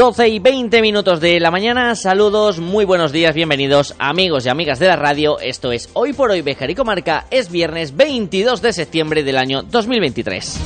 Doce 0.00 0.30
y 0.30 0.38
20 0.38 0.80
minutos 0.80 1.20
de 1.20 1.38
la 1.40 1.50
mañana, 1.50 1.94
saludos, 1.94 2.58
muy 2.58 2.86
buenos 2.86 3.12
días, 3.12 3.34
bienvenidos 3.34 3.94
amigos 3.98 4.46
y 4.46 4.48
amigas 4.48 4.78
de 4.78 4.86
la 4.86 4.96
radio, 4.96 5.38
esto 5.40 5.72
es 5.72 5.90
Hoy 5.92 6.14
por 6.14 6.30
Hoy 6.30 6.40
Bejar 6.40 6.70
y 6.70 6.74
Comarca, 6.74 7.26
es 7.30 7.50
viernes 7.50 7.94
22 7.94 8.62
de 8.62 8.72
septiembre 8.72 9.22
del 9.24 9.36
año 9.36 9.62
2023. 9.62 10.58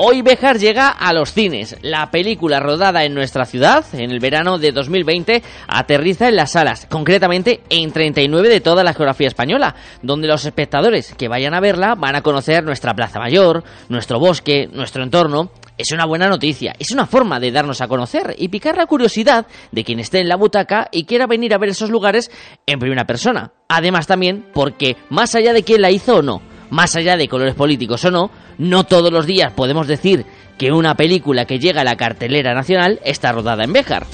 Hoy 0.00 0.22
Bejar 0.22 0.58
llega 0.58 0.90
a 0.90 1.12
los 1.12 1.32
cines. 1.32 1.76
La 1.82 2.12
película 2.12 2.60
rodada 2.60 3.02
en 3.02 3.14
nuestra 3.14 3.46
ciudad 3.46 3.84
en 3.94 4.12
el 4.12 4.20
verano 4.20 4.56
de 4.56 4.70
2020 4.70 5.42
aterriza 5.66 6.28
en 6.28 6.36
las 6.36 6.52
salas, 6.52 6.86
concretamente 6.88 7.62
en 7.68 7.90
39 7.90 8.48
de 8.48 8.60
toda 8.60 8.84
la 8.84 8.94
geografía 8.94 9.26
española, 9.26 9.74
donde 10.00 10.28
los 10.28 10.44
espectadores 10.44 11.14
que 11.14 11.26
vayan 11.26 11.52
a 11.52 11.58
verla 11.58 11.96
van 11.96 12.14
a 12.14 12.22
conocer 12.22 12.62
nuestra 12.62 12.94
Plaza 12.94 13.18
Mayor, 13.18 13.64
nuestro 13.88 14.20
bosque, 14.20 14.68
nuestro 14.72 15.02
entorno. 15.02 15.50
Es 15.78 15.92
una 15.92 16.06
buena 16.06 16.28
noticia, 16.28 16.74
es 16.76 16.90
una 16.90 17.06
forma 17.06 17.38
de 17.38 17.52
darnos 17.52 17.80
a 17.80 17.86
conocer 17.86 18.34
y 18.36 18.48
picar 18.48 18.76
la 18.76 18.86
curiosidad 18.86 19.46
de 19.70 19.84
quien 19.84 20.00
esté 20.00 20.18
en 20.18 20.28
la 20.28 20.34
butaca 20.34 20.88
y 20.90 21.04
quiera 21.04 21.28
venir 21.28 21.54
a 21.54 21.58
ver 21.58 21.68
esos 21.68 21.88
lugares 21.88 22.32
en 22.66 22.80
primera 22.80 23.06
persona. 23.06 23.52
Además 23.68 24.08
también 24.08 24.44
porque, 24.52 24.96
más 25.08 25.36
allá 25.36 25.52
de 25.52 25.62
quién 25.62 25.80
la 25.80 25.92
hizo 25.92 26.16
o 26.16 26.22
no, 26.22 26.42
más 26.70 26.96
allá 26.96 27.16
de 27.16 27.28
colores 27.28 27.54
políticos 27.54 28.04
o 28.04 28.10
no, 28.10 28.32
no 28.58 28.82
todos 28.82 29.12
los 29.12 29.24
días 29.24 29.52
podemos 29.52 29.86
decir 29.86 30.26
que 30.58 30.72
una 30.72 30.96
película 30.96 31.44
que 31.44 31.60
llega 31.60 31.82
a 31.82 31.84
la 31.84 31.96
cartelera 31.96 32.54
nacional 32.54 32.98
está 33.04 33.30
rodada 33.30 33.62
en 33.62 33.72
Béjar. 33.72 34.04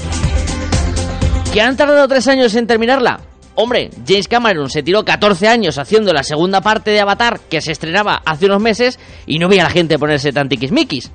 ¿Que 1.55 1.63
han 1.63 1.79
tardado 1.79 2.07
tres 2.09 2.29
años 2.29 2.55
en 2.57 2.67
terminarla? 2.67 3.21
Hombre, 3.55 3.89
James 4.07 4.29
Cameron 4.29 4.69
se 4.69 4.83
tiró 4.83 5.05
14 5.05 5.49
años 5.49 5.79
haciendo 5.79 6.13
la 6.13 6.25
segunda 6.25 6.61
parte 6.61 6.91
de 6.91 7.01
Avatar 7.01 7.41
que 7.49 7.63
se 7.63 7.73
estrenaba 7.73 8.21
hace 8.27 8.47
unos 8.47 8.61
meses 8.61 8.99
y 9.27 9.39
no 9.39 9.49
veía 9.49 9.63
a 9.63 9.69
la 9.69 9.71
gente 9.71 9.99
ponerse 9.99 10.33
tan 10.33 10.49
tiquismiquis. 10.49 11.13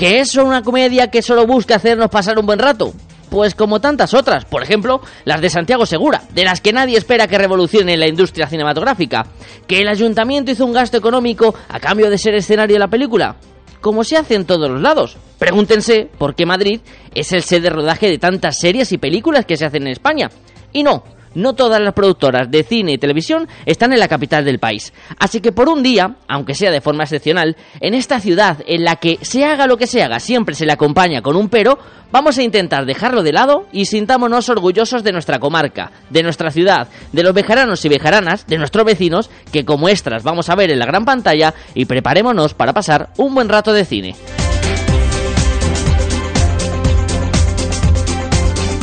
¿Que 0.00 0.20
es 0.20 0.34
una 0.36 0.62
comedia 0.62 1.10
que 1.10 1.20
solo 1.20 1.46
busca 1.46 1.74
hacernos 1.74 2.08
pasar 2.08 2.38
un 2.38 2.46
buen 2.46 2.58
rato? 2.58 2.94
Pues 3.28 3.54
como 3.54 3.82
tantas 3.82 4.14
otras, 4.14 4.46
por 4.46 4.62
ejemplo, 4.62 5.02
las 5.26 5.42
de 5.42 5.50
Santiago 5.50 5.84
Segura, 5.84 6.22
de 6.32 6.42
las 6.42 6.62
que 6.62 6.72
nadie 6.72 6.96
espera 6.96 7.28
que 7.28 7.36
revolucione 7.36 7.98
la 7.98 8.08
industria 8.08 8.46
cinematográfica. 8.46 9.26
¿Que 9.66 9.82
el 9.82 9.88
ayuntamiento 9.88 10.52
hizo 10.52 10.64
un 10.64 10.72
gasto 10.72 10.96
económico 10.96 11.54
a 11.68 11.78
cambio 11.80 12.08
de 12.08 12.16
ser 12.16 12.34
escenario 12.34 12.76
de 12.76 12.80
la 12.80 12.88
película? 12.88 13.36
Como 13.82 14.02
se 14.02 14.16
hace 14.16 14.36
en 14.36 14.46
todos 14.46 14.70
los 14.70 14.80
lados. 14.80 15.18
Pregúntense 15.38 16.08
por 16.16 16.34
qué 16.34 16.46
Madrid 16.46 16.80
es 17.14 17.30
el 17.32 17.42
sede 17.42 17.60
de 17.60 17.68
rodaje 17.68 18.08
de 18.08 18.16
tantas 18.16 18.58
series 18.58 18.92
y 18.92 18.96
películas 18.96 19.44
que 19.44 19.58
se 19.58 19.66
hacen 19.66 19.82
en 19.82 19.92
España. 19.92 20.30
Y 20.72 20.82
no, 20.82 21.04
no 21.34 21.54
todas 21.54 21.80
las 21.80 21.94
productoras 21.94 22.50
de 22.50 22.62
cine 22.62 22.92
y 22.92 22.98
televisión 22.98 23.48
están 23.66 23.92
en 23.92 24.00
la 24.00 24.08
capital 24.08 24.44
del 24.44 24.58
país. 24.58 24.92
Así 25.18 25.40
que 25.40 25.52
por 25.52 25.68
un 25.68 25.82
día, 25.82 26.16
aunque 26.28 26.54
sea 26.54 26.70
de 26.70 26.80
forma 26.80 27.04
excepcional, 27.04 27.56
en 27.80 27.94
esta 27.94 28.20
ciudad 28.20 28.58
en 28.66 28.84
la 28.84 28.96
que 28.96 29.18
se 29.22 29.44
haga 29.44 29.66
lo 29.66 29.76
que 29.76 29.86
se 29.86 30.02
haga 30.02 30.20
siempre 30.20 30.54
se 30.54 30.66
le 30.66 30.72
acompaña 30.72 31.22
con 31.22 31.36
un 31.36 31.48
pero, 31.48 31.78
vamos 32.12 32.38
a 32.38 32.42
intentar 32.42 32.86
dejarlo 32.86 33.22
de 33.22 33.32
lado 33.32 33.66
y 33.72 33.86
sintámonos 33.86 34.48
orgullosos 34.48 35.04
de 35.04 35.12
nuestra 35.12 35.38
comarca, 35.38 35.92
de 36.10 36.22
nuestra 36.22 36.50
ciudad, 36.50 36.88
de 37.12 37.22
los 37.22 37.34
bejaranos 37.34 37.84
y 37.84 37.88
bejaranas, 37.88 38.46
de 38.46 38.58
nuestros 38.58 38.84
vecinos, 38.84 39.30
que 39.52 39.64
como 39.64 39.88
extras 39.88 40.22
vamos 40.22 40.48
a 40.48 40.54
ver 40.54 40.70
en 40.70 40.78
la 40.78 40.86
gran 40.86 41.04
pantalla 41.04 41.54
y 41.74 41.84
preparémonos 41.84 42.54
para 42.54 42.72
pasar 42.72 43.10
un 43.16 43.34
buen 43.34 43.48
rato 43.48 43.72
de 43.72 43.84
cine. 43.84 44.16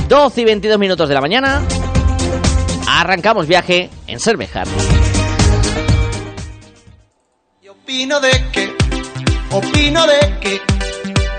12 0.08 0.42
y 0.42 0.46
22 0.46 0.80
minutos 0.80 1.10
de 1.10 1.16
la 1.16 1.22
mañana. 1.22 1.62
Arrancamos 3.00 3.46
viaje 3.46 3.92
en 4.08 4.20
Cervejar. 4.20 4.68
Y 7.62 7.68
opino 7.68 8.20
de 8.20 8.32
que, 8.52 8.76
opino 9.52 10.08
de 10.08 10.20
que, 10.42 10.60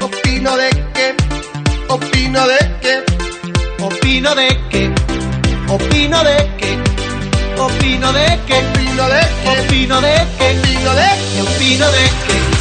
opino 0.00 0.56
de 0.56 0.70
que, 0.94 1.16
opino 1.88 2.46
de 2.46 2.58
que, 2.80 3.04
opino 3.82 4.36
de 4.36 4.60
que, 4.70 4.94
opino 5.68 6.22
de 6.22 6.22
que, 6.22 6.22
opino 6.22 6.22
de 6.22 6.36
que, 6.58 7.60
opino 7.60 8.12
de 8.12 8.38
que, 8.46 8.58
opino 9.50 10.00
de 10.00 10.26
que, 10.38 10.58
opino 10.60 10.94
de 10.94 11.08
que, 11.34 11.42
opino 11.42 11.90
de 11.90 12.04
que. 12.28 12.57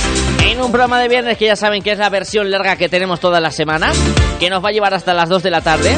En 0.57 0.63
un 0.63 0.71
programa 0.71 0.99
de 0.99 1.07
viernes 1.07 1.37
que 1.37 1.45
ya 1.45 1.55
saben 1.55 1.83
que 1.83 1.91
es 1.91 1.99
la 1.99 2.09
versión 2.09 2.49
larga 2.49 2.77
que 2.77 2.89
tenemos 2.89 3.19
todas 3.19 3.39
las 3.39 3.53
semanas, 3.53 3.95
que 4.39 4.49
nos 4.49 4.65
va 4.65 4.69
a 4.69 4.71
llevar 4.71 4.91
hasta 4.91 5.13
las 5.13 5.29
2 5.29 5.43
de 5.43 5.51
la 5.51 5.61
tarde. 5.61 5.95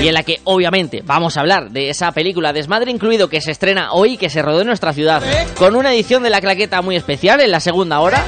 Y 0.00 0.08
en 0.08 0.14
la 0.14 0.24
que 0.24 0.40
obviamente 0.42 1.02
vamos 1.06 1.36
a 1.36 1.40
hablar 1.42 1.70
de 1.70 1.88
esa 1.88 2.10
película 2.10 2.52
Desmadre 2.52 2.90
incluido 2.90 3.28
que 3.28 3.40
se 3.40 3.52
estrena 3.52 3.92
hoy 3.92 4.16
que 4.16 4.28
se 4.28 4.42
rodó 4.42 4.62
en 4.62 4.66
nuestra 4.66 4.92
ciudad. 4.92 5.22
Con 5.56 5.76
una 5.76 5.94
edición 5.94 6.24
de 6.24 6.30
la 6.30 6.40
claqueta 6.40 6.82
muy 6.82 6.96
especial 6.96 7.40
en 7.40 7.52
la 7.52 7.60
segunda 7.60 8.00
hora. 8.00 8.24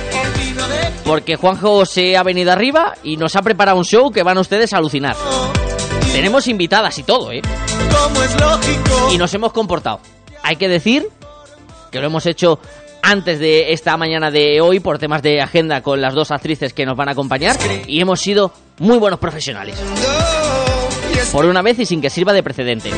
Porque 1.04 1.34
Juanjo 1.34 1.86
se 1.86 2.16
ha 2.16 2.22
venido 2.22 2.52
arriba 2.52 2.94
y 3.02 3.16
nos 3.16 3.34
ha 3.34 3.42
preparado 3.42 3.78
un 3.78 3.84
show 3.84 4.12
que 4.12 4.22
van 4.22 4.38
ustedes 4.38 4.72
a 4.74 4.76
alucinar. 4.76 5.16
Tenemos 6.12 6.46
invitadas 6.46 6.96
y 7.00 7.02
todo, 7.02 7.32
¿eh? 7.32 7.42
Y 9.10 9.18
nos 9.18 9.34
hemos 9.34 9.52
comportado. 9.52 9.98
Hay 10.44 10.54
que 10.54 10.68
decir 10.68 11.08
que 11.90 11.98
lo 11.98 12.06
hemos 12.06 12.26
hecho 12.26 12.60
antes 13.04 13.38
de 13.38 13.72
esta 13.72 13.96
mañana 13.96 14.30
de 14.30 14.60
hoy 14.60 14.80
por 14.80 14.98
temas 14.98 15.22
de 15.22 15.40
agenda 15.40 15.82
con 15.82 16.00
las 16.00 16.14
dos 16.14 16.30
actrices 16.30 16.72
que 16.72 16.86
nos 16.86 16.96
van 16.96 17.08
a 17.08 17.12
acompañar 17.12 17.56
y 17.86 18.00
hemos 18.00 18.20
sido 18.20 18.52
muy 18.78 18.96
buenos 18.98 19.20
profesionales. 19.20 19.78
Por 21.30 21.44
una 21.44 21.62
vez 21.62 21.78
y 21.78 21.86
sin 21.86 22.00
que 22.00 22.10
sirva 22.10 22.32
de 22.32 22.42
precedente. 22.42 22.90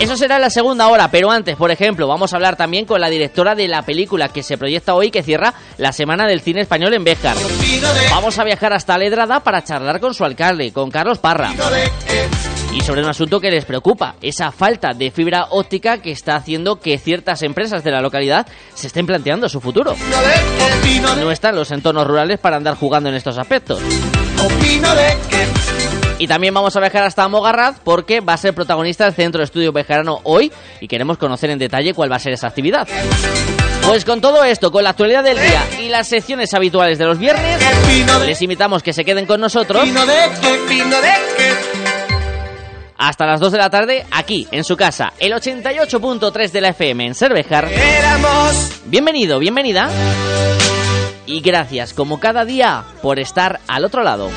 Eso 0.00 0.16
será 0.16 0.38
la 0.38 0.50
segunda 0.50 0.88
hora, 0.88 1.10
pero 1.10 1.30
antes, 1.30 1.56
por 1.56 1.70
ejemplo, 1.70 2.06
vamos 2.08 2.32
a 2.32 2.36
hablar 2.36 2.56
también 2.56 2.86
con 2.86 3.00
la 3.00 3.10
directora 3.10 3.54
de 3.54 3.68
la 3.68 3.82
película 3.82 4.28
que 4.28 4.42
se 4.42 4.56
proyecta 4.56 4.94
hoy 4.94 5.10
que 5.10 5.22
cierra 5.22 5.54
la 5.78 5.92
Semana 5.92 6.26
del 6.26 6.40
Cine 6.40 6.62
Español 6.62 6.94
en 6.94 7.04
Béjar. 7.04 7.36
Vamos 8.10 8.38
a 8.38 8.44
viajar 8.44 8.72
hasta 8.72 8.98
Ledrada 8.98 9.40
para 9.40 9.62
charlar 9.62 10.00
con 10.00 10.14
su 10.14 10.24
alcalde, 10.24 10.72
con 10.72 10.90
Carlos 10.90 11.18
Parra 11.18 11.52
y 12.76 12.82
sobre 12.82 13.00
un 13.00 13.08
asunto 13.08 13.40
que 13.40 13.50
les 13.50 13.64
preocupa, 13.64 14.16
esa 14.20 14.52
falta 14.52 14.92
de 14.92 15.10
fibra 15.10 15.46
óptica 15.50 15.98
que 15.98 16.10
está 16.10 16.36
haciendo 16.36 16.78
que 16.78 16.98
ciertas 16.98 17.42
empresas 17.42 17.82
de 17.82 17.90
la 17.90 18.02
localidad 18.02 18.46
se 18.74 18.88
estén 18.88 19.06
planteando 19.06 19.48
su 19.48 19.62
futuro. 19.62 19.96
No 21.18 21.30
están 21.30 21.56
los 21.56 21.70
entornos 21.70 22.06
rurales 22.06 22.38
para 22.38 22.56
andar 22.58 22.76
jugando 22.76 23.08
en 23.08 23.14
estos 23.14 23.38
aspectos. 23.38 23.80
Y 26.18 26.26
también 26.26 26.52
vamos 26.52 26.76
a 26.76 26.80
viajar 26.80 27.04
hasta 27.04 27.26
Mogarraz 27.28 27.76
porque 27.82 28.20
va 28.20 28.34
a 28.34 28.36
ser 28.36 28.54
protagonista 28.54 29.04
del 29.04 29.14
Centro 29.14 29.38
de 29.38 29.44
Estudio 29.44 29.72
Bejarano 29.72 30.20
hoy 30.24 30.52
y 30.80 30.86
queremos 30.86 31.16
conocer 31.16 31.48
en 31.50 31.58
detalle 31.58 31.94
cuál 31.94 32.12
va 32.12 32.16
a 32.16 32.20
ser 32.20 32.34
esa 32.34 32.48
actividad. 32.48 32.86
Pues 33.86 34.04
con 34.04 34.20
todo 34.20 34.44
esto, 34.44 34.70
con 34.70 34.84
la 34.84 34.90
actualidad 34.90 35.24
del 35.24 35.38
día 35.38 35.64
y 35.80 35.88
las 35.88 36.08
secciones 36.08 36.52
habituales 36.52 36.98
de 36.98 37.06
los 37.06 37.18
viernes, 37.18 37.58
les 38.26 38.42
invitamos 38.42 38.82
que 38.82 38.92
se 38.92 39.04
queden 39.04 39.24
con 39.24 39.40
nosotros 39.40 39.88
hasta 42.98 43.26
las 43.26 43.40
2 43.40 43.52
de 43.52 43.58
la 43.58 43.70
tarde 43.70 44.06
aquí 44.10 44.46
en 44.50 44.64
su 44.64 44.76
casa, 44.76 45.12
el 45.18 45.32
88.3 45.32 46.50
de 46.50 46.60
la 46.60 46.68
FM 46.68 47.06
en 47.06 47.14
Cervejar. 47.14 47.68
Bienvenido, 48.86 49.38
bienvenida. 49.38 49.88
Y 51.26 51.40
gracias 51.40 51.92
como 51.92 52.20
cada 52.20 52.44
día 52.44 52.84
por 53.02 53.18
estar 53.18 53.60
al 53.66 53.84
otro 53.84 54.02
lado. 54.02 54.30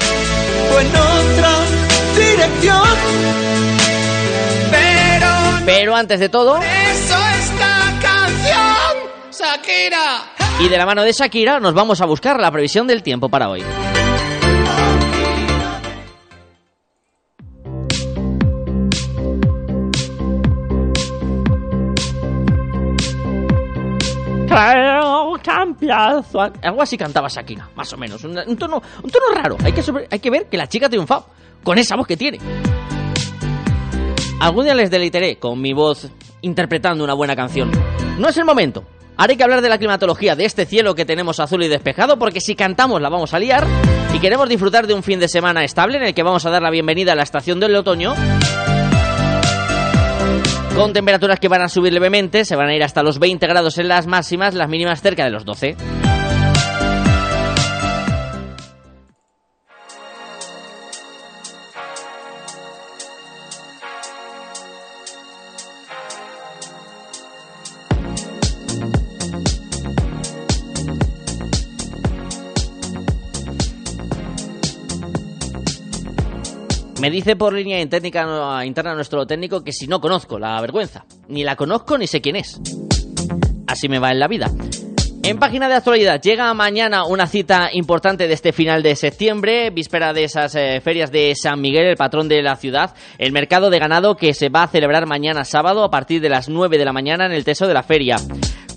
Pero, 5.66 5.96
antes 5.96 6.20
de 6.20 6.30
todo, 6.30 6.58
eso 6.58 7.16
es 7.38 7.60
la 7.60 8.00
canción, 8.02 9.10
Shakira. 9.32 10.24
Y 10.60 10.68
de 10.68 10.78
la 10.78 10.86
mano 10.86 11.04
de 11.04 11.12
Shakira 11.12 11.60
nos 11.60 11.74
vamos 11.74 12.02
a 12.02 12.06
buscar 12.06 12.40
la 12.40 12.52
previsión 12.52 12.88
del 12.88 13.04
tiempo 13.04 13.30
para 13.30 13.50
hoy. 13.50 13.64
Algo 26.62 26.82
así 26.82 26.98
cantaba 26.98 27.28
Shakira, 27.28 27.70
más 27.76 27.92
o 27.94 27.98
menos. 27.98 28.24
Un, 28.24 28.58
tono, 28.58 28.82
un 29.04 29.10
tono 29.10 29.26
raro. 29.34 29.58
Hay 29.64 29.74
que, 29.74 29.84
hay 30.10 30.30
ver 30.30 30.48
que 30.48 30.58
la 30.58 30.68
chica 30.68 30.88
ha 30.88 30.90
triunfado 30.90 31.28
con 31.64 31.78
esa 31.78 31.96
voz 31.96 32.08
que 32.08 32.18
tiene. 32.18 32.40
Algún 34.40 34.66
día 34.66 34.74
les 34.74 34.90
deleitaré 34.90 35.38
con 35.38 35.62
mi 35.62 35.74
voz 35.74 36.10
interpretando 36.42 37.04
una 37.04 37.14
buena 37.14 37.36
canción. 37.36 37.72
No 38.18 38.30
es 38.30 38.38
el 38.38 38.46
momento. 38.46 38.84
Haré 39.18 39.36
que 39.36 39.44
hablar 39.44 39.62
de 39.62 39.68
la 39.68 39.78
climatología 39.78 40.36
de 40.36 40.46
este 40.46 40.66
cielo 40.66 40.96
que 40.96 41.04
tenemos 41.04 41.42
azul 41.42 41.62
y 41.62 41.68
despejado, 41.68 42.18
porque 42.18 42.40
si 42.40 42.56
cantamos 42.56 43.02
la 43.02 43.10
vamos 43.10 43.34
a 43.34 43.40
liar 43.40 43.68
y 44.14 44.20
queremos 44.20 44.48
disfrutar 44.48 44.88
de 44.88 44.94
un 44.94 45.04
fin 45.04 45.20
de 45.20 45.28
semana 45.28 45.66
estable 45.66 45.98
en 45.98 46.04
el 46.04 46.14
que 46.14 46.24
vamos 46.24 46.46
a 46.46 46.50
dar 46.50 46.62
la 46.62 46.70
bienvenida 46.70 47.12
a 47.12 47.16
la 47.16 47.24
estación 47.24 47.60
del 47.60 47.76
otoño 47.76 48.14
con 50.80 50.94
temperaturas 50.94 51.42
que 51.42 51.50
van 51.50 51.62
a 51.62 51.68
subir 51.68 51.92
levemente, 51.92 52.46
se 52.46 52.56
van 52.56 52.70
a 52.70 52.74
ir 52.74 52.82
hasta 52.84 53.04
los 53.04 53.20
20 53.20 53.46
grados 53.48 53.78
en 53.80 53.90
las 53.90 54.08
máximas, 54.08 54.54
las 54.54 54.70
mínimas 54.70 55.02
cerca 55.02 55.26
de 55.26 55.30
los 55.30 55.44
12. 55.44 55.76
Por 77.36 77.54
línea 77.54 77.88
técnica 77.90 78.66
interna 78.66 78.96
nuestro 78.96 79.26
técnico 79.26 79.64
que 79.64 79.74
si 79.74 79.88
no 79.88 80.00
conozco 80.02 80.40
la 80.40 80.60
vergüenza, 80.62 81.06
ni 81.28 81.44
la 81.44 81.56
conozco 81.56 81.98
ni 81.98 82.08
sé 82.08 82.22
quién 82.22 82.36
es. 82.36 82.60
Así 83.68 83.88
me 83.88 84.00
va 84.00 84.12
en 84.12 84.20
la 84.20 84.28
vida. 84.28 84.52
En 85.22 85.38
página 85.38 85.68
de 85.68 85.76
actualidad, 85.76 86.22
llega 86.22 86.54
mañana 86.54 87.06
una 87.06 87.28
cita 87.28 87.70
importante 87.74 88.28
de 88.28 88.34
este 88.34 88.54
final 88.54 88.82
de 88.82 88.96
septiembre, 88.96 89.70
víspera 89.70 90.14
de 90.14 90.24
esas 90.24 90.56
eh, 90.56 90.80
ferias 90.82 91.12
de 91.12 91.36
San 91.36 91.60
Miguel, 91.60 91.88
el 91.88 91.98
patrón 91.98 92.30
de 92.30 92.42
la 92.42 92.56
ciudad, 92.56 92.96
el 93.18 93.34
mercado 93.34 93.70
de 93.70 93.80
ganado 93.80 94.16
que 94.16 94.34
se 94.34 94.50
va 94.50 94.64
a 94.64 94.68
celebrar 94.68 95.06
mañana 95.06 95.44
sábado 95.44 95.84
a 95.84 95.92
partir 95.92 96.22
de 96.22 96.30
las 96.30 96.48
9 96.48 96.78
de 96.78 96.86
la 96.86 96.94
mañana 96.94 97.26
en 97.26 97.34
el 97.34 97.44
Teso 97.44 97.68
de 97.68 97.74
la 97.74 97.84
Feria. 97.84 98.16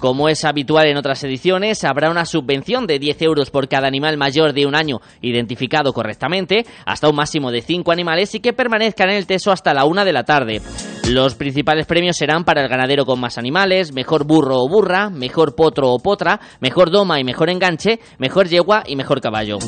Como 0.02 0.28
es 0.28 0.44
habitual 0.44 0.88
en 0.88 0.96
otras 0.96 1.22
ediciones, 1.22 1.84
habrá 1.84 2.10
una 2.10 2.24
subvención 2.24 2.88
de 2.88 2.98
10 2.98 3.22
euros 3.22 3.50
por 3.50 3.68
cada 3.68 3.86
animal 3.86 4.16
mayor 4.16 4.52
de 4.52 4.66
un 4.66 4.74
año 4.74 5.00
identificado 5.20 5.92
correctamente, 5.92 6.66
hasta 6.84 7.08
un 7.08 7.14
máximo 7.14 7.52
de 7.52 7.62
5 7.62 7.92
animales 7.92 8.34
y 8.34 8.40
que 8.40 8.52
permanezcan 8.52 9.10
en 9.10 9.16
el 9.16 9.28
teso 9.28 9.52
hasta 9.52 9.72
la 9.72 9.84
1 9.84 10.04
de 10.04 10.12
la 10.12 10.24
tarde. 10.24 10.60
Los 11.08 11.34
principales 11.34 11.86
premios 11.86 12.16
serán 12.16 12.44
para 12.44 12.62
el 12.62 12.68
ganadero 12.68 13.04
con 13.04 13.20
más 13.20 13.36
animales, 13.36 13.92
mejor 13.92 14.24
burro 14.24 14.58
o 14.58 14.68
burra, 14.68 15.10
mejor 15.10 15.54
potro 15.54 15.90
o 15.90 15.98
potra, 15.98 16.31
mejor 16.60 16.90
doma 16.90 17.20
y 17.20 17.24
mejor 17.24 17.50
enganche, 17.50 18.00
mejor 18.18 18.48
yegua 18.48 18.82
y 18.86 18.96
mejor 18.96 19.20
caballo. 19.20 19.58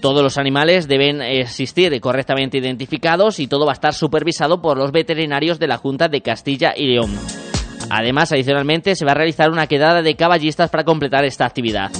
Todos 0.00 0.22
los 0.22 0.38
animales 0.38 0.86
deben 0.86 1.22
existir 1.22 1.98
correctamente 2.00 2.58
identificados 2.58 3.40
y 3.40 3.46
todo 3.46 3.66
va 3.66 3.72
a 3.72 3.74
estar 3.74 3.94
supervisado 3.94 4.60
por 4.60 4.76
los 4.76 4.92
veterinarios 4.92 5.58
de 5.58 5.66
la 5.66 5.78
Junta 5.78 6.08
de 6.08 6.20
Castilla 6.20 6.74
y 6.76 6.86
León. 6.86 7.14
Además, 7.90 8.32
adicionalmente, 8.32 8.96
se 8.96 9.04
va 9.04 9.12
a 9.12 9.14
realizar 9.14 9.50
una 9.50 9.66
quedada 9.66 10.02
de 10.02 10.16
caballistas 10.16 10.70
para 10.70 10.84
completar 10.84 11.24
esta 11.24 11.44
actividad. 11.44 11.90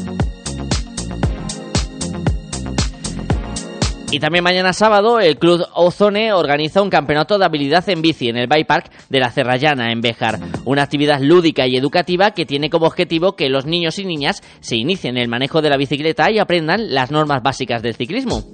Y 4.14 4.20
también 4.20 4.44
mañana 4.44 4.72
sábado 4.72 5.18
el 5.18 5.38
Club 5.38 5.66
Ozone 5.74 6.32
organiza 6.32 6.80
un 6.80 6.88
campeonato 6.88 7.36
de 7.36 7.46
habilidad 7.46 7.88
en 7.88 8.00
bici 8.00 8.28
en 8.28 8.36
el 8.36 8.46
Bike 8.46 8.68
Park 8.68 8.92
de 9.08 9.18
la 9.18 9.32
Cerrallana 9.32 9.90
en 9.90 10.02
Béjar. 10.02 10.38
Una 10.64 10.84
actividad 10.84 11.20
lúdica 11.20 11.66
y 11.66 11.76
educativa 11.76 12.30
que 12.30 12.46
tiene 12.46 12.70
como 12.70 12.86
objetivo 12.86 13.34
que 13.34 13.48
los 13.48 13.66
niños 13.66 13.98
y 13.98 14.04
niñas 14.04 14.40
se 14.60 14.76
inicien 14.76 15.16
en 15.16 15.22
el 15.24 15.28
manejo 15.28 15.62
de 15.62 15.70
la 15.70 15.76
bicicleta 15.76 16.30
y 16.30 16.38
aprendan 16.38 16.94
las 16.94 17.10
normas 17.10 17.42
básicas 17.42 17.82
del 17.82 17.96
ciclismo. 17.96 18.44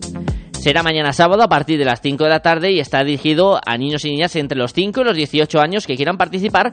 Será 0.53 0.83
mañana 0.83 1.13
sábado 1.13 1.43
a 1.43 1.49
partir 1.49 1.79
de 1.79 1.85
las 1.85 2.01
5 2.01 2.25
de 2.25 2.31
la 2.31 2.41
tarde 2.41 2.73
y 2.73 2.81
está 2.81 3.05
dirigido 3.05 3.61
a 3.63 3.77
niños 3.77 4.03
y 4.07 4.13
niñas 4.13 4.37
entre 4.37 4.57
los 4.57 4.73
5 4.73 5.03
y 5.03 5.05
los 5.05 5.15
18 5.15 5.61
años 5.61 5.87
que 5.87 5.97
quieran 5.97 6.17
participar 6.17 6.73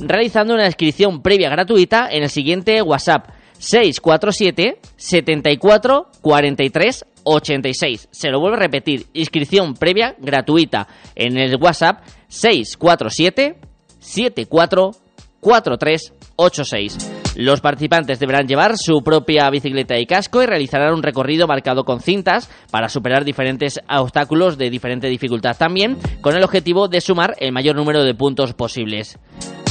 realizando 0.00 0.52
una 0.52 0.66
inscripción 0.66 1.22
previa 1.22 1.48
gratuita 1.48 2.08
en 2.10 2.24
el 2.24 2.30
siguiente 2.30 2.82
WhatsApp 2.82 3.28
647 3.60 4.80
74 4.96 6.10
43 6.22 7.06
86. 7.26 8.08
Se 8.10 8.30
lo 8.30 8.40
vuelvo 8.40 8.56
a 8.56 8.60
repetir, 8.60 9.06
inscripción 9.12 9.74
previa 9.74 10.14
gratuita 10.18 10.86
en 11.14 11.36
el 11.36 11.56
WhatsApp 11.56 12.02
647 12.28 13.58
74 13.98 14.92
43 15.40 16.12
86. 16.36 17.12
Los 17.36 17.60
participantes 17.60 18.18
deberán 18.18 18.46
llevar 18.46 18.76
su 18.78 19.02
propia 19.02 19.50
bicicleta 19.50 19.98
y 19.98 20.06
casco 20.06 20.42
y 20.42 20.46
realizarán 20.46 20.94
un 20.94 21.02
recorrido 21.02 21.46
marcado 21.46 21.84
con 21.84 22.00
cintas 22.00 22.48
para 22.70 22.88
superar 22.88 23.24
diferentes 23.24 23.80
obstáculos 23.88 24.56
de 24.56 24.70
diferente 24.70 25.08
dificultad 25.08 25.56
también, 25.56 25.98
con 26.20 26.36
el 26.36 26.44
objetivo 26.44 26.88
de 26.88 27.00
sumar 27.00 27.34
el 27.38 27.52
mayor 27.52 27.76
número 27.76 28.04
de 28.04 28.14
puntos 28.14 28.54
posibles. 28.54 29.18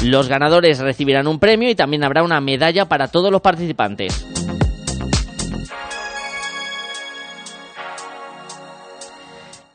Los 0.04 0.28
ganadores 0.28 0.80
recibirán 0.80 1.28
un 1.28 1.40
premio 1.40 1.70
y 1.70 1.76
también 1.76 2.04
habrá 2.04 2.24
una 2.24 2.42
medalla 2.42 2.86
para 2.86 3.08
todos 3.08 3.32
los 3.32 3.42
participantes. 3.42 4.35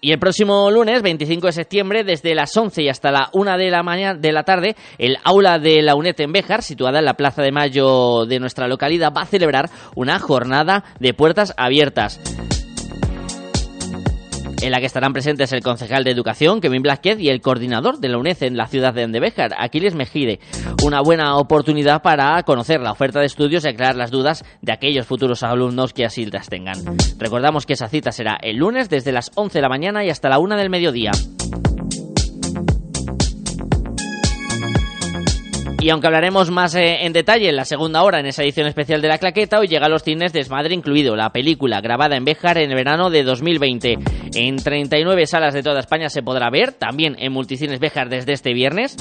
Y 0.02 0.12
el 0.12 0.18
próximo 0.18 0.70
lunes, 0.70 1.02
25 1.02 1.48
de 1.48 1.52
septiembre, 1.52 2.04
desde 2.04 2.34
las 2.34 2.56
11 2.56 2.82
y 2.82 2.88
hasta 2.88 3.10
la 3.10 3.28
1 3.34 3.58
de 3.58 3.70
la 3.70 3.82
mañana 3.82 4.18
de 4.18 4.32
la 4.32 4.44
tarde, 4.44 4.74
el 4.96 5.18
aula 5.24 5.58
de 5.58 5.82
la 5.82 5.94
UNED 5.94 6.20
en 6.20 6.32
Béjar, 6.32 6.62
situada 6.62 7.00
en 7.00 7.04
la 7.04 7.14
Plaza 7.14 7.42
de 7.42 7.52
Mayo 7.52 8.24
de 8.24 8.40
nuestra 8.40 8.66
localidad, 8.66 9.12
va 9.14 9.22
a 9.22 9.26
celebrar 9.26 9.68
una 9.94 10.18
jornada 10.18 10.84
de 11.00 11.12
puertas 11.12 11.52
abiertas 11.58 12.18
en 14.62 14.70
la 14.70 14.80
que 14.80 14.86
estarán 14.86 15.12
presentes 15.12 15.52
el 15.52 15.62
concejal 15.62 16.04
de 16.04 16.10
Educación, 16.10 16.60
Kevin 16.60 16.82
Blázquez, 16.82 17.18
y 17.18 17.28
el 17.28 17.40
coordinador 17.40 17.98
de 17.98 18.08
la 18.08 18.18
UNED 18.18 18.42
en 18.42 18.56
la 18.56 18.66
ciudad 18.66 18.92
de 18.92 19.04
Andebéjar, 19.04 19.52
Aquiles 19.58 19.94
Mejide. 19.94 20.40
Una 20.84 21.00
buena 21.00 21.36
oportunidad 21.36 22.02
para 22.02 22.42
conocer 22.42 22.80
la 22.80 22.92
oferta 22.92 23.20
de 23.20 23.26
estudios 23.26 23.64
y 23.64 23.68
aclarar 23.68 23.96
las 23.96 24.10
dudas 24.10 24.44
de 24.60 24.72
aquellos 24.72 25.06
futuros 25.06 25.42
alumnos 25.42 25.92
que 25.92 26.04
así 26.04 26.26
las 26.26 26.48
tengan. 26.48 26.78
Recordamos 27.18 27.64
que 27.64 27.72
esa 27.72 27.88
cita 27.88 28.12
será 28.12 28.38
el 28.42 28.56
lunes 28.56 28.88
desde 28.90 29.12
las 29.12 29.30
11 29.34 29.58
de 29.58 29.62
la 29.62 29.68
mañana 29.68 30.04
y 30.04 30.10
hasta 30.10 30.28
la 30.28 30.38
1 30.38 30.56
del 30.56 30.70
mediodía. 30.70 31.12
Y 35.82 35.88
aunque 35.88 36.08
hablaremos 36.08 36.50
más 36.50 36.74
eh, 36.74 37.06
en 37.06 37.14
detalle 37.14 37.48
en 37.48 37.56
la 37.56 37.64
segunda 37.64 38.02
hora 38.02 38.20
en 38.20 38.26
esa 38.26 38.42
edición 38.42 38.66
especial 38.66 39.00
de 39.00 39.08
La 39.08 39.16
Claqueta, 39.16 39.58
hoy 39.58 39.66
llega 39.66 39.86
a 39.86 39.88
los 39.88 40.02
cines 40.02 40.30
Desmadre 40.30 40.74
incluido, 40.74 41.16
la 41.16 41.30
película 41.30 41.80
grabada 41.80 42.16
en 42.16 42.26
Béjar 42.26 42.58
en 42.58 42.70
el 42.70 42.76
verano 42.76 43.08
de 43.08 43.22
2020. 43.22 43.96
En 44.34 44.56
39 44.56 45.24
salas 45.24 45.54
de 45.54 45.62
toda 45.62 45.80
España 45.80 46.10
se 46.10 46.22
podrá 46.22 46.50
ver, 46.50 46.72
también 46.72 47.16
en 47.18 47.32
Multicines 47.32 47.80
Béjar 47.80 48.10
desde 48.10 48.34
este 48.34 48.52
viernes. 48.52 48.94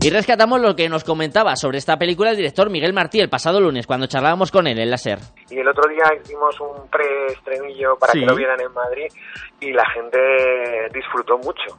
Y 0.00 0.10
rescatamos 0.10 0.60
lo 0.60 0.76
que 0.76 0.88
nos 0.88 1.02
comentaba 1.02 1.56
sobre 1.56 1.78
esta 1.78 1.96
película 1.96 2.30
el 2.30 2.36
director 2.36 2.70
Miguel 2.70 2.92
Martí 2.92 3.18
el 3.18 3.28
pasado 3.28 3.60
lunes, 3.60 3.88
cuando 3.88 4.06
charlábamos 4.06 4.52
con 4.52 4.68
él 4.68 4.78
en 4.78 4.90
la 4.90 4.98
SER. 4.98 5.18
Y 5.50 5.58
el 5.58 5.66
otro 5.66 5.90
día 5.90 6.04
hicimos 6.22 6.54
un 6.60 6.88
preestrenillo 6.88 7.96
para 7.98 8.12
que 8.12 8.20
lo 8.20 8.36
vieran 8.36 8.60
en 8.60 8.72
Madrid 8.72 9.08
y 9.60 9.72
la 9.72 9.84
gente 9.90 10.18
disfrutó 10.94 11.38
mucho. 11.38 11.76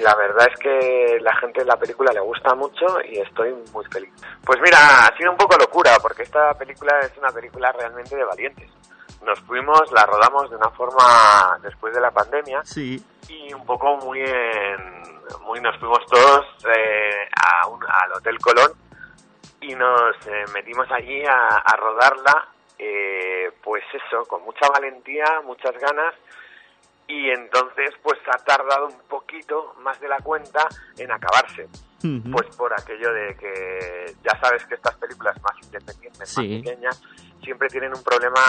La 0.00 0.14
verdad 0.14 0.48
es 0.52 0.58
que 0.58 1.18
la 1.20 1.34
gente 1.36 1.60
de 1.60 1.66
la 1.66 1.76
película 1.76 2.12
le 2.12 2.20
gusta 2.20 2.54
mucho 2.54 2.86
y 3.04 3.18
estoy 3.18 3.54
muy 3.72 3.84
feliz. 3.86 4.10
Pues 4.44 4.58
mira, 4.62 4.78
ha 5.06 5.16
sido 5.16 5.30
un 5.30 5.36
poco 5.36 5.56
locura 5.56 5.96
porque 6.00 6.22
esta 6.22 6.54
película 6.54 6.98
es 7.00 7.16
una 7.18 7.30
película 7.30 7.72
realmente 7.72 8.16
de 8.16 8.24
valientes. 8.24 8.70
Nos 9.24 9.40
fuimos, 9.40 9.90
la 9.92 10.06
rodamos 10.06 10.48
de 10.50 10.56
una 10.56 10.70
forma 10.70 11.58
después 11.62 11.94
de 11.94 12.00
la 12.00 12.10
pandemia 12.10 12.62
sí. 12.64 13.02
y 13.28 13.52
un 13.52 13.66
poco 13.66 13.96
muy 13.96 14.20
en, 14.20 15.20
muy 15.42 15.60
nos 15.60 15.76
fuimos 15.78 16.04
todos 16.06 16.46
eh, 16.76 17.28
a 17.36 17.66
un, 17.66 17.82
al 17.82 18.12
Hotel 18.12 18.38
Colón 18.38 18.72
y 19.60 19.74
nos 19.74 20.14
eh, 20.26 20.44
metimos 20.54 20.86
allí 20.90 21.24
a, 21.24 21.48
a 21.64 21.76
rodarla, 21.76 22.48
eh, 22.78 23.50
pues 23.62 23.82
eso, 23.92 24.24
con 24.26 24.42
mucha 24.44 24.68
valentía, 24.68 25.40
muchas 25.44 25.72
ganas 25.78 26.14
y 27.08 27.30
entonces 27.30 27.90
pues 28.02 28.18
ha 28.32 28.38
tardado 28.44 28.86
un 28.86 29.00
poquito 29.08 29.74
más 29.80 29.98
de 29.98 30.08
la 30.08 30.18
cuenta 30.18 30.68
en 30.96 31.10
acabarse. 31.10 31.68
Pues 32.30 32.54
por 32.56 32.72
aquello 32.72 33.12
de 33.12 33.34
que 33.34 34.14
ya 34.22 34.38
sabes 34.40 34.64
que 34.66 34.74
estas 34.76 34.94
películas 34.96 35.36
más 35.42 35.54
independientes, 35.64 36.36
más 36.36 36.46
pequeñas, 36.46 37.02
siempre 37.42 37.68
tienen 37.68 37.92
un 37.92 38.04
problema 38.04 38.40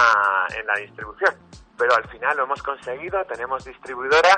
en 0.56 0.68
la 0.68 0.76
distribución. 0.76 1.34
Pero 1.76 1.96
al 1.96 2.08
final 2.10 2.38
lo 2.38 2.44
hemos 2.44 2.62
conseguido, 2.62 3.26
tenemos 3.26 3.66
distribuidora 3.66 4.36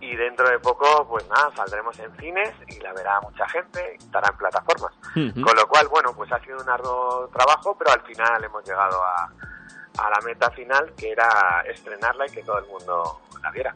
y 0.00 0.14
dentro 0.14 0.48
de 0.48 0.58
poco, 0.60 1.08
pues 1.08 1.26
nada, 1.28 1.50
saldremos 1.56 1.98
en 1.98 2.14
cines 2.18 2.54
y 2.68 2.78
la 2.80 2.92
verá 2.92 3.20
mucha 3.22 3.48
gente 3.48 3.96
y 3.98 4.04
estará 4.04 4.28
en 4.28 4.36
plataformas. 4.36 4.92
Con 5.14 5.56
lo 5.56 5.66
cual, 5.66 5.88
bueno, 5.88 6.12
pues 6.14 6.30
ha 6.30 6.38
sido 6.40 6.58
un 6.60 6.68
arduo 6.68 7.28
trabajo, 7.32 7.76
pero 7.76 7.92
al 7.92 8.02
final 8.02 8.44
hemos 8.44 8.62
llegado 8.64 9.02
a, 9.02 9.32
a 9.98 10.10
la 10.10 10.20
meta 10.24 10.50
final, 10.50 10.92
que 10.96 11.10
era 11.10 11.64
estrenarla 11.66 12.26
y 12.26 12.30
que 12.30 12.42
todo 12.42 12.58
el 12.58 12.66
mundo 12.66 13.22
la 13.46 13.52
viera. 13.52 13.74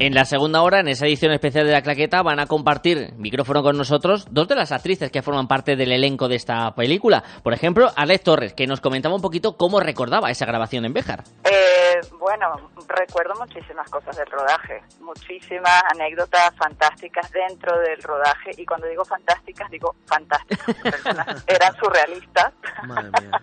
En 0.00 0.14
la 0.14 0.24
segunda 0.24 0.62
hora, 0.62 0.78
en 0.78 0.86
esa 0.86 1.06
edición 1.06 1.32
especial 1.32 1.66
de 1.66 1.72
la 1.72 1.82
claqueta, 1.82 2.22
van 2.22 2.38
a 2.38 2.46
compartir 2.46 3.14
micrófono 3.16 3.64
con 3.64 3.76
nosotros 3.76 4.28
dos 4.30 4.46
de 4.46 4.54
las 4.54 4.70
actrices 4.70 5.10
que 5.10 5.22
forman 5.22 5.48
parte 5.48 5.74
del 5.74 5.90
elenco 5.90 6.28
de 6.28 6.36
esta 6.36 6.72
película. 6.76 7.24
Por 7.42 7.52
ejemplo, 7.52 7.90
Alex 7.96 8.22
Torres, 8.22 8.54
que 8.54 8.68
nos 8.68 8.80
comentaba 8.80 9.16
un 9.16 9.20
poquito 9.20 9.56
cómo 9.56 9.80
recordaba 9.80 10.30
esa 10.30 10.46
grabación 10.46 10.84
en 10.84 10.92
Béjar. 10.92 11.24
Eh, 11.42 11.98
bueno, 12.16 12.70
recuerdo 12.86 13.34
muchísimas 13.40 13.90
cosas 13.90 14.16
del 14.16 14.30
rodaje, 14.30 14.80
muchísimas 15.00 15.82
anécdotas 15.92 16.54
fantásticas 16.56 17.28
dentro 17.32 17.76
del 17.80 18.00
rodaje. 18.00 18.52
Y 18.56 18.64
cuando 18.64 18.86
digo 18.86 19.04
fantásticas, 19.04 19.68
digo 19.68 19.96
fantásticas. 20.06 21.44
eran 21.48 21.74
surrealistas. 21.74 22.52
Madre 22.86 23.10
mía. 23.20 23.40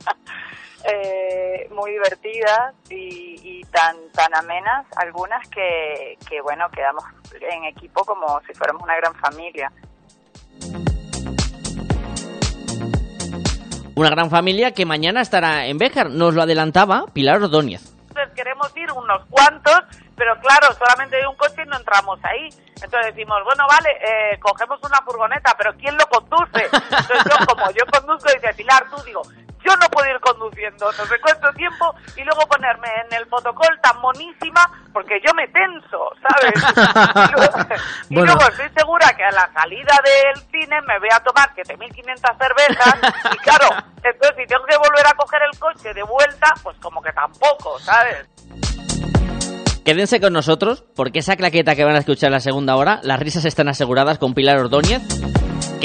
Eh, 0.87 1.67
muy 1.71 1.91
divertidas 1.91 2.73
y, 2.89 3.61
tan 3.71 3.97
tan 4.13 4.33
amenas 4.35 4.85
algunas 4.95 5.49
que, 5.49 6.17
que 6.29 6.39
bueno 6.39 6.69
quedamos 6.69 7.03
en 7.41 7.65
equipo 7.65 8.05
como 8.05 8.39
si 8.47 8.53
fuéramos 8.53 8.83
una 8.83 8.95
gran 8.95 9.13
familia 9.15 9.69
una 13.95 14.09
gran 14.09 14.29
familia 14.29 14.71
que 14.71 14.85
mañana 14.85 15.21
estará 15.21 15.65
en 15.65 15.77
Béjar 15.77 16.09
nos 16.09 16.33
lo 16.35 16.43
adelantaba 16.43 17.05
Pilar 17.11 17.41
Ordóñez 17.41 17.93
queremos 18.33 18.71
ir 18.77 18.89
unos 18.93 19.25
cuantos 19.29 19.83
pero 20.15 20.39
claro, 20.39 20.73
solamente 20.77 21.17
hay 21.17 21.25
un 21.25 21.35
coche 21.35 21.63
y 21.65 21.69
no 21.69 21.77
entramos 21.77 22.19
ahí. 22.23 22.49
Entonces 22.81 23.13
decimos, 23.13 23.43
bueno, 23.43 23.65
vale, 23.67 23.89
eh, 24.01 24.39
cogemos 24.39 24.79
una 24.83 25.01
furgoneta, 25.01 25.53
pero 25.57 25.73
¿quién 25.75 25.95
lo 25.97 26.05
conduce? 26.07 26.65
Entonces 26.71 27.23
yo, 27.25 27.45
como 27.45 27.71
yo 27.71 27.85
conduzco, 27.91 28.29
dice 28.33 28.53
Pilar, 28.55 28.85
tú 28.89 29.01
digo, 29.03 29.21
yo 29.65 29.73
no 29.81 29.87
puedo 29.89 30.07
ir 30.09 30.19
conduciendo, 30.21 30.85
no 30.85 31.05
sé 31.05 31.15
cuánto 31.21 31.51
tiempo, 31.53 31.93
y 32.15 32.23
luego 32.23 32.45
ponerme 32.47 32.87
en 33.05 33.17
el 33.17 33.25
fotocol 33.25 33.67
tan 33.81 33.99
monísima, 33.99 34.61
porque 34.93 35.19
yo 35.25 35.33
me 35.33 35.47
tenso, 35.47 36.11
¿sabes? 36.21 36.53
y, 38.09 38.15
luego, 38.15 38.41
estoy 38.41 38.69
segura 38.77 39.11
que 39.17 39.23
a 39.23 39.31
la 39.31 39.49
salida 39.53 39.97
del 40.03 40.41
cine 40.51 40.77
me 40.87 40.99
voy 40.99 41.09
a 41.11 41.19
tomar 41.19 41.49
7.500 41.55 42.37
cervezas, 42.37 42.95
y 43.33 43.37
claro, 43.37 43.69
entonces 44.03 44.35
si 44.37 44.45
tengo 44.45 44.65
que 44.65 44.77
volver 44.77 45.07
a 45.07 45.13
coger 45.17 45.41
el 45.51 45.59
coche 45.59 45.93
de 45.93 46.03
vuelta, 46.03 46.53
pues 46.61 46.77
como 46.79 47.01
que 47.01 47.11
tampoco, 47.11 47.79
¿sabes? 47.79 48.29
Quédense 49.83 50.19
con 50.19 50.33
nosotros, 50.33 50.83
porque 50.95 51.19
esa 51.19 51.35
claqueta 51.35 51.75
que 51.75 51.83
van 51.83 51.95
a 51.95 51.99
escuchar 51.99 52.29
en 52.29 52.33
la 52.33 52.39
segunda 52.39 52.75
hora, 52.75 52.99
las 53.03 53.19
risas 53.19 53.45
están 53.45 53.67
aseguradas 53.67 54.17
con 54.17 54.33
Pilar 54.33 54.57
Ordóñez, 54.57 55.03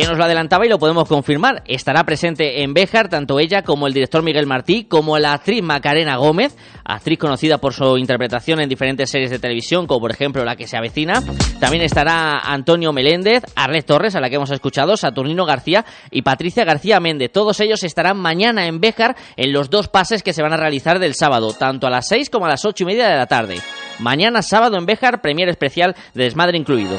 que 0.00 0.06
nos 0.06 0.16
lo 0.16 0.24
adelantaba 0.24 0.64
y 0.64 0.68
lo 0.70 0.78
podemos 0.78 1.06
confirmar. 1.06 1.62
Estará 1.66 2.04
presente 2.04 2.62
en 2.62 2.72
Béjar 2.72 3.10
tanto 3.10 3.38
ella 3.38 3.62
como 3.62 3.86
el 3.86 3.92
director 3.92 4.22
Miguel 4.22 4.46
Martí, 4.46 4.84
como 4.84 5.18
la 5.18 5.34
actriz 5.34 5.62
Macarena 5.62 6.16
Gómez, 6.16 6.56
actriz 6.84 7.18
conocida 7.18 7.58
por 7.58 7.74
su 7.74 7.98
interpretación 7.98 8.60
en 8.60 8.68
diferentes 8.70 9.10
series 9.10 9.30
de 9.30 9.38
televisión, 9.38 9.86
como 9.86 10.00
por 10.00 10.10
ejemplo 10.10 10.42
La 10.42 10.56
que 10.56 10.66
se 10.66 10.78
avecina. 10.78 11.22
También 11.60 11.82
estará 11.82 12.38
Antonio 12.38 12.94
Meléndez, 12.94 13.42
Arlet 13.54 13.84
Torres, 13.84 14.16
a 14.16 14.20
la 14.20 14.30
que 14.30 14.36
hemos 14.36 14.50
escuchado, 14.50 14.96
Saturnino 14.96 15.44
García 15.44 15.84
y 16.10 16.22
Patricia 16.22 16.64
García 16.64 16.98
Méndez. 16.98 17.30
Todos 17.30 17.60
ellos 17.60 17.82
estarán 17.82 18.16
mañana 18.16 18.66
en 18.66 18.80
Béjar 18.80 19.16
en 19.36 19.52
los 19.52 19.68
dos 19.68 19.88
pases 19.88 20.22
que 20.22 20.32
se 20.32 20.42
van 20.42 20.54
a 20.54 20.56
realizar 20.56 20.98
del 20.98 21.14
sábado, 21.14 21.52
tanto 21.52 21.86
a 21.86 21.90
las 21.90 22.08
6 22.08 22.30
como 22.30 22.46
a 22.46 22.48
las 22.48 22.64
ocho 22.64 22.84
y 22.84 22.86
media 22.86 23.06
de 23.06 23.16
la 23.16 23.26
tarde. 23.26 23.56
Mañana 23.98 24.40
sábado 24.40 24.78
en 24.78 24.86
Béjar, 24.86 25.20
premier 25.20 25.50
especial 25.50 25.94
de 26.14 26.24
Desmadre 26.24 26.56
incluido. 26.56 26.98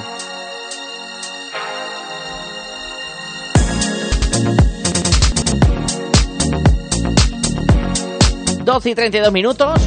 Doce 8.72 8.92
y 8.92 8.96
32 8.96 9.34
minutos. 9.34 9.82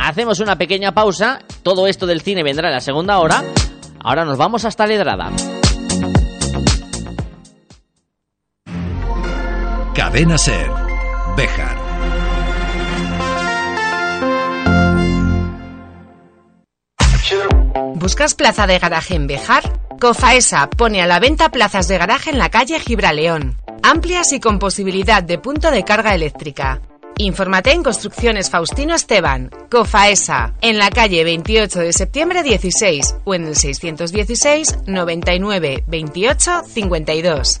Hacemos 0.00 0.40
una 0.40 0.58
pequeña 0.58 0.90
pausa. 0.90 1.38
Todo 1.62 1.86
esto 1.86 2.04
del 2.04 2.20
cine 2.20 2.42
vendrá 2.42 2.66
en 2.66 2.74
la 2.74 2.80
segunda 2.80 3.20
hora. 3.20 3.44
Ahora 4.00 4.24
nos 4.24 4.36
vamos 4.36 4.64
hasta 4.64 4.88
Ledrada. 4.88 5.30
Cadena 9.94 10.36
Ser. 10.36 10.68
Béjar. 11.36 11.76
¿Buscas 17.94 18.34
plaza 18.34 18.66
de 18.66 18.80
garaje 18.80 19.14
en 19.14 19.28
Bejar? 19.28 19.62
Cofaesa 20.00 20.68
pone 20.70 21.02
a 21.02 21.06
la 21.06 21.20
venta 21.20 21.50
plazas 21.50 21.86
de 21.86 21.98
garaje 21.98 22.30
en 22.30 22.38
la 22.38 22.50
calle 22.50 22.80
Gibraleón, 22.80 23.58
amplias 23.84 24.32
y 24.32 24.40
con 24.40 24.58
posibilidad 24.58 25.22
de 25.22 25.38
punto 25.38 25.70
de 25.70 25.84
carga 25.84 26.16
eléctrica. 26.16 26.82
Infórmate 27.18 27.72
en 27.72 27.82
Construcciones 27.82 28.50
Faustino 28.50 28.94
Esteban, 28.94 29.50
Cofaesa, 29.70 30.52
en 30.60 30.76
la 30.76 30.90
calle 30.90 31.24
28 31.24 31.78
de 31.80 31.92
septiembre 31.94 32.42
16 32.42 33.16
o 33.24 33.34
en 33.34 33.46
el 33.46 33.56
616 33.56 34.80
99 34.86 35.84
28 35.86 36.62
52. 36.66 37.60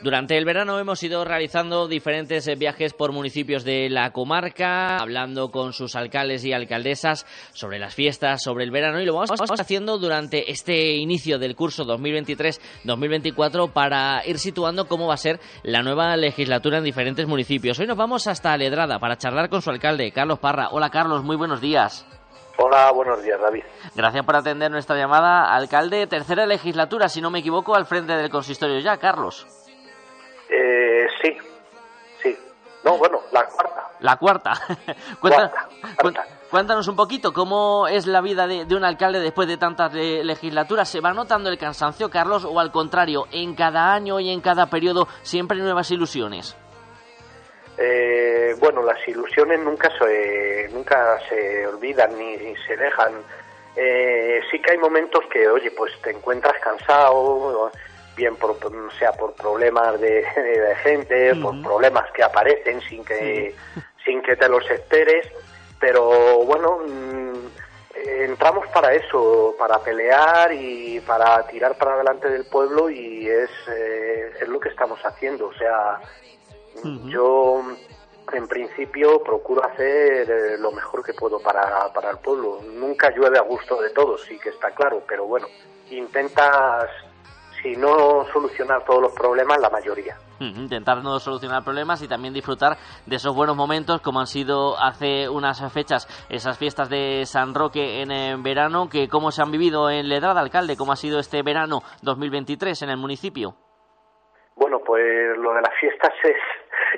Durante 0.00 0.38
el 0.38 0.44
verano 0.44 0.78
hemos 0.78 1.02
ido 1.02 1.24
realizando 1.24 1.88
diferentes 1.88 2.46
eh, 2.46 2.54
viajes 2.54 2.94
por 2.94 3.10
municipios 3.10 3.64
de 3.64 3.90
la 3.90 4.12
comarca, 4.12 4.96
hablando 4.98 5.50
con 5.50 5.72
sus 5.72 5.96
alcaldes 5.96 6.44
y 6.44 6.52
alcaldesas 6.52 7.26
sobre 7.52 7.80
las 7.80 7.96
fiestas, 7.96 8.40
sobre 8.40 8.62
el 8.62 8.70
verano 8.70 9.00
y 9.00 9.06
lo 9.06 9.14
vamos 9.14 9.30
haciendo 9.58 9.98
durante 9.98 10.52
este 10.52 10.92
inicio 10.94 11.40
del 11.40 11.56
curso 11.56 11.84
2023-2024 11.84 13.72
para 13.72 14.22
ir 14.24 14.38
situando 14.38 14.86
cómo 14.86 15.08
va 15.08 15.14
a 15.14 15.16
ser 15.18 15.40
la 15.64 15.82
nueva 15.82 16.16
legislatura 16.16 16.78
en 16.78 16.84
diferentes 16.84 17.26
municipios. 17.26 17.80
Hoy 17.80 17.88
nos 17.88 17.96
vamos 17.96 18.28
hasta 18.28 18.56
Ledrada 18.56 19.00
para 19.00 19.18
charlar 19.18 19.48
con 19.48 19.62
su 19.62 19.70
alcalde, 19.70 20.12
Carlos 20.12 20.38
Parra. 20.38 20.68
Hola 20.70 20.90
Carlos, 20.90 21.24
muy 21.24 21.34
buenos 21.34 21.60
días. 21.60 22.06
Hola, 22.56 22.90
buenos 22.92 23.22
días, 23.22 23.40
David. 23.40 23.62
Gracias 23.96 24.24
por 24.24 24.36
atender 24.36 24.70
nuestra 24.70 24.96
llamada. 24.96 25.54
Alcalde, 25.54 26.06
tercera 26.06 26.44
legislatura, 26.46 27.08
si 27.08 27.20
no 27.20 27.30
me 27.30 27.38
equivoco, 27.40 27.74
al 27.74 27.86
frente 27.86 28.14
del 28.14 28.30
consistorio 28.30 28.78
ya, 28.80 28.96
Carlos. 28.96 29.46
Eh, 30.48 31.06
sí, 31.22 31.36
sí. 32.22 32.36
No, 32.84 32.96
bueno, 32.98 33.20
la 33.32 33.44
cuarta. 33.44 33.90
La 34.00 34.16
cuarta. 34.16 34.52
Cuéntanos 36.50 36.88
un 36.88 36.96
poquito 36.96 37.34
cómo 37.34 37.86
es 37.88 38.06
la 38.06 38.22
vida 38.22 38.46
de, 38.46 38.64
un 38.74 38.84
alcalde 38.84 39.20
después 39.20 39.46
de 39.48 39.58
tantas 39.58 39.92
legislaturas. 39.92 40.88
¿Se 40.88 41.00
va 41.00 41.12
notando 41.12 41.50
el 41.50 41.58
cansancio, 41.58 42.08
Carlos, 42.08 42.46
o 42.46 42.58
al 42.58 42.72
contrario, 42.72 43.26
en 43.32 43.54
cada 43.54 43.92
año 43.92 44.18
y 44.18 44.30
en 44.30 44.40
cada 44.40 44.66
periodo 44.66 45.08
siempre 45.22 45.58
nuevas 45.58 45.90
ilusiones? 45.90 46.56
Eh, 47.76 48.56
bueno, 48.58 48.82
las 48.82 49.06
ilusiones 49.06 49.60
nunca 49.60 49.90
se, 49.98 50.68
nunca 50.72 51.18
se 51.28 51.66
olvidan 51.66 52.16
ni, 52.18 52.56
se 52.66 52.76
dejan. 52.76 53.12
Eh, 53.76 54.40
sí 54.50 54.58
que 54.60 54.72
hay 54.72 54.78
momentos 54.78 55.20
que, 55.30 55.46
oye, 55.48 55.70
pues 55.70 55.92
te 56.00 56.10
encuentras 56.10 56.58
cansado, 56.60 57.70
bien 58.18 58.34
por, 58.34 58.58
sea 58.98 59.12
por 59.12 59.32
problemas 59.34 60.00
de, 60.00 60.24
gente, 60.82 61.36
por 61.36 61.62
problemas 61.62 62.10
que 62.10 62.24
aparecen 62.24 62.80
sin 62.82 63.04
que, 63.04 63.54
sin 64.04 64.20
que 64.22 64.34
te 64.34 64.48
los 64.48 64.68
esperes, 64.68 65.28
pero 65.78 66.44
bueno, 66.44 66.80
mm, 66.84 67.46
entramos 68.24 68.66
para 68.74 68.92
eso, 68.92 69.54
para 69.56 69.78
pelear 69.78 70.52
y 70.52 70.98
para 71.00 71.46
tirar 71.46 71.78
para 71.78 71.94
adelante 71.94 72.28
del 72.28 72.44
pueblo 72.46 72.90
y 72.90 73.28
es, 73.28 73.50
eh, 73.68 74.32
es 74.40 74.48
lo 74.48 74.58
que 74.58 74.70
estamos 74.70 74.98
haciendo, 75.04 75.46
o 75.46 75.54
sea, 75.54 76.00
yo 77.04 77.62
en 78.32 78.48
principio 78.48 79.22
procuro 79.22 79.64
hacer 79.64 80.28
eh, 80.28 80.58
lo 80.58 80.72
mejor 80.72 81.04
que 81.04 81.14
puedo 81.14 81.40
para, 81.40 81.92
para 81.92 82.10
el 82.10 82.18
pueblo. 82.18 82.60
Nunca 82.74 83.10
llueve 83.10 83.38
a 83.38 83.42
gusto 83.42 83.80
de 83.80 83.90
todos, 83.90 84.22
sí 84.24 84.38
que 84.38 84.50
está 84.50 84.70
claro, 84.72 85.02
pero 85.08 85.24
bueno, 85.24 85.46
intentas 85.90 86.90
si 87.62 87.76
no 87.76 88.24
solucionar 88.32 88.84
todos 88.84 89.02
los 89.02 89.12
problemas, 89.14 89.58
la 89.60 89.70
mayoría. 89.70 90.16
Intentar 90.40 91.02
no 91.02 91.18
solucionar 91.18 91.64
problemas 91.64 92.02
y 92.02 92.08
también 92.08 92.32
disfrutar 92.32 92.76
de 93.06 93.16
esos 93.16 93.34
buenos 93.34 93.56
momentos 93.56 94.00
como 94.00 94.20
han 94.20 94.26
sido 94.26 94.78
hace 94.78 95.28
unas 95.28 95.60
fechas 95.72 96.06
esas 96.28 96.56
fiestas 96.58 96.88
de 96.88 97.24
San 97.26 97.54
Roque 97.54 98.02
en, 98.02 98.42
verano, 98.42 98.88
que 98.88 99.08
cómo 99.08 99.30
se 99.32 99.42
han 99.42 99.50
vivido 99.50 99.90
en 99.90 100.08
Ledrada, 100.08 100.40
alcalde, 100.40 100.76
cómo 100.76 100.92
ha 100.92 100.96
sido 100.96 101.18
este 101.18 101.42
verano 101.42 101.80
2023 102.02 102.82
en 102.82 102.90
el 102.90 102.96
municipio. 102.96 103.54
Bueno, 104.54 104.80
pues 104.84 105.36
lo 105.36 105.54
de 105.54 105.60
las 105.60 105.74
fiestas 105.80 106.12
es, 106.24 106.36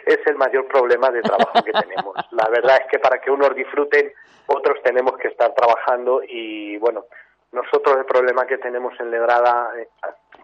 es 0.06 0.26
el 0.26 0.36
mayor 0.36 0.66
problema 0.68 1.10
de 1.10 1.22
trabajo 1.22 1.62
que 1.64 1.72
tenemos. 1.80 2.14
La 2.32 2.48
verdad 2.50 2.76
es 2.82 2.90
que 2.90 2.98
para 2.98 3.18
que 3.20 3.30
unos 3.30 3.54
disfruten, 3.54 4.12
otros 4.46 4.82
tenemos 4.82 5.16
que 5.16 5.28
estar 5.28 5.54
trabajando 5.54 6.22
y 6.26 6.76
bueno, 6.78 7.04
nosotros 7.52 7.96
el 7.96 8.04
problema 8.04 8.46
que 8.46 8.58
tenemos 8.58 8.92
en 9.00 9.10
Ledrada, 9.10 9.70
eh, 9.78 9.88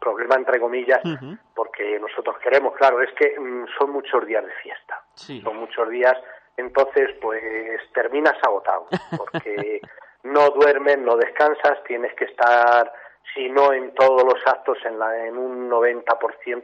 problema 0.06 0.36
entre 0.36 0.60
comillas, 0.60 1.00
porque 1.54 1.98
nosotros 1.98 2.38
queremos, 2.38 2.74
claro, 2.76 3.02
es 3.02 3.12
que 3.14 3.38
mm, 3.38 3.66
son 3.76 3.90
muchos 3.90 4.24
días 4.24 4.44
de 4.44 4.52
fiesta, 4.62 5.02
son 5.14 5.56
muchos 5.56 5.88
días, 5.88 6.16
entonces 6.56 7.10
pues 7.20 7.42
terminas 7.92 8.36
agotado, 8.42 8.86
porque 9.18 9.80
no 10.22 10.50
duermes, 10.50 10.98
no 10.98 11.16
descansas, 11.16 11.82
tienes 11.84 12.14
que 12.14 12.26
estar, 12.26 12.92
si 13.34 13.48
no 13.48 13.72
en 13.72 13.92
todos 13.94 14.22
los 14.22 14.40
actos, 14.46 14.78
en, 14.84 14.96
la, 14.98 15.26
en 15.26 15.36
un 15.36 15.68
90%, 15.68 16.04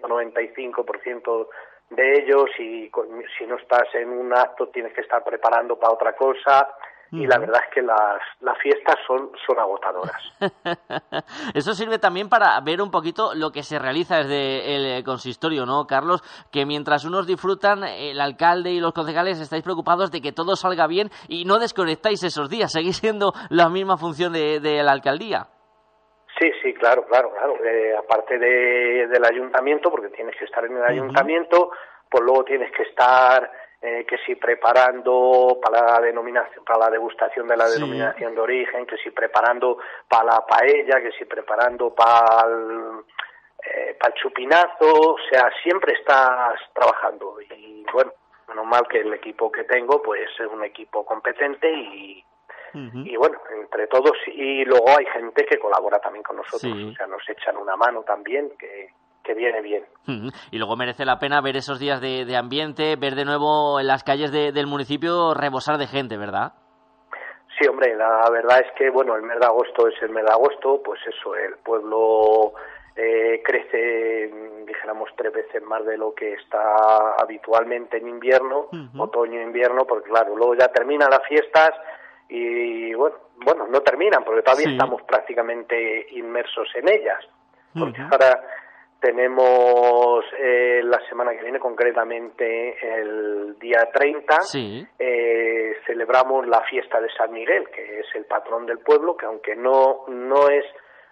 95% 0.01 1.49
de 1.91 2.19
ellos, 2.19 2.49
y 2.61 2.91
si 3.37 3.47
no 3.47 3.57
estás 3.57 3.93
en 3.95 4.11
un 4.11 4.33
acto 4.33 4.69
tienes 4.69 4.93
que 4.93 5.01
estar 5.01 5.25
preparando 5.25 5.77
para 5.79 5.95
otra 5.95 6.13
cosa, 6.15 6.75
y 7.13 7.27
la 7.27 7.39
verdad 7.39 7.61
es 7.63 7.75
que 7.75 7.83
las, 7.83 8.23
las 8.41 8.59
fiestas 8.59 8.97
son, 9.07 9.31
son 9.47 9.59
agotadoras. 9.59 10.23
Eso 11.55 11.75
sirve 11.75 11.99
también 11.99 12.31
para 12.31 12.59
ver 12.61 12.81
un 12.81 12.91
poquito 12.91 13.35
lo 13.35 13.53
que 13.53 13.63
se 13.63 13.79
realiza 13.79 14.17
desde 14.17 14.75
el 14.75 14.87
eh, 14.87 15.05
consistorio, 15.05 15.67
¿no, 15.67 15.87
Carlos? 15.87 16.23
Que 16.51 16.65
mientras 16.65 17.05
unos 17.05 17.27
disfrutan, 17.27 17.85
el 17.85 18.19
alcalde 18.19 18.71
y 18.71 18.81
los 18.81 18.95
concejales 18.95 19.39
estáis 19.39 19.63
preocupados 19.63 20.11
de 20.11 20.23
que 20.23 20.33
todo 20.33 20.57
salga 20.57 20.87
bien 20.87 21.11
y 21.29 21.45
no 21.45 21.59
desconectáis 21.59 22.25
esos 22.25 22.49
días, 22.49 22.73
seguís 22.73 22.97
siendo 22.97 23.35
la 23.51 23.69
misma 23.69 23.99
función 23.99 24.33
de, 24.33 24.61
de 24.61 24.83
la 24.83 24.93
alcaldía. 24.93 25.49
Sí, 26.39 26.51
sí, 26.63 26.73
claro, 26.73 27.05
claro, 27.05 27.31
claro. 27.31 27.55
Eh, 27.63 27.95
aparte 27.95 28.39
de, 28.39 29.07
del 29.07 29.25
ayuntamiento, 29.25 29.91
porque 29.91 30.09
tienes 30.09 30.35
que 30.39 30.47
estar 30.47 30.65
en 30.65 30.79
el 30.79 30.85
ayuntamiento, 30.85 31.73
pues 32.11 32.25
luego 32.25 32.43
tienes 32.45 32.73
que 32.73 32.85
estar 32.85 33.51
eh, 33.85 34.07
que 34.07 34.17
si 34.19 34.37
preparando 34.37 35.59
para 35.61 35.85
la 35.85 36.01
denominación, 36.01 36.65
para 36.65 36.85
la 36.85 36.91
degustación 36.91 37.49
de 37.49 37.57
la 37.57 37.69
denominación 37.69 38.33
de 38.33 38.41
origen, 38.41 38.87
que 38.87 38.97
si 38.99 39.11
preparando 39.11 39.79
para 40.09 40.25
la 40.25 40.47
paella, 40.47 41.01
que 41.01 41.11
si 41.19 41.25
preparando 41.25 41.93
para 41.93 42.47
el, 42.47 43.01
eh, 43.65 43.97
para 43.99 44.15
el 44.15 44.21
chupinazo, 44.21 45.15
o 45.15 45.17
sea, 45.29 45.51
siempre 45.65 45.95
estás 45.95 46.61
trabajando. 46.73 47.39
Y 47.41 47.85
bueno, 47.93 48.13
menos 48.47 48.67
mal 48.67 48.87
que 48.87 49.01
el 49.01 49.13
equipo 49.15 49.51
que 49.51 49.65
tengo 49.65 50.01
pues 50.01 50.31
es 50.39 50.47
un 50.47 50.63
equipo 50.65 51.05
competente 51.05 51.69
y, 51.69 52.25
y 52.75 53.17
bueno, 53.17 53.39
entre 53.61 53.89
todos 53.89 54.17
y 54.29 54.65
luego 54.65 54.91
hay 54.97 55.07
gente 55.07 55.45
que 55.45 55.59
colabora 55.59 55.99
también 55.99 56.23
con 56.23 56.37
nosotros, 56.37 56.73
o 56.73 56.95
sea, 56.95 57.07
nos 57.07 57.29
echan 57.29 57.57
una 57.57 57.77
mano 57.77 58.03
también 58.03 58.51
que 58.59 58.91
que 59.23 59.35
viene 59.35 59.61
bien. 59.63 59.85
Y 60.51 60.59
luego 60.59 60.77
merece 60.77 61.05
la 61.05 61.19
pena 61.19 61.41
ver 61.41 61.57
esos 61.57 61.79
días 61.79 62.01
de, 62.01 62.37
ambiente, 62.37 62.97
ver 62.97 63.15
de 63.15 63.25
nuevo 63.25 63.81
en 63.81 63.87
las 63.87 64.05
calles 64.05 64.33
del 64.33 64.67
municipio 64.67 65.35
rebosar 65.35 65.79
de 65.79 65.87
gente, 65.87 66.17
¿verdad? 66.17 66.53
Sí, 67.59 67.69
hombre, 67.69 67.95
la 67.95 68.29
verdad 68.31 68.61
es 68.61 68.73
que, 68.77 68.91
bueno, 68.91 69.15
el 69.15 69.23
mes 69.23 69.39
de 69.39 69.47
agosto 69.47 69.87
es 69.87 69.95
el 70.03 70.11
mes 70.11 70.25
de 70.25 70.33
agosto, 70.33 70.81
pues 70.83 71.01
eso, 71.07 71.35
el 71.37 71.57
pueblo 71.59 72.55
eh, 72.97 73.43
crece, 73.45 74.33
dijéramos, 74.67 75.11
tres 75.17 75.33
veces 75.33 75.63
más 75.63 75.85
de 75.85 75.97
lo 75.97 76.15
que 76.15 76.33
está 76.33 77.15
habitualmente 77.21 77.99
en 77.99 78.09
invierno, 78.09 78.69
otoño-invierno, 78.97 79.85
porque 79.87 80.09
claro, 80.09 80.35
luego 80.37 80.55
ya 80.55 80.69
terminan 80.69 81.11
las 81.11 81.27
fiestas 81.29 81.71
y, 82.29 82.95
bueno, 82.95 83.17
bueno, 83.45 83.67
no 83.67 83.81
terminan, 83.81 84.25
porque 84.25 84.43
todavía 84.43 84.71
estamos 84.71 85.03
prácticamente 85.03 86.07
inmersos 86.13 86.69
en 86.75 86.89
ellas, 86.89 87.25
porque 87.79 88.01
ahora 88.01 88.41
tenemos 89.03 90.25
eh, 90.39 90.81
la 90.85 91.01
semana 91.09 91.33
que 91.33 91.43
viene, 91.43 91.59
concretamente 91.59 92.77
el 93.01 93.59
día 93.59 93.91
30, 93.93 94.39
eh, 94.97 95.75
celebramos 95.85 96.47
la 96.47 96.61
fiesta 96.63 97.01
de 97.01 97.11
San 97.11 97.33
Miguel, 97.33 97.69
que 97.75 97.99
es 97.99 98.07
el 98.15 98.25
patrón 98.27 98.65
del 98.65 98.79
pueblo, 98.79 99.17
que 99.17 99.27
aunque 99.27 99.57
no, 99.57 100.05
no 100.07 100.49
es 100.49 100.65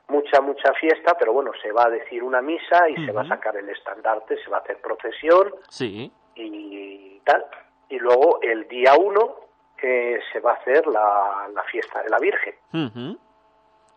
mucha, 0.07 0.41
mucha 0.41 0.73
fiesta, 0.75 1.17
pero 1.19 1.33
bueno, 1.33 1.51
se 1.61 1.73
va 1.73 1.87
a 1.87 1.91
decir 1.91 2.23
una 2.23 2.41
misa 2.41 2.89
y 2.89 3.05
se 3.05 3.11
va 3.11 3.23
a 3.23 3.29
sacar 3.29 3.57
el 3.57 3.69
estandarte, 3.69 4.37
se 4.43 4.49
va 4.49 4.59
a 4.59 4.61
hacer 4.61 4.81
procesión 4.81 5.53
sí. 5.69 6.13
y 6.37 7.19
tal. 7.25 7.45
Y 7.89 7.99
luego 7.99 8.39
el 8.41 8.69
día 8.69 8.95
1 8.97 9.37
eh, 9.83 10.21
se 10.33 10.39
va 10.39 10.53
a 10.53 10.55
hacer 10.55 10.87
la, 10.87 11.49
la 11.53 11.63
fiesta 11.65 12.05
de 12.05 12.09
la 12.09 12.19
Virgen. 12.21 12.55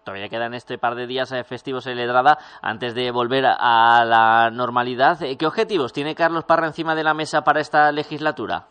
Todavía 0.04 0.30
quedan 0.30 0.54
este 0.54 0.78
par 0.78 0.96
de 0.96 1.08
días 1.08 1.32
eh, 1.32 1.44
festivos 1.44 1.88
en 1.88 1.98
Ledrada 1.98 2.38
antes 2.62 2.94
de 2.94 3.12
volver 3.12 3.46
a 3.46 4.04
la 4.06 4.50
normalidad. 4.52 5.22
Eh, 5.24 5.38
¿Qué 5.38 5.46
objetivos 5.46 5.94
tiene 5.94 6.16
Carlos 6.16 6.44
Parra 6.44 6.68
encima 6.68 6.94
de 6.94 7.04
la 7.04 7.14
mesa 7.14 7.44
para 7.44 7.62
esta 7.62 7.92
legislatura? 7.92 8.68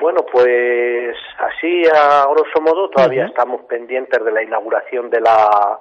Bueno, 0.00 0.20
pues 0.30 1.16
así 1.38 1.82
a 1.86 2.26
grosso 2.26 2.60
modo 2.60 2.90
todavía 2.90 3.26
estamos 3.26 3.62
pendientes 3.62 4.22
de 4.22 4.32
la 4.32 4.42
inauguración 4.42 5.08
de 5.10 5.20
la 5.20 5.78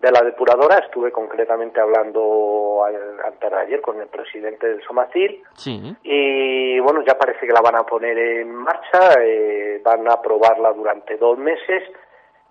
de 0.00 0.10
la 0.10 0.22
depuradora. 0.22 0.78
Estuve 0.78 1.12
concretamente 1.12 1.80
hablando 1.80 2.82
antes 3.26 3.50
de 3.50 3.56
ayer 3.56 3.80
con 3.82 4.00
el 4.00 4.08
presidente 4.08 4.68
del 4.68 4.82
Somacil. 4.82 5.42
Sí. 5.52 5.94
Y 6.04 6.80
bueno, 6.80 7.02
ya 7.06 7.18
parece 7.18 7.46
que 7.46 7.52
la 7.52 7.60
van 7.60 7.76
a 7.76 7.84
poner 7.84 8.16
en 8.16 8.54
marcha, 8.54 9.20
eh, 9.20 9.80
van 9.84 10.08
a 10.08 10.14
aprobarla 10.14 10.72
durante 10.72 11.18
dos 11.18 11.36
meses 11.36 11.82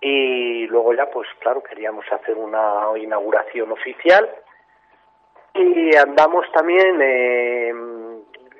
y 0.00 0.66
luego 0.66 0.94
ya 0.94 1.06
pues 1.10 1.28
claro 1.40 1.62
queríamos 1.62 2.04
hacer 2.10 2.36
una 2.36 2.86
inauguración 2.98 3.70
oficial. 3.72 4.28
Y 5.54 5.94
andamos 5.96 6.46
también 6.52 7.00
eh, 7.02 7.72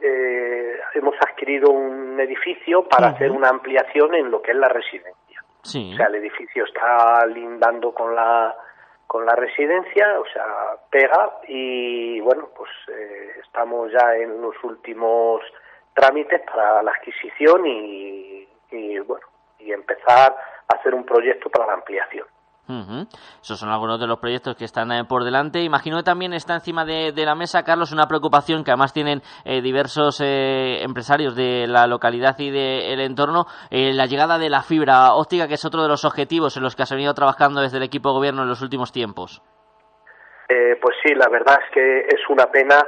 eh, 0.03 0.81
hemos 0.95 1.15
adquirido 1.21 1.71
un 1.71 2.19
edificio 2.21 2.85
para 2.85 3.09
hacer 3.09 3.31
una 3.31 3.49
ampliación 3.49 4.15
en 4.15 4.31
lo 4.31 4.43
que 4.43 4.51
es 4.51 4.57
la 4.57 4.69
residencia. 4.69 5.45
O 5.63 5.67
sea 5.67 6.07
el 6.07 6.17
edificio 6.17 6.65
está 6.65 7.25
lindando 7.27 7.93
con 7.93 8.15
la 8.15 8.55
con 9.07 9.27
la 9.27 9.35
residencia 9.35 10.21
o 10.21 10.27
sea 10.27 10.45
pega. 10.91 11.39
Y 11.49 12.21
bueno 12.21 12.49
pues 12.55 12.71
eh, 12.89 13.33
estamos 13.43 13.91
ya 13.93 14.17
en 14.17 14.43
los 14.43 14.55
últimos 14.63 15.43
trámites 15.95 16.43
para 16.43 16.83
la 16.83 16.91
adquisición 16.91 17.67
y, 17.67 18.49
y 18.73 18.99
bueno 18.99 19.27
y 19.59 19.73
empezar 19.73 20.35
hacer 20.77 20.95
un 20.95 21.05
proyecto 21.05 21.51
para 21.51 21.67
la 21.67 21.75
ampliación. 21.75 22.27
Esos 23.43 23.59
son 23.59 23.71
algunos 23.71 23.99
de 24.01 24.07
los 24.07 24.19
proyectos 24.19 24.55
que 24.57 24.65
están 24.65 24.93
eh, 24.93 25.05
por 25.09 25.25
delante. 25.25 25.61
Imagino 25.61 25.97
que 25.97 26.05
también 26.05 26.33
está 26.33 26.55
encima 26.55 26.85
de, 26.85 27.13
la 27.17 27.35
mesa, 27.35 27.65
Carlos, 27.65 27.93
una 27.93 28.07
preocupación 28.07 28.63
que 28.63 28.71
además 28.71 28.93
tienen 28.93 29.23
eh, 29.45 29.61
diversos 29.61 30.21
eh, 30.21 30.83
empresarios 30.83 31.35
de 31.35 31.67
la 31.67 31.87
localidad 31.87 32.39
y 32.39 32.51
del 32.51 33.01
entorno, 33.01 33.47
la 33.71 34.07
llegada 34.07 34.39
de 34.39 34.51
la 34.51 34.63
fibra 34.63 35.15
óptica, 35.15 35.49
que 35.49 35.55
es 35.55 35.65
otro 35.65 35.83
de 35.83 35.89
los 35.89 36.05
objetivos 36.05 36.57
en 36.57 36.63
los 36.63 36.77
que 36.77 36.83
has 36.83 36.91
venido 36.91 37.15
trabajando 37.15 37.61
desde 37.61 37.79
el 37.79 37.83
equipo 37.83 38.11
de 38.11 38.15
gobierno 38.15 38.43
en 38.43 38.49
los 38.49 38.63
últimos 38.63 38.93
tiempos. 38.93 39.43
pues 40.49 40.97
sí, 41.03 41.15
la 41.15 41.29
verdad 41.31 41.59
es 41.65 41.75
que 41.75 41.99
es 42.01 42.21
una 42.29 42.47
pena 42.47 42.79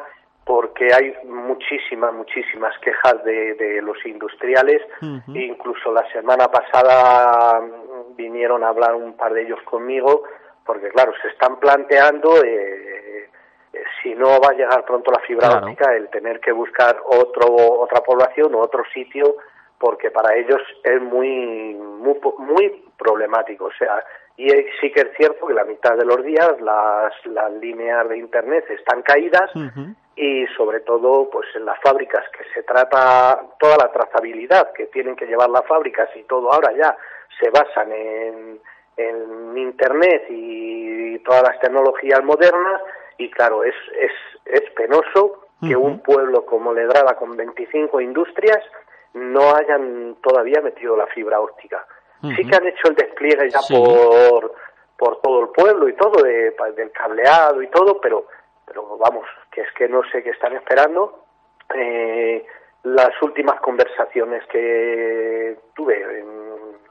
porque 0.44 0.92
hay 0.92 1.14
muchísimas, 1.24 2.12
muchísimas 2.12 2.76
quejas 2.80 3.22
de, 3.24 3.80
los 3.82 3.96
industriales. 4.04 4.82
Incluso 5.28 5.92
la 5.92 6.10
semana 6.12 6.48
pasada 6.48 7.60
mm, 7.60 8.16
vinieron 8.16 8.64
a 8.64 8.68
hablar 8.68 8.94
un 8.94 9.14
par 9.14 9.32
de 9.32 9.42
ellos 9.42 9.60
conmigo, 9.64 10.24
porque 10.64 10.88
claro, 10.90 11.12
se 11.22 11.28
están 11.28 11.58
planteando, 11.60 12.42
eh, 12.42 13.28
eh, 13.72 13.84
si 14.02 14.14
no 14.14 14.40
va 14.40 14.48
a 14.50 14.56
llegar 14.56 14.84
pronto 14.84 15.10
la 15.12 15.20
fibra 15.20 15.58
óptica, 15.58 15.94
el 15.94 16.08
tener 16.08 16.40
que 16.40 16.52
buscar 16.52 17.00
otro, 17.06 17.46
otra 17.80 18.00
población 18.00 18.54
o 18.54 18.58
otro 18.58 18.82
sitio, 18.92 19.36
porque 19.82 20.12
para 20.12 20.36
ellos 20.36 20.62
es 20.84 21.02
muy, 21.02 21.74
muy, 21.74 22.16
muy 22.38 22.84
problemático. 22.96 23.64
O 23.64 23.72
sea, 23.72 24.04
y 24.36 24.48
sí 24.80 24.92
que 24.92 25.00
es 25.00 25.08
cierto 25.16 25.44
que 25.44 25.54
la 25.54 25.64
mitad 25.64 25.96
de 25.96 26.04
los 26.04 26.22
días 26.22 26.52
las, 26.60 27.12
las 27.26 27.52
líneas 27.54 28.08
de 28.08 28.18
Internet 28.18 28.64
están 28.70 29.02
caídas 29.02 29.50
y 30.14 30.46
sobre 30.56 30.80
todo 30.80 31.28
pues 31.30 31.48
en 31.56 31.64
las 31.64 31.80
fábricas 31.80 32.24
que 32.30 32.44
se 32.54 32.62
trata 32.62 33.40
toda 33.58 33.76
la 33.76 33.90
trazabilidad 33.90 34.72
que 34.72 34.86
tienen 34.86 35.16
que 35.16 35.26
llevar 35.26 35.50
las 35.50 35.66
fábricas 35.66 36.08
y 36.14 36.22
todo 36.24 36.52
ahora 36.52 36.72
ya 36.76 36.96
se 37.40 37.50
basan 37.50 37.90
en, 37.90 38.60
en 38.98 39.58
internet 39.58 40.26
y 40.28 41.18
todas 41.20 41.42
las 41.42 41.58
tecnologías 41.60 42.22
modernas 42.22 42.82
y 43.16 43.30
claro 43.30 43.64
es 43.64 43.74
es, 43.98 44.12
es 44.44 44.70
penoso 44.76 45.46
que 45.66 45.76
un 45.76 46.00
pueblo 46.00 46.44
como 46.44 46.74
Ledrada 46.74 47.14
con 47.14 47.36
25 47.36 48.00
industrias 48.00 48.60
no 49.14 49.54
hayan 49.54 50.16
todavía 50.22 50.60
metido 50.60 50.96
la 50.96 51.06
fibra 51.06 51.40
óptica. 51.40 51.86
Sí 52.20 52.46
que 52.46 52.56
han 52.56 52.66
hecho 52.66 52.88
el 52.88 52.94
despliegue 52.94 53.50
ya 53.50 53.58
por 53.68 54.54
por 54.96 55.20
todo 55.20 55.40
el 55.40 55.48
pueblo 55.48 55.88
y 55.88 55.94
todo 55.94 56.22
de, 56.22 56.54
del 56.76 56.92
cableado 56.92 57.60
y 57.60 57.66
todo 57.68 58.00
pero 58.00 58.26
pero 58.64 58.96
vamos, 58.96 59.26
que 59.50 59.62
es 59.62 59.72
que 59.72 59.88
no 59.88 60.02
sé 60.10 60.22
qué 60.22 60.30
están 60.30 60.54
esperando. 60.54 61.24
Eh, 61.74 62.46
las 62.84 63.10
últimas 63.22 63.60
conversaciones 63.60 64.44
que 64.46 65.58
tuve, 65.74 66.24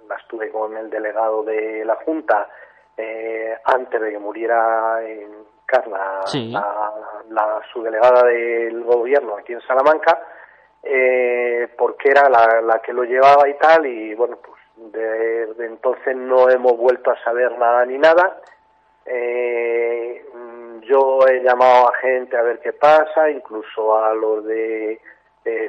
las 0.07 0.27
tuve 0.27 0.49
con 0.49 0.75
el 0.77 0.89
delegado 0.89 1.43
de 1.43 1.83
la 1.85 1.95
Junta 1.95 2.49
eh, 2.97 3.57
antes 3.65 3.99
de 3.99 4.11
que 4.11 4.19
muriera 4.19 5.01
en 5.03 5.31
Oscar, 5.71 5.87
la, 5.87 6.23
la, 6.33 6.93
la 7.29 7.61
subdelegada 7.71 8.23
del 8.25 8.83
gobierno 8.83 9.37
aquí 9.37 9.53
en 9.53 9.61
Salamanca, 9.61 10.21
eh, 10.83 11.67
porque 11.77 12.09
era 12.09 12.29
la, 12.29 12.61
la 12.61 12.79
que 12.79 12.93
lo 12.93 13.03
llevaba 13.03 13.47
y 13.47 13.53
tal, 13.55 13.85
y 13.85 14.13
bueno, 14.15 14.37
pues 14.37 14.59
desde 14.75 15.65
entonces 15.65 16.15
no 16.15 16.49
hemos 16.49 16.77
vuelto 16.77 17.11
a 17.11 17.23
saber 17.23 17.57
nada 17.57 17.85
ni 17.85 17.97
nada. 17.97 18.41
Eh, 19.05 20.25
yo 20.81 21.19
he 21.27 21.41
llamado 21.43 21.89
a 21.89 21.95
gente 21.97 22.35
a 22.37 22.41
ver 22.41 22.59
qué 22.59 22.73
pasa, 22.73 23.29
incluso 23.29 23.97
a 23.97 24.13
los 24.13 24.45
de 24.45 24.99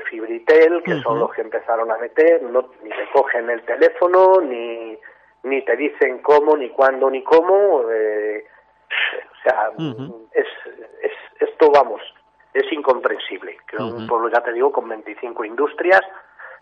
Fibritel, 0.08 0.82
que 0.82 1.00
son 1.00 1.18
los 1.18 1.32
que 1.32 1.40
empezaron 1.40 1.90
a 1.90 1.96
meter, 1.96 2.42
no, 2.42 2.70
ni 2.82 2.90
te 2.90 3.08
cogen 3.12 3.48
el 3.48 3.62
teléfono, 3.62 4.40
ni, 4.40 4.98
ni 5.44 5.62
te 5.64 5.76
dicen 5.76 6.18
cómo, 6.18 6.56
ni 6.56 6.68
cuándo, 6.70 7.10
ni 7.10 7.22
cómo. 7.22 7.84
Eh, 7.90 8.44
o 9.30 9.42
sea, 9.42 9.70
es, 10.32 10.46
es, 11.02 11.12
esto, 11.48 11.70
vamos, 11.70 12.02
es 12.52 12.72
incomprensible. 12.72 13.58
Que 13.66 13.76
un 13.76 14.06
pueblo, 14.06 14.28
ya 14.28 14.42
te 14.42 14.52
digo, 14.52 14.72
con 14.72 14.88
25 14.88 15.44
industrias, 15.44 16.02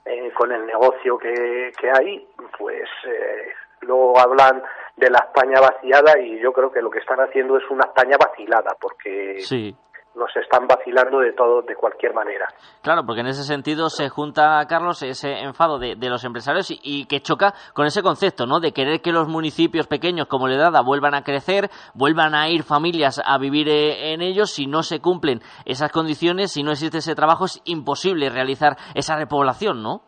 eh, 0.05 0.33
con 0.33 0.53
el 0.53 0.67
negocio 0.67 1.19
que, 1.19 1.73
que 1.79 1.91
hay, 1.91 2.27
pues 2.59 2.89
eh, 3.07 3.53
luego 3.83 4.19
hablan 4.19 4.63
de 4.97 5.11
la 5.11 5.19
España 5.19 5.61
vaciada 5.61 6.19
y 6.19 6.39
yo 6.41 6.53
creo 6.53 6.71
que 6.71 6.83
lo 6.83 6.91
que 6.91 6.99
están 7.01 7.21
haciendo 7.21 7.57
es 7.57 7.65
una 7.71 7.85
España 7.85 8.17
vacilada, 8.19 8.77
porque 8.81 9.41
sí 9.41 9.77
nos 10.15 10.35
están 10.37 10.67
vacilando 10.67 11.21
de 11.21 11.33
todo, 11.33 11.63
de 11.63 11.77
cualquier 11.77 12.13
manera. 12.15 12.47
Claro, 12.83 13.03
porque 13.07 13.21
en 13.21 13.29
ese 13.29 13.45
sentido 13.45 13.89
se 13.89 14.09
junta, 14.09 14.65
Carlos, 14.69 15.03
ese 15.03 15.41
enfado 15.41 15.79
de, 15.79 15.97
los 15.97 16.25
empresarios 16.25 16.69
y, 16.71 17.07
que 17.07 17.21
choca 17.21 17.55
con 17.75 17.87
ese 17.87 18.03
concepto, 18.03 18.47
¿no? 18.47 18.61
De 18.61 18.73
querer 18.73 19.01
que 19.01 19.13
los 19.13 19.29
municipios 19.29 19.87
pequeños 19.87 20.27
como 20.27 20.49
Ledrada 20.49 20.83
vuelvan 20.83 21.15
a 21.15 21.23
crecer, 21.23 21.71
vuelvan 21.95 22.35
a 22.35 22.49
ir 22.49 22.65
familias 22.65 23.21
a 23.25 23.39
vivir 23.39 23.69
eh, 23.69 24.13
en 24.13 24.21
ellos. 24.21 24.51
Si 24.51 24.67
no 24.67 24.83
se 24.83 25.01
cumplen 25.01 25.41
esas 25.65 25.93
condiciones, 25.93 26.53
si 26.53 26.63
no 26.63 26.73
existe 26.73 26.99
ese 26.99 27.15
trabajo, 27.15 27.45
es 27.45 27.61
imposible 27.65 28.31
realizar 28.31 28.77
esa 28.95 29.17
repoblación, 29.17 29.83
¿no? 29.83 30.03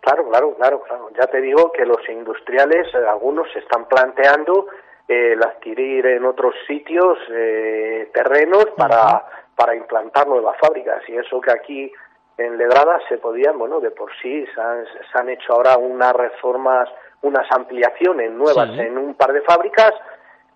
Claro, 0.00 0.24
claro, 0.30 0.54
claro, 0.56 0.80
claro. 0.80 1.08
Ya 1.20 1.26
te 1.26 1.40
digo 1.42 1.70
que 1.72 1.84
los 1.84 2.00
industriales, 2.08 2.86
eh, 2.94 3.06
algunos 3.06 3.46
se 3.52 3.58
están 3.58 3.86
planteando 3.86 4.66
el 5.10 5.42
adquirir 5.42 6.06
en 6.06 6.24
otros 6.24 6.54
sitios 6.68 7.18
eh, 7.32 8.08
terrenos 8.14 8.66
para, 8.76 9.24
para 9.56 9.74
implantar 9.74 10.28
nuevas 10.28 10.56
fábricas. 10.60 11.02
Y 11.08 11.16
eso 11.16 11.40
que 11.40 11.50
aquí 11.50 11.92
en 12.38 12.56
Ledrada 12.56 13.00
se 13.08 13.18
podían, 13.18 13.58
bueno, 13.58 13.80
de 13.80 13.90
por 13.90 14.12
sí 14.22 14.46
se 14.54 14.60
han, 14.60 14.86
se 14.86 15.18
han 15.18 15.28
hecho 15.28 15.54
ahora 15.54 15.76
unas 15.78 16.12
reformas, 16.12 16.88
unas 17.22 17.44
ampliaciones 17.50 18.30
nuevas 18.30 18.68
en 18.78 18.96
un 18.96 19.14
par 19.14 19.32
de 19.32 19.42
fábricas 19.42 19.92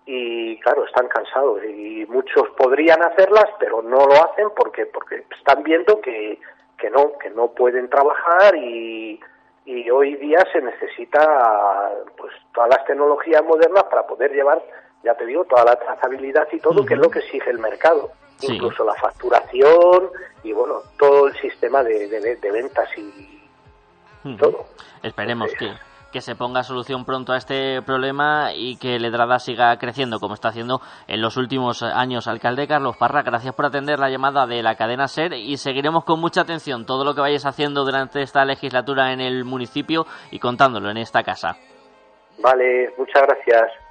y 0.05 0.57
claro, 0.61 0.85
están 0.85 1.09
cansados. 1.09 1.61
Y 1.65 2.05
muchos 2.07 2.49
podrían 2.57 3.03
hacerlas, 3.03 3.47
pero 3.59 3.81
no 3.81 4.05
lo 4.05 4.13
hacen 4.13 4.47
porque 4.55 4.85
porque 4.85 5.25
están 5.37 5.63
viendo 5.63 5.99
que, 5.99 6.39
que 6.77 6.89
no, 6.89 7.17
que 7.17 7.29
no 7.29 7.49
pueden 7.49 7.89
trabajar 7.89 8.55
y, 8.55 9.19
y 9.65 9.89
hoy 9.89 10.15
día 10.15 10.39
se 10.51 10.61
necesita 10.61 11.91
pues 12.17 12.33
todas 12.53 12.69
las 12.69 12.85
tecnologías 12.85 13.43
modernas 13.43 13.83
para 13.85 14.05
poder 14.05 14.31
llevar, 14.31 14.61
ya 15.03 15.15
te 15.15 15.25
digo, 15.25 15.43
toda 15.45 15.65
la 15.65 15.75
trazabilidad 15.75 16.47
y 16.51 16.59
todo, 16.59 16.85
que 16.85 16.93
es 16.93 16.99
lo 16.99 17.09
que 17.09 17.19
exige 17.19 17.49
el 17.49 17.59
mercado. 17.59 18.11
Incluso 18.41 18.83
la 18.83 18.93
facturación 18.95 20.09
y 20.43 20.51
bueno, 20.51 20.81
todo 20.99 21.27
el 21.27 21.35
sistema 21.37 21.83
de, 21.83 22.07
de, 22.07 22.51
ventas 22.51 22.89
y 22.97 24.37
todo. 24.37 24.65
Esperemos 25.01 25.51
que 25.57 25.71
que 26.15 26.21
se 26.21 26.37
ponga 26.37 26.63
solución 26.63 27.03
pronto 27.03 27.33
a 27.33 27.37
este 27.37 27.81
problema 27.81 28.53
y 28.55 28.77
que 28.77 28.99
Ledrada 28.99 29.37
siga 29.37 29.75
creciendo 29.77 30.17
como 30.17 30.33
está 30.33 30.47
haciendo 30.47 30.79
en 31.09 31.21
los 31.21 31.35
últimos 31.35 31.83
años. 31.83 32.29
Alcalde 32.29 32.69
Carlos 32.69 32.95
Parra, 32.95 33.21
gracias 33.21 33.53
por 33.53 33.65
atender 33.65 33.99
la 33.99 34.09
llamada 34.09 34.47
de 34.47 34.63
la 34.63 34.75
cadena 34.75 35.09
SER 35.09 35.33
y 35.33 35.57
seguiremos 35.57 36.05
con 36.05 36.21
mucha 36.21 36.39
atención 36.39 36.85
todo 36.85 37.03
lo 37.03 37.15
que 37.15 37.19
vayas 37.19 37.45
haciendo 37.45 37.83
durante 37.83 38.21
esta 38.21 38.45
legislatura 38.45 39.11
en 39.11 39.19
el 39.19 39.43
municipio 39.43 40.05
y 40.31 40.39
contándolo 40.39 40.89
en 40.89 40.95
esta 40.95 41.21
casa. 41.21 41.57
Vale, 42.41 42.93
muchas 42.97 43.21
gracias. 43.23 43.84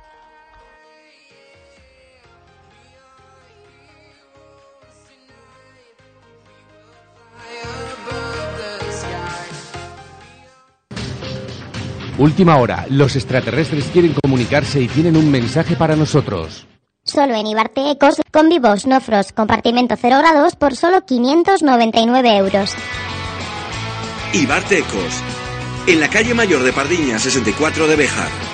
Última 12.19 12.59
hora, 12.59 12.87
los 12.91 13.17
extraterrestres 13.17 13.87
quieren 13.87 14.15
comunicarse 14.23 14.81
y 14.81 14.87
tienen 14.87 15.17
un 15.17 15.31
mensaje 15.33 15.75
para 15.75 15.97
nosotros. 15.97 16.65
Solo 17.03 17.35
en 17.35 17.47
Ibarte 17.49 17.91
Ecos, 17.91 18.23
con 18.31 18.49
vivos, 18.49 18.87
no 18.87 19.01
frost, 19.01 19.33
compartimento 19.33 19.97
0 20.01 20.19
grados 20.19 20.55
por 20.55 20.77
solo 20.77 21.05
599 21.05 22.37
euros. 22.37 22.73
Ibarte 24.33 24.79
Ecos, 24.79 25.23
en 25.89 26.01
la 26.01 26.09
calle 26.09 26.35
Mayor 26.35 26.63
de 26.63 26.73
Pardiña, 26.73 27.19
64 27.19 27.89
de 27.89 27.97
Bejar. 27.97 28.54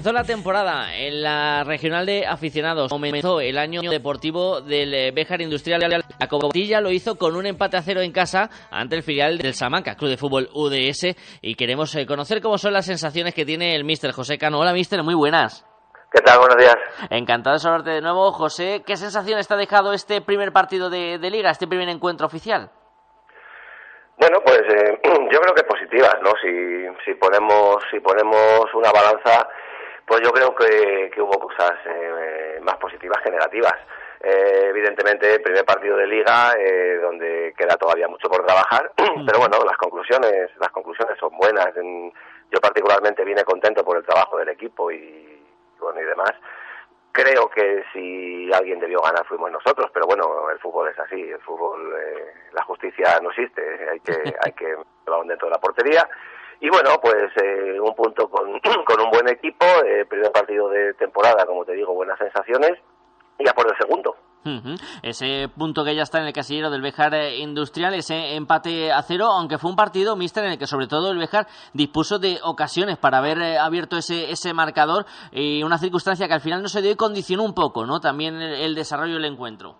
Comenzó 0.00 0.12
la 0.14 0.24
temporada 0.24 0.96
en 0.96 1.22
la 1.22 1.62
regional 1.62 2.06
de 2.06 2.26
aficionados. 2.26 2.90
Comenzó 2.90 3.38
el 3.42 3.58
año 3.58 3.82
deportivo 3.82 4.62
del 4.62 4.94
eh, 4.94 5.12
Béjar 5.12 5.42
Industrial. 5.42 5.78
La 6.18 6.26
Cobotilla 6.26 6.80
lo 6.80 6.90
hizo 6.90 7.16
con 7.16 7.36
un 7.36 7.44
empate 7.44 7.76
a 7.76 7.82
cero 7.82 8.00
en 8.00 8.10
casa 8.10 8.48
ante 8.70 8.96
el 8.96 9.02
filial 9.02 9.36
del 9.36 9.52
Salamanca, 9.52 9.96
Club 9.96 10.08
de 10.08 10.16
Fútbol 10.16 10.48
UDS. 10.54 11.14
Y 11.42 11.54
queremos 11.54 11.94
eh, 11.96 12.06
conocer 12.06 12.40
cómo 12.40 12.56
son 12.56 12.72
las 12.72 12.86
sensaciones 12.86 13.34
que 13.34 13.44
tiene 13.44 13.76
el 13.76 13.84
míster 13.84 14.12
José 14.12 14.38
Cano. 14.38 14.60
Hola, 14.60 14.72
míster, 14.72 15.02
muy 15.02 15.12
buenas. 15.12 15.66
¿Qué 16.10 16.22
tal? 16.22 16.38
Buenos 16.38 16.56
días. 16.56 16.76
Encantado 17.10 17.56
de 17.56 17.60
saludarte 17.60 17.90
de 17.90 18.00
nuevo, 18.00 18.32
José. 18.32 18.82
¿Qué 18.86 18.96
sensación 18.96 19.38
está 19.38 19.56
dejado 19.56 19.92
este 19.92 20.22
primer 20.22 20.50
partido 20.50 20.88
de, 20.88 21.18
liga, 21.18 21.50
este 21.50 21.66
primer 21.66 21.90
encuentro 21.90 22.26
oficial? 22.26 22.70
Bueno, 24.16 24.38
pues 24.46 24.60
eh, 24.60 24.98
yo 25.04 25.40
creo 25.40 25.54
que 25.54 25.64
positivas, 25.64 26.16
¿no? 26.22 26.30
Si, 26.40 27.04
si 27.04 27.14
ponemos 27.18 27.76
si 27.90 28.00
ponemos 28.00 28.64
una 28.72 28.90
balanza 28.92 29.46
pues 30.10 30.22
yo 30.24 30.32
creo 30.32 30.52
que, 30.56 31.22
hubo 31.22 31.38
cosas 31.38 31.70
eh, 31.86 32.58
más 32.62 32.76
positivas 32.78 33.22
que 33.22 33.30
negativas. 33.30 33.76
Eh, 34.20 34.66
evidentemente, 34.70 35.38
primer 35.38 35.64
partido 35.64 35.96
de 35.96 36.08
liga, 36.08 36.52
eh, 36.58 36.98
donde 37.00 37.54
queda 37.56 37.76
todavía 37.76 38.08
mucho 38.08 38.28
por 38.28 38.44
trabajar, 38.44 38.90
pero 38.96 39.38
bueno, 39.38 39.58
las 39.64 39.76
conclusiones, 39.76 40.50
las 40.58 40.70
conclusiones 40.72 41.16
son 41.16 41.30
buenas. 41.38 41.68
Yo 42.50 42.58
particularmente 42.60 43.24
vine 43.24 43.44
contento 43.44 43.84
por 43.84 43.98
el 43.98 44.04
trabajo 44.04 44.36
del 44.38 44.48
equipo 44.48 44.90
y 44.90 45.40
bueno 45.78 46.00
y 46.00 46.04
demás. 46.04 46.32
Creo 47.12 47.48
que 47.48 47.84
si 47.92 48.52
alguien 48.52 48.80
debió 48.80 48.98
ganar 49.02 49.24
fuimos 49.26 49.52
nosotros, 49.52 49.92
pero 49.94 50.06
bueno, 50.06 50.50
el 50.50 50.58
fútbol 50.58 50.88
es 50.88 50.98
así, 50.98 51.22
el 51.22 51.40
fútbol, 51.42 51.94
la 52.50 52.64
justicia 52.64 53.20
no 53.22 53.30
existe, 53.30 53.62
hay 53.88 54.00
que, 54.00 54.12
hay 54.44 54.52
que 54.54 54.74
dentro 55.24 55.46
de 55.46 55.54
la 55.54 55.60
portería 55.60 56.08
y 56.60 56.68
bueno, 56.68 56.90
pues 57.00 57.30
eh, 57.42 57.80
un 57.80 57.94
punto 57.94 58.28
con, 58.28 58.60
con, 58.84 59.00
un 59.00 59.10
buen 59.10 59.28
equipo, 59.28 59.64
eh, 59.86 60.04
primer 60.06 60.30
partido 60.30 60.68
de 60.68 60.94
temporada, 60.94 61.46
como 61.46 61.64
te 61.64 61.72
digo, 61.72 61.94
buenas 61.94 62.18
sensaciones, 62.18 62.72
y 63.38 63.44
ya 63.44 63.52
por 63.52 63.66
el 63.66 63.76
segundo. 63.78 64.14
Ujú. 64.44 64.74
Ese 65.02 65.48
punto 65.48 65.84
que 65.84 65.94
ya 65.94 66.02
está 66.02 66.18
en 66.18 66.26
el 66.26 66.32
casillero 66.32 66.70
del 66.70 66.80
Bejar 66.80 67.14
eh, 67.14 67.36
Industrial, 67.38 67.92
ese 67.92 68.36
empate 68.36 68.90
a 68.90 69.02
cero, 69.02 69.26
aunque 69.26 69.58
fue 69.58 69.70
un 69.70 69.76
partido, 69.76 70.16
mister, 70.16 70.44
en 70.44 70.52
el 70.52 70.58
que 70.58 70.66
sobre 70.66 70.86
todo 70.86 71.10
el 71.10 71.18
Bejar 71.18 71.46
dispuso 71.74 72.18
de 72.18 72.38
ocasiones 72.42 72.96
para 72.96 73.18
haber 73.18 73.38
eh, 73.38 73.58
abierto 73.58 73.98
ese, 73.98 74.30
ese 74.30 74.54
marcador 74.54 75.04
y 75.30 75.62
una 75.62 75.76
circunstancia 75.76 76.26
que 76.26 76.34
al 76.34 76.40
final 76.40 76.62
no 76.62 76.68
se 76.68 76.80
dio 76.80 76.90
y 76.90 76.96
condicionó 76.96 77.44
un 77.44 77.54
poco, 77.54 77.84
¿no? 77.84 78.00
También 78.00 78.36
el, 78.36 78.54
el 78.54 78.74
desarrollo 78.74 79.14
del 79.14 79.26
encuentro. 79.26 79.76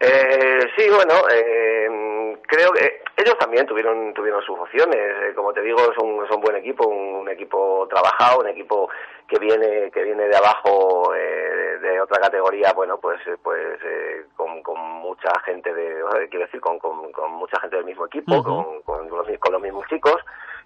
Eh, 0.00 0.60
sí, 0.76 0.84
bueno, 0.88 1.14
eh, 1.28 1.88
creo 2.46 2.72
que 2.72 3.02
ellos 3.16 3.36
también 3.38 3.66
tuvieron 3.66 4.14
tuvieron 4.14 4.42
sus 4.42 4.58
opciones. 4.58 4.96
Eh, 4.96 5.32
como 5.34 5.52
te 5.52 5.62
digo, 5.62 5.78
son 5.94 6.26
son 6.28 6.40
buen 6.40 6.56
equipo, 6.56 6.86
un, 6.88 7.16
un 7.16 7.28
equipo 7.28 7.86
trabajado, 7.90 8.40
un 8.40 8.48
equipo 8.48 8.88
que 9.26 9.38
viene 9.38 9.90
que 9.90 10.02
viene 10.02 10.28
de 10.28 10.36
abajo 10.36 11.14
eh, 11.14 11.78
de 11.80 12.00
otra 12.00 12.20
categoría. 12.20 12.72
Bueno, 12.74 12.98
pues 12.98 13.20
eh, 13.26 13.36
pues 13.42 13.78
eh, 13.84 14.26
con, 14.36 14.62
con 14.62 14.80
mucha 14.80 15.30
gente 15.44 15.72
de, 15.72 16.02
quiero 16.30 16.46
decir, 16.46 16.60
con, 16.60 16.78
con, 16.78 17.12
con 17.12 17.32
mucha 17.32 17.60
gente 17.60 17.76
del 17.76 17.84
mismo 17.84 18.06
equipo, 18.06 18.42
con, 18.42 18.82
con 18.82 19.08
los, 19.08 19.38
con 19.38 19.52
los 19.52 19.62
mismos 19.62 19.86
chicos, 19.88 20.16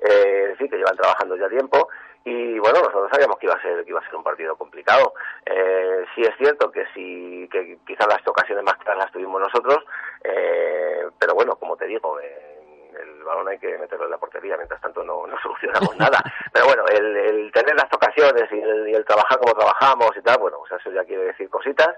eh, 0.00 0.42
es 0.44 0.48
decir, 0.50 0.70
que 0.70 0.76
llevan 0.76 0.96
trabajando 0.96 1.36
ya 1.36 1.48
tiempo. 1.48 1.88
Y 2.24 2.58
bueno, 2.58 2.78
nosotros 2.80 3.08
sabíamos 3.10 3.38
que 3.38 3.46
iba 3.46 3.54
a 3.54 3.62
ser 3.62 3.84
que 3.84 3.90
iba 3.90 4.00
a 4.00 4.04
ser 4.04 4.14
un 4.14 4.22
partido 4.22 4.56
complicado. 4.56 5.14
Eh, 5.44 6.04
sí 6.14 6.22
es 6.22 6.34
cierto 6.38 6.70
que 6.70 6.84
sí 6.94 7.48
que 7.50 7.78
quizás 7.86 8.06
las 8.06 8.26
ocasiones 8.26 8.64
más 8.64 8.76
claras 8.76 9.04
las 9.04 9.12
tuvimos 9.12 9.40
nosotros, 9.40 9.78
eh, 10.22 11.06
pero 11.18 11.34
bueno, 11.34 11.56
como 11.56 11.76
te 11.76 11.86
digo, 11.86 12.20
eh, 12.20 12.52
el 13.00 13.24
balón 13.24 13.48
hay 13.48 13.58
que 13.58 13.76
meterlo 13.78 14.04
en 14.04 14.10
la 14.10 14.18
portería, 14.18 14.56
mientras 14.56 14.80
tanto 14.80 15.02
no, 15.02 15.26
no 15.26 15.36
solucionamos 15.42 15.96
nada. 15.96 16.22
Pero 16.52 16.66
bueno, 16.66 16.84
el, 16.92 17.16
el 17.16 17.52
tener 17.52 17.74
las 17.74 17.92
ocasiones 17.92 18.44
y 18.52 18.60
el, 18.60 18.88
y 18.88 18.94
el 18.94 19.04
trabajar 19.04 19.38
como 19.38 19.54
trabajamos 19.54 20.10
y 20.16 20.22
tal, 20.22 20.38
bueno, 20.38 20.58
pues 20.58 20.80
eso 20.80 20.92
ya 20.92 21.04
quiere 21.04 21.24
decir 21.24 21.48
cositas 21.48 21.88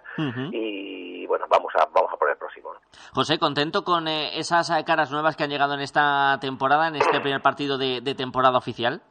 y 0.52 1.26
bueno, 1.26 1.46
vamos 1.48 1.72
a 1.76 1.87
vamos 1.92 2.12
a 2.12 2.16
por 2.16 2.30
el 2.30 2.37
próximo. 2.37 2.72
¿no? 2.72 2.80
José, 3.12 3.38
contento 3.38 3.84
con 3.84 4.08
eh, 4.08 4.38
esas 4.38 4.70
eh, 4.70 4.84
caras 4.84 5.10
nuevas 5.10 5.37
que 5.37 5.44
han 5.44 5.50
llegado 5.50 5.74
en 5.74 5.80
esta 5.80 6.38
temporada, 6.40 6.88
en 6.88 6.96
este 6.96 7.20
primer 7.22 7.42
partido 7.42 7.78
de, 7.78 8.00
de 8.00 8.14
temporada 8.14 8.58
oficial. 8.58 9.02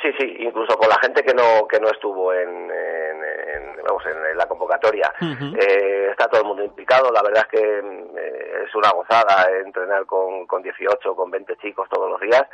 Sí, 0.00 0.08
sí, 0.18 0.36
incluso 0.38 0.76
con 0.78 0.88
la 0.88 0.96
gente 1.02 1.22
que 1.22 1.34
no 1.34 1.66
que 1.68 1.78
no 1.78 1.88
estuvo 1.88 2.32
en, 2.32 2.48
en- 2.48 3.24
en- 3.24 3.76
vamos 3.86 4.02
en, 4.06 4.26
en 4.30 4.36
la 4.38 4.46
convocatoria. 4.46 5.12
Eh, 5.60 6.08
está 6.10 6.28
todo 6.28 6.40
el 6.40 6.46
mundo 6.46 6.64
implicado. 6.64 7.10
La 7.12 7.22
verdad 7.22 7.46
es 7.52 7.60
que 7.60 7.78
eh, 7.78 8.64
es 8.66 8.74
una 8.74 8.90
gozada 8.90 9.48
entrenar 9.64 10.06
con, 10.06 10.46
con 10.46 10.62
18, 10.62 11.14
con 11.14 11.30
20 11.30 11.56
chicos 11.56 11.88
todos 11.90 12.10
los 12.10 12.20
días. 12.20 12.44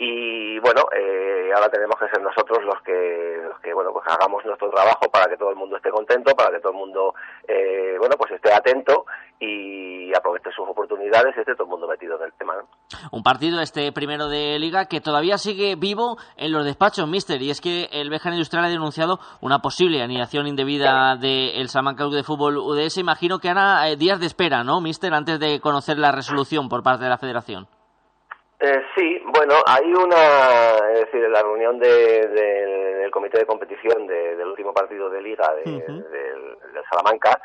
Y 0.00 0.60
bueno, 0.60 0.82
eh, 0.96 1.50
ahora 1.52 1.68
tenemos 1.68 1.96
que 1.98 2.08
ser 2.08 2.22
nosotros 2.22 2.58
los 2.64 2.80
que, 2.82 3.42
los 3.42 3.58
que 3.58 3.74
bueno, 3.74 3.90
pues 3.92 4.06
hagamos 4.06 4.44
nuestro 4.44 4.70
trabajo 4.70 5.10
para 5.10 5.26
que 5.26 5.36
todo 5.36 5.50
el 5.50 5.56
mundo 5.56 5.76
esté 5.76 5.90
contento, 5.90 6.36
para 6.36 6.52
que 6.52 6.60
todo 6.60 6.70
el 6.70 6.78
mundo, 6.78 7.14
eh, 7.48 7.96
bueno, 7.98 8.14
pues 8.16 8.30
esté 8.30 8.52
atento 8.52 9.06
y 9.40 10.14
aproveche 10.14 10.50
sus 10.54 10.68
oportunidades 10.68 11.34
y 11.36 11.40
esté 11.40 11.54
todo 11.54 11.64
el 11.64 11.70
mundo 11.70 11.88
metido 11.88 12.16
en 12.16 12.26
el 12.26 12.32
tema. 12.34 12.54
¿no? 12.56 12.68
Un 13.10 13.24
partido, 13.24 13.60
este 13.60 13.90
primero 13.90 14.28
de 14.28 14.60
liga, 14.60 14.86
que 14.86 15.00
todavía 15.00 15.36
sigue 15.36 15.74
vivo 15.74 16.16
en 16.36 16.52
los 16.52 16.64
despachos, 16.64 17.08
mister, 17.08 17.42
y 17.42 17.50
es 17.50 17.60
que 17.60 17.88
el 17.90 18.08
Bejar 18.08 18.32
Industrial 18.32 18.66
ha 18.66 18.68
denunciado 18.68 19.18
una 19.40 19.58
posible 19.58 20.00
anidación 20.00 20.46
indebida 20.46 21.16
del 21.16 21.68
Salamanca 21.68 22.04
Club 22.04 22.14
de 22.14 22.22
Fútbol 22.22 22.58
UDS. 22.58 22.98
Imagino 22.98 23.40
que 23.40 23.48
hará 23.48 23.88
eh, 23.88 23.96
días 23.96 24.20
de 24.20 24.26
espera, 24.26 24.62
¿no, 24.62 24.80
mister, 24.80 25.12
antes 25.12 25.40
de 25.40 25.60
conocer 25.60 25.98
la 25.98 26.12
resolución 26.12 26.68
por 26.68 26.84
parte 26.84 27.02
de 27.02 27.10
la 27.10 27.18
federación? 27.18 27.66
Eh, 28.60 28.82
sí, 28.96 29.22
bueno, 29.26 29.54
hay 29.66 29.84
una, 29.92 30.78
es 30.92 31.00
decir, 31.06 31.24
en 31.24 31.32
la 31.32 31.42
reunión 31.42 31.78
de- 31.78 32.26
de- 32.26 32.94
del 32.96 33.10
comité 33.12 33.38
de 33.38 33.46
competición 33.46 34.06
de- 34.06 34.34
del 34.36 34.48
último 34.48 34.72
partido 34.74 35.08
de 35.10 35.22
liga 35.22 35.54
de- 35.54 35.62
del, 36.02 36.58
del 36.72 36.84
Salamanca, 36.90 37.40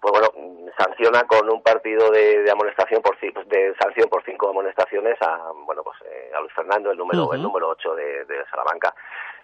pues 0.00 0.12
bueno, 0.12 0.70
sanciona 0.78 1.24
con 1.26 1.48
un 1.50 1.62
partido 1.62 2.10
de, 2.10 2.42
de 2.42 2.50
amonestación 2.50 3.02
por 3.02 3.18
pues, 3.18 3.48
de 3.48 3.74
sanción 3.80 4.08
por 4.08 4.22
cinco 4.24 4.48
amonestaciones 4.48 5.16
a 5.20 5.50
bueno 5.66 5.82
pues 5.82 5.96
eh, 6.06 6.30
a 6.34 6.40
Luis 6.40 6.52
Fernando 6.54 6.90
el 6.90 6.96
número 6.96 7.24
el 7.34 7.42
número 7.42 7.68
8 7.68 7.94
de, 7.96 8.24
de 8.24 8.44
Salamanca 8.50 8.94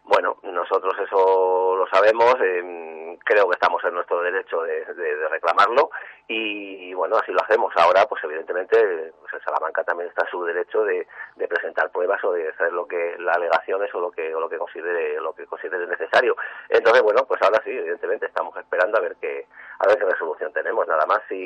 bueno 0.07 0.39
nosotros 0.43 0.95
eso 0.99 1.77
lo 1.77 1.87
sabemos 1.89 2.35
eh, 2.41 2.87
creo 3.25 3.49
que 3.49 3.55
estamos 3.55 3.83
en 3.85 3.95
nuestro 3.95 4.23
derecho 4.23 4.63
de, 4.63 4.85
reclamarlo 5.31 5.91
y 6.29 6.95
bueno 6.95 7.17
así 7.17 7.33
lo 7.33 7.43
hacemos. 7.43 7.73
Ahora 7.77 8.07
pues 8.09 8.23
evidentemente 8.25 9.13
pues 9.21 9.43
Salamanca 9.45 9.85
también 9.85 10.09
está 10.09 10.27
su 10.31 10.43
derecho 10.45 10.85
de, 10.85 11.07
de 11.37 11.49
presentar 11.49 11.91
pruebas 11.91 12.23
o 12.25 12.33
de 12.33 12.49
hacer 12.49 12.73
lo 12.73 12.87
que 12.87 13.17
las 13.19 13.37
alegaciones 13.37 13.93
o 13.95 14.01
lo 14.01 14.11
que 14.11 14.35
o 14.35 14.41
lo 14.41 14.49
que 14.49 14.59
considere 14.59 15.21
lo 15.21 15.35
que 15.35 15.47
considere 15.47 15.87
necesario. 15.87 16.37
Entonces 16.69 17.03
bueno 17.03 17.25
pues 17.27 17.43
ahora 17.43 17.61
sí 17.65 17.71
evidentemente 17.71 18.27
estamos 18.27 18.57
esperando 18.57 18.99
a 18.99 19.03
ver 19.03 19.17
qué 19.21 19.47
a 19.79 19.87
ver 19.89 19.99
qué 19.99 20.05
resolución 20.05 20.53
tenemos 20.53 20.87
nada 20.89 21.05
más 21.07 21.21
si 21.29 21.45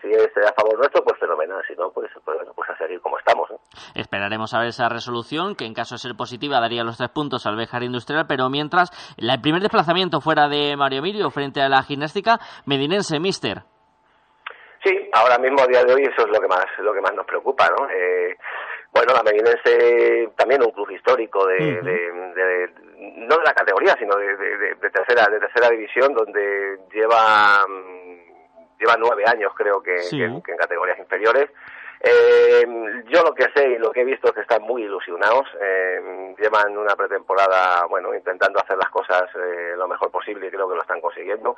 si 0.00 0.08
es 0.12 0.30
a 0.46 0.52
favor 0.54 0.76
nuestro 0.78 1.02
pues 1.02 1.18
fenomenal 1.18 1.62
si 1.66 1.74
no 1.74 1.90
pues, 1.90 2.10
pues 2.24 2.36
bueno 2.38 2.52
pues 2.54 2.70
a 2.70 2.76
seguir 2.78 3.00
como 3.00 3.18
estamos 3.18 3.50
¿no? 3.50 3.58
Esperaremos 3.94 4.54
a 4.54 4.58
ver 4.60 4.68
esa 4.68 4.88
resolución, 4.88 5.54
que 5.56 5.64
en 5.64 5.74
caso 5.74 5.94
de 5.94 5.98
ser 5.98 6.14
positiva 6.16 6.60
daría 6.60 6.84
los 6.84 6.96
tres 6.98 7.10
puntos 7.10 7.46
al 7.46 7.56
Bejar 7.56 7.82
Industrial, 7.82 8.26
pero 8.28 8.48
mientras, 8.48 8.90
la- 9.16 9.34
el 9.34 9.40
primer 9.40 9.60
desplazamiento 9.62 10.20
fuera 10.20 10.48
de 10.48 10.76
Mario 10.76 10.98
Emilio 11.00 11.30
frente 11.30 11.60
a 11.62 11.68
la 11.68 11.82
gimnástica 11.82 12.38
medinense, 12.66 13.18
mister. 13.20 13.62
Sí, 14.84 15.10
ahora 15.12 15.38
mismo 15.38 15.60
a 15.60 15.66
día 15.66 15.82
de 15.84 15.92
hoy 15.94 16.02
eso 16.02 16.22
es 16.24 16.28
lo 16.28 16.40
que 16.40 16.46
más 16.46 16.64
lo 16.78 16.92
que 16.94 17.00
más 17.00 17.12
nos 17.12 17.26
preocupa, 17.26 17.68
¿no? 17.76 17.88
Eh, 17.90 18.36
bueno, 18.98 19.14
la 19.14 19.22
Medinense 19.22 20.30
también 20.36 20.62
un 20.62 20.72
club 20.72 20.90
histórico 20.90 21.46
de, 21.46 21.56
Ujú. 21.78 21.84
de- 21.86 22.34
de- 22.34 22.70
no 23.28 23.36
de 23.36 23.44
la 23.44 23.54
categoría, 23.54 23.94
sino 23.98 24.16
de, 24.16 24.74
tercera 24.92 25.26
de 25.30 25.38
tercera 25.38 25.68
división, 25.70 26.12
donde 26.14 26.78
lleva 26.92 27.64
mm, 27.68 28.78
lleva 28.80 28.96
nueve 28.98 29.24
años 29.26 29.52
creo 29.56 29.80
que, 29.82 29.98
Sí. 29.98 30.18
que- 30.18 30.42
que 30.44 30.52
en 30.52 30.58
categorías 30.58 30.98
inferiores. 30.98 31.48
Eh, 32.00 32.64
yo 33.08 33.22
lo 33.24 33.34
que 33.34 33.46
sé 33.54 33.70
y 33.70 33.78
lo 33.78 33.90
que 33.90 34.02
he 34.02 34.04
visto 34.04 34.28
es 34.28 34.34
que 34.34 34.40
están 34.42 34.62
muy 34.62 34.82
ilusionados. 34.84 35.46
eh, 35.60 36.34
llevan 36.38 36.76
una 36.78 36.94
pretemporada, 36.94 37.84
bueno, 37.86 38.14
intentando 38.14 38.60
hacer 38.60 38.76
las 38.78 38.88
cosas 38.90 39.22
eh, 39.34 39.74
lo 39.76 39.88
mejor 39.88 40.10
posible 40.10 40.46
y 40.46 40.50
creo 40.50 40.68
que 40.68 40.76
lo 40.76 40.82
están 40.82 41.00
consiguiendo. 41.00 41.56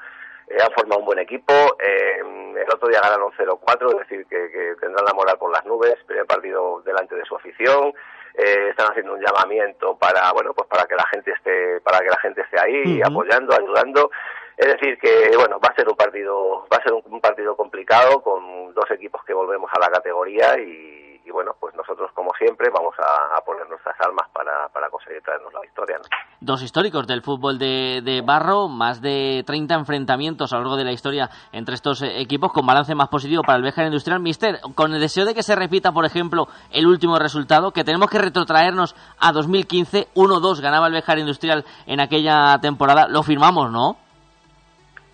Eh, 0.50 0.58
han 0.60 0.72
formado 0.72 0.98
un 1.00 1.06
buen 1.06 1.18
equipo. 1.20 1.52
eh, 1.78 2.18
el 2.20 2.74
otro 2.74 2.88
día 2.88 3.00
ganaron 3.00 3.30
0-4, 3.38 3.90
es 3.92 3.98
decir, 4.08 4.26
que, 4.26 4.50
que 4.50 4.74
tendrán 4.80 5.04
la 5.06 5.14
moral 5.14 5.38
por 5.38 5.50
las 5.52 5.64
nubes. 5.64 5.94
Primer 6.06 6.26
partido 6.26 6.82
delante 6.84 7.14
de 7.14 7.24
su 7.24 7.36
afición. 7.36 7.92
eh, 8.34 8.68
están 8.70 8.90
haciendo 8.90 9.14
un 9.14 9.20
llamamiento 9.20 9.96
para, 9.98 10.30
bueno, 10.32 10.54
pues 10.54 10.68
para 10.68 10.84
que 10.86 10.94
la 10.94 11.04
gente 11.08 11.32
esté, 11.32 11.80
para 11.80 11.98
que 11.98 12.10
la 12.10 12.18
gente 12.18 12.40
esté 12.42 12.60
ahí, 12.60 13.00
Ujú. 13.00 13.10
apoyando, 13.10 13.52
ayudando. 13.54 14.10
Es 14.56 14.66
decir, 14.68 14.98
que 14.98 15.36
bueno, 15.36 15.58
va 15.58 15.68
a 15.70 15.74
ser 15.74 15.88
un 15.88 15.96
partido, 15.96 16.66
va 16.72 16.76
a 16.76 16.82
ser 16.82 16.92
un, 16.92 17.02
un 17.06 17.20
partido 17.20 17.56
complicado 17.56 18.22
con 18.22 18.72
dos 18.74 18.90
equipos 18.92 19.24
que 19.24 19.34
volvemos 19.34 19.70
a 19.74 19.80
la 19.80 19.88
categoría 19.90 20.58
y, 20.60 20.99
y 21.30 21.32
bueno, 21.32 21.52
pues 21.60 21.72
nosotros 21.76 22.10
como 22.12 22.32
siempre 22.34 22.68
vamos 22.74 22.94
a, 22.98 23.36
a 23.36 23.40
poner 23.42 23.68
nuestras 23.68 23.94
armas 24.00 24.28
para, 24.32 24.68
para 24.72 24.90
conseguir 24.90 25.22
traernos 25.22 25.54
la 25.54 25.60
victoria. 25.60 25.96
¿no? 25.98 26.04
Dos 26.40 26.62
históricos 26.62 27.06
del 27.06 27.22
fútbol 27.22 27.56
de, 27.56 28.00
de 28.02 28.20
barro, 28.20 28.66
más 28.66 29.00
de 29.00 29.44
30 29.46 29.74
enfrentamientos 29.76 30.52
a 30.52 30.56
lo 30.56 30.62
largo 30.62 30.76
de 30.76 30.84
la 30.84 30.90
historia 30.92 31.30
entre 31.52 31.76
estos 31.76 32.02
eh, 32.02 32.20
equipos, 32.20 32.52
con 32.52 32.66
balance 32.66 32.96
más 32.96 33.08
positivo 33.08 33.42
para 33.42 33.58
el 33.58 33.62
Bejar 33.62 33.86
Industrial. 33.86 34.18
Mister, 34.18 34.58
con 34.74 34.92
el 34.92 35.00
deseo 35.00 35.24
de 35.24 35.34
que 35.34 35.44
se 35.44 35.54
repita, 35.54 35.92
por 35.92 36.04
ejemplo, 36.04 36.48
el 36.72 36.86
último 36.86 37.16
resultado, 37.16 37.70
que 37.70 37.84
tenemos 37.84 38.10
que 38.10 38.18
retrotraernos 38.18 38.96
a 39.20 39.30
2015, 39.30 40.08
1-2 40.14 40.60
ganaba 40.60 40.88
el 40.88 40.94
Bejar 40.94 41.20
Industrial 41.20 41.64
en 41.86 42.00
aquella 42.00 42.58
temporada, 42.60 43.06
lo 43.08 43.22
firmamos, 43.22 43.70
¿no? 43.70 43.96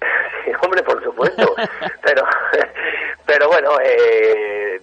Sí, 0.46 0.52
hombre, 0.62 0.81
por 0.85 1.02
supuesto. 1.02 1.44
pero, 2.05 2.22
pero 3.26 3.48
bueno, 3.48 3.70
eh, 3.85 4.81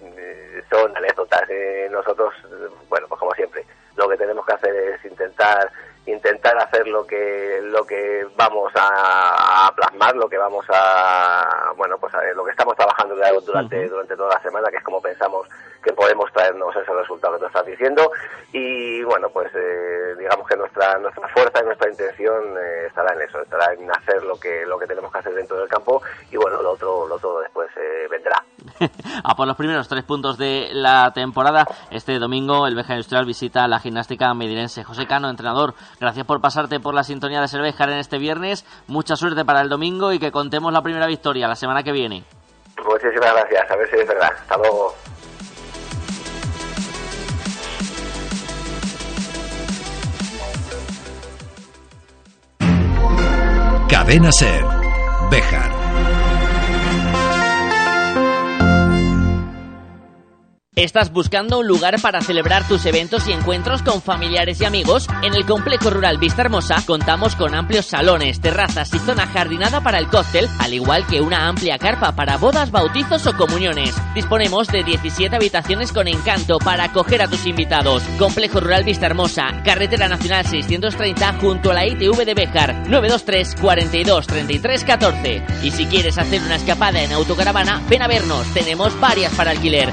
son 0.78 0.96
anécdotas. 0.96 1.42
Eh, 1.48 1.88
nosotros, 1.90 2.34
bueno, 2.88 3.06
pues 3.08 3.18
como 3.18 3.32
siempre, 3.34 3.64
lo 3.96 4.08
que 4.08 4.16
tenemos 4.16 4.44
que 4.46 4.52
hacer 4.54 4.74
es 4.74 5.04
intentar 5.04 5.70
intentar 6.06 6.58
hacer 6.58 6.86
lo 6.86 7.06
que 7.06 7.60
lo 7.62 7.86
que 7.86 8.26
vamos 8.36 8.70
a, 8.76 9.66
a 9.68 9.74
plasmar, 9.74 10.14
lo 10.16 10.28
que 10.28 10.36
vamos 10.36 10.66
a 10.68 11.72
bueno, 11.76 11.96
pues 11.98 12.12
a- 12.14 12.22
lo 12.34 12.44
que 12.44 12.50
estamos 12.50 12.76
trabajando 12.76 13.14
durante 13.14 13.88
durante 13.88 14.14
toda 14.16 14.34
la 14.34 14.42
semana, 14.42 14.68
que 14.70 14.76
es 14.76 14.84
como 14.84 15.00
pensamos 15.00 15.48
que 15.84 15.92
podemos 15.92 16.32
traernos 16.32 16.74
ese 16.74 16.92
resultado 16.92 17.34
que 17.34 17.40
tú 17.40 17.46
estás 17.46 17.66
diciendo 17.66 18.10
y 18.52 19.02
bueno, 19.04 19.28
pues 19.28 19.52
eh, 19.54 20.14
digamos 20.18 20.48
que 20.48 20.56
nuestra 20.56 20.98
nuestra 20.98 21.28
fuerza 21.28 21.60
y 21.62 21.66
nuestra 21.66 21.90
intención 21.90 22.56
eh, 22.56 22.86
estará 22.86 23.14
en 23.14 23.22
eso, 23.22 23.40
estará 23.42 23.72
en 23.74 23.90
hacer 23.90 24.22
lo 24.24 24.36
que 24.36 24.64
lo 24.66 24.78
que 24.78 24.86
tenemos 24.86 25.12
que 25.12 25.18
hacer 25.18 25.34
dentro 25.34 25.58
del 25.58 25.68
campo 25.68 26.02
y 26.30 26.36
bueno, 26.36 26.62
lo 26.62 26.72
otro 26.72 27.06
lo 27.06 27.16
otro 27.16 27.40
después 27.40 27.68
eh, 27.76 28.08
vendrá. 28.10 28.42
a 29.24 29.34
por 29.34 29.46
los 29.46 29.56
primeros 29.56 29.88
tres 29.88 30.04
puntos 30.04 30.38
de 30.38 30.70
la 30.72 31.12
temporada. 31.14 31.66
Este 31.90 32.18
domingo 32.18 32.66
el 32.66 32.74
Bejar 32.74 32.96
Industrial 32.96 33.26
visita 33.26 33.68
la 33.68 33.78
gimnástica 33.78 34.32
medinense. 34.34 34.84
José 34.84 35.06
Cano, 35.06 35.28
entrenador, 35.28 35.74
gracias 36.00 36.26
por 36.26 36.40
pasarte 36.40 36.80
por 36.80 36.94
la 36.94 37.04
sintonía 37.04 37.40
de 37.40 37.48
Cervejar 37.48 37.90
en 37.90 37.98
este 37.98 38.18
viernes. 38.18 38.64
Mucha 38.86 39.16
suerte 39.16 39.44
para 39.44 39.60
el 39.60 39.68
domingo 39.68 40.12
y 40.12 40.18
que 40.18 40.32
contemos 40.32 40.72
la 40.72 40.82
primera 40.82 41.06
victoria 41.06 41.48
la 41.48 41.56
semana 41.56 41.82
que 41.82 41.92
viene. 41.92 42.24
Muchísimas 42.84 43.32
gracias, 43.32 43.70
a 43.70 43.76
ver 43.76 43.90
si 43.90 43.96
es 43.96 44.08
verdad. 44.08 44.32
Hasta 44.32 44.56
luego. 44.56 44.94
Cadena 53.88 54.32
Ser. 54.32 54.64
Bejar. 55.30 55.83
¿Estás 60.76 61.12
buscando 61.12 61.60
un 61.60 61.68
lugar 61.68 62.00
para 62.00 62.20
celebrar 62.20 62.66
tus 62.66 62.84
eventos 62.84 63.28
y 63.28 63.32
encuentros 63.32 63.82
con 63.82 64.02
familiares 64.02 64.60
y 64.60 64.64
amigos? 64.64 65.06
En 65.22 65.32
el 65.32 65.46
Complejo 65.46 65.88
Rural 65.88 66.18
Vista 66.18 66.42
Hermosa 66.42 66.82
contamos 66.84 67.36
con 67.36 67.54
amplios 67.54 67.86
salones, 67.86 68.40
terrazas 68.40 68.92
y 68.92 68.98
zona 68.98 69.28
jardinada 69.28 69.82
para 69.82 69.98
el 69.98 70.08
cóctel, 70.08 70.48
al 70.58 70.74
igual 70.74 71.06
que 71.06 71.20
una 71.20 71.46
amplia 71.46 71.78
carpa 71.78 72.16
para 72.16 72.38
bodas, 72.38 72.72
bautizos 72.72 73.24
o 73.28 73.36
comuniones. 73.36 73.94
Disponemos 74.16 74.66
de 74.66 74.82
17 74.82 75.36
habitaciones 75.36 75.92
con 75.92 76.08
encanto 76.08 76.58
para 76.58 76.86
acoger 76.86 77.22
a 77.22 77.28
tus 77.28 77.46
invitados. 77.46 78.02
Complejo 78.18 78.58
Rural 78.58 78.82
Vista 78.82 79.06
Hermosa, 79.06 79.62
Carretera 79.64 80.08
Nacional 80.08 80.44
630 80.44 81.34
junto 81.34 81.70
a 81.70 81.74
la 81.74 81.86
ITV 81.86 82.24
de 82.24 82.34
Bejar, 82.34 82.74
923 82.88 83.54
42 83.60 84.26
33 84.26 84.84
14. 84.84 85.46
Y 85.62 85.70
si 85.70 85.86
quieres 85.86 86.18
hacer 86.18 86.42
una 86.42 86.56
escapada 86.56 87.00
en 87.00 87.12
autocaravana, 87.12 87.80
ven 87.88 88.02
a 88.02 88.08
vernos, 88.08 88.44
tenemos 88.52 88.98
varias 88.98 89.32
para 89.34 89.52
alquiler. 89.52 89.92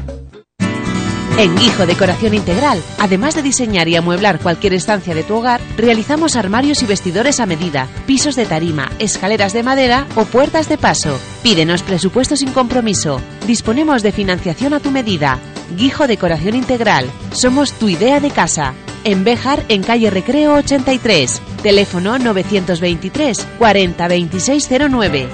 En 1.41 1.55
Guijo 1.55 1.87
Decoración 1.87 2.35
Integral, 2.35 2.83
además 2.99 3.33
de 3.33 3.41
diseñar 3.41 3.87
y 3.87 3.95
amueblar 3.95 4.39
cualquier 4.39 4.75
estancia 4.75 5.15
de 5.15 5.23
tu 5.23 5.33
hogar, 5.33 5.59
realizamos 5.75 6.35
armarios 6.35 6.83
y 6.83 6.85
vestidores 6.85 7.39
a 7.39 7.47
medida, 7.47 7.87
pisos 8.05 8.35
de 8.35 8.45
tarima, 8.45 8.91
escaleras 8.99 9.51
de 9.51 9.63
madera 9.63 10.05
o 10.13 10.25
puertas 10.25 10.69
de 10.69 10.77
paso. 10.77 11.19
Pídenos 11.41 11.81
presupuesto 11.81 12.35
sin 12.35 12.51
compromiso. 12.51 13.19
Disponemos 13.47 14.03
de 14.03 14.11
financiación 14.11 14.75
a 14.75 14.79
tu 14.79 14.91
medida. 14.91 15.39
Guijo 15.75 16.05
Decoración 16.05 16.53
Integral. 16.53 17.09
Somos 17.31 17.73
tu 17.73 17.89
idea 17.89 18.19
de 18.19 18.29
casa. 18.29 18.75
En 19.03 19.23
Béjar, 19.23 19.63
en 19.67 19.81
calle 19.81 20.11
Recreo 20.11 20.53
83. 20.53 21.41
Teléfono 21.63 22.19
923 22.19 23.47
40 23.57 24.07
2609. 24.07 25.27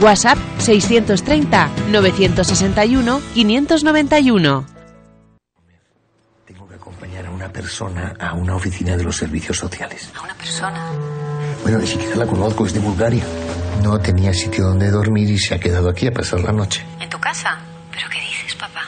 WhatsApp 0.00 0.38
630 0.60 1.68
961 1.90 3.20
591. 3.34 4.71
Acompañar 7.52 8.12
a 8.12 8.12
una 8.12 8.12
persona 8.12 8.14
a 8.18 8.34
una 8.34 8.54
oficina 8.56 8.96
de 8.96 9.04
los 9.04 9.16
servicios 9.16 9.56
sociales. 9.58 10.10
¿A 10.16 10.22
una 10.22 10.34
persona? 10.34 10.80
Bueno, 11.62 11.78
ni 11.78 11.86
siquiera 11.86 12.16
la 12.16 12.26
conozco, 12.26 12.66
es 12.66 12.72
de 12.72 12.80
Bulgaria. 12.80 13.24
No 13.82 13.98
tenía 13.98 14.32
sitio 14.32 14.64
donde 14.64 14.90
dormir 14.90 15.30
y 15.30 15.38
se 15.38 15.54
ha 15.54 15.58
quedado 15.60 15.88
aquí 15.88 16.06
a 16.06 16.12
pasar 16.12 16.40
la 16.40 16.52
noche. 16.52 16.84
¿En 17.00 17.08
tu 17.08 17.18
casa? 17.18 17.58
¿Pero 17.90 18.08
qué 18.10 18.20
dices, 18.20 18.54
papá? 18.56 18.82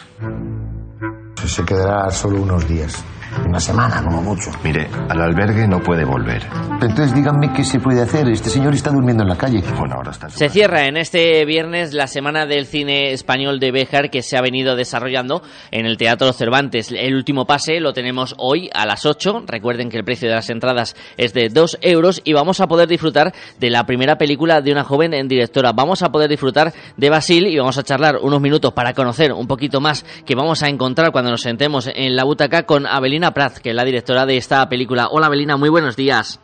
Se 1.46 1.64
quedará 1.64 2.10
solo 2.10 2.42
unos 2.42 2.66
días. 2.66 3.04
Una 3.46 3.60
semana, 3.60 4.02
como 4.02 4.22
mucho. 4.22 4.50
Mire, 4.62 4.88
al 5.08 5.20
albergue 5.20 5.66
no 5.66 5.80
puede 5.80 6.04
volver. 6.04 6.42
Entonces 6.80 7.14
díganme 7.14 7.52
qué 7.52 7.64
se 7.64 7.80
puede 7.80 8.02
hacer. 8.02 8.28
Este 8.28 8.50
señor 8.50 8.74
está 8.74 8.90
durmiendo 8.90 9.22
en 9.22 9.28
la 9.28 9.36
calle. 9.36 9.62
Bueno, 9.78 9.96
ahora 9.96 10.10
está. 10.10 10.28
Se 10.28 10.48
cierra 10.48 10.86
en 10.86 10.96
este 10.96 11.44
viernes 11.44 11.94
la 11.94 12.06
semana 12.06 12.46
del 12.46 12.66
cine 12.66 13.12
español 13.12 13.60
de 13.60 13.72
Béjar 13.72 14.10
que 14.10 14.22
se 14.22 14.36
ha 14.36 14.42
venido 14.42 14.76
desarrollando 14.76 15.42
en 15.70 15.86
el 15.86 15.96
Teatro 15.96 16.32
Cervantes. 16.32 16.92
El 16.92 17.14
último 17.14 17.46
pase 17.46 17.80
lo 17.80 17.92
tenemos 17.92 18.34
hoy 18.38 18.70
a 18.74 18.86
las 18.86 19.06
8. 19.06 19.44
Recuerden 19.46 19.88
que 19.88 19.98
el 19.98 20.04
precio 20.04 20.28
de 20.28 20.34
las 20.34 20.50
entradas 20.50 20.96
es 21.16 21.32
de 21.32 21.48
2 21.48 21.78
euros 21.82 22.20
y 22.24 22.32
vamos 22.32 22.60
a 22.60 22.66
poder 22.66 22.88
disfrutar 22.88 23.32
de 23.58 23.70
la 23.70 23.84
primera 23.84 24.16
película 24.16 24.60
de 24.60 24.72
una 24.72 24.84
joven 24.84 25.14
en 25.14 25.28
directora. 25.28 25.72
Vamos 25.72 26.02
a 26.02 26.10
poder 26.10 26.28
disfrutar 26.28 26.72
de 26.96 27.10
Basil 27.10 27.46
y 27.46 27.58
vamos 27.58 27.78
a 27.78 27.82
charlar 27.82 28.16
unos 28.20 28.40
minutos 28.40 28.72
para 28.72 28.92
conocer 28.92 29.32
un 29.32 29.46
poquito 29.46 29.80
más 29.80 30.04
que 30.24 30.34
vamos 30.34 30.62
a 30.62 30.68
encontrar 30.68 31.12
cuando 31.12 31.30
nos 31.30 31.42
sentemos 31.42 31.88
en 31.94 32.16
la 32.16 32.24
butaca 32.24 32.64
con 32.64 32.86
Abelina 32.86 33.23
Prat, 33.32 33.58
que 33.58 33.70
es 33.70 33.74
la 33.74 33.84
directora 33.84 34.26
de 34.26 34.36
esta 34.36 34.68
película. 34.68 35.08
Hola 35.10 35.26
Abelina, 35.26 35.56
muy 35.56 35.68
buenos 35.68 35.96
días. 35.96 36.40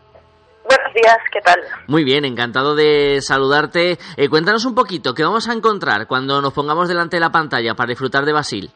Buenos 0.64 0.94
días, 0.94 1.18
¿qué 1.32 1.40
tal? 1.40 1.60
Muy 1.88 2.04
bien, 2.04 2.24
encantado 2.24 2.74
de 2.74 3.20
saludarte. 3.20 3.98
Eh, 4.16 4.28
cuéntanos 4.28 4.64
un 4.64 4.74
poquito, 4.74 5.14
¿qué 5.14 5.24
vamos 5.24 5.48
a 5.48 5.52
encontrar 5.52 6.06
cuando 6.06 6.40
nos 6.40 6.52
pongamos 6.52 6.88
delante 6.88 7.16
de 7.16 7.20
la 7.20 7.30
pantalla 7.30 7.74
para 7.74 7.88
disfrutar 7.88 8.24
de 8.24 8.32
Basil? 8.32 8.70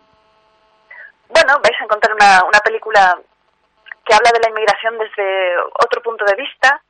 Bueno, 1.29 1.55
vais 1.63 1.81
a 1.81 1.85
encontrar 1.85 2.15
una, 2.15 2.43
una 2.47 2.61
película 2.61 3.17
que 4.05 4.15
habla 4.15 4.31
de 4.33 4.41
la 4.41 4.51
inmigración 4.51 4.99
desde 4.99 5.57
otro 5.79 6.03
punto 6.03 6.25
de 6.25 6.35
vista, 6.37 6.81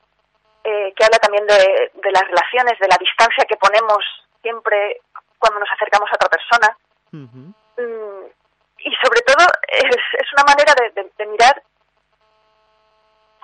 eh, 0.63 0.93
que 0.95 1.05
habla 1.05 1.17
también 1.19 1.45
de, 1.45 1.91
de 1.93 2.11
las 2.11 2.23
relaciones, 2.23 2.79
de 2.79 2.87
la 2.87 2.97
distancia 2.99 3.45
que 3.47 3.57
ponemos 3.57 4.03
siempre 4.41 5.01
cuando 5.39 5.59
nos 5.59 5.69
acercamos 5.71 6.09
a 6.11 6.15
otra 6.15 6.29
persona. 6.29 6.77
Mm, 7.11 8.25
y 8.85 8.91
sobre 9.03 9.21
todo 9.21 9.43
es, 9.67 9.95
es 10.19 10.27
una 10.33 10.43
manera 10.45 10.73
de, 10.79 10.89
de- 11.01 11.11
de 11.17 11.25
mirar 11.25 11.61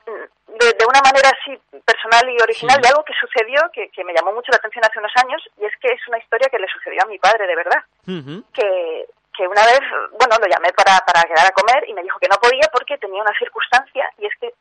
mm, 0.07 0.57
de, 0.59 0.67
de 0.73 0.85
una 0.85 1.01
manera 1.01 1.29
así 1.29 1.57
personal 1.85 2.29
y 2.29 2.41
original 2.41 2.79
de 2.81 2.89
algo 2.89 3.03
que 3.03 3.13
sucedió 3.19 3.61
que, 3.73 3.89
que 3.89 4.03
me 4.03 4.13
llamó 4.13 4.31
mucho 4.33 4.51
la 4.51 4.57
atención 4.57 4.83
hace 4.85 4.99
unos 4.99 5.11
años 5.23 5.41
y 5.57 5.65
es 5.65 5.73
que 5.81 5.89
es 5.89 6.07
una 6.07 6.17
historia 6.19 6.49
que 6.49 6.59
le 6.59 6.67
sucedió 6.67 7.01
a 7.03 7.07
mi 7.07 7.17
padre 7.19 7.47
de 7.47 7.55
verdad. 7.55 7.81
Que, 8.53 9.05
que 9.33 9.47
una 9.47 9.65
vez, 9.65 9.79
bueno, 10.19 10.35
lo 10.39 10.47
llamé 10.47 10.69
para, 10.73 10.99
para 11.07 11.23
quedar 11.23 11.47
a 11.47 11.51
comer 11.55 11.87
y 11.87 11.93
me 11.93 12.03
dijo 12.03 12.19
que 12.19 12.27
no 12.27 12.35
podía 12.37 12.67
porque 12.71 12.97
tenía 12.97 13.21
una 13.21 13.33
circunstancia 13.39 14.09
y 14.17 14.25
es 14.27 14.33
que 14.39 14.53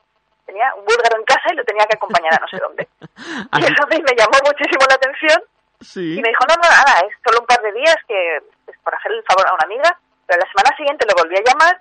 tenía 0.46 0.72
un 0.74 0.84
búlgaro 0.84 1.18
en 1.18 1.24
casa 1.24 1.52
y 1.52 1.56
lo 1.56 1.64
tenía 1.64 1.84
que 1.86 1.96
acompañar 1.96 2.34
a 2.34 2.38
no 2.38 2.48
sé 2.48 2.58
dónde. 2.58 2.88
Y 3.58 3.64
eso 3.64 3.86
me 3.90 4.14
llamó 4.16 4.38
muchísimo 4.46 4.84
la 4.88 4.94
atención 4.94 5.42
y 6.18 6.22
me 6.22 6.28
dijo, 6.28 6.44
no, 6.48 6.54
no, 6.54 6.62
nada, 6.68 7.00
es 7.08 7.14
solo 7.24 7.40
un 7.40 7.46
par 7.46 7.60
de 7.62 7.72
días 7.72 7.96
que 8.06 8.36
es 8.36 8.78
por 8.84 8.94
hacer 8.94 9.12
el 9.12 9.24
favor 9.24 9.46
a 9.48 9.54
una 9.54 9.64
amiga, 9.64 9.98
pero 10.30 10.46
la 10.46 10.52
semana 10.52 10.76
siguiente 10.76 11.04
lo 11.10 11.20
volví 11.20 11.34
a 11.34 11.42
llamar 11.42 11.74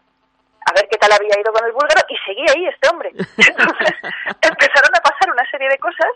a 0.66 0.74
ver 0.74 0.88
qué 0.90 0.98
tal 0.98 1.12
había 1.14 1.40
ido 1.40 1.54
con 1.54 1.64
el 1.66 1.72
búlgaro 1.72 2.02
y 2.10 2.18
seguía 2.26 2.52
ahí 2.56 2.66
este 2.66 2.90
hombre. 2.90 3.10
Entonces 3.14 3.94
empezaron 4.42 4.90
a 4.98 5.02
pasar 5.02 5.32
una 5.32 5.46
serie 5.52 5.70
de 5.70 5.78
cosas 5.78 6.10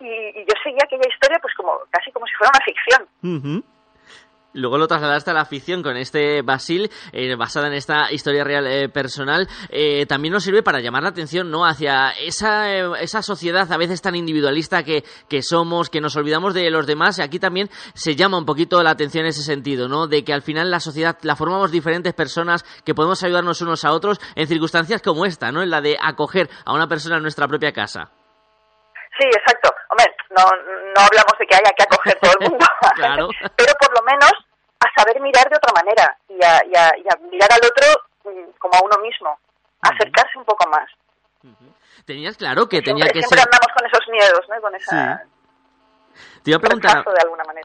y, 0.00 0.06
y 0.06 0.44
yo 0.44 0.54
seguía 0.62 0.82
aquella 0.82 1.08
historia 1.08 1.38
pues 1.40 1.54
como 1.54 1.78
casi 1.90 2.10
como 2.10 2.26
si 2.26 2.34
fuera 2.34 2.50
una 2.50 2.64
ficción. 2.64 3.62
Luego 4.54 4.76
lo 4.76 4.86
trasladaste 4.86 5.30
a 5.30 5.34
la 5.34 5.44
ficción 5.46 5.82
con 5.82 5.96
este 5.96 6.42
Basil, 6.42 6.90
eh, 7.12 7.34
basada 7.36 7.68
en 7.68 7.74
esta 7.74 8.12
historia 8.12 8.44
real 8.44 8.66
eh, 8.66 8.88
personal. 8.88 9.48
Eh, 9.70 10.04
también 10.06 10.32
nos 10.32 10.44
sirve 10.44 10.62
para 10.62 10.80
llamar 10.80 11.02
la 11.02 11.08
atención 11.08 11.50
¿no? 11.50 11.64
hacia 11.64 12.10
esa, 12.10 12.70
eh, 12.70 12.90
esa 13.00 13.22
sociedad 13.22 13.70
a 13.72 13.76
veces 13.78 14.02
tan 14.02 14.14
individualista 14.14 14.82
que, 14.82 15.04
que 15.28 15.42
somos, 15.42 15.88
que 15.88 16.00
nos 16.00 16.16
olvidamos 16.16 16.52
de 16.52 16.70
los 16.70 16.86
demás. 16.86 17.18
Aquí 17.18 17.38
también 17.38 17.70
se 17.94 18.14
llama 18.14 18.38
un 18.38 18.44
poquito 18.44 18.82
la 18.82 18.90
atención 18.90 19.24
en 19.24 19.30
ese 19.30 19.42
sentido, 19.42 19.88
¿no? 19.88 20.06
de 20.06 20.22
que 20.22 20.34
al 20.34 20.42
final 20.42 20.70
la 20.70 20.80
sociedad 20.80 21.16
la 21.22 21.36
formamos 21.36 21.70
diferentes 21.70 22.12
personas 22.12 22.64
que 22.84 22.94
podemos 22.94 23.22
ayudarnos 23.22 23.62
unos 23.62 23.84
a 23.84 23.92
otros 23.92 24.20
en 24.34 24.46
circunstancias 24.46 25.00
como 25.00 25.24
esta, 25.24 25.50
¿no? 25.50 25.62
en 25.62 25.70
la 25.70 25.80
de 25.80 25.96
acoger 26.00 26.50
a 26.64 26.74
una 26.74 26.88
persona 26.88 27.16
en 27.16 27.22
nuestra 27.22 27.48
propia 27.48 27.72
casa. 27.72 28.10
Sí, 29.18 29.26
exacto. 29.26 29.81
No, 30.36 30.44
no 30.44 31.00
hablamos 31.00 31.34
de 31.38 31.46
que 31.46 31.54
haya 31.54 31.70
que 31.76 31.82
acoger 31.84 32.18
todo 32.20 32.32
el 32.40 32.40
mundo, 32.50 32.66
Claro. 32.94 33.28
pero 33.56 33.72
por 33.80 33.92
lo 33.98 34.02
menos 34.04 34.32
a 34.80 34.86
saber 35.00 35.20
mirar 35.20 35.48
de 35.50 35.56
otra 35.56 35.72
manera 35.74 36.16
y 36.28 36.42
a, 36.44 36.64
y 36.66 36.74
a- 36.74 36.96
y 36.98 37.06
a 37.08 37.16
mirar 37.30 37.50
al 37.52 37.60
otro 37.64 37.86
mm, 38.24 38.50
como 38.58 38.74
a 38.74 38.80
uno 38.84 38.96
mismo, 39.02 39.38
acercarse 39.82 40.38
un 40.38 40.44
poco 40.44 40.68
más. 40.70 40.88
Tenías 42.04 42.36
claro 42.36 42.68
que 42.68 42.82
tenía 42.82 43.04
siempre, 43.04 43.20
que 43.20 43.26
siempre 43.26 43.38
ser... 43.38 43.48
andamos 43.48 43.68
con 43.76 43.86
esos 43.86 44.08
miedos, 44.10 44.40
¿no? 44.48 44.58
Y 44.58 44.60
Con 44.60 44.74
esa 44.74 45.22
Te 46.42 46.50
iba 46.50 46.56
a 46.56 46.60
preguntar. 46.60 47.04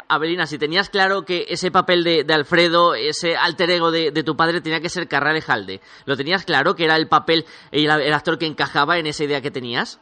Abelina, 0.09 0.45
si 0.45 0.59
tenías 0.59 0.89
claro 0.91 1.23
que 1.25 1.45
ese 1.49 1.71
papel 1.71 2.03
de, 2.03 2.23
de 2.23 2.33
Alfredo, 2.35 2.93
ese 2.93 3.35
alter 3.35 3.71
ego 3.71 3.89
de, 3.89 4.11
de 4.11 4.23
tu 4.23 4.37
padre 4.37 4.61
tenía 4.61 4.79
que 4.79 4.89
ser 4.89 5.07
Carrale 5.07 5.41
Jalde, 5.41 5.81
¿lo 6.05 6.15
tenías 6.15 6.45
claro 6.45 6.75
que 6.75 6.85
era 6.85 6.95
el 6.97 7.07
papel, 7.07 7.45
el, 7.71 7.89
el 7.89 8.13
actor 8.13 8.37
que 8.37 8.45
encajaba 8.45 8.97
en 8.99 9.07
esa 9.07 9.23
idea 9.23 9.41
que 9.41 9.49
tenías? 9.51 9.99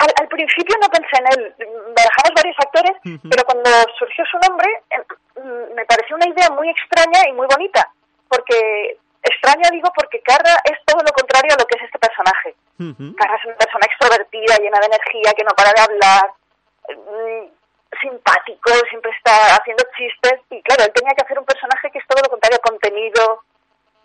Al, 0.00 0.08
al 0.16 0.28
principio 0.28 0.76
no 0.80 0.88
pensé 0.88 1.12
en 1.20 1.26
él, 1.28 1.54
barajamos 1.92 2.32
varios 2.34 2.56
actores, 2.56 2.96
pero 3.04 3.44
cuando 3.44 3.68
surgió 3.98 4.24
su 4.24 4.38
nombre 4.48 4.68
em, 4.88 5.04
mm, 5.44 5.74
me 5.76 5.84
pareció 5.84 6.16
una 6.16 6.28
idea 6.28 6.48
muy 6.50 6.70
extraña 6.70 7.28
y 7.28 7.32
muy 7.32 7.46
bonita, 7.46 7.84
porque 8.28 8.96
extraña 9.22 9.68
digo 9.70 9.92
porque 9.94 10.22
Carra 10.22 10.56
es 10.64 10.78
todo 10.86 11.02
lo 11.04 11.12
contrario 11.12 11.52
a 11.52 11.60
lo 11.60 11.66
que 11.66 11.76
es 11.76 11.84
este 11.84 11.98
personaje. 11.98 12.56
Carra 13.14 13.36
es 13.36 13.44
una 13.44 13.56
persona 13.56 13.84
extrovertida, 13.84 14.56
llena 14.56 14.80
de 14.80 14.86
energía, 14.86 15.36
que 15.36 15.44
no 15.44 15.52
para 15.52 15.72
de 15.76 15.80
hablar, 15.84 16.26
mm, 16.88 17.44
simpático, 18.00 18.72
siempre 18.88 19.12
está 19.12 19.56
haciendo 19.56 19.84
chistes 19.96 20.40
y 20.48 20.62
claro, 20.62 20.84
él 20.84 20.92
tenía 20.94 21.12
que 21.12 21.24
hacer 21.24 21.38
un 21.38 21.44
personaje 21.44 21.90
que 21.90 21.98
es 21.98 22.06
todo 22.06 22.22
lo 22.22 22.30
contrario, 22.30 22.58
contenido, 22.62 23.44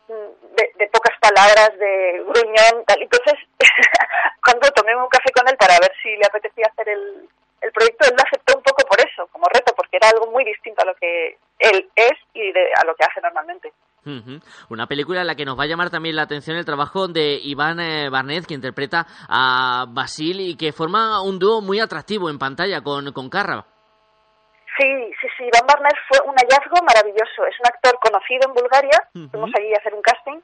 de, 0.08 0.72
de 0.78 0.88
pocas 0.89 1.14
palabras, 1.20 1.70
de 1.80 2.24
gruñón, 2.24 2.84
tal. 2.86 3.01
Entonces, 3.01 3.34
cuando 4.43 4.70
tomé 4.72 4.95
un 4.95 5.08
café 5.10 5.32
con 5.32 5.47
él 5.47 5.56
para 5.58 5.80
ver 5.80 5.91
si 6.01 6.10
le 6.16 6.26
apetecía 6.26 6.68
hacer 6.68 6.89
el, 6.89 7.28
el 7.62 7.72
proyecto, 7.72 8.08
él 8.08 8.14
lo 8.18 8.24
aceptó 8.24 8.58
un 8.58 8.64
poco 8.64 8.84
por 8.88 8.99
eso, 8.99 9.28
como 9.32 9.45
reto, 9.53 9.74
porque 9.76 9.97
era 9.97 10.10
algo 10.10 10.32
muy 10.32 10.43
distinto 10.45 10.82
a 10.82 10.86
lo 10.86 10.95
que 10.95 11.38
él 11.60 11.89
es 11.95 12.14
y 12.34 12.51
de- 12.51 12.72
a 12.82 12.86
lo 12.86 12.95
que 12.95 13.06
hace 13.06 13.22
normalmente. 13.22 13.74
Una 14.70 14.86
película 14.86 15.22
en 15.22 15.28
la 15.28 15.34
que 15.36 15.45
nos 15.45 15.58
va 15.58 15.64
a 15.64 15.68
llamar 15.68 15.89
también 15.89 16.16
la 16.16 16.22
atención 16.22 16.56
el 16.58 16.64
trabajo 16.66 17.08
de 17.08 17.39
Iván 17.41 17.80
eh, 17.80 18.08
Barnet, 18.12 18.45
que 18.45 18.53
interpreta 18.53 19.08
a 19.28 19.86
Basil 19.89 20.39
y 20.41 20.56
que 20.58 20.72
forma 20.74 21.24
un 21.24 21.39
dúo 21.39 21.62
muy 21.62 21.80
atractivo 21.80 22.30
en 22.30 22.38
pantalla 22.38 22.82
con, 22.82 23.12
con 23.14 23.30
Carra. 23.32 23.66
Sí, 24.78 25.13
sí, 25.21 25.28
sí, 25.38 25.43
Iván 25.45 25.67
Barnet 25.67 25.95
fue 26.09 26.19
un 26.28 26.36
hallazgo 26.36 26.84
maravilloso. 26.84 27.45
Es 27.45 27.59
un 27.59 27.67
actor 27.67 27.97
conocido 27.99 28.47
en 28.47 28.53
Bulgaria, 28.53 29.09
fuimos 29.32 29.51
allí 29.55 29.73
a 29.73 29.78
hacer 29.78 29.93
un 29.93 30.01
casting 30.01 30.39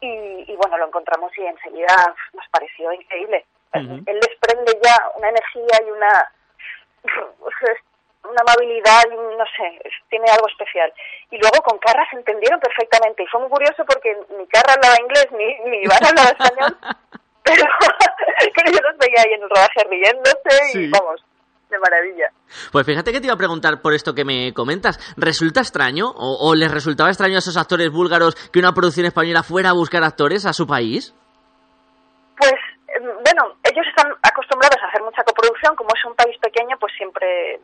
y, 0.00 0.52
y 0.52 0.56
bueno, 0.56 0.78
lo 0.78 0.86
encontramos 0.86 1.30
y 1.36 1.44
enseguida 1.44 2.14
nos 2.32 2.48
pareció 2.48 2.92
increíble. 2.92 3.44
Él 3.72 4.20
desprende 4.20 4.72
ya 4.82 4.96
una 5.16 5.28
energía 5.28 5.86
y 5.86 5.90
una 5.90 6.32
una 8.24 8.42
amabilidad, 8.42 9.04
no 9.10 9.44
sé, 9.56 9.80
tiene 10.10 10.28
algo 10.30 10.48
especial. 10.48 10.92
Y 11.30 11.38
luego 11.38 11.62
con 11.62 11.78
Carra 11.78 12.06
se 12.10 12.16
entendieron 12.16 12.60
perfectamente 12.60 13.22
y 13.22 13.26
fue 13.26 13.40
muy 13.40 13.48
curioso 13.48 13.84
porque 13.86 14.16
ni 14.36 14.46
Carra 14.48 14.74
hablaba 14.74 14.96
inglés 15.00 15.28
ni, 15.32 15.70
ni 15.70 15.78
Iván 15.84 16.04
hablaba 16.04 16.30
español, 16.30 16.76
pero, 17.42 17.64
pero 18.54 18.72
yo 18.72 18.80
los 18.80 18.98
veía 18.98 19.22
ahí 19.22 19.32
en 19.32 19.42
el 19.42 19.48
rodaje 19.48 19.84
riéndose 19.88 20.78
y 20.78 20.90
vamos, 20.90 21.24
de 21.70 21.78
maravilla. 21.78 22.30
Pues 22.72 22.86
fíjate 22.86 23.12
que 23.12 23.20
te 23.20 23.26
iba 23.26 23.34
a 23.34 23.38
preguntar 23.38 23.80
por 23.82 23.92
esto 23.94 24.14
que 24.14 24.24
me 24.24 24.52
comentas. 24.54 24.98
¿Resulta 25.16 25.60
extraño 25.60 26.08
o, 26.08 26.48
o 26.48 26.54
les 26.54 26.70
resultaba 26.70 27.10
extraño 27.10 27.36
a 27.36 27.38
esos 27.38 27.56
actores 27.56 27.90
búlgaros 27.90 28.34
que 28.50 28.58
una 28.58 28.72
producción 28.72 29.06
española 29.06 29.42
fuera 29.42 29.70
a 29.70 29.74
buscar 29.74 30.02
actores 30.02 30.46
a 30.46 30.52
su 30.52 30.66
país? 30.66 31.14
Pues 32.38 32.54
eh, 32.88 33.00
bueno, 33.00 33.54
ellos 33.64 33.86
están 33.88 34.12
acostumbrados 34.22 34.78
a 34.82 34.88
hacer 34.88 35.02
mucha 35.02 35.22
coproducción, 35.24 35.76
como 35.76 35.90
es 35.94 36.04
un 36.04 36.14
país 36.14 36.36
pequeño, 36.40 36.76
pues 36.80 36.92
siempre 36.96 37.54
eh, 37.54 37.60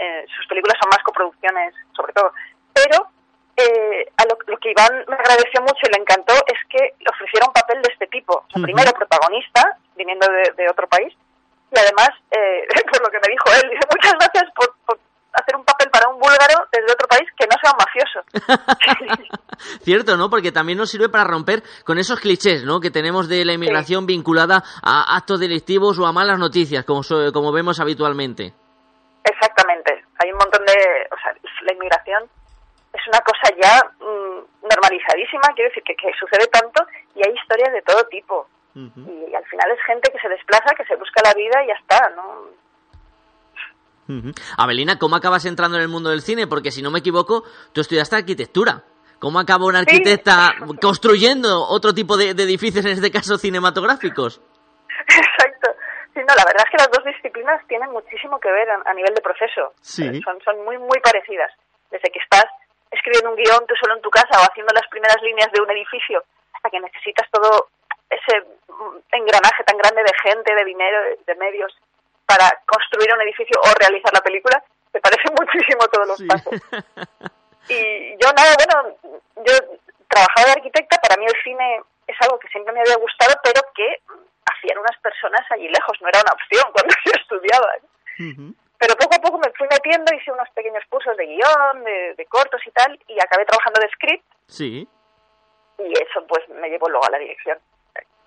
eh, 0.00 0.24
sus 0.36 0.46
películas 0.46 0.76
son 0.80 0.90
más 0.90 1.02
coproducciones, 1.04 1.74
sobre 1.96 2.12
todo. 2.12 2.32
Pero 2.72 3.08
eh, 3.56 4.06
a 4.16 4.24
lo, 4.24 4.38
lo 4.46 4.56
que 4.58 4.70
Iván 4.70 5.04
me 5.08 5.16
agradeció 5.16 5.60
mucho 5.62 5.82
y 5.88 5.92
le 5.92 6.00
encantó 6.00 6.34
es 6.46 6.58
que 6.68 6.94
le 7.00 7.10
ofreciera 7.10 7.46
un 7.46 7.52
papel 7.52 7.82
de 7.82 7.92
este 7.92 8.06
tipo. 8.06 8.34
O 8.34 8.46
sea. 8.52 8.62
Primero 8.62 8.92
protagonista, 8.92 9.76
viniendo 9.96 10.26
de, 10.28 10.52
de 10.56 10.70
otro 10.70 10.86
país, 10.86 11.12
y 11.70 11.78
además, 11.78 12.10
eh, 12.30 12.66
por 12.90 13.02
lo 13.02 13.10
que 13.10 13.20
me 13.22 13.32
dijo 13.32 13.48
él, 13.54 13.70
dice 13.70 13.86
muchas 13.90 14.14
gracias 14.18 14.44
por, 14.54 14.74
por 14.86 14.98
hacer 15.32 15.56
un 15.56 15.64
papel 15.64 15.88
para 15.90 16.08
un 16.08 16.18
búlgaro 16.18 16.66
desde 16.72 16.92
otro 16.92 17.06
país 17.08 17.28
que 17.38 17.46
no 17.46 17.56
sea 17.62 17.72
un 17.72 17.78
mafioso. 17.78 18.20
Cierto, 19.82 20.16
¿no? 20.16 20.28
Porque 20.28 20.52
también 20.52 20.78
nos 20.78 20.90
sirve 20.90 21.08
para 21.08 21.24
romper 21.24 21.62
con 21.84 21.98
esos 21.98 22.20
clichés, 22.20 22.64
¿no? 22.64 22.80
Que 22.80 22.90
tenemos 22.90 23.28
de 23.28 23.44
la 23.44 23.52
inmigración 23.52 24.06
vinculada 24.06 24.62
a 24.82 25.16
actos 25.16 25.40
delictivos 25.40 25.98
o 25.98 26.06
a 26.06 26.12
malas 26.12 26.38
noticias, 26.38 26.84
como, 26.84 27.02
como 27.32 27.52
vemos 27.52 27.80
habitualmente. 27.80 28.52
Exactamente. 29.24 30.04
Hay 30.18 30.32
un 30.32 30.38
montón 30.38 30.64
de... 30.66 30.74
O 31.12 31.16
sea, 31.22 31.32
la 31.62 31.74
inmigración 31.74 32.24
es 32.92 33.02
una 33.06 33.20
cosa 33.20 33.54
ya 33.60 34.04
mm, 34.04 34.66
normalizadísima, 34.68 35.54
quiero 35.54 35.70
decir, 35.70 35.82
que, 35.84 35.94
que 35.94 36.10
sucede 36.18 36.46
tanto 36.48 36.84
y 37.14 37.26
hay 37.26 37.34
historias 37.34 37.72
de 37.72 37.82
todo 37.82 38.02
tipo. 38.10 38.48
Y 38.74 39.34
al 39.34 39.44
final 39.46 39.70
es 39.72 39.84
gente 39.86 40.10
que 40.12 40.18
se 40.18 40.28
desplaza, 40.28 40.74
que 40.76 40.84
se 40.84 40.96
busca 40.96 41.20
la 41.24 41.34
vida 41.34 41.64
y 41.64 41.68
ya 41.68 41.74
está, 41.74 42.10
¿no? 42.10 42.60
Abelina, 44.58 44.98
¿cómo 44.98 45.16
acabas 45.16 45.44
entrando 45.44 45.76
en 45.76 45.82
el 45.82 45.88
mundo 45.88 46.10
del 46.10 46.20
cine? 46.20 46.46
Porque 46.46 46.70
si 46.70 46.82
no 46.82 46.90
me 46.90 46.98
equivoco, 46.98 47.44
tú 47.72 47.80
estudiaste 47.80 48.16
arquitectura. 48.16 48.82
¿Cómo 49.20 49.38
acaba 49.38 49.66
una 49.66 49.80
arquitecta 49.80 50.54
construyendo 50.80 51.66
otro 51.68 51.92
tipo 51.92 52.16
de, 52.16 52.34
de 52.34 52.42
edificios, 52.42 52.84
en 52.86 52.92
este 52.92 53.10
caso 53.10 53.36
cinematográficos? 53.36 54.40
Exacto. 55.06 55.70
Sí, 56.14 56.20
no, 56.26 56.34
la 56.34 56.44
verdad 56.48 56.64
es 56.64 56.70
que 56.70 56.78
las 56.78 56.90
dos 56.90 57.04
disciplinas 57.04 57.60
tienen 57.68 57.90
muchísimo 57.92 58.40
que 58.40 58.50
ver 58.50 58.68
a, 58.70 58.82
a 58.90 58.94
nivel 58.94 59.14
de 59.14 59.20
proceso. 59.20 59.74
Sí. 59.80 60.06
Eh, 60.06 60.20
Son, 60.24 60.40
son 60.42 60.64
muy, 60.64 60.78
muy 60.78 60.98
parecidas. 61.04 61.52
Desde 61.90 62.10
que 62.10 62.18
estás 62.18 62.46
escribiendo 62.90 63.30
un 63.30 63.36
guion 63.36 63.66
tú 63.68 63.74
solo 63.78 63.94
en 63.94 64.02
tu 64.02 64.10
casa 64.10 64.40
o 64.40 64.42
haciendo 64.42 64.72
las 64.74 64.88
primeras 64.90 65.22
líneas 65.22 65.52
de 65.52 65.62
un 65.62 65.70
edificio 65.70 66.24
hasta 66.52 66.70
que 66.70 66.80
necesitas 66.80 67.28
todo 67.30 67.68
ese 68.10 68.44
engranaje 69.12 69.64
tan 69.64 69.78
grande 69.78 70.02
de 70.02 70.12
gente, 70.22 70.54
de 70.54 70.64
dinero, 70.64 71.02
de, 71.04 71.18
de 71.26 71.34
medios 71.36 71.72
para 72.26 72.48
construir 72.66 73.12
un 73.14 73.22
edificio 73.22 73.58
o 73.62 73.74
realizar 73.78 74.12
la 74.12 74.20
película, 74.20 74.62
te 74.92 75.00
parece 75.00 75.22
muchísimo 75.40 75.86
todos 75.88 76.08
los 76.08 76.22
pasos. 76.28 76.60
Y 77.68 78.16
yo 78.18 78.32
nada, 78.32 78.50
bueno, 78.58 78.96
yo 79.46 79.52
trabajaba 80.08 80.46
de 80.46 80.52
arquitecta, 80.52 80.96
para 81.00 81.16
mí 81.18 81.26
el 81.26 81.42
cine 81.44 81.80
es 82.06 82.16
algo 82.22 82.38
que 82.40 82.48
siempre 82.48 82.72
me 82.72 82.80
había 82.80 82.96
gustado, 82.96 83.32
pero 83.44 83.60
que 83.74 83.98
hacían 84.46 84.78
unas 84.78 84.98
personas 85.00 85.40
allí 85.50 85.68
lejos, 85.68 85.96
no 86.00 86.08
era 86.08 86.20
una 86.20 86.32
opción 86.32 86.64
cuando 86.72 86.94
yo 87.04 87.12
estudiaba. 87.14 87.72
¿eh? 87.76 88.52
Pero 88.78 88.96
poco 88.96 89.14
a 89.14 89.18
poco 89.22 89.38
me 89.38 89.52
fui 89.52 89.68
metiendo, 89.70 90.12
hice 90.16 90.32
unos 90.32 90.48
pequeños 90.50 90.82
cursos 90.88 91.16
de 91.16 91.26
guion, 91.26 91.84
de, 91.84 92.14
de 92.16 92.26
cortos 92.26 92.60
y 92.66 92.70
tal, 92.72 92.98
y 93.06 93.20
acabé 93.20 93.44
trabajando 93.44 93.78
de 93.80 93.88
script, 93.90 94.24
Sí. 94.48 94.88
y 95.78 95.92
eso 95.92 96.26
pues 96.26 96.48
me 96.48 96.70
llevó 96.70 96.88
luego 96.88 97.06
a 97.06 97.10
la 97.10 97.18
dirección. 97.18 97.58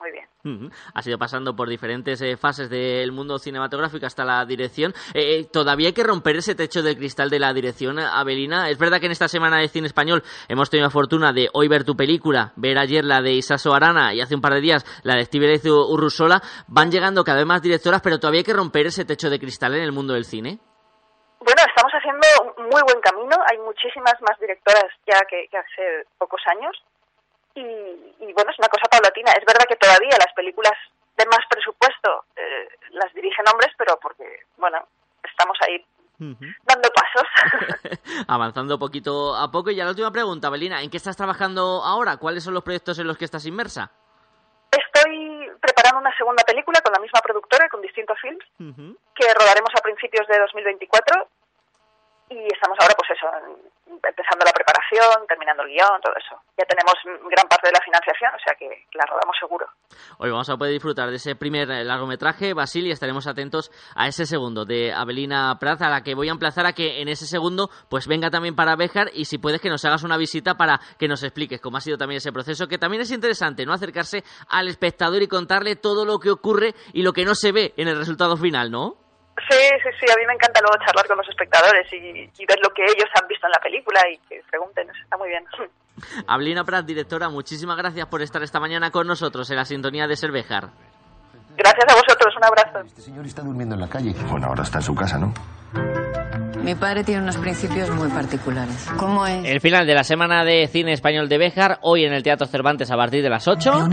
Muy 0.03 0.11
bien. 0.11 0.27
Ujú. 0.43 0.69
Has 0.93 1.07
ido 1.07 1.17
pasando 1.17 1.55
por 1.55 1.69
diferentes 1.69 2.21
eh, 2.21 2.35
fases 2.35 2.69
del 2.69 3.13
mundo 3.13 3.39
cinematográfico 3.39 4.05
hasta 4.05 4.25
la 4.25 4.43
dirección. 4.43 4.93
Eh, 5.13 5.45
todavía 5.45 5.87
hay 5.87 5.93
que 5.93 6.03
romper 6.03 6.35
ese 6.35 6.55
techo 6.55 6.81
de 6.83 6.97
cristal 6.97 7.29
de 7.29 7.39
la 7.39 7.53
dirección, 7.53 7.99
Abelina. 7.99 8.69
Es 8.69 8.77
verdad 8.77 8.99
que 8.99 9.05
en 9.05 9.13
esta 9.13 9.29
semana 9.29 9.59
de 9.59 9.69
cine 9.69 9.87
español 9.87 10.21
hemos 10.49 10.69
tenido 10.69 10.87
la 10.87 10.91
fortuna 10.91 11.31
de 11.31 11.47
hoy 11.53 11.69
ver 11.69 11.85
tu 11.85 11.95
película, 11.95 12.51
ver 12.57 12.77
ayer 12.79 13.05
la 13.05 13.21
de 13.21 13.31
Isaso 13.31 13.73
Arana 13.73 14.13
y 14.13 14.19
hace 14.19 14.35
un 14.35 14.41
par 14.41 14.53
de 14.55 14.59
días 14.59 14.83
la 15.03 15.15
de 15.15 15.21
Estíbaliz 15.21 15.63
Urrusola. 15.65 16.41
Van 16.67 16.91
llegando 16.91 17.23
cada 17.23 17.37
vez 17.37 17.47
más 17.47 17.61
directoras, 17.61 18.01
pero 18.01 18.19
todavía 18.19 18.39
hay 18.39 18.43
que 18.43 18.51
romper 18.51 18.87
ese 18.87 19.05
techo 19.05 19.29
de 19.29 19.39
cristal 19.39 19.73
en 19.75 19.83
el 19.83 19.93
mundo 19.93 20.15
del 20.15 20.25
cine. 20.25 20.59
Bueno, 21.39 21.61
estamos 21.65 21.93
haciendo 21.93 22.27
un 22.57 22.65
muy 22.65 22.81
buen 22.83 22.99
camino. 22.99 23.37
Hay 23.49 23.57
muchísimas 23.59 24.15
más 24.19 24.37
directoras 24.37 24.91
ya 25.07 25.21
que, 25.29 25.47
que 25.49 25.57
hace 25.57 26.07
pocos 26.17 26.41
años. 26.47 26.75
Y, 27.55 27.61
y, 27.61 28.33
bueno, 28.33 28.51
es 28.51 28.59
una 28.59 28.67
cosa 28.67 28.89
paulatina. 28.89 29.31
Es 29.31 29.45
verdad 29.45 29.65
que 29.67 29.75
todavía 29.75 30.17
las 30.17 30.33
películas 30.35 30.73
de 31.17 31.25
más 31.25 31.45
presupuesto 31.49 32.25
eh, 32.35 32.67
las 32.91 33.13
dirigen 33.13 33.45
hombres, 33.51 33.71
pero 33.77 33.99
porque, 34.01 34.25
bueno, 34.57 34.79
estamos 35.23 35.57
ahí 35.61 35.85
dando 36.17 36.89
pasos. 36.89 37.99
Avanzando 38.27 38.79
poquito 38.79 39.35
a 39.35 39.51
poco. 39.51 39.71
Y 39.71 39.75
ya 39.75 39.83
la 39.83 39.91
última 39.91 40.11
pregunta, 40.11 40.47
Abelina. 40.47 40.81
¿En 40.81 40.89
qué 40.89 40.97
estás 40.97 41.17
trabajando 41.17 41.83
ahora? 41.83 42.17
¿Cuáles 42.17 42.43
son 42.43 42.53
los 42.53 42.63
proyectos 42.63 42.97
en 42.99 43.07
los 43.07 43.17
que 43.17 43.25
estás 43.25 43.45
inmersa? 43.45 43.91
Estoy 44.71 45.51
preparando 45.61 45.99
una 45.99 46.15
segunda 46.17 46.43
película 46.43 46.81
con 46.81 46.93
la 46.93 46.99
misma 46.99 47.19
productora, 47.21 47.69
con 47.69 47.81
distintos 47.81 48.17
films, 48.19 48.43
que 48.57 49.33
rodaremos 49.33 49.69
a 49.77 49.81
principios 49.81 50.27
de 50.27 50.39
2024 50.39 51.27
y 52.29 52.47
estamos 52.51 52.77
ahora 52.79 52.93
pues 52.97 53.09
eso 53.11 53.27
empezando 53.87 54.45
la 54.45 54.51
preparación 54.51 55.27
terminando 55.27 55.63
el 55.63 55.69
guion 55.69 56.01
todo 56.01 56.13
eso 56.17 56.39
ya 56.57 56.65
tenemos 56.65 56.95
gran 57.29 57.47
parte 57.47 57.67
de 57.67 57.73
la 57.73 57.83
financiación 57.83 58.31
o 58.33 58.39
sea 58.39 58.55
que 58.55 58.67
la 58.93 59.05
rodamos 59.05 59.35
seguro 59.39 59.67
Hoy 60.17 60.29
vamos 60.29 60.49
a 60.49 60.57
poder 60.57 60.73
disfrutar 60.73 61.09
de 61.09 61.15
ese 61.15 61.35
primer 61.35 61.67
largometraje, 61.67 62.53
Basil, 62.53 62.87
y 62.87 62.91
estaremos 62.91 63.27
atentos 63.27 63.71
a 63.95 64.07
ese 64.07 64.25
segundo 64.25 64.65
de 64.65 64.93
Abelina 64.93 65.57
Praz, 65.59 65.81
a 65.81 65.89
la 65.89 66.01
que 66.01 66.15
voy 66.15 66.29
a 66.29 66.31
emplazar 66.31 66.65
a 66.65 66.73
que 66.73 67.01
en 67.01 67.07
ese 67.07 67.25
segundo 67.25 67.69
pues 67.89 68.07
venga 68.07 68.29
también 68.29 68.55
para 68.55 68.75
Béjar 68.75 69.09
y 69.13 69.25
si 69.25 69.37
puedes 69.37 69.61
que 69.61 69.69
nos 69.69 69.83
hagas 69.85 70.03
una 70.03 70.17
visita 70.17 70.55
para 70.55 70.79
que 70.97 71.07
nos 71.07 71.23
expliques 71.23 71.61
cómo 71.61 71.77
ha 71.77 71.81
sido 71.81 71.97
también 71.97 72.17
ese 72.17 72.31
proceso, 72.31 72.67
que 72.67 72.77
también 72.77 73.01
es 73.01 73.11
interesante, 73.11 73.65
¿no? 73.65 73.73
Acercarse 73.73 74.23
al 74.47 74.67
espectador 74.67 75.21
y 75.21 75.27
contarle 75.27 75.75
todo 75.75 76.05
lo 76.05 76.19
que 76.19 76.31
ocurre 76.31 76.73
y 76.93 77.03
lo 77.03 77.13
que 77.13 77.25
no 77.25 77.35
se 77.35 77.51
ve 77.51 77.73
en 77.77 77.87
el 77.87 77.97
resultado 77.97 78.37
final, 78.37 78.71
¿no? 78.71 79.02
Sí 79.49 79.57
sí 79.83 79.89
sí 79.99 80.05
a 80.11 80.15
mí 80.17 80.25
me 80.27 80.33
encanta 80.33 80.61
luego 80.61 80.77
charlar 80.85 81.07
con 81.07 81.17
los 81.17 81.27
espectadores 81.29 81.85
y, 81.93 82.29
y 82.37 82.45
ver 82.45 82.59
lo 82.63 82.69
que 82.73 82.83
ellos 82.83 83.09
han 83.19 83.27
visto 83.27 83.47
en 83.47 83.51
la 83.51 83.59
película 83.59 84.01
y 84.11 84.17
que 84.29 84.41
pregunten 84.49 84.89
está 84.89 85.17
muy 85.17 85.29
bien 85.29 85.43
Abelina 86.27 86.63
Praz, 86.63 86.85
directora, 86.85 87.29
muchísimas 87.29 87.77
gracias 87.77 88.05
por 88.07 88.21
estar 88.21 88.41
esta 88.43 88.59
mañana 88.59 88.91
con 88.91 89.07
nosotros 89.07 89.49
en 89.51 89.57
la 89.57 89.65
sintonía 89.65 90.07
de 90.07 90.15
Servejar. 90.15 90.69
gracias 91.55 91.85
a 91.87 91.93
vosotros 91.95 92.33
un 92.37 92.43
abrazo 92.43 92.79
Este 92.87 93.01
señor 93.01 93.25
está 93.25 93.41
durmiendo 93.43 93.75
en 93.75 93.81
la 93.81 93.87
calle. 93.89 94.13
Bueno, 94.29 94.47
ahora 94.47 94.63
está 94.63 94.79
en 94.79 94.83
su 94.83 94.95
casa, 94.95 95.17
¿no? 95.19 95.33
Mi 96.63 96.75
padre 96.75 97.03
tiene 97.03 97.21
unos 97.21 97.35
principios 97.37 97.89
muy 97.89 98.07
particulares. 98.09 98.89
¿Cómo 98.97 99.27
es? 99.27 99.43
El 99.45 99.59
final 99.59 99.85
de 99.85 99.93
la 99.95 100.03
semana 100.05 100.45
de 100.45 100.67
cine 100.67 100.93
español 100.93 101.27
de 101.27 101.37
Béjar, 101.37 101.79
hoy 101.81 102.05
en 102.05 102.13
el 102.13 102.23
Teatro 102.23 102.47
Cervantes 102.47 102.89
a 102.89 102.95
partir 102.95 103.21
de 103.21 103.29
las 103.29 103.47
8. 103.49 103.89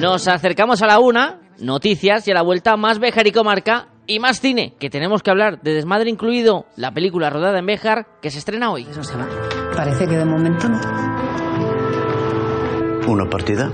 Nos 0.00 0.28
acercamos 0.28 0.82
a 0.82 0.86
la 0.86 0.98
una, 0.98 1.38
noticias 1.60 2.28
y 2.28 2.32
a 2.32 2.34
la 2.34 2.42
vuelta 2.42 2.76
más 2.76 2.98
Béjar 2.98 3.26
y 3.26 3.32
comarca 3.32 3.86
y 4.10 4.18
más 4.18 4.40
cine, 4.40 4.74
que 4.80 4.90
tenemos 4.90 5.22
que 5.22 5.30
hablar 5.30 5.60
de 5.62 5.72
Desmadre 5.72 6.10
incluido, 6.10 6.66
la 6.74 6.92
película 6.92 7.30
rodada 7.30 7.60
en 7.60 7.66
Béjar 7.66 8.08
que 8.20 8.30
se 8.30 8.38
estrena 8.38 8.72
hoy. 8.72 8.82
Eso 8.90 9.04
se 9.04 9.16
va. 9.16 9.28
Parece 9.76 10.08
que 10.08 10.16
de 10.16 10.24
momento 10.24 10.68
no. 10.68 10.80
¿Una 13.06 13.30
partida? 13.30 13.70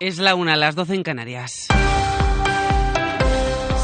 Es 0.00 0.20
la 0.20 0.36
una, 0.36 0.54
las 0.54 0.76
12 0.76 0.94
en 0.94 1.02
Canarias. 1.02 1.66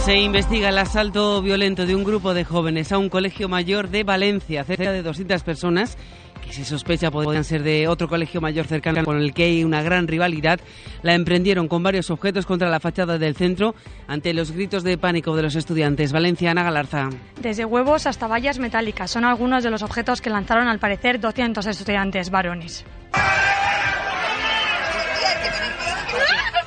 Se 0.04 0.14
investiga 0.14 0.68
el 0.68 0.78
asalto 0.78 1.42
violento 1.42 1.86
de 1.86 1.96
un 1.96 2.04
grupo 2.04 2.34
de 2.34 2.44
jóvenes 2.44 2.92
a 2.92 2.98
un 2.98 3.08
colegio 3.08 3.48
mayor 3.48 3.88
de 3.88 4.04
Valencia, 4.04 4.62
cerca 4.62 4.92
de 4.92 5.02
200 5.02 5.42
personas 5.42 5.98
que 6.46 6.52
se 6.52 6.64
sospecha 6.64 7.10
podrían 7.10 7.42
ser 7.42 7.64
de 7.64 7.88
otro 7.88 8.06
colegio 8.06 8.40
mayor 8.40 8.66
cercano 8.66 9.02
con 9.04 9.16
el 9.16 9.34
que 9.34 9.42
hay 9.42 9.64
una 9.64 9.82
gran 9.82 10.06
rivalidad, 10.06 10.60
la 11.02 11.14
emprendieron 11.14 11.66
con 11.66 11.82
varios 11.82 12.10
objetos 12.10 12.46
contra 12.46 12.70
la 12.70 12.78
fachada 12.78 13.18
del 13.18 13.34
centro 13.34 13.74
ante 14.06 14.34
los 14.34 14.52
gritos 14.52 14.84
de 14.84 14.96
pánico 14.96 15.34
de 15.34 15.42
los 15.42 15.56
estudiantes. 15.56 16.12
Valencia, 16.12 16.52
Ana 16.52 16.62
Galarza. 16.62 17.08
Desde 17.40 17.64
huevos 17.64 18.06
hasta 18.06 18.28
vallas 18.28 18.60
metálicas 18.60 19.10
son 19.10 19.24
algunos 19.24 19.64
de 19.64 19.70
los 19.70 19.82
objetos 19.82 20.20
que 20.20 20.30
lanzaron 20.30 20.68
al 20.68 20.78
parecer 20.78 21.18
200 21.18 21.66
estudiantes 21.66 22.30
varones. 22.30 22.84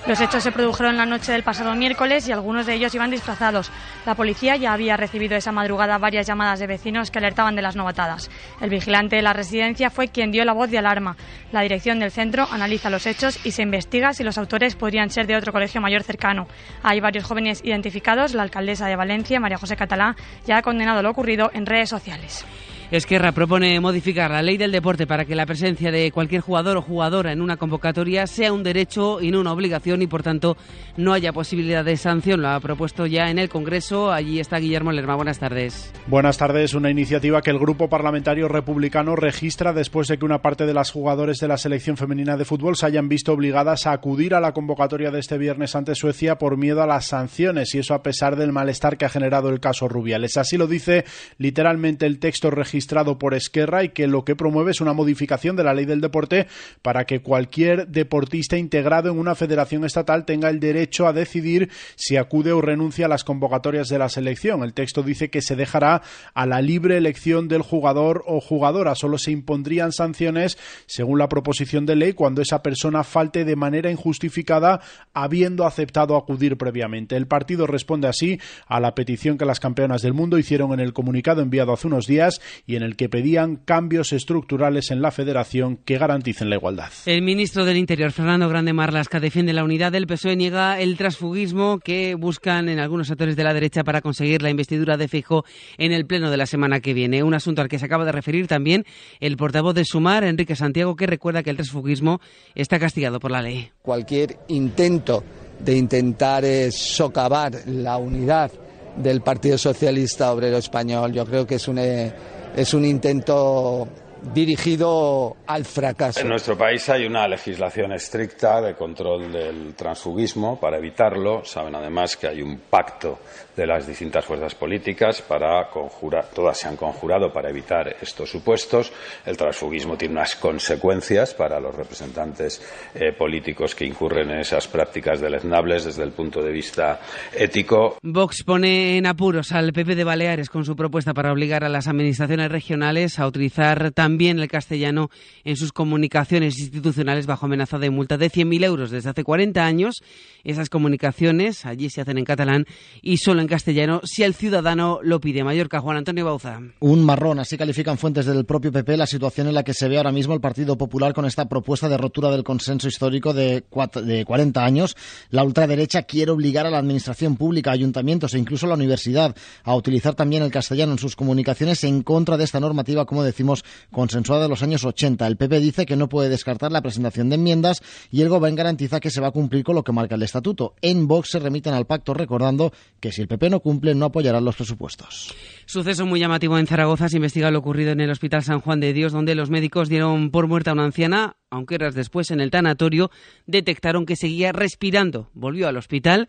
Los 0.07 0.21
hechos 0.21 0.41
se 0.41 0.53
produjeron 0.53 0.95
la 0.95 1.05
noche 1.05 1.33
del 1.33 1.43
pasado 1.43 1.75
miércoles 1.75 2.29
y 2.29 2.31
algunos 2.31 2.65
de 2.65 2.75
ellos 2.75 2.95
iban 2.95 3.11
disfrazados. 3.11 3.69
La 4.05 4.15
policía 4.15 4.55
ya 4.55 4.71
había 4.71 4.95
recibido 4.95 5.35
esa 5.35 5.51
madrugada 5.51 5.97
varias 5.97 6.25
llamadas 6.25 6.59
de 6.59 6.67
vecinos 6.67 7.11
que 7.11 7.19
alertaban 7.19 7.57
de 7.57 7.61
las 7.61 7.75
novatadas. 7.75 8.31
El 8.61 8.69
vigilante 8.69 9.17
de 9.17 9.21
la 9.21 9.33
residencia 9.33 9.89
fue 9.89 10.07
quien 10.07 10.31
dio 10.31 10.45
la 10.45 10.53
voz 10.53 10.71
de 10.71 10.77
alarma. 10.77 11.17
La 11.51 11.59
dirección 11.59 11.99
del 11.99 12.11
centro 12.11 12.47
analiza 12.49 12.89
los 12.89 13.05
hechos 13.05 13.45
y 13.45 13.51
se 13.51 13.63
investiga 13.63 14.13
si 14.13 14.23
los 14.23 14.37
autores 14.37 14.77
podrían 14.77 15.09
ser 15.09 15.27
de 15.27 15.35
otro 15.35 15.51
colegio 15.51 15.81
mayor 15.81 16.03
cercano. 16.03 16.47
Hay 16.83 17.01
varios 17.01 17.25
jóvenes 17.25 17.59
identificados. 17.65 18.33
La 18.33 18.43
alcaldesa 18.43 18.87
de 18.87 18.95
Valencia, 18.95 19.41
María 19.41 19.57
José 19.57 19.75
Catalá, 19.75 20.15
ya 20.45 20.55
ha 20.55 20.61
condenado 20.61 21.03
lo 21.03 21.09
ocurrido 21.09 21.51
en 21.53 21.65
redes 21.65 21.89
sociales. 21.89 22.45
Esquerra 22.89 23.33
propone 23.33 23.77
modificar 23.81 24.31
la 24.31 24.41
ley 24.41 24.55
del 24.55 24.71
deporte 24.71 25.05
para 25.05 25.25
que 25.25 25.35
la 25.35 25.45
presencia 25.45 25.91
de 25.91 26.09
cualquier 26.09 26.39
jugador 26.39 26.77
o 26.77 26.81
jugadora 26.81 27.33
en 27.33 27.41
una 27.41 27.57
convocatoria 27.57 28.25
sea 28.27 28.53
un 28.53 28.63
derecho 28.63 29.21
y 29.21 29.29
no 29.29 29.41
una 29.41 29.51
obligación 29.51 30.01
y 30.01 30.07
por 30.07 30.23
tanto 30.23 30.55
no 30.95 31.11
haya 31.11 31.33
posibilidad 31.33 31.83
de 31.83 31.97
sanción. 31.97 32.41
Lo 32.41 32.47
ha 32.47 32.61
propuesto 32.61 33.05
ya 33.05 33.29
en 33.29 33.39
el 33.39 33.49
Congreso. 33.49 34.09
Allí 34.09 34.39
está 34.39 34.59
Guillermo 34.59 34.93
Lerma. 34.93 35.15
Buenas 35.15 35.37
tardes. 35.37 35.91
Buenas 36.07 36.37
tardes. 36.37 36.75
Una 36.75 36.89
iniciativa 36.89 37.41
que 37.41 37.49
el 37.49 37.59
Grupo 37.59 37.89
Parlamentario 37.89 38.47
Republicano 38.47 39.17
registra 39.17 39.73
después 39.73 40.07
de 40.07 40.17
que 40.17 40.23
una 40.23 40.41
parte 40.41 40.65
de 40.65 40.73
las 40.73 40.89
jugadores 40.89 41.39
de 41.39 41.49
la 41.49 41.57
selección 41.57 41.97
femenina 41.97 42.37
de 42.37 42.45
fútbol 42.45 42.77
se 42.77 42.85
hayan 42.85 43.09
visto 43.09 43.33
obligadas 43.33 43.85
a 43.85 43.91
acudir 43.91 44.33
a 44.33 44.39
la 44.39 44.53
convocatoria 44.53 45.11
de 45.11 45.19
este 45.19 45.37
viernes 45.37 45.75
ante 45.75 45.93
Suecia 45.93 46.37
por 46.37 46.55
miedo 46.55 46.81
a 46.81 46.87
las 46.87 47.07
sanciones 47.07 47.75
y 47.75 47.79
eso 47.79 47.93
a 47.93 48.01
pesar 48.01 48.37
del 48.37 48.53
malestar 48.53 48.97
que 48.97 49.03
ha 49.03 49.09
generado 49.09 49.49
el 49.49 49.59
caso 49.59 49.89
Rubiales. 49.89 50.37
Así 50.37 50.55
lo 50.55 50.67
dice 50.67 51.03
literalmente 51.37 52.05
el 52.05 52.19
texto 52.19 52.49
registrado 52.49 52.76
registrado 52.77 53.17
por 53.17 53.33
Esquerra 53.33 53.83
y 53.83 53.89
que 53.89 54.05
lo 54.05 54.23
que 54.23 54.35
promueve 54.35 54.69
es 54.69 54.81
una 54.81 54.93
modificación 54.93 55.55
de 55.55 55.63
la 55.63 55.73
ley 55.73 55.85
del 55.85 55.99
deporte 55.99 56.45
para 56.83 57.05
que 57.05 57.21
cualquier 57.21 57.87
deportista 57.87 58.55
integrado 58.55 59.09
en 59.09 59.17
una 59.17 59.33
federación 59.33 59.83
estatal 59.83 60.25
tenga 60.25 60.49
el 60.49 60.59
derecho 60.59 61.07
a 61.07 61.13
decidir 61.13 61.71
si 61.95 62.17
acude 62.17 62.51
o 62.51 62.61
renuncia 62.61 63.07
a 63.07 63.09
las 63.09 63.23
convocatorias 63.23 63.89
de 63.89 63.97
la 63.97 64.09
selección. 64.09 64.61
El 64.61 64.75
texto 64.75 65.01
dice 65.01 65.31
que 65.31 65.41
se 65.41 65.55
dejará 65.55 66.03
a 66.35 66.45
la 66.45 66.61
libre 66.61 66.97
elección 66.97 67.47
del 67.47 67.63
jugador 67.63 68.23
o 68.27 68.41
jugadora. 68.41 68.93
Solo 68.93 69.17
se 69.17 69.31
impondrían 69.31 69.91
sanciones, 69.91 70.59
según 70.85 71.17
la 71.17 71.29
proposición 71.29 71.87
de 71.87 71.95
ley, 71.95 72.13
cuando 72.13 72.43
esa 72.43 72.61
persona 72.61 73.03
falte 73.03 73.43
de 73.43 73.55
manera 73.55 73.89
injustificada 73.89 74.81
habiendo 75.15 75.65
aceptado 75.65 76.15
acudir 76.15 76.57
previamente. 76.57 77.15
El 77.15 77.25
partido 77.25 77.65
responde 77.65 78.07
así 78.07 78.39
a 78.67 78.79
la 78.79 78.93
petición 78.93 79.39
que 79.39 79.45
las 79.45 79.59
campeonas 79.59 80.03
del 80.03 80.13
mundo 80.13 80.37
hicieron 80.37 80.73
en 80.73 80.79
el 80.79 80.93
comunicado 80.93 81.41
enviado 81.41 81.73
hace 81.73 81.87
unos 81.87 82.05
días 82.05 82.39
y 82.67 82.75
en 82.75 82.83
el 82.83 82.97
que 82.97 83.07
pedían 83.07 83.55
cambios 83.55 84.11
estructurales 84.11 84.91
en 84.91 85.01
la 85.01 85.11
federación 85.11 85.77
que 85.77 85.97
garanticen 85.97 86.49
la 86.49 86.57
igualdad. 86.57 86.91
El 87.05 87.21
ministro 87.21 87.63
del 87.63 87.77
Interior, 87.77 88.11
Fernando 88.11 88.49
Grande 88.49 88.73
Marlasca, 88.73 89.21
defiende 89.21 89.53
la 89.53 89.63
unidad 89.63 89.93
del 89.93 90.05
PSOE, 90.05 90.35
niega 90.35 90.77
el 90.81 90.97
transfugismo 90.97 91.79
que 91.79 92.15
buscan 92.15 92.67
en 92.67 92.79
algunos 92.79 93.09
actores 93.09 93.37
de 93.37 93.45
la 93.45 93.53
derecha 93.53 93.85
para 93.85 94.01
conseguir 94.01 94.41
la 94.41 94.49
investidura 94.49 94.97
de 94.97 95.07
Fijo 95.07 95.45
en 95.77 95.93
el 95.93 96.05
pleno 96.05 96.29
de 96.29 96.35
la 96.35 96.45
semana 96.45 96.81
que 96.81 96.93
viene. 96.93 97.23
Un 97.23 97.33
asunto 97.33 97.61
al 97.61 97.69
que 97.69 97.79
se 97.79 97.85
acaba 97.85 98.03
de 98.03 98.11
referir 98.11 98.47
también 98.47 98.83
el 99.21 99.37
portavoz 99.37 99.73
de 99.73 99.85
Sumar, 99.85 100.25
Enrique 100.25 100.57
Santiago, 100.57 100.97
que 100.97 101.07
recuerda 101.07 101.43
que 101.43 101.51
el 101.51 101.55
transfugismo 101.55 102.19
está 102.53 102.79
castigado 102.79 103.21
por 103.21 103.31
la 103.31 103.41
ley. 103.41 103.71
Cualquier 103.81 104.39
intento 104.49 105.23
de 105.57 105.77
intentar 105.77 106.43
eh, 106.43 106.69
socavar 106.71 107.53
la 107.65 107.95
unidad 107.95 108.51
del 108.97 109.21
Partido 109.21 109.57
Socialista 109.57 110.33
Obrero 110.33 110.57
Español, 110.57 111.13
yo 111.13 111.25
creo 111.25 111.47
que 111.47 111.55
es 111.55 111.67
un 111.67 111.77
eh, 111.77 112.11
es 112.57 112.73
un 112.73 112.85
intento 112.85 113.87
dirigido 114.33 115.37
al 115.45 115.63
fracaso. 115.63 116.21
En 116.21 116.27
nuestro 116.27 116.57
país 116.57 116.89
hay 116.89 117.05
una 117.05 117.27
legislación 117.27 117.91
estricta 117.91 118.59
de 118.61 118.73
control 118.73 119.31
del 119.31 119.75
transfugismo 119.75 120.59
para 120.59 120.77
evitarlo. 120.77 121.45
Saben 121.45 121.75
además 121.75 122.17
que 122.17 122.27
hay 122.27 122.41
un 122.41 122.57
pacto 122.67 123.19
de 123.57 123.65
las 123.65 123.87
distintas 123.87 124.23
fuerzas 124.23 124.53
políticas 124.53 125.23
para 125.23 125.67
conjurar, 125.69 126.27
todas 126.33 126.59
se 126.59 126.67
han 126.67 126.77
conjurado 126.77 127.33
para 127.33 127.49
evitar 127.49 127.95
estos 127.99 128.29
supuestos. 128.29 128.93
El 129.25 129.35
transfugismo 129.35 129.97
tiene 129.97 130.13
unas 130.13 130.35
consecuencias 130.35 131.33
para 131.33 131.59
los 131.59 131.73
representantes 131.73 132.61
eh, 132.93 133.13
políticos 133.13 133.73
que 133.73 133.85
incurren 133.85 134.29
en 134.29 134.39
esas 134.41 134.67
prácticas 134.67 135.19
deleznables 135.19 135.85
desde 135.85 136.03
el 136.03 136.11
punto 136.11 136.43
de 136.43 136.51
vista 136.51 137.01
ético. 137.33 137.97
Vox 138.03 138.43
pone 138.43 138.97
en 138.97 139.07
apuros 139.07 139.51
al 139.51 139.73
PP 139.73 139.95
de 139.95 140.03
Baleares 140.03 140.49
con 140.49 140.63
su 140.63 140.75
propuesta 140.75 141.15
para 141.15 141.31
obligar 141.31 141.63
a 141.63 141.69
las 141.69 141.87
administraciones 141.87 142.51
regionales 142.51 143.17
a 143.17 143.25
utilizar 143.25 143.91
también 143.91 144.37
el 144.37 144.47
castellano 144.49 145.09
en 145.43 145.55
sus 145.55 145.73
comunicaciones 145.73 146.59
institucionales 146.59 147.25
bajo 147.25 147.47
amenaza 147.47 147.79
de 147.79 147.89
multa 147.89 148.17
de 148.17 148.29
100.000 148.29 148.63
euros 148.63 148.91
desde 148.91 149.09
hace 149.09 149.23
40 149.23 149.65
años. 149.65 149.95
Esas 150.43 150.69
comunicaciones 150.69 151.65
allí 151.65 151.89
se 151.89 152.01
hacen 152.01 152.19
en 152.19 152.25
catalán 152.25 152.65
y 153.01 153.17
solo 153.17 153.41
en 153.41 153.46
castellano 153.47 154.01
si 154.03 154.23
el 154.23 154.33
ciudadano 154.33 154.99
lo 155.03 155.19
pide. 155.19 155.43
Mallorca, 155.43 155.79
Juan 155.79 155.97
Antonio 155.97 156.25
Bauza. 156.25 156.59
Un 156.79 157.03
marrón, 157.05 157.39
así 157.39 157.57
califican 157.57 157.97
fuentes 157.97 158.25
del 158.25 158.45
propio 158.45 158.71
PP 158.71 158.97
la 158.97 159.05
situación 159.05 159.47
en 159.47 159.53
la 159.53 159.63
que 159.63 159.73
se 159.73 159.87
ve 159.87 159.97
ahora 159.97 160.11
mismo 160.11 160.33
el 160.33 160.41
Partido 160.41 160.77
Popular 160.77 161.13
con 161.13 161.25
esta 161.25 161.47
propuesta 161.47 161.87
de 161.87 161.97
rotura 161.97 162.31
del 162.31 162.43
consenso 162.43 162.87
histórico 162.87 163.33
de, 163.33 163.63
de 164.03 164.25
40 164.25 164.65
años. 164.65 164.97
La 165.29 165.43
ultraderecha 165.43 166.03
quiere 166.03 166.31
obligar 166.31 166.65
a 166.65 166.71
la 166.71 166.79
administración 166.79 167.35
pública, 167.35 167.71
ayuntamientos 167.71 168.33
e 168.33 168.39
incluso 168.39 168.65
a 168.65 168.69
la 168.69 168.75
universidad 168.75 169.35
a 169.63 169.75
utilizar 169.75 170.15
también 170.15 170.41
el 170.41 170.51
castellano 170.51 170.93
en 170.93 170.99
sus 170.99 171.15
comunicaciones 171.15 171.83
en 171.83 172.01
contra 172.01 172.37
de 172.37 172.43
esta 172.43 172.59
normativa, 172.59 173.05
como 173.05 173.23
decimos, 173.23 173.63
consensuada 173.91 174.43
de 174.43 174.49
los 174.49 174.63
años 174.63 174.83
80. 174.83 175.27
El 175.27 175.37
PP 175.37 175.59
dice 175.59 175.85
que 175.85 175.95
no 175.95 176.09
puede 176.09 176.29
descartar 176.29 176.71
la 176.71 176.81
presentación 176.81 177.29
de 177.29 177.35
enmiendas 177.35 177.83
y 178.11 178.21
el 178.21 178.29
Gobierno 178.29 178.47
garantiza 178.55 178.99
que 178.99 179.09
se 179.09 179.21
va 179.21 179.27
a 179.27 179.31
cumplir 179.31 179.63
con 179.63 179.75
lo 179.75 179.83
que 179.83 179.91
marca 179.91 180.15
el 180.15 180.23
estatuto. 180.23 180.75
En 180.81 181.07
Vox 181.07 181.31
se 181.31 181.39
remiten 181.39 181.73
al 181.73 181.85
pacto 181.85 182.13
recordando 182.13 182.71
que 182.99 183.11
si 183.11 183.21
el 183.21 183.27
PP 183.27 183.36
PP 183.37 183.49
no 183.51 183.59
cumple, 183.59 183.93
no 183.93 184.05
apoyarán 184.07 184.43
los 184.43 184.55
presupuestos. 184.55 185.33
Suceso 185.65 186.05
muy 186.05 186.19
llamativo 186.19 186.57
en 186.57 186.65
Zaragoza. 186.65 187.07
Se 187.07 187.17
investiga 187.17 187.51
lo 187.51 187.59
ocurrido 187.59 187.91
en 187.91 188.01
el 188.01 188.09
Hospital 188.09 188.43
San 188.43 188.61
Juan 188.61 188.79
de 188.79 188.93
Dios, 188.93 189.11
donde 189.13 189.35
los 189.35 189.49
médicos 189.49 189.89
dieron 189.89 190.31
por 190.31 190.47
muerta 190.47 190.71
a 190.71 190.73
una 190.73 190.85
anciana, 190.85 191.37
aunque 191.49 191.75
horas 191.75 191.93
después 191.93 192.31
en 192.31 192.41
el 192.41 192.51
tanatorio 192.51 193.11
detectaron 193.45 194.05
que 194.05 194.15
seguía 194.15 194.51
respirando. 194.51 195.29
Volvió 195.33 195.67
al 195.67 195.77
hospital 195.77 196.27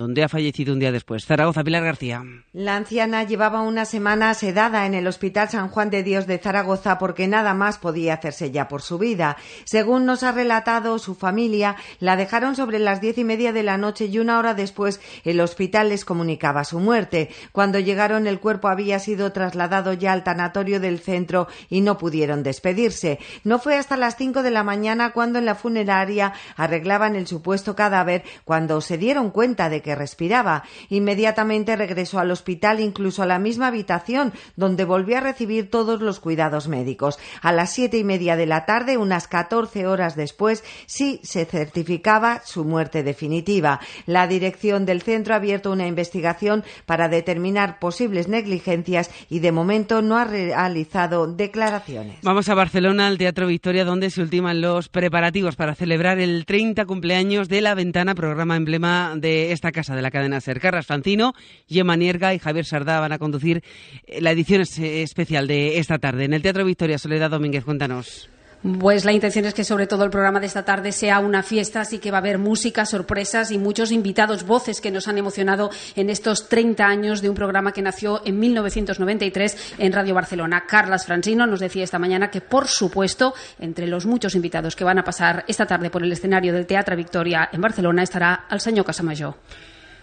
donde 0.00 0.24
ha 0.24 0.28
fallecido 0.30 0.72
un 0.72 0.80
día 0.80 0.92
después. 0.92 1.26
Zaragoza, 1.26 1.62
Pilar 1.62 1.84
García. 1.84 2.24
La 2.54 2.74
anciana 2.74 3.22
llevaba 3.24 3.60
una 3.60 3.84
semana 3.84 4.32
sedada 4.32 4.86
en 4.86 4.94
el 4.94 5.06
Hospital 5.06 5.50
San 5.50 5.68
Juan 5.68 5.90
de 5.90 6.02
Dios 6.02 6.26
de 6.26 6.38
Zaragoza 6.38 6.98
porque 6.98 7.28
nada 7.28 7.52
más 7.52 7.76
podía 7.76 8.14
hacerse 8.14 8.50
ya 8.50 8.66
por 8.66 8.80
su 8.80 8.96
vida. 8.96 9.36
Según 9.64 10.06
nos 10.06 10.22
ha 10.22 10.32
relatado 10.32 10.98
su 10.98 11.14
familia, 11.14 11.76
la 11.98 12.16
dejaron 12.16 12.56
sobre 12.56 12.78
las 12.78 13.02
diez 13.02 13.18
y 13.18 13.24
media 13.24 13.52
de 13.52 13.62
la 13.62 13.76
noche 13.76 14.06
y 14.06 14.18
una 14.18 14.38
hora 14.38 14.54
después 14.54 15.02
el 15.22 15.38
hospital 15.38 15.90
les 15.90 16.06
comunicaba 16.06 16.64
su 16.64 16.80
muerte. 16.80 17.28
Cuando 17.52 17.78
llegaron 17.78 18.26
el 18.26 18.40
cuerpo 18.40 18.68
había 18.68 18.98
sido 19.00 19.32
trasladado 19.32 19.92
ya 19.92 20.14
al 20.14 20.24
tanatorio 20.24 20.80
del 20.80 21.00
centro 21.00 21.46
y 21.68 21.82
no 21.82 21.98
pudieron 21.98 22.42
despedirse. 22.42 23.18
No 23.44 23.58
fue 23.58 23.76
hasta 23.76 23.98
las 23.98 24.16
cinco 24.16 24.42
de 24.42 24.50
la 24.50 24.64
mañana 24.64 25.12
cuando 25.12 25.38
en 25.38 25.44
la 25.44 25.54
funeraria 25.54 26.32
arreglaban 26.56 27.16
el 27.16 27.26
supuesto 27.26 27.76
cadáver 27.76 28.24
cuando 28.46 28.80
se 28.80 28.96
dieron 28.96 29.30
cuenta 29.30 29.68
de 29.68 29.82
que 29.82 29.89
respiraba. 29.94 30.64
Inmediatamente 30.88 31.76
regresó 31.76 32.18
al 32.18 32.30
hospital, 32.30 32.80
incluso 32.80 33.22
a 33.22 33.26
la 33.26 33.38
misma 33.38 33.68
habitación, 33.68 34.32
donde 34.56 34.84
volvió 34.84 35.18
a 35.18 35.20
recibir 35.20 35.70
todos 35.70 36.00
los 36.00 36.20
cuidados 36.20 36.68
médicos. 36.68 37.18
A 37.42 37.52
las 37.52 37.72
siete 37.72 37.98
y 37.98 38.04
media 38.04 38.36
de 38.36 38.46
la 38.46 38.66
tarde, 38.66 38.96
unas 38.96 39.28
catorce 39.28 39.86
horas 39.86 40.16
después, 40.16 40.64
sí 40.86 41.20
se 41.22 41.44
certificaba 41.44 42.42
su 42.44 42.64
muerte 42.64 43.02
definitiva. 43.02 43.80
La 44.06 44.26
dirección 44.26 44.86
del 44.86 45.02
centro 45.02 45.34
ha 45.34 45.38
abierto 45.38 45.70
una 45.70 45.86
investigación 45.86 46.64
para 46.86 47.08
determinar 47.08 47.78
posibles 47.78 48.28
negligencias 48.28 49.10
y 49.28 49.40
de 49.40 49.52
momento 49.52 50.02
no 50.02 50.16
ha 50.16 50.24
realizado 50.24 51.26
declaraciones. 51.26 52.18
Vamos 52.22 52.48
a 52.48 52.54
Barcelona, 52.54 53.06
al 53.06 53.18
Teatro 53.18 53.46
Victoria, 53.46 53.84
donde 53.84 54.10
se 54.10 54.22
ultiman 54.22 54.60
los 54.60 54.88
preparativos 54.88 55.56
para 55.56 55.74
celebrar 55.74 56.18
el 56.18 56.44
30 56.46 56.84
cumpleaños 56.86 57.48
de 57.48 57.60
La 57.60 57.74
Ventana, 57.74 58.14
programa 58.14 58.56
emblema 58.56 59.14
de 59.16 59.52
esta 59.52 59.69
casa 59.72 59.94
de 59.94 60.02
la 60.02 60.10
cadena 60.10 60.40
SER. 60.40 60.60
Carras 60.60 60.86
Francino, 60.86 61.34
Gemma 61.68 61.96
Nierga 61.96 62.34
y 62.34 62.38
Javier 62.38 62.64
Sardá 62.64 63.00
van 63.00 63.12
a 63.12 63.18
conducir 63.18 63.62
eh, 64.06 64.20
la 64.20 64.30
edición 64.30 64.62
especial 64.62 65.46
de 65.46 65.78
esta 65.78 65.98
tarde. 65.98 66.24
En 66.24 66.32
el 66.32 66.42
Teatro 66.42 66.64
Victoria, 66.64 66.98
Soledad 66.98 67.30
Domínguez, 67.30 67.64
cuéntanos. 67.64 68.30
Pues 68.62 69.06
la 69.06 69.12
intención 69.12 69.46
es 69.46 69.54
que 69.54 69.64
sobre 69.64 69.86
todo 69.86 70.04
el 70.04 70.10
programa 70.10 70.38
de 70.38 70.46
esta 70.46 70.66
tarde 70.66 70.92
sea 70.92 71.20
una 71.20 71.42
fiesta, 71.42 71.80
así 71.80 71.98
que 71.98 72.10
va 72.10 72.18
a 72.18 72.20
haber 72.20 72.36
música, 72.36 72.84
sorpresas 72.84 73.50
y 73.50 73.56
muchos 73.56 73.90
invitados, 73.90 74.44
voces 74.44 74.82
que 74.82 74.90
nos 74.90 75.08
han 75.08 75.16
emocionado 75.16 75.70
en 75.96 76.10
estos 76.10 76.46
30 76.50 76.84
años 76.84 77.22
de 77.22 77.30
un 77.30 77.34
programa 77.34 77.72
que 77.72 77.80
nació 77.80 78.20
en 78.26 78.38
1993 78.38 79.74
en 79.78 79.92
Radio 79.94 80.14
Barcelona. 80.14 80.64
Carlas 80.66 81.06
Francino 81.06 81.46
nos 81.46 81.60
decía 81.60 81.84
esta 81.84 81.98
mañana 81.98 82.30
que, 82.30 82.42
por 82.42 82.68
supuesto, 82.68 83.32
entre 83.58 83.86
los 83.86 84.04
muchos 84.04 84.34
invitados 84.34 84.76
que 84.76 84.84
van 84.84 84.98
a 84.98 85.04
pasar 85.04 85.42
esta 85.48 85.64
tarde 85.64 85.88
por 85.88 86.02
el 86.02 86.12
escenario 86.12 86.52
del 86.52 86.66
Teatro 86.66 86.96
Victoria 86.96 87.48
en 87.50 87.62
Barcelona 87.62 88.02
estará 88.02 88.44
el 88.50 88.60
señor 88.60 88.84
Casamayor. 88.84 89.36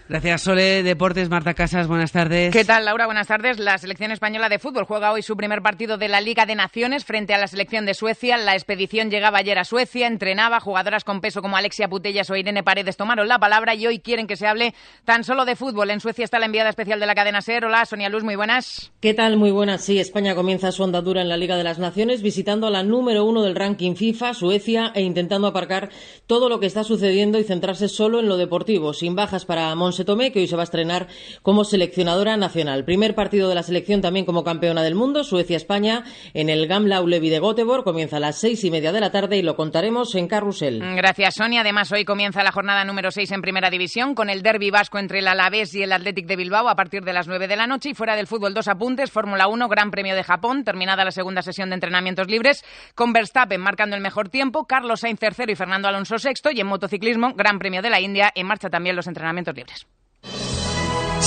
Gracias, 0.08 0.40
Sole. 0.40 0.82
Deportes, 0.82 1.28
Marta 1.28 1.52
Casas, 1.52 1.86
buenas 1.86 2.12
tardes. 2.12 2.50
¿Qué 2.50 2.64
tal, 2.64 2.86
Laura? 2.86 3.04
Buenas 3.04 3.26
tardes. 3.26 3.58
La 3.58 3.76
selección 3.76 4.10
española 4.10 4.48
de 4.48 4.58
fútbol 4.58 4.84
juega 4.84 5.12
hoy 5.12 5.20
su 5.20 5.36
primer 5.36 5.60
partido 5.60 5.98
de 5.98 6.08
la 6.08 6.22
Liga 6.22 6.46
de 6.46 6.54
Naciones 6.54 7.04
frente 7.04 7.34
a 7.34 7.38
la 7.38 7.46
selección 7.46 7.84
de 7.84 7.92
Suecia. 7.92 8.38
La 8.38 8.54
expedición 8.54 9.10
llegaba 9.10 9.36
ayer 9.36 9.58
a 9.58 9.64
Suecia, 9.64 10.06
entrenaba 10.06 10.60
jugadoras 10.60 11.04
con 11.04 11.20
peso 11.20 11.42
como 11.42 11.58
Alexia 11.58 11.88
Putellas 11.88 12.30
o 12.30 12.36
Irene 12.36 12.62
Paredes 12.62 12.96
tomaron 12.96 13.28
la 13.28 13.38
palabra 13.38 13.74
y 13.74 13.86
hoy 13.86 13.98
quieren 13.98 14.26
que 14.26 14.36
se 14.36 14.46
hable 14.46 14.72
tan 15.04 15.24
solo 15.24 15.44
de 15.44 15.56
fútbol. 15.56 15.90
En 15.90 16.00
Suecia 16.00 16.24
está 16.24 16.38
la 16.38 16.46
enviada 16.46 16.70
especial 16.70 17.00
de 17.00 17.06
la 17.06 17.14
cadena 17.14 17.42
SER. 17.42 17.66
Hola, 17.66 17.84
Sonia 17.84 18.08
Luz, 18.08 18.24
muy 18.24 18.36
buenas. 18.36 18.90
¿Qué 19.00 19.12
tal? 19.12 19.36
Muy 19.36 19.50
buenas. 19.50 19.84
Sí, 19.84 19.98
España 19.98 20.34
comienza 20.34 20.72
su 20.72 20.84
andadura 20.84 21.20
en 21.20 21.28
la 21.28 21.36
Liga 21.36 21.58
de 21.58 21.64
las 21.64 21.78
Naciones 21.78 22.22
visitando 22.22 22.66
a 22.66 22.70
la 22.70 22.82
número 22.82 23.26
uno 23.26 23.42
del 23.42 23.54
ranking 23.54 23.94
FIFA, 23.94 24.32
Suecia, 24.32 24.90
e 24.94 25.02
intentando 25.02 25.48
aparcar 25.48 25.90
todo 26.26 26.48
lo 26.48 26.60
que 26.60 26.66
está 26.66 26.82
sucediendo 26.82 27.38
y 27.38 27.44
centrarse 27.44 27.88
solo 27.88 28.20
en 28.20 28.28
lo 28.28 28.38
deportivo, 28.38 28.94
sin 28.94 29.14
bajas 29.14 29.44
para 29.44 29.74
Monse 29.98 30.04
Tomé, 30.04 30.30
que 30.30 30.38
hoy 30.38 30.46
se 30.46 30.54
va 30.54 30.62
a 30.62 30.64
estrenar 30.64 31.08
como 31.42 31.64
seleccionadora 31.64 32.36
nacional. 32.36 32.84
Primer 32.84 33.16
partido 33.16 33.48
de 33.48 33.56
la 33.56 33.64
selección 33.64 34.00
también 34.00 34.24
como 34.24 34.44
campeona 34.44 34.84
del 34.84 34.94
mundo, 34.94 35.24
Suecia-España, 35.24 36.04
en 36.34 36.50
el 36.50 36.68
Gamla 36.68 37.00
Ulevi 37.00 37.30
de 37.30 37.40
Göteborg. 37.40 37.82
Comienza 37.82 38.18
a 38.18 38.20
las 38.20 38.38
seis 38.38 38.62
y 38.62 38.70
media 38.70 38.92
de 38.92 39.00
la 39.00 39.10
tarde 39.10 39.38
y 39.38 39.42
lo 39.42 39.56
contaremos 39.56 40.14
en 40.14 40.28
Carrusel. 40.28 40.78
Gracias, 40.94 41.34
Sonia. 41.34 41.62
Además, 41.62 41.90
hoy 41.90 42.04
comienza 42.04 42.44
la 42.44 42.52
jornada 42.52 42.84
número 42.84 43.10
seis 43.10 43.32
en 43.32 43.42
Primera 43.42 43.70
División 43.70 44.14
con 44.14 44.30
el 44.30 44.42
derby 44.42 44.70
vasco 44.70 45.00
entre 45.00 45.18
el 45.18 45.26
Alavés 45.26 45.74
y 45.74 45.82
el 45.82 45.92
Athletic 45.92 46.26
de 46.26 46.36
Bilbao 46.36 46.68
a 46.68 46.76
partir 46.76 47.02
de 47.02 47.12
las 47.12 47.26
nueve 47.26 47.48
de 47.48 47.56
la 47.56 47.66
noche. 47.66 47.88
Y 47.88 47.94
fuera 47.94 48.14
del 48.14 48.28
fútbol, 48.28 48.54
dos 48.54 48.68
apuntes. 48.68 49.10
Fórmula 49.10 49.48
1, 49.48 49.68
Gran 49.68 49.90
Premio 49.90 50.14
de 50.14 50.22
Japón, 50.22 50.62
terminada 50.62 51.04
la 51.04 51.10
segunda 51.10 51.42
sesión 51.42 51.70
de 51.70 51.74
entrenamientos 51.74 52.28
libres, 52.28 52.64
con 52.94 53.12
Verstappen 53.12 53.60
marcando 53.60 53.96
el 53.96 54.02
mejor 54.02 54.28
tiempo, 54.28 54.64
Carlos 54.64 55.00
Sainz 55.00 55.18
tercero 55.18 55.50
y 55.50 55.56
Fernando 55.56 55.88
Alonso 55.88 56.20
sexto. 56.20 56.52
Y 56.52 56.60
en 56.60 56.68
motociclismo, 56.68 57.34
Gran 57.34 57.58
Premio 57.58 57.82
de 57.82 57.90
la 57.90 58.00
India, 58.00 58.30
en 58.32 58.46
marcha 58.46 58.70
también 58.70 58.94
los 58.94 59.08
entrenamientos 59.08 59.56
libres. 59.56 59.87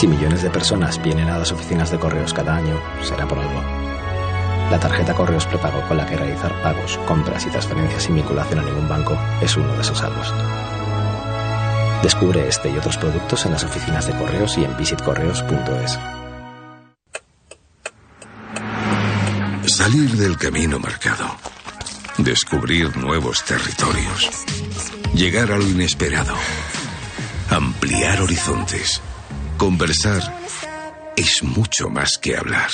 Si 0.02 0.08
millones 0.08 0.42
de 0.42 0.50
personas 0.50 1.00
vienen 1.00 1.30
a 1.30 1.38
las 1.38 1.52
oficinas 1.52 1.92
de 1.92 2.00
correos 2.00 2.34
cada 2.34 2.56
año, 2.56 2.76
será 3.04 3.28
por 3.28 3.38
algo. 3.38 3.62
La 4.72 4.80
tarjeta 4.80 5.14
Correos 5.14 5.46
Prepago 5.46 5.88
con 5.88 5.96
la 5.96 6.08
que 6.08 6.18
realizar 6.18 6.60
pagos, 6.64 6.98
compras 7.08 7.46
y 7.46 7.52
transferencias 7.52 8.02
sin 8.02 8.16
vinculación 8.16 8.62
a 8.62 8.64
ningún 8.64 8.90
banco 8.90 9.16
es 9.44 9.56
uno 9.56 9.72
de 9.76 9.82
esos 9.82 10.02
algos. 10.02 10.34
Descubre 12.02 12.48
este 12.48 12.72
y 12.72 12.78
otros 12.80 12.98
productos 12.98 13.46
en 13.46 13.52
las 13.52 13.64
oficinas 13.64 14.08
de 14.08 14.18
correos 14.18 14.58
y 14.58 14.64
en 14.64 14.76
visitcorreos.es. 14.76 16.00
Salir 19.72 20.18
del 20.18 20.36
camino 20.36 20.80
marcado. 20.80 21.28
Descubrir 22.18 22.98
nuevos 22.98 23.46
territorios. 23.46 24.32
Llegar 25.14 25.52
a 25.52 25.60
lo 25.60 25.68
inesperado. 25.68 26.34
Ampliar 27.52 28.20
horizontes. 28.24 29.00
Conversar 29.58 30.22
es 31.16 31.44
mucho 31.44 31.90
más 31.90 32.18
que 32.18 32.38
hablar. 32.38 32.70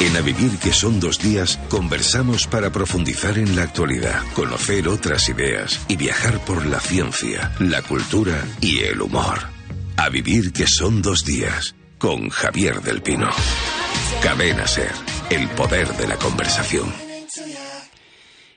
En 0.00 0.16
A 0.16 0.20
Vivir 0.20 0.58
que 0.58 0.72
son 0.72 0.98
dos 0.98 1.18
días, 1.18 1.58
conversamos 1.68 2.46
para 2.46 2.70
profundizar 2.70 3.36
en 3.38 3.54
la 3.54 3.64
actualidad, 3.64 4.22
conocer 4.34 4.88
otras 4.88 5.28
ideas 5.28 5.78
y 5.88 5.96
viajar 5.96 6.42
por 6.44 6.64
la 6.64 6.80
ciencia, 6.80 7.52
la 7.58 7.82
cultura 7.82 8.42
y 8.60 8.80
el 8.80 9.02
humor. 9.02 9.40
A 9.96 10.08
Vivir 10.08 10.52
que 10.52 10.66
son 10.66 11.02
dos 11.02 11.24
días, 11.26 11.74
con 11.98 12.30
Javier 12.30 12.80
del 12.80 13.02
Pino. 13.02 13.28
Cadena 14.22 14.66
Ser, 14.66 14.92
el 15.28 15.48
poder 15.50 15.88
de 15.96 16.08
la 16.08 16.16
conversación. 16.16 17.09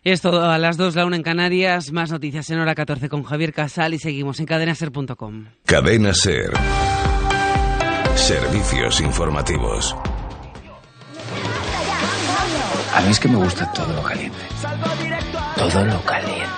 Es 0.04 0.20
todo 0.20 0.52
a 0.52 0.58
las 0.58 0.76
2, 0.76 0.96
la 0.96 1.06
1 1.06 1.16
en 1.16 1.24
Canarias. 1.24 1.94
Más 1.94 2.12
noticias 2.12 2.50
en 2.50 2.60
hora 2.60 2.76
14 2.76 3.08
con 3.08 3.24
Javier 3.24 3.54
Casal 3.54 3.94
y 3.94 4.00
seguimos 4.00 4.38
en 4.42 4.46
cadenaser.com. 4.46 5.46
Cadena 5.66 6.14
Ser. 6.14 6.52
Servicios 8.16 9.00
informativos. 9.00 9.96
A 12.94 13.02
mí 13.02 13.12
es 13.12 13.20
que 13.20 13.30
me 13.30 13.38
gusta 13.38 13.72
todo 13.72 13.94
lo 13.94 14.04
caliente. 14.04 14.38
Todo 15.56 15.86
lo 15.86 16.02
caliente. 16.02 16.50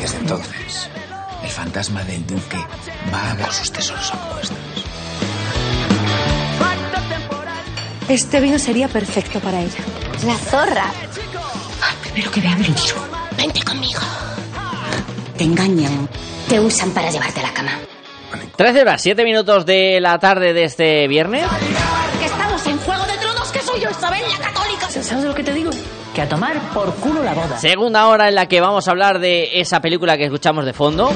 Desde 0.00 0.18
entonces, 0.18 0.88
el 1.42 1.50
fantasma 1.50 2.04
del 2.04 2.24
duque 2.24 2.58
vaga 3.10 3.46
por 3.46 3.52
sus 3.52 3.72
tesoros 3.72 4.14
opuestos. 4.14 4.56
Este 8.08 8.40
vino 8.40 8.60
sería 8.60 8.86
perfecto 8.86 9.40
para 9.40 9.60
ella. 9.60 9.84
La 10.24 10.36
zorra. 10.36 10.86
Primero 12.12 12.30
que 12.30 12.40
vea 12.40 12.56
el 12.56 12.74
tiro. 12.74 12.96
Vente 13.36 13.62
conmigo. 13.62 14.00
Te 15.36 15.44
engañan. 15.44 16.08
Te 16.48 16.58
usan 16.58 16.90
para 16.90 17.10
llevarte 17.10 17.40
a 17.40 17.44
la 17.44 17.54
cama. 17.54 17.72
13 18.56 18.82
horas, 18.82 19.00
7 19.00 19.24
minutos 19.24 19.64
de 19.64 20.00
la 20.00 20.18
tarde 20.18 20.52
de 20.52 20.64
este 20.64 21.08
viernes. 21.08 21.46
Que 22.18 22.26
estamos 22.26 22.66
en 22.66 22.78
Juego 22.78 23.04
de 23.04 23.16
Tronos, 23.18 23.50
que 23.52 23.60
soy 23.60 23.80
yo, 23.80 23.90
Isabel 23.90 24.22
la 24.30 24.44
Católica. 24.44 24.88
¿Sabes 24.90 25.24
lo 25.24 25.34
que 25.34 25.44
te 25.44 25.54
digo? 25.54 25.70
Que 26.14 26.22
a 26.22 26.28
tomar 26.28 26.58
por 26.74 26.94
culo 26.96 27.22
la 27.22 27.32
boda. 27.32 27.58
Segunda 27.58 28.06
hora 28.08 28.28
en 28.28 28.34
la 28.34 28.46
que 28.46 28.60
vamos 28.60 28.88
a 28.88 28.90
hablar 28.90 29.20
de 29.20 29.60
esa 29.60 29.80
película 29.80 30.16
que 30.16 30.24
escuchamos 30.24 30.64
de 30.64 30.72
fondo. 30.72 31.12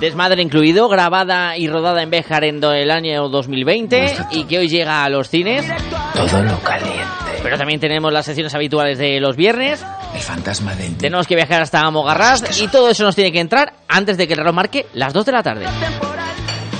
Desmadre 0.00 0.42
incluido, 0.42 0.88
grabada 0.88 1.56
y 1.56 1.68
rodada 1.68 2.02
en 2.02 2.10
Béjar 2.10 2.44
en 2.44 2.62
el 2.62 2.90
año 2.90 3.28
2020 3.28 4.16
y 4.30 4.44
que 4.44 4.58
hoy 4.58 4.68
llega 4.68 5.04
a 5.04 5.08
los 5.08 5.28
cines. 5.28 5.66
Todo 6.14 6.42
lo 6.42 6.58
caliente. 6.60 7.23
Pero 7.44 7.58
también 7.58 7.78
tenemos 7.78 8.10
las 8.10 8.24
sesiones 8.24 8.54
habituales 8.54 8.96
de 8.96 9.20
los 9.20 9.36
viernes. 9.36 9.84
El 10.14 10.20
fantasma 10.22 10.74
del... 10.74 10.96
Tenemos 10.96 11.26
que 11.26 11.36
viajar 11.36 11.60
hasta 11.60 11.90
Mogarraz 11.90 12.58
y 12.58 12.68
todo 12.68 12.88
eso 12.88 13.04
nos 13.04 13.14
tiene 13.14 13.32
que 13.32 13.38
entrar 13.38 13.74
antes 13.86 14.16
de 14.16 14.26
que 14.26 14.32
el 14.32 14.38
reloj 14.38 14.54
marque 14.54 14.86
las 14.94 15.12
2 15.12 15.26
de 15.26 15.32
la 15.32 15.42
tarde. 15.42 15.66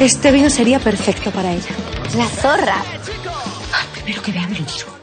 Este 0.01 0.33
vino 0.33 0.49
sería 0.49 0.79
perfecto 0.79 1.31
para 1.33 1.53
ella. 1.53 1.69
La 2.17 2.27
zorra. 2.27 2.83
Primero 3.93 4.23
que 4.23 4.33
vea 4.33 4.49
tiro. 4.49 4.94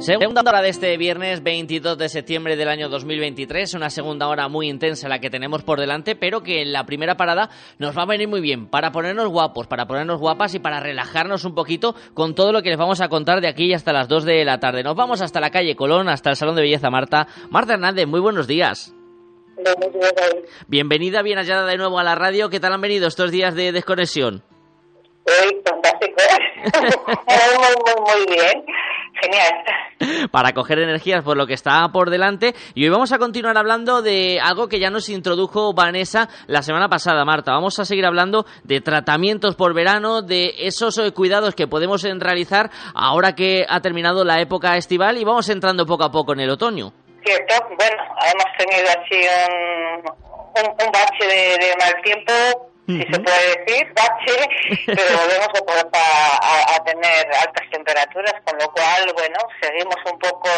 Segunda 0.00 0.40
hora 0.40 0.62
de 0.62 0.70
este 0.70 0.96
viernes 0.96 1.42
22 1.42 1.98
de 1.98 2.08
septiembre 2.08 2.56
del 2.56 2.68
año 2.68 2.88
2023, 2.88 3.74
una 3.74 3.90
segunda 3.90 4.28
hora 4.28 4.48
muy 4.48 4.70
intensa 4.70 5.10
la 5.10 5.18
que 5.18 5.28
tenemos 5.28 5.62
por 5.62 5.78
delante, 5.78 6.16
pero 6.16 6.42
que 6.42 6.62
en 6.62 6.72
la 6.72 6.86
primera 6.86 7.18
parada 7.18 7.50
nos 7.78 7.96
va 7.96 8.04
a 8.04 8.06
venir 8.06 8.26
muy 8.26 8.40
bien 8.40 8.66
para 8.66 8.92
ponernos 8.92 9.28
guapos, 9.28 9.66
para 9.66 9.84
ponernos 9.84 10.18
guapas 10.18 10.54
y 10.54 10.58
para 10.58 10.80
relajarnos 10.80 11.44
un 11.44 11.54
poquito 11.54 11.94
con 12.14 12.34
todo 12.34 12.50
lo 12.50 12.62
que 12.62 12.70
les 12.70 12.78
vamos 12.78 13.02
a 13.02 13.10
contar 13.10 13.42
de 13.42 13.48
aquí 13.48 13.74
hasta 13.74 13.92
las 13.92 14.08
2 14.08 14.24
de 14.24 14.42
la 14.46 14.58
tarde. 14.58 14.82
Nos 14.82 14.96
vamos 14.96 15.20
hasta 15.20 15.38
la 15.38 15.50
calle 15.50 15.76
Colón, 15.76 16.08
hasta 16.08 16.30
el 16.30 16.36
Salón 16.36 16.56
de 16.56 16.62
Belleza 16.62 16.88
Marta. 16.88 17.28
Marta 17.50 17.74
Hernández, 17.74 18.06
muy 18.06 18.20
buenos 18.20 18.46
días. 18.46 18.94
Bienvenida, 20.66 21.20
bien 21.20 21.36
hallada 21.36 21.66
de 21.66 21.76
nuevo 21.76 21.98
a 21.98 22.04
la 22.04 22.14
radio. 22.14 22.48
¿Qué 22.48 22.58
tal 22.58 22.72
han 22.72 22.80
venido 22.80 23.06
estos 23.06 23.30
días 23.30 23.54
de 23.54 23.70
desconexión? 23.72 24.42
Uy, 25.26 25.60
fantástico. 25.62 26.22
muy, 27.28 27.74
muy, 27.84 28.26
muy 28.26 28.34
bien. 28.34 28.64
Genial. 29.20 30.30
Para 30.30 30.52
coger 30.52 30.78
energías 30.78 31.22
por 31.22 31.36
lo 31.36 31.46
que 31.46 31.54
está 31.54 31.86
por 31.92 32.10
delante. 32.10 32.54
Y 32.74 32.84
hoy 32.84 32.90
vamos 32.90 33.12
a 33.12 33.18
continuar 33.18 33.58
hablando 33.58 34.00
de 34.02 34.40
algo 34.40 34.68
que 34.68 34.80
ya 34.80 34.90
nos 34.90 35.08
introdujo 35.08 35.74
Vanessa 35.74 36.28
la 36.46 36.62
semana 36.62 36.88
pasada, 36.88 37.24
Marta. 37.24 37.52
Vamos 37.52 37.78
a 37.78 37.84
seguir 37.84 38.06
hablando 38.06 38.46
de 38.64 38.80
tratamientos 38.80 39.56
por 39.56 39.74
verano, 39.74 40.22
de 40.22 40.54
esos 40.58 40.96
eh, 40.98 41.12
cuidados 41.12 41.54
que 41.54 41.66
podemos 41.66 42.02
realizar 42.02 42.70
ahora 42.94 43.34
que 43.34 43.66
ha 43.68 43.80
terminado 43.80 44.24
la 44.24 44.40
época 44.40 44.76
estival 44.76 45.18
y 45.18 45.24
vamos 45.24 45.48
entrando 45.48 45.84
poco 45.84 46.04
a 46.04 46.10
poco 46.10 46.32
en 46.32 46.40
el 46.40 46.50
otoño. 46.50 46.92
Cierto, 47.22 47.54
bueno, 47.76 48.02
hemos 48.32 48.56
tenido 48.56 48.88
así 48.88 49.20
un, 49.46 50.00
un, 50.00 50.86
un 50.86 50.92
bache 50.92 51.26
de, 51.26 51.66
de 51.66 51.74
mal 51.76 52.02
tiempo 52.02 52.69
si 52.98 53.12
se 53.12 53.20
puede 53.20 53.64
decir, 53.64 53.92
bache, 53.94 54.48
pero 54.86 55.18
volvemos 55.18 55.48
a, 55.92 56.76
a, 56.76 56.84
tener 56.84 57.26
altas 57.26 57.70
temperaturas, 57.70 58.34
con 58.44 58.58
lo 58.58 58.70
cual, 58.72 59.12
bueno, 59.14 59.38
seguimos 59.60 59.96
un 60.10 60.18
poco 60.18 60.48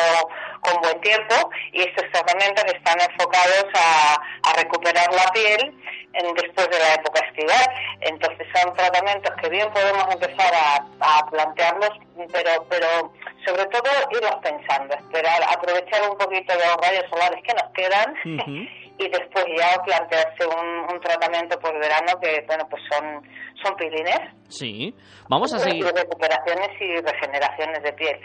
con 0.60 0.80
buen 0.80 1.00
tiempo 1.00 1.50
y 1.72 1.82
estos 1.82 2.10
tratamientos 2.12 2.64
están 2.64 3.00
enfocados 3.00 3.66
a, 3.74 4.14
a 4.50 4.56
recuperar 4.56 5.12
la 5.12 5.30
piel 5.32 5.74
en, 6.14 6.34
después 6.34 6.68
de 6.70 6.78
la 6.78 6.94
época 6.94 7.24
estival. 7.26 7.66
Entonces 8.00 8.46
son 8.54 8.72
tratamientos 8.74 9.32
que 9.40 9.48
bien 9.48 9.70
podemos 9.72 10.04
empezar 10.12 10.52
a, 10.54 10.86
a 11.00 11.26
plantearlos, 11.30 11.90
pero, 12.32 12.66
pero 12.68 13.12
sobre 13.44 13.66
todo 13.66 13.90
irlos 14.10 14.36
pensando, 14.42 14.94
esperar, 14.94 15.42
aprovechar 15.50 16.10
un 16.10 16.16
poquito 16.16 16.52
de 16.52 16.64
los 16.66 16.76
rayos 16.76 17.04
solares 17.10 17.42
que 17.42 17.54
nos 17.54 17.72
quedan. 17.74 18.68
Y 19.04 19.08
después 19.08 19.44
ya 19.58 19.82
plantearse 19.82 20.46
un, 20.46 21.00
tratamiento 21.00 21.58
por 21.58 21.76
verano 21.80 22.18
que, 22.20 22.44
bueno, 22.46 22.66
pues 22.70 22.82
son, 22.90 23.22
son 23.62 23.74
pilines. 23.76 24.20
Sí, 24.48 24.94
vamos 25.28 25.52
a 25.52 25.58
seguir. 25.58 25.84
recuperaciones 25.84 26.70
y 26.80 27.00
regeneraciones 27.00 27.82
de 27.82 27.92
piel. 27.94 28.20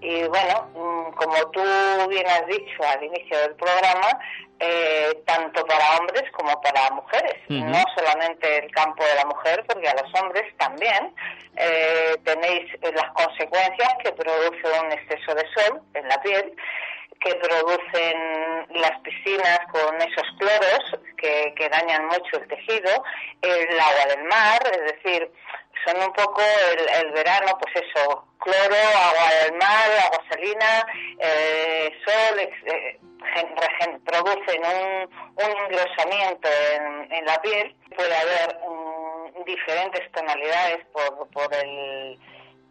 Y 0.00 0.24
bueno, 0.24 0.68
mm, 0.74 1.12
como 1.14 1.34
tú 1.50 1.62
bien 2.08 2.26
has 2.26 2.46
dicho 2.46 2.82
al 2.86 3.02
inicio 3.02 3.38
del 3.40 3.54
programa, 3.56 4.06
eh, 4.60 5.22
tanto 5.24 5.64
para 5.66 5.96
hombres 5.98 6.24
como 6.32 6.60
para 6.60 6.90
mujeres, 6.90 7.36
no 7.48 7.82
solamente 7.96 8.64
el 8.64 8.70
campo 8.72 9.04
de 9.04 9.14
la 9.14 9.24
mujer, 9.24 9.64
porque 9.66 9.88
a 9.88 9.94
los 9.94 10.22
hombres 10.22 10.44
también 10.56 11.14
eh, 11.56 12.16
tenéis 12.24 12.70
las 12.82 13.10
consecuencias 13.12 13.88
que 14.02 14.12
produce 14.12 14.62
un 14.84 14.92
exceso 14.92 15.34
de 15.34 15.44
sol 15.54 15.80
en 15.94 16.08
la 16.08 16.20
piel, 16.22 16.54
que 17.20 17.34
producen 17.34 18.66
las 18.70 19.00
piscinas 19.00 19.60
con 19.70 19.96
esos 20.00 20.26
cloros 20.38 21.00
que, 21.16 21.52
que 21.56 21.68
dañan 21.68 22.06
mucho 22.06 22.38
el 22.40 22.48
tejido, 22.48 23.04
el 23.42 23.80
agua 23.80 24.06
del 24.14 24.24
mar, 24.24 24.60
es 24.72 24.94
decir, 24.94 25.30
son 25.84 26.02
un 26.02 26.12
poco 26.12 26.42
el, 27.00 27.12
verano, 27.12 27.58
pues 27.60 27.84
eso, 27.84 28.24
cloro, 28.38 28.74
agua 28.74 29.44
del 29.44 29.56
mar, 29.56 29.90
agua 30.04 30.24
salina, 30.28 30.86
eh, 31.18 31.90
sol, 32.04 32.40
eh, 32.40 32.98
producen 34.04 34.60
un, 34.64 35.14
un 35.36 35.56
engrosamiento 35.64 36.48
en, 37.10 37.24
la 37.24 37.40
piel. 37.42 37.74
Puede 37.94 38.14
haber 38.14 38.58
mm, 38.60 39.44
diferentes 39.44 40.12
tonalidades 40.12 40.84
por, 40.92 41.28
por, 41.30 41.54
el, 41.54 42.18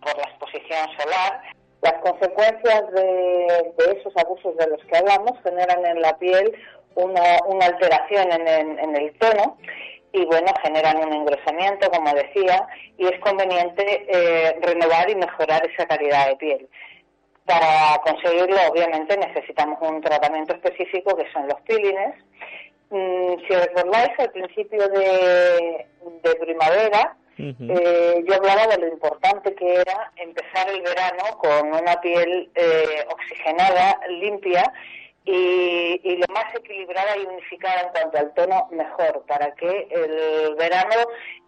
por 0.01 0.17
la 0.17 0.23
exposición 0.23 0.89
solar. 0.99 1.41
Las 1.81 1.93
consecuencias 2.01 2.91
de, 2.91 3.73
de, 3.77 3.99
esos 3.99 4.15
abusos 4.17 4.55
de 4.57 4.67
los 4.67 4.83
que 4.85 4.97
hablamos 4.97 5.33
generan 5.43 5.85
en 5.85 6.01
la 6.01 6.17
piel 6.17 6.53
una, 6.95 7.37
una 7.45 7.65
alteración 7.67 8.31
en, 8.31 8.79
en 8.79 8.95
el 8.95 9.13
tono 9.19 9.57
y 10.17 10.25
bueno, 10.25 10.47
generan 10.63 10.97
un 10.97 11.13
engrosamiento, 11.13 11.89
como 11.91 12.13
decía, 12.13 12.67
y 12.97 13.05
es 13.05 13.19
conveniente 13.19 14.05
eh, 14.07 14.57
renovar 14.61 15.09
y 15.09 15.15
mejorar 15.15 15.65
esa 15.69 15.85
calidad 15.85 16.27
de 16.29 16.35
piel. 16.37 16.69
Para 17.45 17.97
conseguirlo, 18.03 18.57
obviamente, 18.69 19.17
necesitamos 19.17 19.79
un 19.81 20.01
tratamiento 20.01 20.53
específico 20.53 21.15
que 21.15 21.31
son 21.31 21.47
los 21.47 21.59
peelings. 21.61 22.15
Mm, 22.89 23.35
si 23.47 23.53
recordáis, 23.53 24.19
al 24.19 24.31
principio 24.31 24.87
de, 24.89 25.87
primavera, 26.39 27.15
eh, 27.37 28.23
yo 28.27 28.35
hablaba 28.35 28.67
de 28.67 28.77
lo 28.79 28.87
importante 28.87 29.53
que 29.53 29.75
era 29.75 30.11
empezar 30.15 30.69
el 30.69 30.81
verano 30.81 31.37
con 31.37 31.67
una 31.67 31.99
piel 32.01 32.49
eh, 32.55 33.05
oxigenada, 33.09 33.99
limpia 34.09 34.73
y, 35.27 36.17
lo 36.17 36.33
más 36.33 36.55
equilibrada 36.55 37.17
y 37.17 37.25
unificada 37.25 37.81
en 37.81 37.89
cuanto 37.89 38.17
al 38.17 38.33
tono 38.33 38.67
mejor 38.71 39.25
para 39.27 39.53
que 39.55 39.87
el 39.91 40.55
verano 40.55 40.95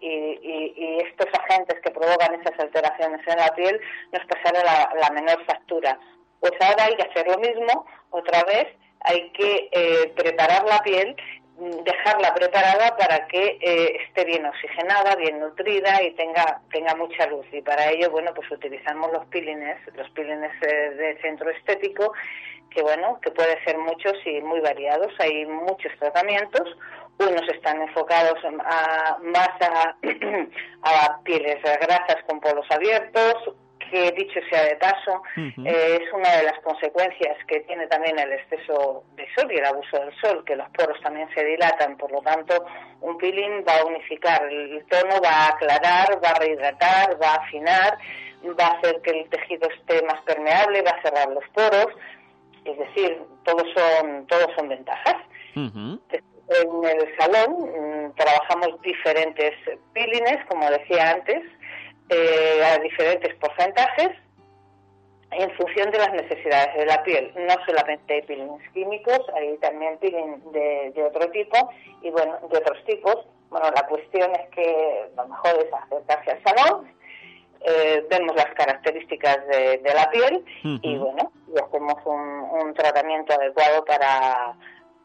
y, 0.01 0.99
estos 1.07 1.27
agentes 1.33 1.79
que 1.81 1.91
provocan 1.91 2.35
esas 2.35 2.59
alteraciones 2.59 3.21
en 3.25 3.37
la 3.37 3.55
piel 3.55 3.79
nos 4.11 4.25
pasara 4.25 4.89
la, 4.93 5.09
menor 5.11 5.43
factura. 5.45 5.97
Pues 6.39 6.53
ahora 6.59 6.85
hay 6.85 6.95
que 6.95 7.03
hacer 7.03 7.27
lo 7.27 7.37
mismo, 7.39 7.85
otra 8.11 8.43
vez 8.43 8.67
hay 9.01 9.29
que 9.31 9.69
eh, 9.71 10.13
preparar 10.15 10.65
la 10.65 10.79
piel 10.83 11.15
dejarla 11.83 12.33
preparada 12.33 12.95
para 12.95 13.27
que 13.27 13.57
eh, 13.61 13.97
esté 14.07 14.25
bien 14.25 14.45
oxigenada, 14.45 15.15
bien 15.15 15.39
nutrida 15.39 16.01
y 16.03 16.11
tenga 16.11 16.61
tenga 16.71 16.95
mucha 16.95 17.27
luz 17.27 17.45
y 17.51 17.61
para 17.61 17.89
ello 17.89 18.09
bueno 18.11 18.33
pues 18.33 18.49
utilizamos 18.51 19.11
los 19.11 19.25
peelings, 19.27 19.77
los 19.95 20.09
peelings 20.11 20.53
eh, 20.61 20.89
de 20.91 21.21
centro 21.21 21.49
estético 21.49 22.13
que 22.69 22.81
bueno, 22.81 23.19
que 23.21 23.31
puede 23.31 23.61
ser 23.63 23.77
muchos 23.77 24.13
y 24.25 24.41
muy 24.41 24.59
variados. 24.59 25.11
Hay 25.19 25.45
muchos 25.45 25.91
tratamientos. 25.99 26.77
Unos 27.17 27.47
están 27.49 27.81
enfocados 27.81 28.37
a, 28.45 29.17
más 29.21 29.49
a, 29.61 29.95
a 30.83 31.19
pieles 31.23 31.61
grasas 31.63 32.23
con 32.27 32.39
polos 32.39 32.65
abiertos, 32.69 33.35
que 33.89 34.11
dicho 34.11 34.39
sea 34.49 34.63
de 34.63 34.75
paso, 34.75 35.21
eh, 35.37 35.99
es 36.01 36.13
una 36.13 36.29
de 36.37 36.43
las 36.43 36.59
consecuencias 36.59 37.37
que 37.47 37.61
tiene 37.61 37.87
también 37.87 38.17
el 38.19 38.31
exceso 38.33 39.03
de 39.15 39.27
sol 39.35 39.51
y 39.51 39.57
el 39.57 39.65
abuso 39.65 39.99
del 39.99 40.13
sol, 40.21 40.43
que 40.45 40.55
los 40.55 40.69
poros 40.69 40.99
también 41.01 41.27
se 41.33 41.43
dilatan, 41.43 41.97
por 41.97 42.11
lo 42.11 42.21
tanto, 42.21 42.65
un 43.01 43.17
peeling 43.17 43.63
va 43.67 43.79
a 43.79 43.85
unificar 43.85 44.43
el 44.43 44.85
tono, 44.89 45.21
va 45.23 45.29
a 45.29 45.47
aclarar, 45.49 46.23
va 46.23 46.29
a 46.29 46.39
rehidratar, 46.39 47.21
va 47.21 47.33
a 47.33 47.43
afinar, 47.43 47.97
va 48.59 48.67
a 48.67 48.77
hacer 48.77 49.01
que 49.01 49.11
el 49.11 49.29
tejido 49.29 49.67
esté 49.69 50.01
más 50.05 50.21
permeable, 50.21 50.81
va 50.81 50.91
a 50.91 51.01
cerrar 51.01 51.29
los 51.29 51.47
poros, 51.49 51.87
es 52.65 52.77
decir, 52.77 53.21
todos 53.43 53.67
son, 53.73 54.27
todos 54.27 54.47
son 54.55 54.69
ventajas. 54.69 55.15
En 55.55 56.83
el 56.83 57.17
salón 57.17 57.51
mm, 57.59 58.15
trabajamos 58.15 58.81
diferentes 58.81 59.53
peelings, 59.93 60.45
como 60.47 60.69
decía 60.71 61.11
antes, 61.11 61.43
eh, 62.09 62.63
a 62.65 62.79
diferentes 62.79 63.35
porcentajes 63.35 64.09
en 65.31 65.51
función 65.51 65.91
de 65.91 65.99
las 65.99 66.11
necesidades 66.11 66.75
de 66.75 66.85
la 66.85 67.03
piel. 67.03 67.31
No 67.35 67.55
solamente 67.65 68.15
hay 68.15 68.21
peelings 68.23 68.67
químicos, 68.73 69.19
hay 69.35 69.57
también 69.57 69.97
peeling 69.99 70.51
de, 70.51 70.91
de, 70.95 71.03
otro 71.03 71.29
tipo 71.31 71.69
y 72.01 72.09
bueno, 72.09 72.39
de 72.51 72.57
otros 72.57 72.83
tipos. 72.85 73.15
Bueno, 73.49 73.69
la 73.75 73.87
cuestión 73.87 74.31
es 74.35 74.49
que 74.49 75.09
lo 75.15 75.27
mejor 75.27 75.51
es 75.63 75.73
acercarse 75.73 76.31
al 76.31 76.43
salón, 76.43 76.87
eh, 77.61 78.05
vemos 78.09 78.35
las 78.35 78.53
características 78.53 79.45
de, 79.47 79.81
la 79.93 80.09
piel 80.09 80.45
y 80.63 80.97
bueno, 80.97 81.31
y 81.53 81.59
hacemos 81.59 81.95
un, 82.05 82.73
tratamiento 82.73 83.33
adecuado 83.33 83.83
para, 83.83 84.55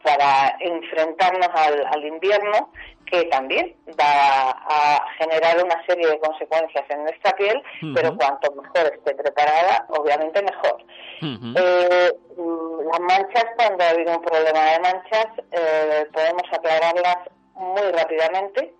para 0.02 0.56
enfrentarnos 0.60 1.48
al, 1.52 2.04
invierno 2.04 2.70
que 3.06 3.24
también 3.24 3.74
va 4.00 4.50
a 4.50 5.06
generar 5.18 5.62
una 5.62 5.84
serie 5.86 6.06
de 6.06 6.18
consecuencias 6.18 6.84
en 6.88 7.04
nuestra 7.04 7.32
piel, 7.36 7.62
pero 7.94 8.16
cuanto 8.16 8.52
mejor 8.52 8.92
esté 8.92 9.14
preparada, 9.14 9.86
obviamente 9.88 10.42
mejor. 10.42 10.84
Eh, 11.22 12.12
mm, 12.36 12.88
las 12.90 13.00
manchas, 13.00 13.44
cuando 13.56 13.84
ha 13.84 13.90
habido 13.90 14.16
un 14.16 14.22
problema 14.22 14.64
de 14.70 14.80
manchas, 14.80 15.26
eh, 15.52 16.06
podemos 16.12 16.42
aclararlas 16.52 17.18
muy 17.54 17.90
rápidamente 17.92 18.74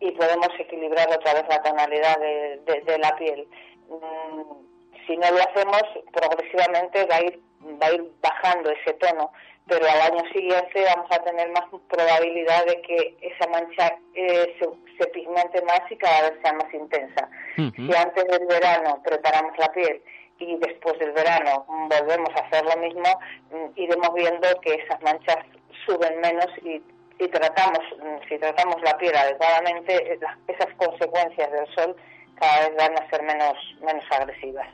y 0.00 0.10
podemos 0.12 0.48
equilibrar 0.58 1.08
otra 1.08 1.34
vez 1.34 1.44
la 1.48 1.62
tonalidad 1.62 2.18
de, 2.18 2.98
la 2.98 3.16
piel. 3.16 3.48
Mm, 3.88 5.06
si 5.06 5.16
no 5.16 5.30
lo 5.30 5.38
hacemos, 5.38 5.82
progresivamente 6.12 7.06
va 7.06 7.16
a 7.16 7.22
ir, 7.22 7.40
va 7.82 7.86
a 7.86 7.92
ir 7.92 8.10
bajando 8.20 8.70
ese 8.70 8.94
tono, 8.94 9.32
pero 9.66 9.86
al 9.88 10.12
año 10.12 10.22
siguiente 10.32 10.84
vamos 10.94 11.10
a 11.10 11.22
tener 11.22 11.50
más 11.50 11.64
probabilidad 11.88 12.66
de 12.66 12.82
que 12.82 13.16
esa 13.22 13.48
mancha 13.50 13.96
eh, 14.14 14.56
se, 14.98 15.06
pigmente 15.08 15.62
más 15.62 15.80
y 15.90 15.96
cada 15.96 16.30
vez 16.30 16.40
sea 16.42 16.52
más 16.52 16.72
intensa. 16.72 17.28
Si 17.56 17.96
antes 17.96 18.24
del 18.26 18.46
verano 18.46 19.00
preparamos 19.02 19.56
la 19.58 19.72
piel 19.72 20.02
y 20.38 20.56
después 20.58 20.98
del 20.98 21.12
verano 21.12 21.64
volvemos 21.68 22.28
a 22.36 22.46
hacer 22.46 22.64
lo 22.64 22.76
mismo, 22.76 23.20
mm, 23.50 23.66
iremos 23.76 24.14
viendo 24.14 24.60
que 24.60 24.74
esas 24.74 25.00
manchas 25.02 25.38
suben 25.86 26.20
menos 26.20 26.48
y 26.62 26.82
si 27.18 27.28
tratamos, 27.28 27.80
si 28.28 28.38
tratamos 28.38 28.82
la 28.82 28.96
piel 28.98 29.14
adecuadamente, 29.16 30.18
esas 30.48 30.74
consecuencias 30.76 31.50
del 31.50 31.66
sol 31.74 31.96
cada 32.38 32.68
vez 32.68 32.76
van 32.76 32.92
a 32.92 33.08
ser 33.08 33.22
menos, 33.22 33.54
menos 33.80 34.04
agresivas. 34.10 34.66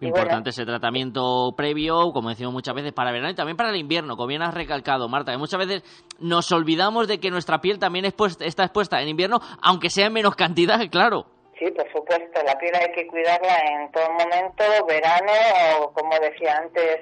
Importante 0.00 0.50
ese 0.50 0.64
tratamiento 0.64 1.52
previo, 1.56 2.12
como 2.12 2.28
decimos 2.28 2.52
muchas 2.52 2.74
veces, 2.74 2.92
para 2.92 3.12
verano 3.12 3.30
y 3.30 3.34
también 3.34 3.56
para 3.56 3.70
el 3.70 3.76
invierno, 3.76 4.16
como 4.16 4.28
bien 4.28 4.42
has 4.42 4.54
recalcado, 4.54 5.08
Marta, 5.08 5.32
que 5.32 5.38
muchas 5.38 5.58
veces 5.58 5.82
nos 6.20 6.50
olvidamos 6.52 7.08
de 7.08 7.18
que 7.18 7.30
nuestra 7.30 7.60
piel 7.60 7.78
también 7.78 8.04
está 8.04 8.64
expuesta 8.64 9.00
en 9.00 9.08
invierno, 9.08 9.40
aunque 9.62 9.90
sea 9.90 10.06
en 10.06 10.12
menos 10.12 10.36
cantidad, 10.36 10.78
claro. 10.90 11.26
Sí, 11.58 11.70
por 11.70 11.90
supuesto, 11.92 12.40
la 12.44 12.58
piel 12.58 12.74
hay 12.74 12.92
que 12.92 13.06
cuidarla 13.06 13.56
en 13.58 13.92
todo 13.92 14.08
momento, 14.10 14.64
verano 14.86 15.32
o, 15.80 15.92
como 15.92 16.18
decía 16.18 16.56
antes, 16.56 17.00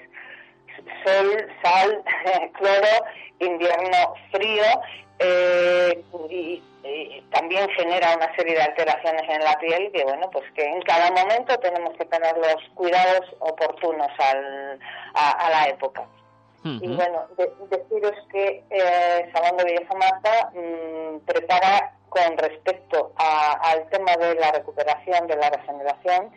sol, 1.04 1.46
sal, 1.62 2.02
cloro, 2.58 3.04
invierno 3.38 4.14
frío 4.30 4.64
eh, 5.20 6.02
y, 6.28 6.62
también 7.30 7.68
genera 7.70 8.16
una 8.16 8.34
serie 8.34 8.54
de 8.54 8.62
alteraciones 8.62 9.22
en 9.28 9.44
la 9.44 9.56
piel 9.58 9.92
que 9.92 10.02
bueno 10.02 10.28
pues 10.30 10.44
que 10.52 10.64
en 10.64 10.82
cada 10.82 11.10
momento 11.12 11.56
tenemos 11.58 11.96
que 11.96 12.04
tener 12.06 12.36
los 12.36 12.56
cuidados 12.74 13.20
oportunos 13.38 14.08
al, 14.18 14.80
a, 15.14 15.50
la 15.50 15.68
época. 15.68 16.04
Y 16.62 16.88
bueno, 16.88 17.26
deciros 17.70 18.12
que 18.30 18.62
eh, 18.68 19.30
Salón 19.32 19.56
de 19.56 19.64
Belleza 19.64 19.94
Marta 19.94 20.50
mm, 20.52 21.20
prepara 21.20 21.94
con 22.10 22.36
respecto 22.36 23.12
al 23.16 23.88
tema 23.88 24.14
de 24.16 24.34
la 24.34 24.52
recuperación, 24.52 25.26
de 25.26 25.36
la 25.36 25.48
regeneración, 25.48 26.30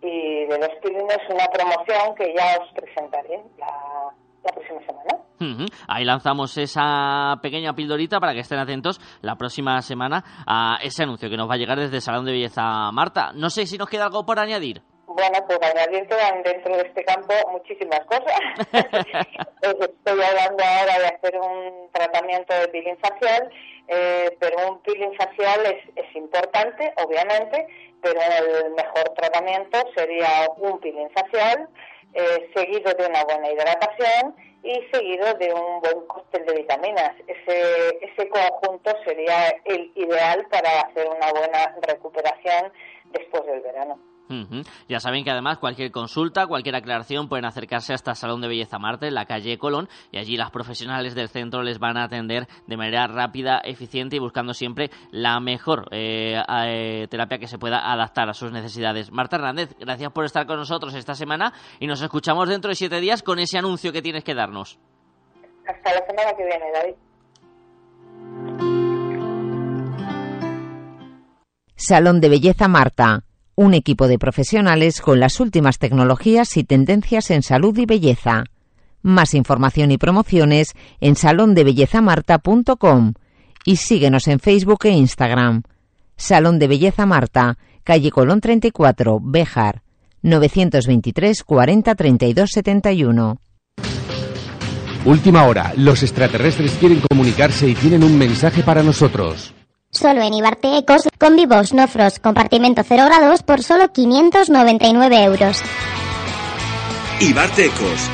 y 0.00 0.44
de 0.46 0.58
los 0.58 0.70
pilines 0.82 1.18
una 1.28 1.46
promoción 1.48 2.14
que 2.14 2.34
ya 2.34 2.58
os 2.60 2.72
presentaré 2.72 3.42
la, 3.58 4.12
próxima 4.42 4.80
semana. 4.80 5.66
Ahí 5.86 6.04
lanzamos 6.04 6.56
esa 6.58 7.36
pequeña 7.40 7.72
pildorita 7.74 8.18
para 8.18 8.32
que 8.34 8.40
estén 8.40 8.58
atentos 8.58 9.00
la 9.22 9.36
próxima 9.36 9.80
semana 9.82 10.24
a 10.46 10.78
ese 10.82 11.04
anuncio 11.04 11.30
que 11.30 11.36
nos 11.36 11.48
va 11.48 11.54
a 11.54 11.58
llegar 11.58 11.78
desde 11.78 12.00
Salón 12.00 12.24
de 12.24 12.32
Belleza 12.32 12.90
Marta. 12.92 13.32
No 13.34 13.50
sé 13.50 13.66
si 13.66 13.78
nos 13.78 13.88
queda 13.88 14.06
algo 14.06 14.26
por 14.26 14.38
añadir. 14.38 14.82
Bueno, 15.18 15.44
pues 15.46 15.58
añadir 15.62 16.06
que 16.06 16.14
van 16.14 16.42
dentro 16.44 16.76
de 16.76 16.82
este 16.82 17.04
campo 17.04 17.34
muchísimas 17.50 18.00
cosas. 18.06 18.38
Estoy 19.62 20.22
hablando 20.22 20.62
ahora 20.62 20.98
de 21.00 21.06
hacer 21.06 21.36
un 21.40 21.90
tratamiento 21.92 22.54
de 22.54 22.68
peeling 22.68 22.96
facial, 22.98 23.50
eh, 23.88 24.36
pero 24.38 24.68
un 24.68 24.80
peeling 24.82 25.14
facial 25.16 25.66
es, 25.66 25.82
es 25.96 26.16
importante, 26.16 26.92
obviamente, 27.04 27.66
pero 28.00 28.20
el 28.20 28.70
mejor 28.74 29.08
tratamiento 29.16 29.78
sería 29.96 30.48
un 30.56 30.78
peeling 30.78 31.10
facial 31.10 31.68
eh, 32.14 32.50
seguido 32.54 32.92
de 32.94 33.06
una 33.06 33.24
buena 33.24 33.50
hidratación 33.50 34.36
y 34.62 34.80
seguido 34.92 35.34
de 35.34 35.52
un 35.52 35.80
buen 35.80 36.06
cóctel 36.06 36.46
de 36.46 36.54
vitaminas. 36.54 37.12
Ese, 37.26 37.98
ese 38.02 38.28
conjunto 38.28 38.92
sería 39.04 39.48
el 39.64 39.90
ideal 39.96 40.46
para 40.48 40.80
hacer 40.82 41.08
una 41.08 41.32
buena 41.32 41.76
recuperación 41.82 42.72
después 43.06 43.44
del 43.46 43.60
verano. 43.62 43.98
Ya 44.88 45.00
saben 45.00 45.24
que 45.24 45.30
además 45.30 45.58
cualquier 45.58 45.90
consulta, 45.90 46.46
cualquier 46.46 46.76
aclaración 46.76 47.28
pueden 47.28 47.46
acercarse 47.46 47.94
hasta 47.94 48.10
el 48.12 48.16
Salón 48.16 48.40
de 48.40 48.48
Belleza 48.48 48.78
Marte 48.78 49.08
en 49.08 49.14
la 49.14 49.24
calle 49.24 49.58
Colón 49.58 49.88
y 50.12 50.18
allí 50.18 50.36
las 50.36 50.50
profesionales 50.50 51.14
del 51.14 51.28
centro 51.28 51.62
les 51.62 51.78
van 51.78 51.96
a 51.96 52.04
atender 52.04 52.46
de 52.66 52.76
manera 52.76 53.06
rápida, 53.06 53.60
eficiente 53.64 54.16
y 54.16 54.18
buscando 54.18 54.52
siempre 54.52 54.90
la 55.10 55.40
mejor 55.40 55.88
eh, 55.92 56.40
eh, 56.66 57.06
terapia 57.10 57.38
que 57.38 57.46
se 57.46 57.58
pueda 57.58 57.90
adaptar 57.90 58.28
a 58.28 58.34
sus 58.34 58.52
necesidades. 58.52 59.10
Marta 59.10 59.36
Hernández, 59.36 59.74
gracias 59.78 60.12
por 60.12 60.24
estar 60.24 60.46
con 60.46 60.56
nosotros 60.56 60.94
esta 60.94 61.14
semana 61.14 61.52
y 61.80 61.86
nos 61.86 62.02
escuchamos 62.02 62.48
dentro 62.48 62.68
de 62.68 62.74
siete 62.74 63.00
días 63.00 63.22
con 63.22 63.38
ese 63.38 63.58
anuncio 63.58 63.92
que 63.92 64.02
tienes 64.02 64.24
que 64.24 64.34
darnos. 64.34 64.78
Hasta 65.66 65.94
la 65.94 66.06
semana 66.06 66.32
que 66.36 66.44
viene, 66.44 66.64
David. 66.72 66.94
Salón 71.76 72.20
de 72.20 72.28
Belleza 72.28 72.66
Marta 72.66 73.22
un 73.58 73.74
equipo 73.74 74.06
de 74.06 74.20
profesionales 74.20 75.00
con 75.00 75.18
las 75.18 75.40
últimas 75.40 75.80
tecnologías 75.80 76.56
y 76.56 76.62
tendencias 76.62 77.28
en 77.32 77.42
salud 77.42 77.76
y 77.76 77.86
belleza. 77.86 78.44
Más 79.02 79.34
información 79.34 79.90
y 79.90 79.98
promociones 79.98 80.76
en 81.00 81.16
salondebellezamarta.com 81.16 83.14
y 83.64 83.76
síguenos 83.76 84.28
en 84.28 84.38
Facebook 84.38 84.84
e 84.84 84.90
Instagram. 84.90 85.64
Salón 86.16 86.60
de 86.60 86.68
Belleza 86.68 87.04
Marta, 87.04 87.58
calle 87.82 88.12
Colón 88.12 88.40
34, 88.40 89.18
Béjar, 89.20 89.82
923 90.22 91.42
40 91.42 91.94
32 91.96 92.50
71. 92.52 93.40
Última 95.04 95.46
hora. 95.46 95.72
Los 95.76 96.04
extraterrestres 96.04 96.76
quieren 96.78 97.00
comunicarse 97.10 97.68
y 97.68 97.74
tienen 97.74 98.04
un 98.04 98.16
mensaje 98.16 98.62
para 98.62 98.84
nosotros. 98.84 99.52
Solo 99.90 100.20
en 100.20 100.34
Ibarte 100.34 100.76
Ecos, 100.76 101.08
con 101.18 101.34
vivos, 101.34 101.72
no 101.72 101.88
frost, 101.88 102.18
compartimento 102.18 102.82
0 102.86 103.06
grados 103.06 103.42
por 103.42 103.62
solo 103.62 103.90
599 103.90 105.24
euros. 105.24 105.62
Ibarte 107.20 107.64
Ecos, 107.64 108.10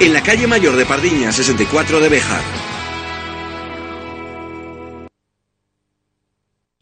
en 0.00 0.12
la 0.12 0.20
calle 0.22 0.48
Mayor 0.48 0.74
de 0.74 0.84
Pardiña, 0.84 1.30
64 1.30 2.00
de 2.00 2.08
Bejar. 2.08 2.73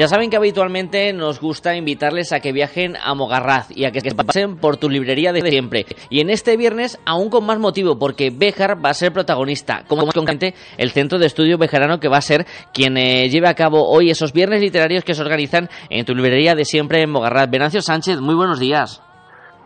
Ya 0.00 0.08
saben 0.08 0.30
que 0.30 0.36
habitualmente 0.38 1.12
nos 1.12 1.42
gusta 1.42 1.76
invitarles 1.76 2.32
a 2.32 2.40
que 2.40 2.52
viajen 2.52 2.96
a 2.96 3.14
Mogarraz 3.14 3.66
y 3.68 3.84
a 3.84 3.92
que 3.92 4.00
pasen 4.14 4.56
por 4.56 4.78
tu 4.78 4.88
librería 4.88 5.34
de 5.34 5.42
siempre. 5.42 5.84
Y 6.08 6.20
en 6.20 6.30
este 6.30 6.56
viernes 6.56 6.98
aún 7.04 7.28
con 7.28 7.44
más 7.44 7.58
motivo 7.58 7.98
porque 7.98 8.30
Béjar 8.30 8.82
va 8.82 8.88
a 8.88 8.94
ser 8.94 9.12
protagonista, 9.12 9.84
como 9.86 10.06
concretamente 10.06 10.54
el 10.78 10.90
Centro 10.92 11.18
de 11.18 11.26
Estudio 11.26 11.58
Bejarano 11.58 12.00
que 12.00 12.08
va 12.08 12.16
a 12.16 12.22
ser 12.22 12.46
quien 12.72 12.96
eh, 12.96 13.28
lleve 13.28 13.48
a 13.48 13.54
cabo 13.54 13.90
hoy 13.90 14.08
esos 14.08 14.32
viernes 14.32 14.62
literarios 14.62 15.04
que 15.04 15.12
se 15.12 15.20
organizan 15.20 15.68
en 15.90 16.06
tu 16.06 16.14
librería 16.14 16.54
de 16.54 16.64
siempre 16.64 17.02
en 17.02 17.10
Mogarraz. 17.10 17.50
Venancio 17.50 17.82
Sánchez, 17.82 18.20
muy 18.20 18.34
buenos 18.34 18.58
días. 18.58 19.02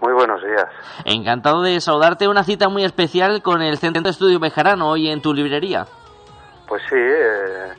Muy 0.04 0.12
buenos 0.12 0.42
días. 0.42 0.66
Encantado 1.06 1.62
de 1.62 1.80
saludarte. 1.80 2.28
Una 2.28 2.44
cita 2.44 2.68
muy 2.68 2.84
especial 2.84 3.40
con 3.40 3.62
el 3.62 3.78
Centro 3.78 4.02
de 4.02 4.10
Estudio 4.10 4.38
Bejarano 4.38 4.90
hoy 4.90 5.08
en 5.08 5.22
tu 5.22 5.32
librería. 5.32 5.86
Pues 6.68 6.82
sí, 6.90 6.96
eh, 6.98 7.72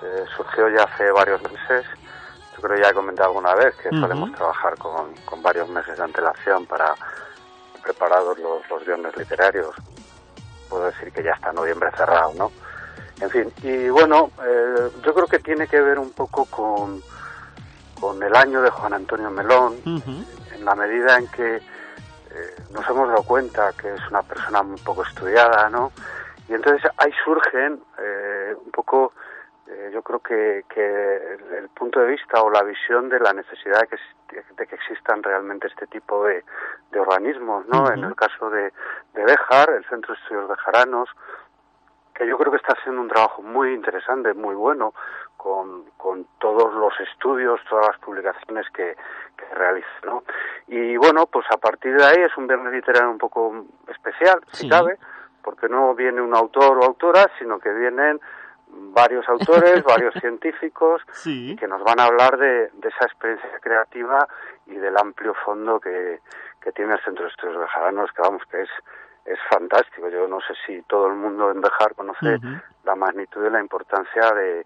eh, 0.00 0.24
surgió 0.36 0.68
ya 0.68 0.84
hace 0.84 1.10
varios 1.10 1.42
meses. 1.42 1.84
Yo 2.54 2.62
creo 2.62 2.80
ya 2.80 2.90
he 2.90 2.94
comentado 2.94 3.30
alguna 3.30 3.56
vez 3.56 3.74
que 3.74 3.90
solemos 3.90 4.30
trabajar 4.34 4.78
con, 4.78 5.14
con, 5.24 5.42
varios 5.42 5.68
meses 5.68 5.98
de 5.98 6.04
antelación 6.04 6.64
para 6.66 6.94
preparados 7.82 8.38
los, 8.38 8.70
los 8.70 8.86
viernes 8.86 9.16
literarios. 9.16 9.74
Puedo 10.70 10.84
decir 10.84 11.10
que 11.10 11.24
ya 11.24 11.32
está 11.32 11.52
noviembre 11.52 11.90
cerrado, 11.96 12.34
¿no? 12.38 12.52
En 13.20 13.30
fin, 13.30 13.52
y 13.64 13.88
bueno, 13.88 14.30
eh, 14.46 14.90
yo 15.04 15.12
creo 15.12 15.26
que 15.26 15.40
tiene 15.40 15.66
que 15.66 15.80
ver 15.80 15.98
un 15.98 16.12
poco 16.12 16.44
con, 16.44 17.02
con 18.04 18.22
el 18.22 18.36
año 18.36 18.60
de 18.60 18.68
Juan 18.68 18.92
Antonio 18.92 19.30
Melón, 19.30 19.76
en 19.86 20.62
la 20.62 20.74
medida 20.74 21.16
en 21.16 21.26
que 21.28 21.56
eh, 21.56 22.54
nos 22.70 22.86
hemos 22.90 23.08
dado 23.08 23.22
cuenta 23.22 23.72
que 23.80 23.94
es 23.94 24.10
una 24.10 24.20
persona 24.22 24.62
muy 24.62 24.78
poco 24.80 25.04
estudiada, 25.04 25.70
¿no? 25.70 25.90
Y 26.46 26.52
entonces 26.52 26.82
ahí 26.98 27.10
surgen 27.24 27.80
eh, 27.98 28.54
un 28.62 28.70
poco 28.72 29.14
eh, 29.66 29.90
yo 29.90 30.02
creo 30.02 30.20
que, 30.20 30.66
que 30.68 31.38
el, 31.56 31.70
punto 31.70 32.00
de 32.00 32.08
vista 32.08 32.42
o 32.42 32.50
la 32.50 32.62
visión 32.62 33.08
de 33.08 33.20
la 33.20 33.32
necesidad 33.32 33.80
de 33.80 33.86
que, 33.86 33.96
de 34.54 34.66
que 34.66 34.74
existan 34.74 35.22
realmente 35.22 35.68
este 35.68 35.86
tipo 35.86 36.26
de, 36.26 36.44
de 36.90 37.00
organismos, 37.00 37.66
¿no? 37.68 37.90
En 37.90 38.04
el 38.04 38.14
caso 38.14 38.50
de, 38.50 38.70
de 39.14 39.24
Bejar, 39.24 39.70
el 39.70 39.84
Centro 39.86 40.12
de 40.12 40.20
Estudios 40.20 40.46
Bejaranos, 40.50 41.08
que 42.14 42.26
yo 42.26 42.36
creo 42.36 42.50
que 42.52 42.58
está 42.58 42.74
haciendo 42.78 43.00
un 43.00 43.08
trabajo 43.08 43.40
muy 43.40 43.72
interesante, 43.72 44.34
muy 44.34 44.54
bueno, 44.54 44.92
con, 45.44 45.84
con 45.98 46.26
todos 46.38 46.72
los 46.72 46.98
estudios, 47.00 47.60
todas 47.68 47.88
las 47.88 47.98
publicaciones 47.98 48.64
que, 48.70 48.96
que 49.36 49.54
realiza, 49.54 49.88
¿no? 50.06 50.24
Y 50.68 50.96
bueno, 50.96 51.26
pues 51.26 51.44
a 51.50 51.58
partir 51.58 51.94
de 51.94 52.02
ahí 52.02 52.22
es 52.22 52.34
un 52.38 52.46
viernes 52.46 52.72
literario 52.72 53.10
un 53.10 53.18
poco 53.18 53.66
especial, 53.88 54.40
si 54.52 54.70
cabe, 54.70 54.96
porque 55.42 55.68
no 55.68 55.94
viene 55.94 56.22
un 56.22 56.34
autor 56.34 56.78
o 56.78 56.84
autora, 56.84 57.30
sino 57.38 57.58
que 57.58 57.70
vienen 57.74 58.18
varios 58.94 59.28
autores, 59.28 59.84
varios 59.84 60.14
científicos 60.14 61.02
que 61.22 61.68
nos 61.68 61.84
van 61.84 62.00
a 62.00 62.06
hablar 62.06 62.38
de, 62.38 62.70
de, 62.72 62.88
esa 62.88 63.04
experiencia 63.04 63.58
creativa 63.60 64.26
y 64.66 64.76
del 64.76 64.96
amplio 64.96 65.34
fondo 65.44 65.78
que, 65.78 66.20
que 66.62 66.72
tiene 66.72 66.94
el 66.94 67.00
Centro 67.04 67.24
de 67.24 67.30
Estudios 67.30 67.58
Bejaranos, 67.58 68.10
que 68.12 68.22
vamos, 68.22 68.42
que 68.50 68.62
es, 68.62 68.70
es 69.26 69.38
fantástico. 69.50 70.08
Yo 70.08 70.26
no 70.26 70.40
sé 70.40 70.54
si 70.66 70.80
todo 70.88 71.08
el 71.08 71.14
mundo 71.16 71.50
en 71.50 71.60
Bejar 71.60 71.94
conoce 71.94 72.38
la 72.84 72.94
magnitud 72.94 73.44
y 73.46 73.50
la 73.50 73.60
importancia 73.60 74.32
de, 74.32 74.64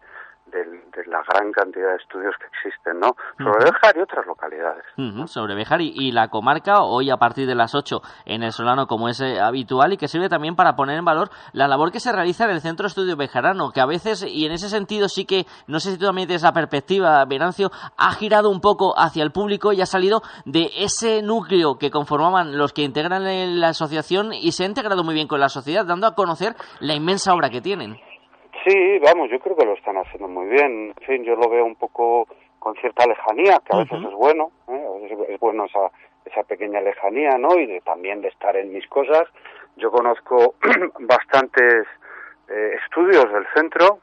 de, 0.50 0.64
la 1.06 1.22
gran 1.28 1.52
cantidad 1.52 1.90
de 1.90 1.96
estudios 1.96 2.34
que 2.38 2.46
existen, 2.46 2.98
¿no? 2.98 3.14
Sobre 3.38 3.70
Bejar 3.70 3.96
y 3.96 4.00
otras 4.00 4.26
localidades. 4.26 4.84
Sobre 5.30 5.54
Bejar 5.54 5.80
y, 5.80 6.12
la 6.12 6.28
comarca, 6.28 6.82
hoy 6.82 7.10
a 7.10 7.16
partir 7.16 7.46
de 7.46 7.54
las 7.54 7.74
8 7.74 8.00
en 8.26 8.42
el 8.42 8.52
Solano, 8.52 8.86
como 8.86 9.08
es 9.08 9.20
eh, 9.20 9.40
habitual, 9.40 9.92
y 9.92 9.96
que 9.96 10.08
sirve 10.08 10.28
también 10.28 10.56
para 10.56 10.74
poner 10.74 10.98
en 10.98 11.04
valor 11.04 11.30
la 11.52 11.68
labor 11.68 11.92
que 11.92 12.00
se 12.00 12.12
realiza 12.12 12.44
en 12.44 12.50
el 12.50 12.60
Centro 12.60 12.86
Estudio 12.86 13.16
Bejarano, 13.16 13.70
que 13.72 13.80
a 13.80 13.86
veces, 13.86 14.24
y 14.24 14.46
en 14.46 14.52
ese 14.52 14.68
sentido 14.68 15.08
sí 15.08 15.24
que, 15.24 15.46
no 15.66 15.80
sé 15.80 15.92
si 15.92 15.98
tú 15.98 16.06
también 16.06 16.28
tienes 16.28 16.42
la 16.42 16.52
perspectiva, 16.52 17.24
Venancio, 17.26 17.70
ha 17.96 18.12
girado 18.12 18.50
un 18.50 18.60
poco 18.60 18.98
hacia 18.98 19.22
el 19.22 19.32
público 19.32 19.72
y 19.72 19.80
ha 19.80 19.86
salido 19.86 20.22
de 20.44 20.70
ese 20.78 21.22
núcleo 21.22 21.78
que 21.78 21.90
conformaban 21.90 22.56
los 22.56 22.72
que 22.72 22.82
integran 22.82 23.60
la 23.60 23.68
asociación 23.68 24.32
y 24.32 24.52
se 24.52 24.64
ha 24.64 24.66
integrado 24.66 25.04
muy 25.04 25.14
bien 25.14 25.28
con 25.28 25.40
la 25.40 25.48
sociedad, 25.48 25.86
dando 25.86 26.06
a 26.06 26.14
conocer 26.14 26.54
la 26.80 26.94
inmensa 26.94 27.34
obra 27.34 27.50
que 27.50 27.60
tienen. 27.60 28.00
Sí, 28.64 28.98
vamos, 28.98 29.30
yo 29.30 29.38
creo 29.40 29.56
que 29.56 29.64
lo 29.64 29.74
están 29.74 29.96
haciendo 29.96 30.28
muy 30.28 30.46
bien. 30.46 30.94
En 30.98 31.06
fin, 31.06 31.24
yo 31.24 31.36
lo 31.36 31.48
veo 31.48 31.64
un 31.64 31.76
poco 31.76 32.26
con 32.58 32.74
cierta 32.76 33.06
lejanía, 33.06 33.60
que 33.64 33.76
a 33.76 33.80
veces 33.80 33.98
es 34.04 34.14
bueno, 34.14 34.50
¿eh? 34.68 34.86
a 34.86 35.00
veces 35.00 35.18
es 35.28 35.40
bueno 35.40 35.66
esa, 35.66 35.90
esa 36.24 36.42
pequeña 36.42 36.80
lejanía, 36.80 37.38
¿no? 37.38 37.58
Y 37.58 37.66
de, 37.66 37.80
también 37.80 38.20
de 38.20 38.28
estar 38.28 38.56
en 38.56 38.72
mis 38.72 38.86
cosas. 38.88 39.24
Yo 39.76 39.90
conozco 39.90 40.54
bastantes 41.00 41.86
eh, 42.48 42.76
estudios 42.84 43.32
del 43.32 43.46
centro 43.54 44.00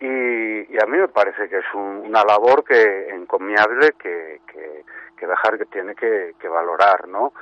y, 0.00 0.06
y, 0.06 0.78
a 0.82 0.86
mí 0.86 0.96
me 0.98 1.08
parece 1.08 1.48
que 1.48 1.58
es 1.58 1.74
una 1.74 2.24
labor 2.24 2.64
que 2.64 3.10
encomiable 3.10 3.92
que, 4.02 4.40
que, 4.50 4.84
que 5.16 5.26
dejar 5.26 5.58
que 5.58 5.66
tiene 5.66 5.94
que, 5.94 6.34
que 6.40 6.48
valorar, 6.48 7.06
¿no? 7.06 7.32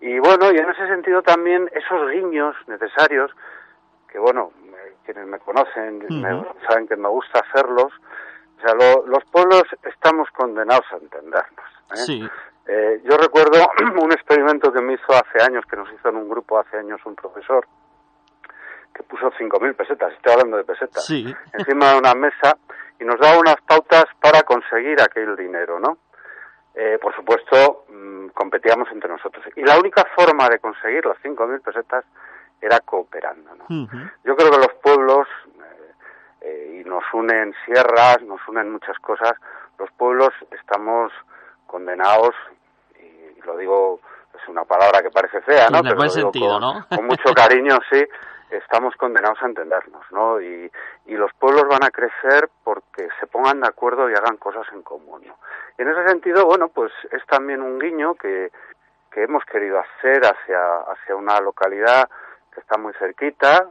Y 0.00 0.18
bueno, 0.18 0.52
y 0.52 0.58
en 0.58 0.70
ese 0.70 0.86
sentido 0.86 1.22
también 1.22 1.68
esos 1.74 2.10
guiños 2.10 2.54
necesarios, 2.68 3.30
que 4.08 4.18
bueno, 4.18 4.52
quienes 5.04 5.26
me 5.26 5.38
conocen 5.38 6.00
saben 6.68 6.88
que 6.88 6.96
me 6.96 7.08
gusta 7.08 7.40
hacerlos, 7.40 7.92
o 8.58 8.60
sea, 8.60 8.74
los 8.74 9.24
pueblos 9.30 9.62
estamos 9.84 10.28
condenados 10.30 10.86
a 10.92 10.96
entendernos. 10.96 11.66
¿eh? 11.92 11.96
Sí. 11.96 12.28
Eh, 12.66 13.00
yo 13.04 13.16
recuerdo 13.18 13.58
un 14.02 14.12
experimento 14.12 14.72
que 14.72 14.80
me 14.80 14.94
hizo 14.94 15.12
hace 15.12 15.42
años, 15.42 15.64
que 15.66 15.76
nos 15.76 15.92
hizo 15.92 16.08
en 16.08 16.16
un 16.16 16.28
grupo 16.28 16.58
hace 16.58 16.78
años 16.78 17.00
un 17.04 17.14
profesor, 17.14 17.66
que 18.94 19.02
puso 19.02 19.30
5.000 19.32 19.74
pesetas, 19.76 20.12
estoy 20.14 20.32
hablando 20.32 20.56
de 20.56 20.64
pesetas, 20.64 21.04
Sí. 21.04 21.34
encima 21.52 21.92
de 21.92 21.98
una 21.98 22.14
mesa 22.14 22.56
y 22.98 23.04
nos 23.04 23.18
daba 23.20 23.38
unas 23.38 23.56
pautas 23.66 24.04
para 24.20 24.42
conseguir 24.42 25.00
aquel 25.02 25.36
dinero, 25.36 25.78
¿no? 25.80 25.98
Eh, 26.74 26.98
por 27.02 27.14
supuesto, 27.14 27.84
mm, 27.88 28.28
competíamos 28.28 28.88
entre 28.92 29.08
nosotros. 29.10 29.44
Y 29.56 29.62
la 29.62 29.78
única 29.78 30.04
forma 30.16 30.48
de 30.48 30.58
conseguir 30.58 31.04
las 31.06 31.18
5.000 31.22 31.60
pesetas 31.60 32.04
era 32.60 32.80
cooperando, 32.80 33.54
¿no? 33.54 33.64
Yo 34.24 34.36
creo 34.36 34.50
que 34.50 34.58
los 34.58 34.74
pueblos, 34.82 35.28
eh, 35.58 35.92
eh, 36.40 36.80
y 36.80 36.88
nos 36.88 37.04
unen 37.12 37.54
sierras, 37.64 38.22
nos 38.22 38.40
unen 38.48 38.72
muchas 38.72 38.98
cosas, 38.98 39.32
los 39.78 39.90
pueblos 39.92 40.30
estamos 40.50 41.12
condenados, 41.66 42.34
y 42.98 43.40
lo 43.42 43.56
digo, 43.56 44.00
es 44.34 44.48
una 44.48 44.64
palabra 44.64 45.02
que 45.02 45.10
parece 45.10 45.40
fea, 45.42 45.68
¿no? 45.70 45.78
En 45.78 45.84
Pero 45.84 45.96
buen 45.96 46.08
lo 46.08 46.14
digo 46.14 46.32
sentido, 46.32 46.52
con, 46.52 46.60
¿no? 46.60 46.86
con 46.88 47.06
mucho 47.06 47.34
cariño, 47.34 47.78
sí, 47.90 48.04
estamos 48.50 48.94
condenados 48.96 49.42
a 49.42 49.46
entendernos, 49.46 50.04
¿no? 50.10 50.40
Y, 50.40 50.70
y 51.06 51.14
los 51.14 51.32
pueblos 51.34 51.64
van 51.68 51.84
a 51.84 51.90
crecer 51.90 52.48
porque 52.62 53.08
se 53.20 53.26
pongan 53.26 53.60
de 53.60 53.68
acuerdo 53.68 54.08
y 54.10 54.14
hagan 54.14 54.36
cosas 54.36 54.66
en 54.72 54.82
común, 54.82 55.22
¿no? 55.26 55.36
En 55.76 55.88
ese 55.88 56.06
sentido, 56.08 56.46
bueno, 56.46 56.68
pues 56.68 56.92
es 57.10 57.24
también 57.26 57.60
un 57.60 57.78
guiño 57.78 58.14
que, 58.14 58.52
que 59.10 59.22
hemos 59.24 59.44
querido 59.44 59.80
hacer 59.80 60.22
hacia, 60.24 60.76
hacia 60.92 61.16
una 61.16 61.40
localidad 61.40 62.08
que 62.54 62.60
está 62.60 62.78
muy 62.78 62.92
cerquita 62.94 63.68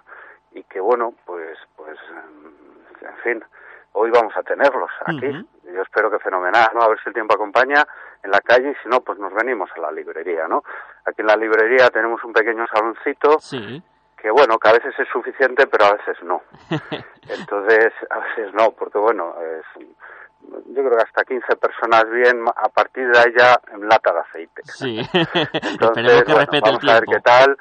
y 0.51 0.63
que, 0.63 0.79
bueno, 0.79 1.13
pues, 1.25 1.57
pues, 1.75 1.97
mm, 2.11 3.05
en 3.05 3.17
fin, 3.23 3.43
hoy 3.93 4.11
vamos 4.11 4.36
a 4.38 4.43
tenerlos 4.43 4.91
aquí. 5.05 5.47
Yo 5.63 5.81
espero 5.81 6.11
que 6.11 6.19
fenomenal, 6.19 6.69
¿no? 6.73 6.81
A 6.81 6.89
ver 6.89 6.99
si 7.01 7.09
el 7.09 7.13
tiempo 7.13 7.34
acompaña 7.34 7.86
en 8.21 8.31
la 8.31 8.39
calle 8.41 8.71
y 8.71 8.84
si 8.84 8.89
no, 8.89 9.01
pues 9.01 9.17
nos 9.17 9.34
venimos 9.34 9.69
a 9.75 9.79
la 9.79 9.91
librería, 9.91 10.47
¿no? 10.47 10.63
Aquí 11.05 11.21
en 11.21 11.27
la 11.27 11.36
librería 11.36 11.89
tenemos 11.89 12.23
un 12.23 12.34
pequeño 12.34 12.65
saloncito 12.67 13.39
Sí. 13.39 13.81
que, 14.17 14.29
bueno, 14.29 14.57
que 14.59 14.69
a 14.69 14.73
veces 14.73 14.93
es 14.99 15.07
suficiente, 15.09 15.65
pero 15.67 15.86
a 15.86 15.93
veces 15.93 16.21
no. 16.23 16.43
Entonces, 17.29 17.93
a 18.09 18.19
veces 18.19 18.53
no, 18.53 18.71
porque, 18.71 18.99
bueno, 18.99 19.36
es, 19.41 19.86
yo 20.67 20.84
creo 20.84 20.97
que 20.97 21.03
hasta 21.03 21.23
15 21.23 21.55
personas 21.55 22.09
bien, 22.11 22.45
a 22.47 22.69
partir 22.69 23.07
de 23.09 23.17
ahí 23.17 23.34
ya 23.36 23.59
en 23.73 23.88
lata 23.88 24.13
de 24.13 24.19
aceite. 24.19 24.61
Sí. 24.65 24.97
Entonces, 25.13 26.03
Esperemos 26.03 26.23
que 26.23 26.34
bueno, 26.34 26.39
respete 26.39 26.69
el 26.69 26.75
vamos 26.77 26.89
a 26.89 26.93
ver 26.93 27.05
qué 27.05 27.19
tal 27.21 27.57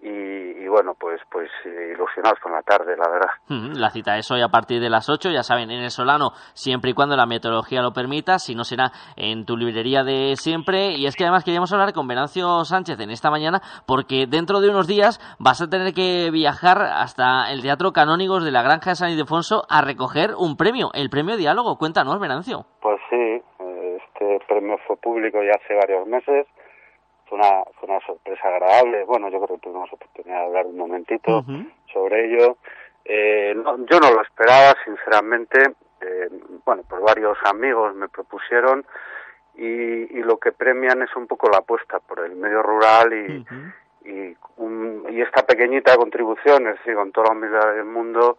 y, 0.00 0.08
y 0.08 0.68
bueno, 0.68 0.94
pues 0.98 1.20
pues 1.30 1.50
eh, 1.64 1.92
ilusionados 1.94 2.38
con 2.40 2.52
la 2.52 2.62
tarde, 2.62 2.96
la 2.96 3.08
verdad. 3.08 3.30
La 3.78 3.90
cita 3.90 4.16
es 4.16 4.30
hoy 4.30 4.42
a 4.42 4.48
partir 4.48 4.80
de 4.80 4.90
las 4.90 5.08
8, 5.08 5.30
ya 5.30 5.42
saben, 5.42 5.70
en 5.70 5.82
el 5.82 5.90
Solano, 5.90 6.30
siempre 6.54 6.90
y 6.90 6.94
cuando 6.94 7.16
la 7.16 7.26
meteorología 7.26 7.82
lo 7.82 7.92
permita, 7.92 8.38
si 8.38 8.54
no 8.54 8.64
será 8.64 8.90
en 9.16 9.44
tu 9.44 9.56
librería 9.56 10.04
de 10.04 10.36
siempre. 10.36 10.92
Y 10.92 11.06
es 11.06 11.16
que 11.16 11.24
además 11.24 11.44
queríamos 11.44 11.72
hablar 11.72 11.92
con 11.92 12.08
Venancio 12.08 12.64
Sánchez 12.64 13.00
en 13.00 13.10
esta 13.10 13.30
mañana, 13.30 13.60
porque 13.86 14.26
dentro 14.26 14.60
de 14.60 14.70
unos 14.70 14.86
días 14.86 15.20
vas 15.38 15.60
a 15.60 15.68
tener 15.68 15.92
que 15.94 16.30
viajar 16.30 16.82
hasta 16.82 17.50
el 17.50 17.62
Teatro 17.62 17.92
Canónigos 17.92 18.44
de 18.44 18.50
la 18.50 18.62
Granja 18.62 18.90
de 18.90 18.96
San 18.96 19.10
Ildefonso 19.10 19.64
a 19.68 19.82
recoger 19.82 20.30
un 20.38 20.56
premio, 20.56 20.90
el 20.94 21.10
premio 21.10 21.36
Diálogo. 21.36 21.78
Cuéntanos, 21.78 22.20
Venancio. 22.20 22.66
Pues 22.80 22.98
sí, 23.10 23.42
este 23.96 24.38
premio 24.46 24.76
fue 24.86 24.96
público 24.96 25.38
ya 25.42 25.52
hace 25.62 25.74
varios 25.74 26.06
meses. 26.06 26.46
Fue 27.28 27.38
una, 27.38 27.62
fue 27.78 27.88
una 27.88 28.00
sorpresa 28.06 28.48
agradable. 28.48 29.04
Bueno, 29.04 29.28
yo 29.28 29.40
creo 29.40 29.56
que 29.56 29.62
tuvimos 29.62 29.92
oportunidad 29.92 30.40
de 30.40 30.46
hablar 30.46 30.66
un 30.66 30.76
momentito 30.78 31.44
sobre 31.92 32.26
ello. 32.26 32.56
Eh, 33.04 33.54
no- 33.56 33.84
yo 33.86 33.98
no 34.00 34.10
lo 34.12 34.22
esperaba, 34.22 34.74
sinceramente. 34.84 35.58
Eh, 36.00 36.28
bueno, 36.64 36.82
pues 36.88 37.02
varios 37.02 37.38
amigos 37.44 37.94
me 37.94 38.08
propusieron 38.08 38.84
y, 39.54 39.64
y 39.64 40.22
lo 40.22 40.38
que 40.38 40.52
premian 40.52 41.02
es 41.02 41.14
un 41.16 41.26
poco 41.26 41.48
la 41.50 41.58
apuesta 41.58 41.98
por 42.00 42.20
el 42.20 42.36
medio 42.36 42.62
rural 42.62 43.12
y, 43.12 43.46
y, 44.04 44.36
un- 44.58 45.06
y 45.10 45.20
esta 45.22 45.44
pequeñita 45.46 45.96
contribución, 45.96 46.66
es 46.68 46.76
decir, 46.78 46.94
con 46.94 47.10
toda 47.12 47.28
la 47.28 47.32
humildad 47.32 47.72
del 47.74 47.84
mundo, 47.86 48.36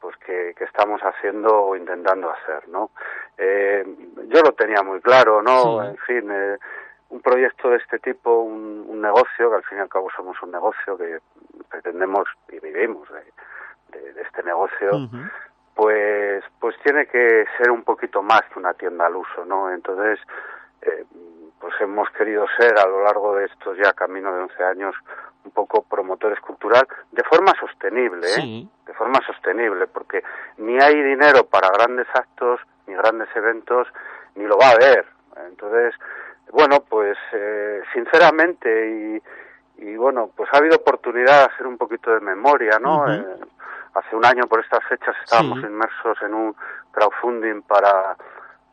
pues 0.00 0.16
que, 0.18 0.54
que 0.56 0.64
estamos 0.64 1.00
haciendo 1.02 1.48
o 1.64 1.76
intentando 1.76 2.30
hacer, 2.30 2.68
¿no? 2.68 2.90
Eh, 3.38 3.84
yo 4.28 4.40
lo 4.42 4.52
tenía 4.52 4.82
muy 4.82 5.00
claro, 5.00 5.42
¿no? 5.42 5.82
Sí. 5.82 5.88
En 5.88 5.96
fin, 5.98 6.30
eh, 6.30 6.56
un 7.10 7.20
proyecto 7.20 7.70
de 7.70 7.76
este 7.76 7.98
tipo, 7.98 8.40
un, 8.42 8.84
un 8.88 9.00
negocio, 9.00 9.50
que 9.50 9.56
al 9.56 9.64
fin 9.64 9.78
y 9.78 9.80
al 9.82 9.88
cabo 9.88 10.08
somos 10.16 10.40
un 10.42 10.50
negocio 10.52 10.96
que 10.96 11.18
pretendemos 11.68 12.28
y 12.50 12.58
vivimos 12.60 13.08
de, 13.10 13.98
de- 13.98 14.12
de 14.12 14.22
este 14.22 14.42
negocio, 14.42 14.90
pues 15.74 16.44
pues 16.60 16.76
tiene 16.82 17.06
que 17.06 17.44
ser 17.58 17.70
un 17.70 17.82
poquito 17.84 18.22
más 18.22 18.42
que 18.52 18.58
una 18.58 18.74
tienda 18.74 19.06
al 19.06 19.16
uso, 19.16 19.44
¿no? 19.44 19.70
Entonces, 19.72 20.18
eh, 20.82 21.04
pues 21.60 21.74
hemos 21.80 22.08
querido 22.10 22.46
ser 22.58 22.78
a 22.78 22.86
lo 22.86 23.02
largo 23.04 23.34
de 23.36 23.46
estos 23.46 23.76
ya 23.78 23.92
camino 23.92 24.32
de 24.34 24.42
11 24.42 24.64
años 24.64 24.94
un 25.44 25.50
poco 25.52 25.82
promotores 25.82 26.38
cultural 26.40 26.86
de 27.12 27.22
forma 27.24 27.52
sostenible, 27.58 28.26
¿eh? 28.26 28.30
Sí. 28.40 28.70
de 28.86 28.92
forma 28.94 29.20
sostenible, 29.26 29.86
porque 29.86 30.22
ni 30.58 30.78
hay 30.80 31.02
dinero 31.02 31.44
para 31.46 31.70
grandes 31.70 32.06
actos, 32.14 32.60
ni 32.86 32.94
grandes 32.94 33.28
eventos, 33.34 33.88
ni 34.34 34.44
lo 34.44 34.56
va 34.58 34.68
a 34.68 34.72
haber. 34.72 35.06
Entonces, 35.48 35.94
bueno, 36.52 36.80
pues 36.88 37.16
eh, 37.32 37.80
sinceramente 37.92 39.20
y, 39.78 39.84
y 39.90 39.96
bueno, 39.96 40.30
pues 40.36 40.48
ha 40.52 40.58
habido 40.58 40.76
oportunidad 40.76 41.46
de 41.46 41.54
hacer 41.54 41.66
un 41.66 41.78
poquito 41.78 42.10
de 42.12 42.20
memoria, 42.20 42.78
¿no? 42.80 43.10
Eh, 43.12 43.24
hace 43.94 44.14
un 44.16 44.24
año 44.24 44.44
por 44.48 44.60
estas 44.60 44.84
fechas 44.88 45.14
estábamos 45.24 45.58
Sí. 45.60 45.66
inmersos 45.66 46.16
en 46.22 46.34
un 46.34 46.54
crowdfunding 46.92 47.62
para 47.62 48.16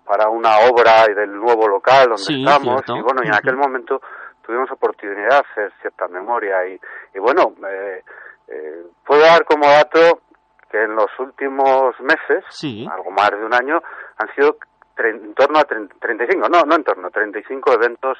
para 0.05 0.30
una 0.30 0.59
obra 0.71 1.03
y 1.11 1.13
del 1.13 1.36
nuevo 1.36 1.67
local 1.67 2.05
donde 2.07 2.23
Sí, 2.23 2.39
estamos 2.45 2.75
cierto. 2.86 2.95
y 2.95 3.01
bueno, 3.01 3.21
y 3.25 3.28
en 3.28 3.34
aquel 3.36 3.57
momento 3.57 3.99
tuvimos 4.41 4.71
oportunidad 4.71 5.30
de 5.30 5.36
hacer 5.51 5.73
cierta 5.82 6.07
memoria 6.07 6.65
y, 6.65 6.80
y 7.13 7.19
bueno, 7.19 7.53
eh, 7.67 8.01
eh, 8.47 8.84
puedo 9.05 9.19
dar 9.21 9.43
como 9.43 9.65
dato 9.67 10.21
que 10.71 10.82
en 10.82 10.95
los 10.95 11.07
últimos 11.19 11.93
meses, 11.99 12.45
algo 12.89 13.11
más 13.11 13.32
de 13.32 13.45
un 13.45 13.53
año, 13.53 13.82
han 14.17 14.34
sido 14.36 14.57
en 15.05 15.33
torno 15.35 15.59
a 15.59 15.63
tre- 15.67 15.89
35, 15.99 16.49
no, 16.49 16.61
no 16.63 16.75
en 16.75 16.83
torno, 16.83 17.09
35 17.11 17.73
eventos 17.73 18.17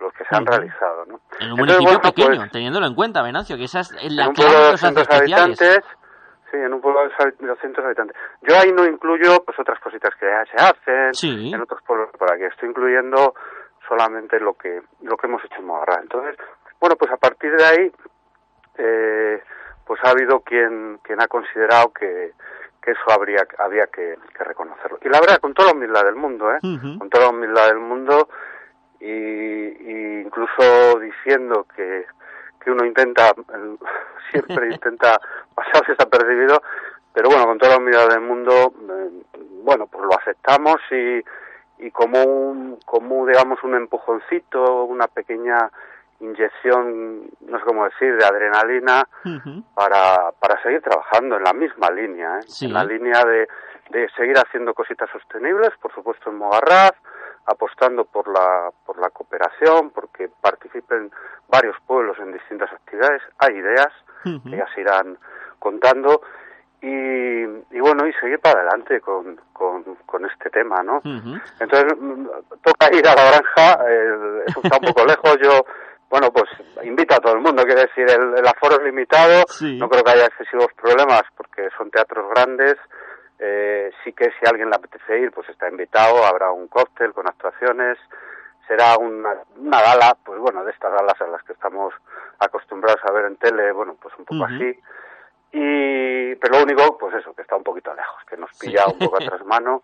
los 0.00 0.12
que 0.14 0.24
se 0.24 0.34
han 0.34 0.46
realizado, 0.46 1.04
¿no? 1.06 1.20
En 1.40 1.52
un 1.52 1.58
Entonces, 1.60 1.76
municipio 1.78 1.84
bueno, 1.84 2.00
pequeño, 2.00 2.40
pues, 2.40 2.52
teniéndolo 2.52 2.86
en 2.86 2.94
cuenta, 2.94 3.22
Venancio, 3.22 3.56
que 3.58 3.64
esa 3.64 3.80
es 3.80 3.92
la 4.10 4.22
en 4.24 4.28
un 4.30 4.34
clave 4.34 4.50
pueblo 4.50 4.64
de 4.66 4.70
los 4.72 4.82
actos 4.84 4.94
200 4.94 5.02
especiales. 5.02 5.60
habitantes, 5.60 5.84
sí, 6.50 6.56
en 6.56 6.72
un 6.74 6.80
pueblo 6.80 7.00
de 7.02 7.46
200 7.46 7.84
habitantes. 7.84 8.16
Yo 8.40 8.56
ahí 8.56 8.72
no 8.72 8.84
incluyo 8.86 9.44
pues 9.44 9.58
otras 9.60 9.78
cositas 9.80 10.10
que 10.18 10.24
ya 10.26 10.42
se 10.50 10.56
hacen 10.64 11.12
Sí. 11.14 11.52
en 11.52 11.60
otros 11.60 11.82
pueblos 11.86 12.08
por 12.18 12.32
aquí. 12.32 12.44
Estoy 12.44 12.70
incluyendo 12.70 13.34
solamente 13.86 14.40
lo 14.40 14.54
que 14.54 14.80
lo 15.02 15.16
que 15.18 15.26
hemos 15.26 15.44
hecho 15.44 15.56
en 15.58 15.66
Mogarra. 15.66 16.00
Entonces, 16.00 16.34
bueno, 16.80 16.96
pues 16.96 17.12
a 17.12 17.16
partir 17.18 17.54
de 17.54 17.64
ahí, 17.64 17.92
eh, 18.78 19.42
pues 19.86 20.00
ha 20.04 20.10
habido 20.10 20.40
quien 20.40 20.98
quien 21.02 21.20
ha 21.20 21.26
considerado 21.28 21.92
que 21.92 22.32
que 22.82 22.92
eso 22.92 23.10
habría 23.10 23.46
había 23.58 23.86
que, 23.88 24.16
que 24.36 24.44
reconocerlo. 24.44 24.98
Y 25.02 25.08
la 25.08 25.20
verdad, 25.20 25.38
con 25.38 25.54
toda 25.54 25.68
la 25.68 25.74
humildad 25.74 26.04
del 26.04 26.16
mundo, 26.16 26.52
¿eh? 26.52 26.58
Con 26.60 27.10
toda 27.10 27.24
la 27.26 27.30
humildad 27.30 27.68
del 27.68 27.80
mundo 27.80 28.28
y, 29.00 29.06
y 29.06 30.20
incluso 30.22 30.98
diciendo 30.98 31.66
que 31.74 32.06
que 32.60 32.70
uno 32.70 32.84
intenta, 32.84 33.34
siempre 34.30 34.68
intenta 34.72 35.20
pasar 35.54 35.86
desapercibido, 35.86 36.62
pero 37.12 37.28
bueno, 37.28 37.46
con 37.46 37.58
toda 37.58 37.72
la 37.72 37.78
humildad 37.78 38.08
del 38.08 38.20
mundo, 38.20 38.72
eh, 38.88 39.10
bueno, 39.64 39.86
pues 39.86 40.04
lo 40.04 40.18
aceptamos 40.18 40.76
y, 40.90 41.22
y 41.84 41.90
como 41.90 42.22
un, 42.22 42.78
como 42.84 43.26
digamos 43.26 43.62
un 43.64 43.74
empujoncito, 43.74 44.84
una 44.84 45.08
pequeña 45.08 45.70
inyección, 46.20 47.30
no 47.40 47.58
sé 47.58 47.64
cómo 47.64 47.84
decir, 47.84 48.16
de 48.16 48.24
adrenalina 48.24 49.08
para, 49.74 50.32
para 50.38 50.62
seguir 50.62 50.82
trabajando 50.82 51.36
en 51.36 51.44
la 51.44 51.52
misma 51.52 51.90
línea, 51.90 52.38
¿eh? 52.38 52.42
Sí. 52.46 52.66
en 52.66 52.74
la 52.74 52.84
línea 52.84 53.24
de, 53.24 53.48
de 53.90 54.08
seguir 54.16 54.36
haciendo 54.36 54.74
cositas 54.74 55.08
sostenibles, 55.10 55.70
por 55.80 55.92
supuesto 55.94 56.30
en 56.30 56.36
Mogarraz, 56.36 56.92
apostando 57.46 58.04
por 58.04 58.28
la, 58.28 58.70
por 58.86 58.98
la 58.98 59.10
cooperación, 59.10 59.90
porque 59.90 60.30
participen 60.40 61.10
varios 61.48 61.76
pueblos 61.86 62.18
en 62.20 62.32
distintas 62.32 62.72
actividades, 62.72 63.22
hay 63.38 63.56
ideas 63.56 63.88
que 64.22 64.56
ya 64.56 64.66
se 64.74 64.82
irán 64.82 65.16
contando 65.58 66.20
y, 66.82 66.86
y 66.90 67.80
bueno, 67.80 68.06
y 68.06 68.12
seguir 68.14 68.38
para 68.40 68.60
adelante 68.60 69.00
con, 69.00 69.38
con, 69.52 69.82
con 70.06 70.24
este 70.26 70.50
tema, 70.50 70.82
¿no? 70.82 71.00
Entonces, 71.04 71.94
mm, 71.98 72.26
toca 72.62 72.94
ir 72.94 73.06
a 73.06 73.14
la 73.14 73.24
granja, 73.30 73.84
eh, 73.88 74.44
eso 74.46 74.60
está 74.62 74.78
un 74.78 74.86
poco 74.92 75.04
lejos, 75.06 75.38
yo, 75.42 75.64
bueno, 76.10 76.32
pues 76.32 76.50
invito 76.82 77.14
a 77.14 77.20
todo 77.20 77.34
el 77.34 77.40
mundo, 77.40 77.62
quiero 77.62 77.82
decir, 77.82 78.04
el, 78.10 78.36
el 78.36 78.46
aforo 78.46 78.76
es 78.76 78.82
limitado, 78.82 79.44
no 79.60 79.88
creo 79.88 80.02
que 80.02 80.10
haya 80.10 80.26
excesivos 80.26 80.72
problemas 80.74 81.22
porque 81.36 81.68
son 81.78 81.90
teatros 81.90 82.28
grandes, 82.34 82.76
eh, 83.38 83.90
sí 84.04 84.12
que 84.12 84.26
si 84.26 84.46
a 84.46 84.50
alguien 84.50 84.68
le 84.68 84.76
apetece 84.76 85.20
ir, 85.20 85.30
pues 85.30 85.48
está 85.48 85.68
invitado, 85.68 86.26
habrá 86.26 86.50
un 86.50 86.68
cóctel 86.68 87.12
con 87.12 87.28
actuaciones, 87.28 87.96
será 88.66 88.98
una, 88.98 89.34
una 89.56 89.80
gala, 89.80 90.16
pues 90.24 90.38
bueno, 90.40 90.64
de 90.64 90.72
estas 90.72 90.92
galas 90.92 91.20
a 91.20 91.26
las 91.26 91.42
que 91.44 91.52
estamos 91.52 91.94
acostumbrados 92.38 93.00
a 93.04 93.12
ver 93.12 93.26
en 93.26 93.36
tele, 93.36 93.72
bueno, 93.72 93.96
pues 94.00 94.14
un 94.18 94.24
poco 94.24 94.44
así. 94.44 94.78
Y, 95.52 96.34
pero 96.36 96.58
lo 96.58 96.62
único, 96.64 96.98
pues 96.98 97.14
eso, 97.14 97.34
que 97.34 97.42
está 97.42 97.56
un 97.56 97.64
poquito 97.64 97.92
lejos, 97.94 98.22
que 98.28 98.36
nos 98.36 98.50
pilla 98.58 98.86
un 98.86 98.98
poco 98.98 99.16
a 99.20 99.44
mano. 99.44 99.82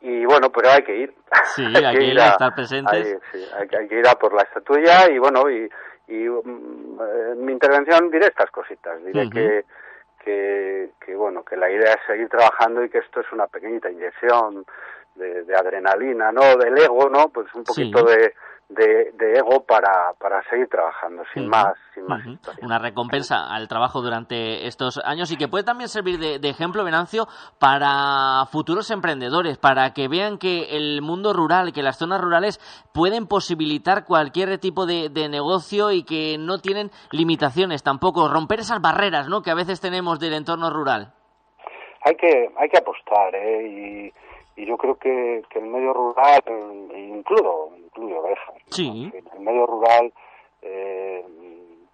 Y 0.00 0.24
bueno, 0.24 0.50
pero 0.50 0.70
hay 0.70 0.82
que 0.82 0.96
ir. 0.96 1.14
Sí, 1.54 1.64
hay, 1.74 1.96
que 1.96 2.04
ir 2.04 2.20
a, 2.20 2.28
estar 2.28 2.54
presentes. 2.54 3.18
hay, 3.54 3.68
hay, 3.76 3.88
que 3.88 3.98
ir 3.98 4.06
a 4.06 4.14
por 4.14 4.32
la 4.32 4.42
estatuilla 4.42 5.10
y 5.10 5.18
bueno, 5.18 5.50
y, 5.50 5.68
y 6.08 6.28
mm, 6.28 7.00
en 7.32 7.44
mi 7.44 7.52
intervención 7.52 8.10
diré 8.10 8.26
estas 8.26 8.50
cositas. 8.50 9.02
Diré 9.04 9.28
que, 9.28 9.64
que, 10.24 10.90
que, 11.04 11.14
bueno, 11.14 11.44
que 11.44 11.56
la 11.56 11.70
idea 11.70 11.94
es 11.94 12.00
seguir 12.06 12.28
trabajando 12.28 12.84
y 12.84 12.88
que 12.88 12.98
esto 12.98 13.20
es 13.20 13.32
una 13.32 13.46
pequeñita 13.46 13.90
inyección 13.90 14.64
de, 15.14 15.44
de 15.44 15.54
adrenalina, 15.56 16.32
¿no? 16.32 16.56
Del 16.56 16.78
ego, 16.78 17.08
¿no? 17.08 17.28
Pues 17.28 17.52
un 17.54 17.64
poquito 17.64 18.04
de 18.04 18.34
de, 18.68 19.12
ego 19.34 19.64
para, 19.64 20.12
para 20.18 20.42
seguir 20.50 20.68
trabajando, 20.68 21.22
sin 21.32 21.48
más, 21.48 21.72
sin 21.94 22.04
más 22.04 22.22
Una 22.62 22.78
recompensa 22.78 23.46
al 23.50 23.66
trabajo 23.66 24.02
durante 24.02 24.66
estos 24.66 25.00
años 25.04 25.32
y 25.32 25.36
que 25.36 25.48
puede 25.48 25.64
también 25.64 25.88
servir 25.88 26.18
de, 26.18 26.48
ejemplo, 26.48 26.84
Venancio, 26.84 27.26
para 27.58 28.44
futuros 28.52 28.90
emprendedores, 28.90 29.58
para 29.58 29.92
que 29.94 30.08
vean 30.08 30.38
que 30.38 30.76
el 30.76 31.00
mundo 31.00 31.32
rural, 31.32 31.72
que 31.72 31.82
las 31.82 31.98
zonas 31.98 32.20
rurales 32.20 32.58
pueden 32.92 33.26
posibilitar 33.26 34.04
cualquier 34.04 34.58
tipo 34.58 34.86
de, 34.86 35.08
negocio 35.28 35.90
y 35.90 36.04
que 36.04 36.36
no 36.38 36.58
tienen 36.58 36.90
limitaciones 37.10 37.82
tampoco, 37.82 38.28
romper 38.28 38.60
esas 38.60 38.80
barreras 38.80 39.28
¿no? 39.28 39.42
que 39.42 39.50
a 39.50 39.54
veces 39.54 39.80
tenemos 39.80 40.20
del 40.20 40.34
entorno 40.34 40.70
rural. 40.70 41.12
Hay 42.04 42.14
que, 42.14 42.48
hay 42.56 42.68
que 42.68 42.78
apostar, 42.78 43.34
¿eh? 43.34 44.12
y, 44.56 44.62
y 44.62 44.66
yo 44.66 44.76
creo 44.76 44.94
que, 44.96 45.42
que 45.50 45.58
el 45.58 45.66
medio 45.66 45.92
rural, 45.92 46.40
incluso 46.96 47.72
incluyo 47.98 48.22
Sí. 48.70 49.12
El 49.34 49.40
medio 49.40 49.66
rural 49.66 50.12
eh, 50.62 51.24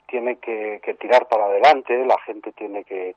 tiene 0.07 0.37
que, 0.37 0.81
tirar 1.01 1.27
para 1.27 1.47
adelante, 1.47 2.05
la 2.05 2.19
gente 2.21 2.53
tiene 2.53 2.85
que... 2.85 3.15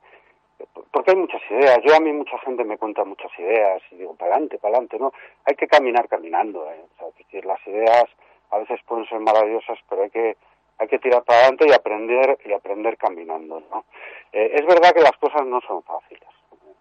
Porque 0.92 1.12
hay 1.12 1.18
muchas 1.18 1.42
ideas. 1.52 1.80
Yo 1.84 1.96
a 1.96 2.00
mí 2.00 2.12
mucha 2.12 2.38
gente 2.40 2.64
me 2.64 2.78
cuenta 2.78 3.04
muchas 3.04 3.32
ideas 3.38 3.82
y 3.92 3.98
digo, 3.98 4.16
para 4.16 4.32
adelante, 4.32 4.58
para 4.58 4.74
adelante, 4.74 4.98
¿no? 4.98 5.14
Hay 5.46 5.56
que 5.56 5.68
caminar 5.68 6.08
caminando, 6.08 6.68
¿eh? 6.72 6.84
es 7.08 7.16
decir, 7.18 7.46
las 7.46 7.60
ideas 7.68 8.06
a 8.50 8.58
veces 8.58 8.80
pueden 8.88 9.06
ser 9.08 9.20
maravillosas, 9.20 9.78
pero 9.88 10.04
hay 10.04 10.10
que 10.10 10.36
hay 10.80 10.88
que 10.88 11.00
tirar 11.00 11.24
para 11.24 11.40
adelante 11.40 11.66
y 11.68 11.74
aprender 11.74 12.38
y 12.46 12.54
aprender 12.54 12.98
caminando, 12.98 13.62
¿no? 13.72 13.86
Eh, 14.32 14.52
es 14.54 14.66
verdad 14.66 14.94
que 14.94 15.02
las 15.02 15.18
cosas 15.18 15.46
no 15.46 15.60
son 15.62 15.82
fáciles, 15.84 16.30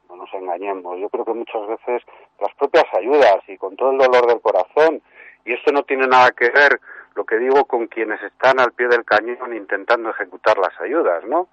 no 0.08 0.16
nos 0.16 0.32
engañemos. 0.34 0.98
Yo 0.98 1.08
creo 1.08 1.24
que 1.24 1.32
muchas 1.32 1.66
veces 1.66 2.02
las 2.40 2.54
propias 2.54 2.84
ayudas 2.92 3.38
y 3.48 3.56
con 3.56 3.76
todo 3.76 3.92
el 3.92 3.98
dolor 3.98 4.26
del 4.26 4.40
corazón 4.40 5.02
y 5.46 5.54
esto 5.54 5.72
no 5.72 5.84
tiene 5.84 6.06
nada 6.06 6.32
que 6.32 6.50
ver, 6.50 6.80
lo 7.14 7.24
que 7.24 7.38
digo, 7.38 7.64
con 7.64 7.86
quienes 7.86 8.22
están 8.22 8.60
al 8.60 8.72
pie 8.72 8.88
del 8.88 9.04
cañón 9.04 9.54
intentando 9.54 10.10
ejecutar 10.10 10.58
las 10.58 10.78
ayudas, 10.80 11.24
¿no? 11.24 11.48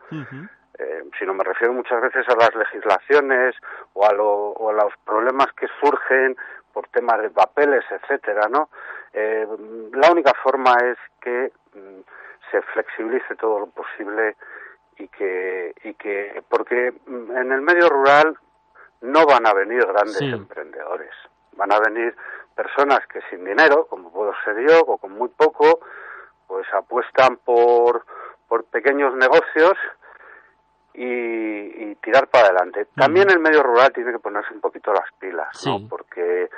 eh, 0.79 1.03
sino 1.19 1.33
me 1.33 1.43
refiero 1.43 1.71
muchas 1.71 2.01
veces 2.01 2.27
a 2.27 2.35
las 2.35 2.53
legislaciones 2.55 3.55
o 3.93 4.05
a, 4.05 4.09
o 4.09 4.69
a 4.69 4.73
los 4.73 4.93
problemas 5.05 5.47
que 5.53 5.67
surgen 5.79 6.35
por 6.73 6.87
temas 6.87 7.21
de 7.21 7.29
papeles, 7.29 7.85
etcétera, 7.89 8.49
¿no? 8.49 8.69
Eh, 9.13 9.47
la 9.93 10.11
única 10.11 10.33
forma 10.41 10.75
es 10.83 10.97
que 11.21 11.51
mm, 11.75 12.01
se 12.51 12.61
flexibilice 12.73 13.35
todo 13.35 13.59
lo 13.59 13.67
posible 13.67 14.35
y 14.97 15.07
que 15.07 15.73
y 15.83 15.93
que 15.93 16.43
porque 16.49 16.93
mm, 17.05 17.37
en 17.37 17.51
el 17.51 17.61
medio 17.61 17.89
rural 17.89 18.35
no 19.01 19.25
van 19.25 19.45
a 19.45 19.53
venir 19.53 19.85
grandes 19.85 20.21
emprendedores, 20.21 21.13
van 21.55 21.71
a 21.71 21.79
venir 21.79 22.15
personas 22.55 23.05
que 23.07 23.21
sin 23.29 23.43
dinero, 23.43 23.87
como 23.87 24.11
puedo 24.11 24.33
ser 24.43 24.55
yo, 24.67 24.81
o 24.81 24.97
con 24.97 25.11
muy 25.11 25.29
poco, 25.29 25.79
pues 26.47 26.67
apuestan 26.73 27.37
por, 27.37 28.05
por 28.47 28.65
pequeños 28.65 29.15
negocios 29.15 29.73
y, 30.93 31.95
tirar 32.03 32.27
para 32.27 32.47
adelante. 32.47 32.87
También 32.95 33.29
el 33.29 33.39
medio 33.39 33.63
rural 33.63 33.93
tiene 33.93 34.11
que 34.11 34.19
ponerse 34.19 34.53
un 34.53 34.59
poquito 34.59 34.91
las 34.91 35.09
pilas, 35.19 35.65
¿no? 35.65 35.87
Porque 35.87 36.49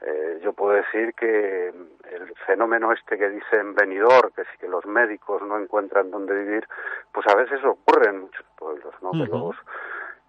eh, 0.00 0.40
yo 0.42 0.52
puedo 0.52 0.72
decir 0.72 1.14
que 1.14 1.68
el 1.68 2.34
fenómeno 2.46 2.92
este 2.92 3.16
que 3.16 3.28
dicen 3.28 3.74
venidor, 3.74 4.32
que 4.32 4.42
es 4.42 4.48
que 4.58 4.66
los 4.66 4.84
médicos 4.86 5.40
no 5.42 5.56
encuentran 5.56 6.10
dónde 6.10 6.34
vivir, 6.34 6.66
pues 7.12 7.26
a 7.28 7.36
veces 7.36 7.64
ocurre 7.64 8.10
en 8.10 8.22
muchos 8.22 8.44
pueblos, 8.56 8.92
¿no? 9.02 9.12
Que 9.12 9.30
los 9.30 9.56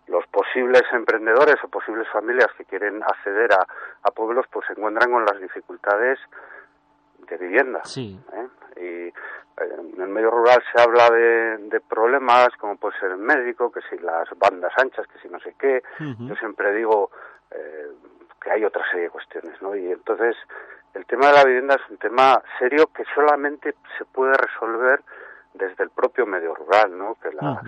los 0.10 0.26
posibles 0.28 0.84
emprendedores 0.92 1.56
o 1.64 1.68
posibles 1.68 2.08
familias 2.10 2.48
que 2.58 2.66
quieren 2.66 3.02
acceder 3.04 3.54
a, 3.54 3.66
a 4.04 4.12
pueblos 4.12 4.46
pues 4.52 4.66
se 4.68 4.74
encuentran 4.74 5.12
con 5.12 5.24
las 5.26 5.40
dificultades 5.40 6.20
de 7.30 7.38
vivienda. 7.38 7.82
Sí. 7.84 8.20
¿eh? 8.34 8.48
Y 8.78 9.08
eh, 9.08 9.14
en 9.96 10.02
el 10.02 10.10
medio 10.10 10.32
rural 10.32 10.62
se 10.74 10.82
habla 10.82 11.10
de, 11.10 11.58
de, 11.70 11.80
problemas 11.82 12.50
como 12.60 12.78
puede 12.78 12.98
ser 13.00 13.12
el 13.12 13.18
médico, 13.18 13.72
que 13.72 13.82
si 13.90 13.98
las 14.00 14.28
bandas 14.38 14.74
anchas, 14.78 15.06
que 15.08 15.20
si 15.20 15.30
no 15.30 15.40
sé 15.40 15.56
qué. 15.60 15.82
Yo 16.00 16.36
siempre 16.36 16.74
digo 16.74 17.12
eh, 17.52 17.90
que 18.42 18.52
hay 18.52 18.64
otra 18.64 18.84
serie 18.90 19.06
de 19.06 19.10
cuestiones, 19.10 19.62
¿no? 19.62 19.76
Y 19.76 19.92
entonces 19.92 20.36
el 20.94 21.06
tema 21.06 21.28
de 21.28 21.34
la 21.34 21.44
vivienda 21.44 21.76
es 21.76 21.92
un 21.92 21.98
tema 21.98 22.42
serio 22.58 22.88
que 22.88 23.04
solamente 23.14 23.76
se 23.98 24.06
puede 24.06 24.34
resolver 24.34 25.02
desde 25.54 25.84
el 25.84 25.90
propio 25.90 26.26
medio 26.26 26.56
rural, 26.56 26.98
¿no? 26.98 27.16
Que 27.16 27.32
las 27.32 27.64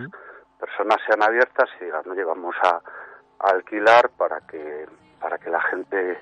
personas 0.62 0.98
sean 1.08 1.24
abiertas 1.24 1.68
y 1.82 1.86
digan, 1.86 2.04
no 2.06 2.14
llegamos 2.14 2.56
a, 2.64 2.80
alquilar 3.40 4.12
para 4.12 4.40
que 4.42 4.86
para 5.20 5.40
que 5.40 5.50
la 5.50 5.62
gente 5.62 6.20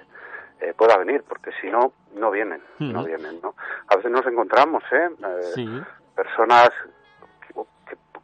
eh, 0.62 0.74
pueda 0.78 0.98
venir, 0.98 1.24
porque 1.28 1.52
si 1.60 1.70
no, 1.70 1.92
no 2.16 2.32
vienen, 2.32 2.62
no 2.80 3.04
vienen, 3.04 3.42
¿no? 3.42 3.56
A 3.88 3.98
veces 3.98 4.10
nos 4.12 4.26
encontramos, 4.26 4.84
¿eh? 4.92 5.10
eh 5.58 5.84
personas 6.16 6.70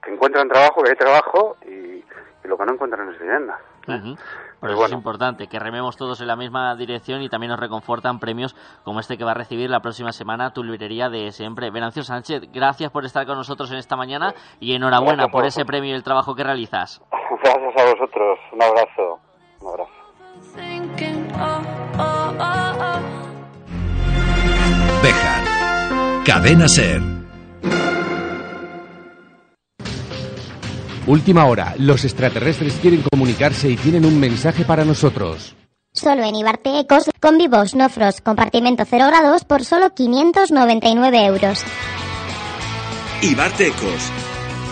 que, 0.02 0.12
encuentran 0.12 0.50
trabajo, 0.50 0.84
que 0.84 0.92
hay 0.92 0.96
trabajo 0.96 1.58
y, 1.66 2.04
lo 2.44 2.58
que 2.58 2.66
no 2.66 2.74
encuentran 2.74 3.10
es 3.10 3.20
vivienda. 3.20 3.60
Por 3.86 4.72
eso 4.72 4.86
es 4.86 4.92
importante 4.94 5.48
que 5.48 5.60
rememos 5.60 5.96
todos 5.96 6.22
en 6.22 6.28
la 6.28 6.36
misma 6.36 6.76
dirección 6.76 7.22
y 7.22 7.30
también 7.30 7.52
nos 7.52 7.60
reconfortan 7.60 8.20
premios 8.20 8.56
como 8.84 9.00
este 9.00 9.18
que 9.18 9.24
va 9.24 9.32
a 9.32 9.36
recibir 9.36 9.70
la 9.70 9.80
próxima 9.82 10.12
semana 10.12 10.54
tu 10.54 10.64
librería 10.64 11.10
de 11.10 11.32
siempre. 11.32 11.70
Venancio 11.70 12.04
Sánchez, 12.04 12.52
gracias 12.52 12.92
por 12.92 13.06
estar 13.06 13.26
con 13.26 13.38
nosotros 13.38 13.72
en 13.72 13.78
esta 13.78 13.96
mañana 13.96 14.34
y 14.60 14.74
enhorabuena 14.74 15.28
por 15.28 15.46
ese 15.46 15.66
premio 15.66 15.92
y 15.92 15.94
el 15.94 16.04
trabajo 16.04 16.36
que 16.36 16.44
realizas. 16.44 17.02
Gracias 17.44 17.78
a 17.78 17.92
vosotros. 17.92 18.40
Un 18.54 18.64
abrazo. 18.64 19.20
Un 19.62 19.68
abrazo. 19.70 19.92
Cadena 26.26 26.68
Ser. 26.68 27.02
Última 31.08 31.46
hora. 31.46 31.76
Los 31.78 32.04
extraterrestres 32.04 32.74
quieren 32.82 33.04
comunicarse 33.04 33.70
y 33.70 33.78
tienen 33.78 34.06
un 34.06 34.20
mensaje 34.20 34.66
para 34.66 34.84
nosotros. 34.84 35.56
Solo 35.94 36.24
en 36.24 36.36
Ibarte 36.36 36.80
Ecos, 36.80 37.10
con 37.22 37.38
vivos, 37.38 37.74
no 37.76 37.88
frost, 37.90 38.20
compartimento 38.22 38.84
0 38.90 39.06
grados 39.08 39.46
por 39.46 39.64
solo 39.64 39.94
599 39.94 41.26
euros. 41.26 41.64
Ibarte 43.22 43.68
Ecos, 43.68 44.12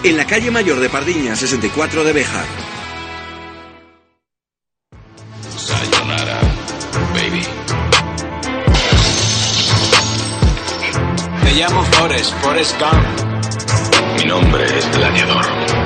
en 0.03 0.17
la 0.17 0.25
calle 0.25 0.51
mayor 0.51 0.79
de 0.79 0.89
Pardiña, 0.89 1.35
64 1.35 2.03
de 2.03 2.13
Bejar. 2.13 2.45
Sayonara, 5.55 6.41
baby. 7.13 7.45
Me 11.43 11.53
llamo 11.53 11.83
Forrest, 11.83 12.33
Forrest 12.41 12.75
Gump. 12.79 14.17
Mi 14.17 14.25
nombre 14.25 14.65
es 14.65 14.97
Gladiador. 14.97 15.82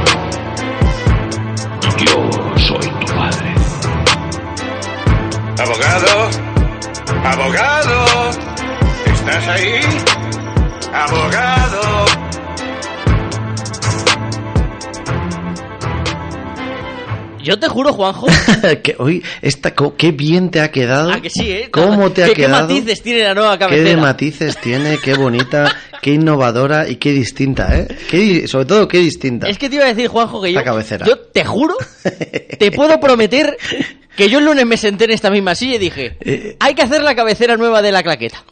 Yo 1.99 2.29
soy 2.57 2.87
tu 2.99 3.13
padre. 3.13 3.55
Abogado, 5.59 6.29
abogado, 7.25 8.29
¿estás 9.05 9.47
ahí? 9.47 9.79
Abogado. 10.93 12.06
Yo 17.47 17.57
te 17.57 17.69
juro, 17.69 17.93
Juanjo. 17.93 18.27
que 18.83 18.95
hoy, 18.99 19.23
esta, 19.41 19.73
qué 19.73 20.11
bien 20.11 20.51
te 20.51 20.59
ha 20.59 20.69
quedado. 20.69 21.11
Ah, 21.11 21.21
que 21.21 21.29
sí, 21.29 21.49
¿eh? 21.49 21.69
¿Cómo 21.71 22.11
te 22.11 22.25
ha 22.25 22.33
quedado? 22.33 22.67
¿Qué 22.67 22.73
matices 22.73 23.01
tiene 23.01 23.23
la 23.23 23.33
nueva 23.33 23.57
cabecera? 23.57 23.89
¿Qué 23.89 23.95
matices 23.95 24.57
tiene? 24.61 24.97
Qué 24.97 25.13
bonita, 25.13 25.73
qué 26.01 26.11
innovadora 26.11 26.89
y 26.89 26.97
qué 26.97 27.13
distinta, 27.13 27.73
¿eh? 27.73 27.87
Qué, 28.09 28.49
sobre 28.49 28.65
todo, 28.65 28.87
qué 28.89 28.97
distinta. 28.97 29.47
Es 29.47 29.57
que 29.57 29.69
te 29.69 29.75
iba 29.75 29.85
a 29.85 29.87
decir, 29.87 30.09
Juanjo, 30.09 30.41
que 30.41 30.51
yo. 30.51 30.61
cabecera. 30.61 31.05
Yo 31.05 31.19
te 31.19 31.45
juro, 31.45 31.77
te 32.59 32.69
puedo 32.73 32.99
prometer 32.99 33.55
que 34.17 34.27
yo 34.27 34.39
el 34.39 34.45
lunes 34.45 34.65
me 34.65 34.75
senté 34.75 35.05
en 35.05 35.11
esta 35.11 35.29
misma 35.29 35.55
silla 35.55 35.75
y 35.75 35.79
dije: 35.79 36.17
eh, 36.19 36.57
hay 36.59 36.75
que 36.75 36.81
hacer 36.81 37.01
la 37.01 37.15
cabecera 37.15 37.55
nueva 37.55 37.81
de 37.81 37.93
la 37.93 38.03
claqueta. 38.03 38.43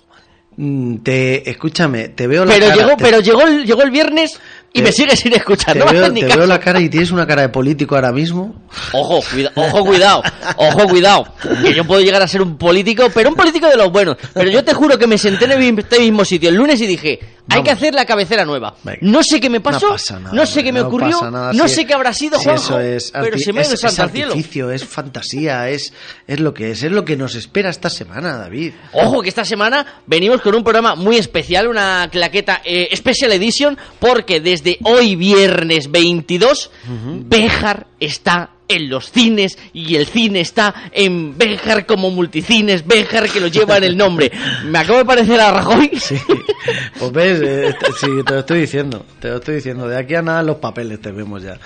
Mm, 0.58 0.98
te, 1.00 1.50
escúchame, 1.50 2.10
te 2.10 2.28
veo 2.28 2.46
la 2.46 2.54
pero 2.54 2.68
cara, 2.68 2.76
Llegó, 2.78 2.98
Pero 2.98 3.20
llegó 3.20 3.42
el, 3.42 3.66
llegó 3.66 3.84
el 3.84 3.92
viernes 3.92 4.40
y 4.80 4.82
me 4.82 4.92
sigues 4.92 5.20
sin 5.20 5.34
escuchar. 5.34 5.74
Te, 5.74 5.80
no 5.80 5.86
veo, 5.86 6.12
te 6.14 6.26
veo 6.26 6.46
la 6.46 6.60
cara 6.60 6.80
y 6.80 6.90
tienes 6.90 7.12
una 7.12 7.26
cara 7.26 7.44
de 7.44 7.50
político 7.50 7.96
ahora 7.96 8.12
mismo. 8.12 8.56
Ojo, 8.94 9.22
cuida- 9.32 9.52
ojo, 9.56 9.86
cuidado, 9.86 10.24
ojo, 10.58 10.88
cuidado. 10.88 11.28
Que 11.64 11.74
yo 11.74 11.86
puedo 11.86 12.02
llegar 12.02 12.22
a 12.22 12.28
ser 12.28 12.42
un 12.42 12.58
político, 12.58 13.10
pero 13.14 13.30
un 13.30 13.36
político 13.36 13.68
de 13.68 13.78
los 13.78 13.92
buenos. 13.92 14.18
Pero 14.34 14.50
yo 14.50 14.64
te 14.64 14.74
juro 14.74 14.98
que 14.98 15.08
me 15.08 15.18
senté 15.18 15.46
en 15.46 15.80
este 15.80 16.00
mismo 16.00 16.24
sitio 16.26 16.50
el 16.50 16.56
lunes 16.56 16.80
y 16.82 16.88
dije, 16.88 17.20
hay 17.50 17.64
que 17.64 17.72
hacer 17.72 17.94
la 17.94 18.06
cabecera 18.06 18.46
nueva. 18.46 18.76
No 19.02 19.24
sé 19.24 19.40
qué 19.40 19.50
me 19.50 19.60
pasó, 19.60 19.86
No 19.86 19.88
no, 19.88 19.94
pasa 19.94 20.20
nada, 20.20 20.46
sé 20.46 20.64
qué 20.64 20.72
me 20.72 20.80
no 20.80 20.88
ocurrió, 20.88 21.30
nada, 21.30 21.54
no 21.54 21.68
sé 21.68 21.86
qué 21.86 21.94
habrá 21.94 22.14
sido, 22.14 22.38
si 22.40 22.46
Juanjo, 22.46 22.80
eso 22.80 22.80
es 22.80 23.12
pero 23.12 23.38
se 23.38 23.54
me 23.54 23.62
ha 23.62 23.66
ido 23.66 23.74
es, 23.74 24.00
artificio, 24.00 24.72
es 24.72 24.86
fantasía, 24.86 25.70
es, 25.70 25.94
es 26.28 26.40
lo 26.40 26.54
que 26.54 26.72
es, 26.72 26.84
es 26.84 26.92
lo 26.92 27.06
que 27.06 27.18
nos 27.18 27.36
espera 27.36 27.70
esta 27.70 27.90
semana, 27.90 28.38
David. 28.38 28.74
Ojo 28.94 29.22
que 29.22 29.30
esta 29.30 29.46
semana 29.46 30.02
venimos 30.06 30.42
con 30.42 30.56
un 30.56 30.64
programa 30.64 30.96
muy 30.96 31.18
especial, 31.18 31.68
una 31.68 32.10
claqueta 32.12 32.62
eh, 32.64 32.96
Special 32.96 33.32
Edition, 33.32 33.78
porque 34.00 34.40
desde 34.40 34.78
hoy 34.84 35.16
viernes 35.16 35.92
22, 35.92 36.72
Béjar 37.28 37.88
está 38.00 38.55
en 38.68 38.90
los 38.90 39.12
cines 39.12 39.58
y 39.74 39.96
el 39.96 40.06
cine 40.08 40.42
está 40.42 40.90
en 40.92 41.38
Béjar 41.38 41.86
como 41.86 42.10
multicines, 42.12 42.86
Béjar 42.86 43.30
que 43.30 43.40
lo 43.40 43.48
lleva 43.48 43.78
en 43.78 43.84
el 43.84 43.96
nombre. 43.98 44.32
Me 44.66 44.80
acabo 44.80 44.98
de 45.00 45.06
parecer 45.06 45.40
a 45.40 45.52
Rajoy. 45.52 45.92
Pues 47.00 47.12
ves, 47.12 47.42
eh, 47.44 47.76
te- 47.80 47.92
sí, 47.94 48.08
te 48.26 48.34
lo 48.34 48.40
estoy 48.40 48.62
diciendo, 48.62 49.06
te 49.20 49.28
lo 49.30 49.36
estoy 49.38 49.56
diciendo, 49.56 49.88
de 49.88 49.98
aquí 49.98 50.16
a 50.16 50.22
nada 50.22 50.42
los 50.44 50.58
papeles 50.58 51.00
te 51.02 51.12
vemos 51.12 51.44
ya. 51.44 51.60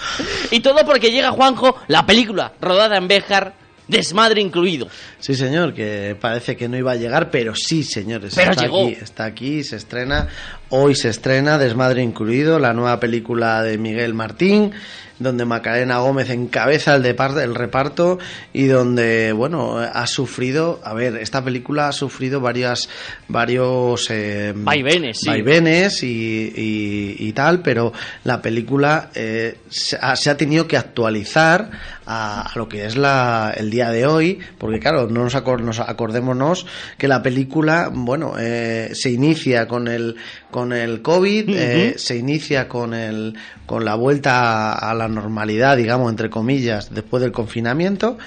Y 0.52 0.60
todo 0.60 0.84
porque 0.86 1.12
llega 1.12 1.32
Juanjo, 1.32 1.76
la 1.88 2.06
película 2.06 2.54
rodada 2.60 2.98
en 2.98 3.08
Béjar, 3.08 3.54
desmadre 3.88 4.42
incluido. 4.42 4.88
Sí, 5.20 5.36
señor, 5.36 5.74
que 5.74 6.16
parece 6.20 6.56
que 6.56 6.68
no 6.70 6.78
iba 6.78 6.92
a 6.92 6.96
llegar, 6.96 7.32
pero 7.32 7.56
sí, 7.56 7.84
señores. 7.84 8.34
Pero 8.36 8.52
está 8.52 8.64
llegó. 8.64 8.84
aquí, 8.88 8.98
está 9.02 9.26
aquí, 9.26 9.64
se 9.64 9.78
estrena. 9.78 10.28
Hoy 10.72 10.94
se 10.94 11.10
estrena, 11.10 11.58
Desmadre 11.58 12.04
incluido, 12.04 12.60
la 12.60 12.74
nueva 12.74 13.00
película 13.00 13.64
de 13.64 13.80
Miguel 13.80 14.14
Martín, 14.14 14.72
donde 15.18 15.44
Macarena 15.44 15.98
Gómez 15.98 16.30
encabeza 16.30 16.96
el, 16.96 17.06
el 17.06 17.56
reparto 17.56 18.20
y 18.54 18.68
donde, 18.68 19.34
bueno, 19.34 19.80
ha 19.80 20.06
sufrido, 20.08 20.80
a 20.84 20.94
ver, 20.94 21.18
esta 21.18 21.44
película 21.44 21.88
ha 21.90 21.92
sufrido 21.92 22.40
varias, 22.40 22.88
varios 23.28 24.10
eh, 24.12 24.54
Vaivenes, 24.56 25.20
sí. 25.22 25.28
vaivenes 25.28 26.04
y, 26.04 26.54
y- 26.56 27.16
y 27.18 27.34
tal, 27.34 27.62
pero 27.62 27.92
la 28.24 28.42
película 28.42 29.10
eh, 29.16 29.58
se, 29.70 29.98
ha, 30.00 30.16
se 30.16 30.30
ha 30.30 30.38
tenido 30.38 30.68
que 30.68 30.78
actualizar 30.78 31.70
a, 32.06 32.44
a 32.54 32.58
lo 32.58 32.70
que 32.70 32.86
es 32.86 32.96
la, 32.96 33.54
el 33.58 33.70
día 33.72 33.90
de 33.90 34.06
hoy, 34.06 34.40
porque 34.58 34.80
claro, 34.80 35.08
no 35.10 35.24
nos 35.26 35.36
acordémonos 35.36 36.66
que 36.98 37.08
la 37.10 37.22
película, 37.22 37.90
bueno, 37.94 38.36
eh, 38.40 38.92
se 38.94 39.12
inicia 39.12 39.68
con 39.68 39.88
el 39.90 40.16
con 40.52 40.74
el 40.74 41.02
COVID, 41.02 41.50
eh, 41.50 41.94
se 41.98 42.18
inicia 42.18 42.68
con 42.68 42.94
el 42.94 43.38
con 43.66 43.86
la 43.86 43.94
vuelta 43.94 44.74
a, 44.74 44.96
la 44.96 45.08
normalidad, 45.08 45.78
digamos 45.78 46.10
entre 46.10 46.32
comillas, 46.32 46.92
después 46.92 47.22
del 47.22 47.32
confinamiento 47.32 48.18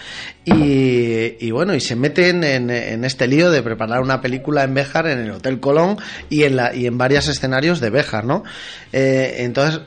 y, 0.44 1.44
y 1.44 1.50
bueno, 1.50 1.74
y 1.74 1.80
se 1.80 1.96
meten 1.96 2.44
en, 2.44 2.70
en 2.70 3.04
este 3.04 3.26
lío 3.26 3.50
de 3.50 3.60
preparar 3.62 4.02
una 4.02 4.20
película 4.20 4.62
en 4.62 4.74
Béjar, 4.74 5.08
en 5.08 5.18
el 5.18 5.32
Hotel 5.32 5.58
Colón 5.58 5.96
y 6.30 6.44
en 6.44 6.56
la 6.56 6.72
y 6.74 6.86
en 6.86 6.96
varios 6.96 7.26
escenarios 7.26 7.80
de 7.80 7.90
Béjar, 7.90 8.24
¿no? 8.24 8.44
Eh, 8.92 9.38
entonces 9.38 9.80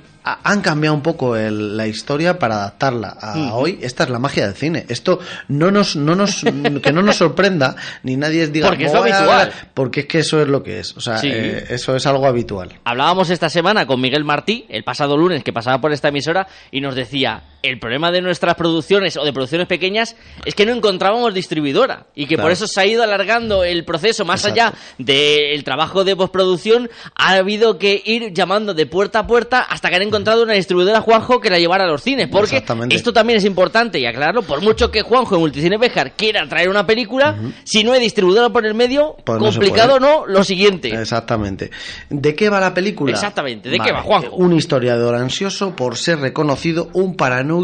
han 0.43 0.61
cambiado 0.61 0.95
un 0.95 1.01
poco 1.01 1.35
el- 1.35 1.77
la 1.77 1.87
historia 1.87 2.39
para 2.39 2.55
adaptarla 2.55 3.09
a 3.21 3.53
hoy. 3.53 3.79
Esta 3.81 4.03
es 4.05 4.09
la 4.09 4.19
magia 4.19 4.45
del 4.47 4.55
cine. 4.55 4.85
Esto 4.89 5.19
no 5.49 5.69
nos, 5.71 5.95
no 5.95 6.15
nos, 6.15 6.43
que 6.83 6.91
no 6.91 7.01
nos 7.03 7.15
sorprenda 7.17 7.75
ni 8.03 8.17
nadie 8.17 8.47
diga 8.47 8.67
Porque 8.69 8.85
es 8.85 8.93
lo 8.93 9.01
"Voy 9.01 9.11
a 9.11 9.17
habitual". 9.19 9.47
ver", 9.47 9.53
porque 9.73 9.99
es 10.01 10.05
que 10.07 10.19
eso 10.19 10.41
es 10.41 10.47
lo 10.47 10.63
que 10.63 10.79
es. 10.79 10.95
O 10.97 11.01
sea, 11.01 11.17
Sí. 11.17 11.29
eh, 11.31 11.65
eso 11.69 11.95
es 11.95 12.05
algo 12.07 12.25
habitual. 12.25 12.73
Hablábamos 12.83 13.29
esta 13.29 13.49
semana 13.49 13.85
con 13.85 14.01
Miguel 14.01 14.23
Martí, 14.23 14.65
el 14.69 14.83
pasado 14.83 15.15
lunes 15.17 15.43
que 15.43 15.53
pasaba 15.53 15.79
por 15.79 15.91
esta 15.93 16.07
emisora, 16.09 16.47
y 16.71 16.81
nos 16.81 16.95
decía, 16.95 17.43
el 17.65 17.79
problema 17.79 18.11
de 18.11 18.21
nuestras 18.21 18.55
producciones 18.55 19.17
o 19.17 19.25
de 19.25 19.33
producciones 19.33 19.67
pequeñas 19.67 20.15
es 20.45 20.55
que 20.55 20.65
no 20.65 20.73
encontrábamos 20.73 21.33
distribuidora 21.33 22.07
y 22.15 22.27
que 22.27 22.37
por 22.37 22.51
eso 22.51 22.67
se 22.67 22.79
ha 22.81 22.85
ido 22.85 23.03
alargando 23.03 23.63
el 23.63 23.83
proceso 23.85 24.25
más 24.25 24.45
Exacto. 24.45 24.61
allá 24.61 24.73
del 24.97 25.63
trabajo 25.63 26.03
de 26.03 26.15
postproducción, 26.15 26.89
ha 27.15 27.33
habido 27.33 27.77
que 27.77 28.01
ir 28.05 28.33
llamando 28.33 28.73
de 28.73 28.85
puerta 28.85 29.19
a 29.19 29.27
puerta 29.27 29.61
hasta 29.61 29.89
que 29.89 29.95
han 29.95 30.03
encontrado 30.03 30.43
una 30.43 30.53
distribuidora 30.53 31.01
Juanjo 31.01 31.39
que 31.39 31.49
la 31.49 31.59
llevara 31.59 31.85
a 31.85 31.87
los 31.87 32.01
cines, 32.01 32.27
porque 32.27 32.63
esto 32.89 33.13
también 33.13 33.37
es 33.37 33.45
importante 33.45 33.99
y 33.99 34.05
aclararlo, 34.05 34.43
por 34.43 34.61
mucho 34.61 34.91
que 34.91 35.01
Juanjo 35.01 35.35
en 35.35 35.41
Multicine 35.41 35.77
Bejar 35.77 36.13
quiera 36.13 36.47
traer 36.47 36.69
una 36.69 36.85
película, 36.85 37.35
si 37.63 37.83
no 37.83 37.93
hay 37.93 37.99
distribuidora 37.99 38.49
por 38.49 38.65
el 38.65 38.73
medio, 38.73 39.15
Pues 39.23 39.39
no 39.39 39.45
complicado 39.45 39.99
no, 39.99 40.25
lo 40.25 40.43
siguiente. 40.43 40.89
Exactamente. 40.89 41.71
¿De 42.09 42.35
qué 42.35 42.49
va 42.49 42.59
la 42.59 42.73
película? 42.73 43.11
Exactamente, 43.11 43.69
¿de 43.69 43.79
qué 43.79 43.91
va, 43.91 44.01
Juanjo? 44.01 44.35
Un 44.35 44.53
historiador 44.53 45.15
ansioso 45.15 45.75
por 45.75 45.97
ser 45.97 46.19
reconocido, 46.19 46.89
un 46.93 47.15
paranoico 47.15 47.54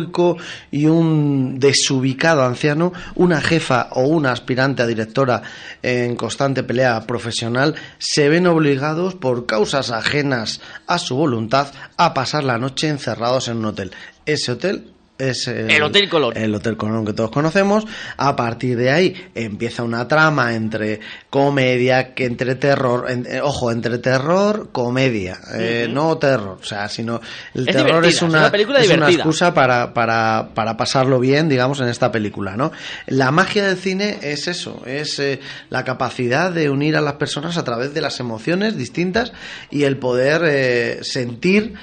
y 0.71 0.85
un 0.85 1.59
desubicado 1.59 2.43
anciano, 2.43 2.93
una 3.15 3.41
jefa 3.41 3.89
o 3.91 4.03
una 4.03 4.31
aspirante 4.31 4.81
a 4.81 4.87
directora 4.87 5.41
en 5.81 6.15
constante 6.15 6.63
pelea 6.63 7.05
profesional, 7.07 7.75
se 7.97 8.29
ven 8.29 8.47
obligados 8.47 9.15
por 9.15 9.45
causas 9.45 9.91
ajenas 9.91 10.61
a 10.87 10.97
su 10.97 11.15
voluntad 11.15 11.67
a 11.97 12.13
pasar 12.13 12.43
la 12.43 12.57
noche 12.57 12.87
encerrados 12.87 13.47
en 13.47 13.57
un 13.57 13.65
hotel. 13.65 13.91
Ese 14.25 14.51
hotel 14.51 14.90
es 15.29 15.47
El 15.47 15.81
Hotel 15.83 16.09
Colón. 16.09 16.33
el 16.35 16.53
Hotel 16.55 16.77
Colón 16.77 17.05
que 17.05 17.13
todos 17.13 17.31
conocemos. 17.31 17.85
A 18.17 18.35
partir 18.35 18.77
de 18.77 18.91
ahí 18.91 19.15
empieza 19.35 19.83
una 19.83 20.07
trama 20.07 20.53
entre 20.55 20.99
comedia, 21.29 22.13
que 22.13 22.25
entre 22.25 22.55
terror, 22.55 23.05
en- 23.09 23.25
eh, 23.25 23.41
ojo, 23.41 23.71
entre 23.71 23.97
terror, 23.99 24.69
comedia, 24.71 25.37
eh, 25.57 25.87
no 25.89 26.17
terror, 26.17 26.57
o 26.61 26.65
sea, 26.65 26.89
sino 26.89 27.21
el 27.53 27.67
Es 27.69 27.75
terror 27.75 28.05
es 28.05 28.15
es 28.15 28.21
una, 28.21 28.51
película 28.51 28.79
es 28.81 28.89
una 28.89 29.09
excusa 29.09 29.53
para, 29.53 29.93
para, 29.93 30.49
para 30.53 30.77
pasarlo 30.77 31.19
bien, 31.19 31.47
digamos, 31.49 31.79
en 31.81 31.87
esta 31.87 32.11
película, 32.11 32.57
¿no? 32.57 32.71
La 33.07 33.31
magia 33.31 33.65
del 33.67 33.77
cine 33.77 34.17
es 34.21 34.47
eso, 34.47 34.81
es 34.85 35.19
eh, 35.19 35.39
la 35.69 35.83
capacidad 35.83 36.51
de 36.51 36.69
unir 36.69 36.95
a 36.97 37.01
las 37.01 37.13
personas 37.13 37.57
a 37.57 37.63
través 37.63 37.93
de 37.93 38.01
las 38.01 38.19
emociones 38.19 38.77
distintas 38.77 39.31
y 39.69 39.83
el 39.83 39.97
poder 39.97 40.41
eh, 40.45 40.99
sentir 41.03 41.73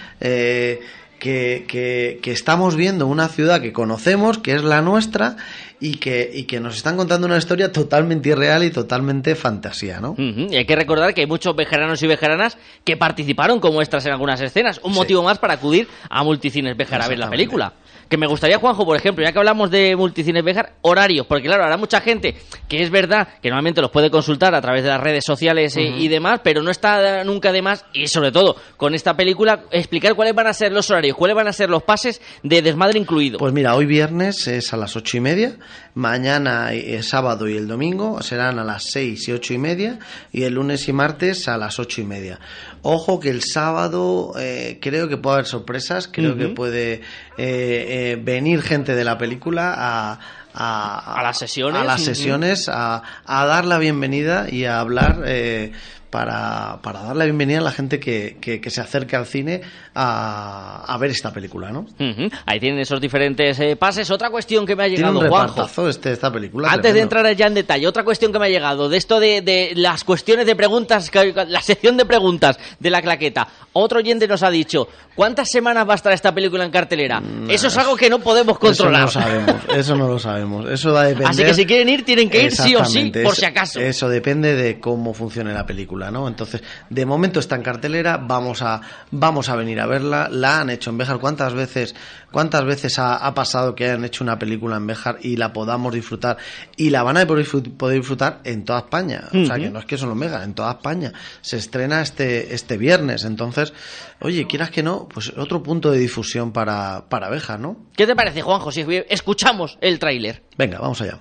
que, 1.19 1.65
que- 1.69 2.19
que 2.23 2.33
estamos 2.33 2.77
viendo 2.77 3.07
una 3.07 3.29
ciudad 3.29 3.61
que 3.61 3.73
conocemos, 3.73 4.39
que 4.39 4.55
es 4.55 4.63
la 4.63 4.83
nuestra, 4.83 5.37
y 5.81 5.95
que, 5.95 6.31
y 6.33 6.45
que 6.45 6.61
nos 6.61 6.77
están 6.77 6.97
contando 6.97 7.27
una 7.27 7.37
historia 7.37 7.71
totalmente 7.73 8.31
irreal 8.31 8.65
y 8.65 8.71
totalmente 8.71 9.35
fantasía, 9.35 10.01
¿no? 10.01 10.15
Y 10.19 10.57
hay 10.57 10.65
que 10.65 10.77
recordar 10.77 11.15
que 11.15 11.21
hay 11.23 11.27
muchos 11.27 11.55
vejeranos 11.55 12.03
y 12.03 12.07
vejeranas 12.07 12.59
que 12.85 12.97
participaron 12.97 13.61
como 13.61 13.81
extras 13.81 14.05
en 14.07 14.13
algunas 14.13 14.41
escenas. 14.41 14.81
Un 14.83 14.93
motivo 14.93 15.23
más 15.23 15.39
para 15.39 15.55
acudir 15.55 15.89
a 16.11 16.25
Multicines 16.25 16.77
Bejar 16.77 17.03
a 17.03 17.09
ver 17.09 17.19
la 17.19 17.31
película. 17.31 17.75
Que 18.09 18.17
me 18.17 18.27
gustaría, 18.27 18.59
Juanjo, 18.59 18.87
por 18.87 18.97
ejemplo, 18.97 19.23
ya 19.23 19.33
que 19.33 19.39
hablamos 19.39 19.71
de 19.71 19.95
Multicines 19.95 20.43
Bejar, 20.43 20.73
horarios. 20.81 21.27
Porque 21.27 21.47
claro, 21.47 21.63
habrá 21.63 21.77
mucha 21.77 22.01
gente 22.01 22.37
que 22.67 22.83
es 22.83 22.91
verdad 22.91 23.29
que 23.43 23.51
normalmente 23.51 23.83
los 23.83 23.91
puede 23.91 24.11
consultar 24.11 24.55
a 24.55 24.63
través 24.63 24.83
de 24.83 24.89
las 24.89 25.01
redes 25.01 25.25
sociales 25.25 25.77
y 25.77 26.09
demás, 26.09 26.41
pero 26.43 26.63
no 26.63 26.71
está 26.71 27.23
nunca 27.25 27.53
de 27.53 27.63
más, 27.63 27.85
y 27.93 28.09
sobre 28.09 28.33
todo 28.33 28.57
con 28.77 28.95
esta 28.95 29.15
película, 29.17 29.65
explicar 29.71 30.15
cuáles 30.15 30.35
van 30.35 30.47
a 30.47 30.53
ser 30.55 30.73
los 30.73 30.91
horarios, 30.91 31.17
cuáles 31.17 31.37
van 31.37 31.49
a 31.49 31.53
ser 31.53 31.69
los 31.69 31.83
pases 31.83 32.21
de 32.43 32.63
desmadre 32.63 32.99
incluido. 32.99 33.39
Pues 33.39 33.53
mira, 33.53 33.75
hoy 33.75 33.87
viernes 33.87 34.47
es 34.49 34.73
a 34.73 34.77
las 34.77 34.97
ocho 34.97 35.19
y 35.19 35.21
media, 35.21 35.57
mañana 35.95 36.73
eh, 36.73 37.03
sábado 37.03 37.49
y 37.49 37.57
el 37.57 37.67
domingo 37.67 38.23
serán 38.23 38.59
a 38.59 38.65
las 38.65 38.85
seis 38.85 39.29
y 39.29 39.33
ocho 39.33 39.55
y 39.55 39.59
media, 39.59 39.99
y 40.33 40.45
el 40.45 40.55
lunes 40.55 40.89
y 40.89 40.93
martes 40.93 41.49
a 41.49 41.57
las 41.57 41.79
ocho 41.79 42.01
y 42.01 42.05
media. 42.05 42.39
Ojo 42.83 43.19
que 43.21 43.31
el 43.31 43.43
sábado 43.43 44.33
eh, 44.39 44.79
creo 44.81 45.09
que 45.09 45.17
puede 45.17 45.35
haber 45.37 45.47
sorpresas, 45.47 46.09
creo 46.09 46.37
que 46.37 46.49
puede 46.49 46.95
eh, 46.95 47.03
eh, 47.37 48.19
venir 48.23 48.63
gente 48.63 48.95
de 48.95 49.05
la 49.05 49.19
película 49.19 49.75
a, 49.77 50.21
a, 50.55 51.21
A 51.21 51.23
las 51.23 51.39
sesiones, 51.39 51.81
a 51.81 51.85
las 51.85 52.03
sesiones, 52.03 52.69
a, 52.69 53.03
a 53.25 53.47
dar 53.47 53.65
la 53.65 53.79
bienvenida 53.79 54.47
y 54.51 54.65
a 54.65 54.81
hablar 54.81 55.23
eh, 55.27 55.73
para, 56.11 56.79
para 56.83 57.03
dar 57.03 57.17
la 57.17 57.25
bienvenida 57.25 57.59
a 57.59 57.63
la 57.63 57.73
gente 57.73 58.01
que, 58.01 58.39
que, 58.41 58.61
que 58.61 58.71
se 58.71 58.81
acerque 58.81 59.15
al 59.17 59.27
cine 59.27 59.61
a, 59.95 60.85
a 60.87 60.99
ver 60.99 61.11
esta 61.11 61.33
película, 61.33 61.71
¿no? 61.71 61.81
Ujú, 61.81 62.31
Ahí 62.47 62.61
tienen 62.61 62.81
esos 62.81 63.01
diferentes 63.01 63.59
eh, 63.61 63.77
pases. 63.77 64.11
Otra 64.11 64.31
cuestión 64.31 64.65
que 64.65 64.75
me 64.77 64.85
ha 64.85 64.87
Tiene 64.87 64.99
llegado, 65.03 65.21
un 65.21 65.29
Juanjo. 65.29 65.49
repartazo 65.55 65.89
este, 65.89 66.13
esta 66.13 66.33
película. 66.33 66.71
Antes 66.73 66.95
de 66.95 67.01
entrar 67.01 67.31
ya 67.37 67.47
en 67.47 67.55
detalle, 67.55 67.87
otra 67.87 68.05
cuestión 68.05 68.33
que 68.33 68.39
me 68.39 68.47
ha 68.47 68.49
llegado, 68.49 68.89
de 68.89 68.97
esto 68.97 69.21
de, 69.21 69.43
de 69.43 69.73
las 69.75 70.05
cuestiones 70.05 70.47
de 70.47 70.57
preguntas, 70.57 71.11
la 71.49 71.61
sección 71.63 71.97
de 71.97 72.05
preguntas 72.07 72.59
de 72.79 72.91
la 72.91 73.03
claqueta. 73.03 73.49
Otro 73.73 73.99
oyente 73.99 74.27
nos 74.27 74.43
ha 74.43 74.51
dicho, 74.51 74.89
¿cuántas 75.15 75.51
semanas 75.51 75.87
va 75.89 75.93
a 75.93 75.97
estar 75.97 76.13
esta 76.13 76.35
película 76.35 76.65
en 76.65 76.71
cartelera? 76.71 77.23
Eso 77.49 77.69
es 77.69 77.77
algo 77.77 77.97
que 77.97 78.09
no 78.11 78.19
podemos 78.19 78.59
controlar. 78.59 79.09
Eso 79.09 79.21
no 79.21 79.27
lo 79.27 79.31
sabemos, 79.31 79.63
eso 79.77 79.97
no 79.97 80.09
lo 80.09 80.19
sabemos. 80.19 80.71
Eso 80.71 80.93
va 80.93 81.03
a 81.03 81.05
depender. 81.05 81.29
Así 81.31 81.45
que 81.45 81.55
si 81.55 81.67
quieren 81.67 81.89
ir, 81.89 82.05
tienen 82.05 82.31
que 82.31 82.43
ir 82.45 82.53
sí 82.53 82.75
o 82.75 82.85
sí, 82.85 83.13
por 83.23 83.35
si 83.37 83.45
acaso. 83.45 83.79
Eso 83.79 84.09
depende 84.09 84.55
de 84.55 84.81
cómo 84.81 85.13
funcione 85.15 85.53
la 85.53 85.67
película. 85.67 85.98
Película, 85.99 86.11
¿no? 86.11 86.29
Entonces, 86.29 86.63
de 86.91 87.07
momento 87.07 87.41
está 87.41 87.57
en 87.57 87.63
cartelera, 87.63 88.17
vamos 88.19 88.63
a, 88.63 88.81
vamos 89.11 89.49
a 89.49 89.57
venir 89.57 89.81
a 89.81 89.87
verla. 89.87 90.29
La 90.31 90.61
han 90.61 90.71
hecho 90.71 90.91
en 90.91 90.99
Béjar. 90.99 91.19
¿Cuántas 91.19 91.55
veces, 91.55 91.95
cuántas 92.31 92.65
veces 92.65 92.99
ha, 92.99 93.17
ha 93.17 93.35
pasado 93.35 93.75
que 93.75 93.91
han 93.91 94.05
hecho 94.05 94.23
una 94.25 94.39
película 94.39 94.77
en 94.77 94.87
Béjar 94.87 95.19
y 95.23 95.37
la 95.37 95.53
podamos 95.53 95.93
disfrutar? 95.95 96.37
Y 96.77 96.91
la 96.91 97.03
van 97.03 97.17
a 97.17 97.27
poder 97.27 97.45
disfrut- 97.47 97.77
poder 97.77 97.99
disfrutar 97.99 98.41
en 98.45 98.65
toda 98.65 98.81
España. 98.81 99.25
O 99.33 99.45
sea, 99.47 99.57
que 99.57 99.71
no 99.71 99.79
es 99.81 99.85
que 99.85 99.97
solo 99.99 100.15
Mega, 100.15 100.45
en 100.45 100.55
toda 100.55 100.71
España. 100.73 101.13
Se 101.41 101.57
estrena 101.57 102.01
este, 102.01 102.55
este 102.55 102.77
viernes. 102.77 103.25
Entonces, 103.25 103.73
oye, 104.21 104.47
quieras 104.47 104.71
que 104.71 104.83
no, 104.83 105.09
pues 105.13 105.33
otro 105.37 105.63
punto 105.63 105.91
de 105.91 105.99
difusión 105.99 106.53
para, 106.53 107.05
para 107.09 107.29
Béjar, 107.29 107.61
¿no? 107.61 107.77
¿Qué 107.97 108.07
te 108.07 108.15
parece, 108.15 108.43
Juanjo, 108.43 108.71
si 108.73 108.85
escuchamos 109.09 109.79
el 109.81 109.99
tráiler? 109.99 110.43
Venga, 110.57 110.79
vamos 110.79 111.01
allá. 111.01 111.19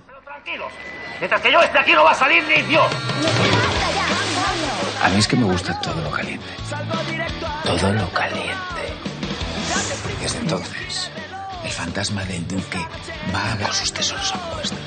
Mientras 1.20 1.40
que 1.42 1.50
yo 1.52 1.60
esté 1.60 1.78
aquí 1.78 1.92
no 1.92 2.04
va 2.04 2.12
a 2.12 2.14
salir 2.14 2.42
ni 2.44 2.62
Dios. 2.62 2.86
A 5.02 5.08
mí 5.10 5.18
es 5.18 5.28
que 5.28 5.36
me 5.36 5.44
gusta 5.44 5.78
todo 5.80 6.00
lo 6.02 6.10
caliente. 6.10 6.46
Todo 7.64 7.92
lo 7.92 8.10
caliente. 8.12 8.54
Desde 10.20 10.38
entonces, 10.38 11.10
el 11.64 11.70
fantasma 11.70 12.24
del 12.24 12.46
duque 12.48 12.78
va 13.34 13.56
por 13.64 13.74
sus 13.74 13.92
tesoros 13.92 14.34
opuestos. 14.34 14.78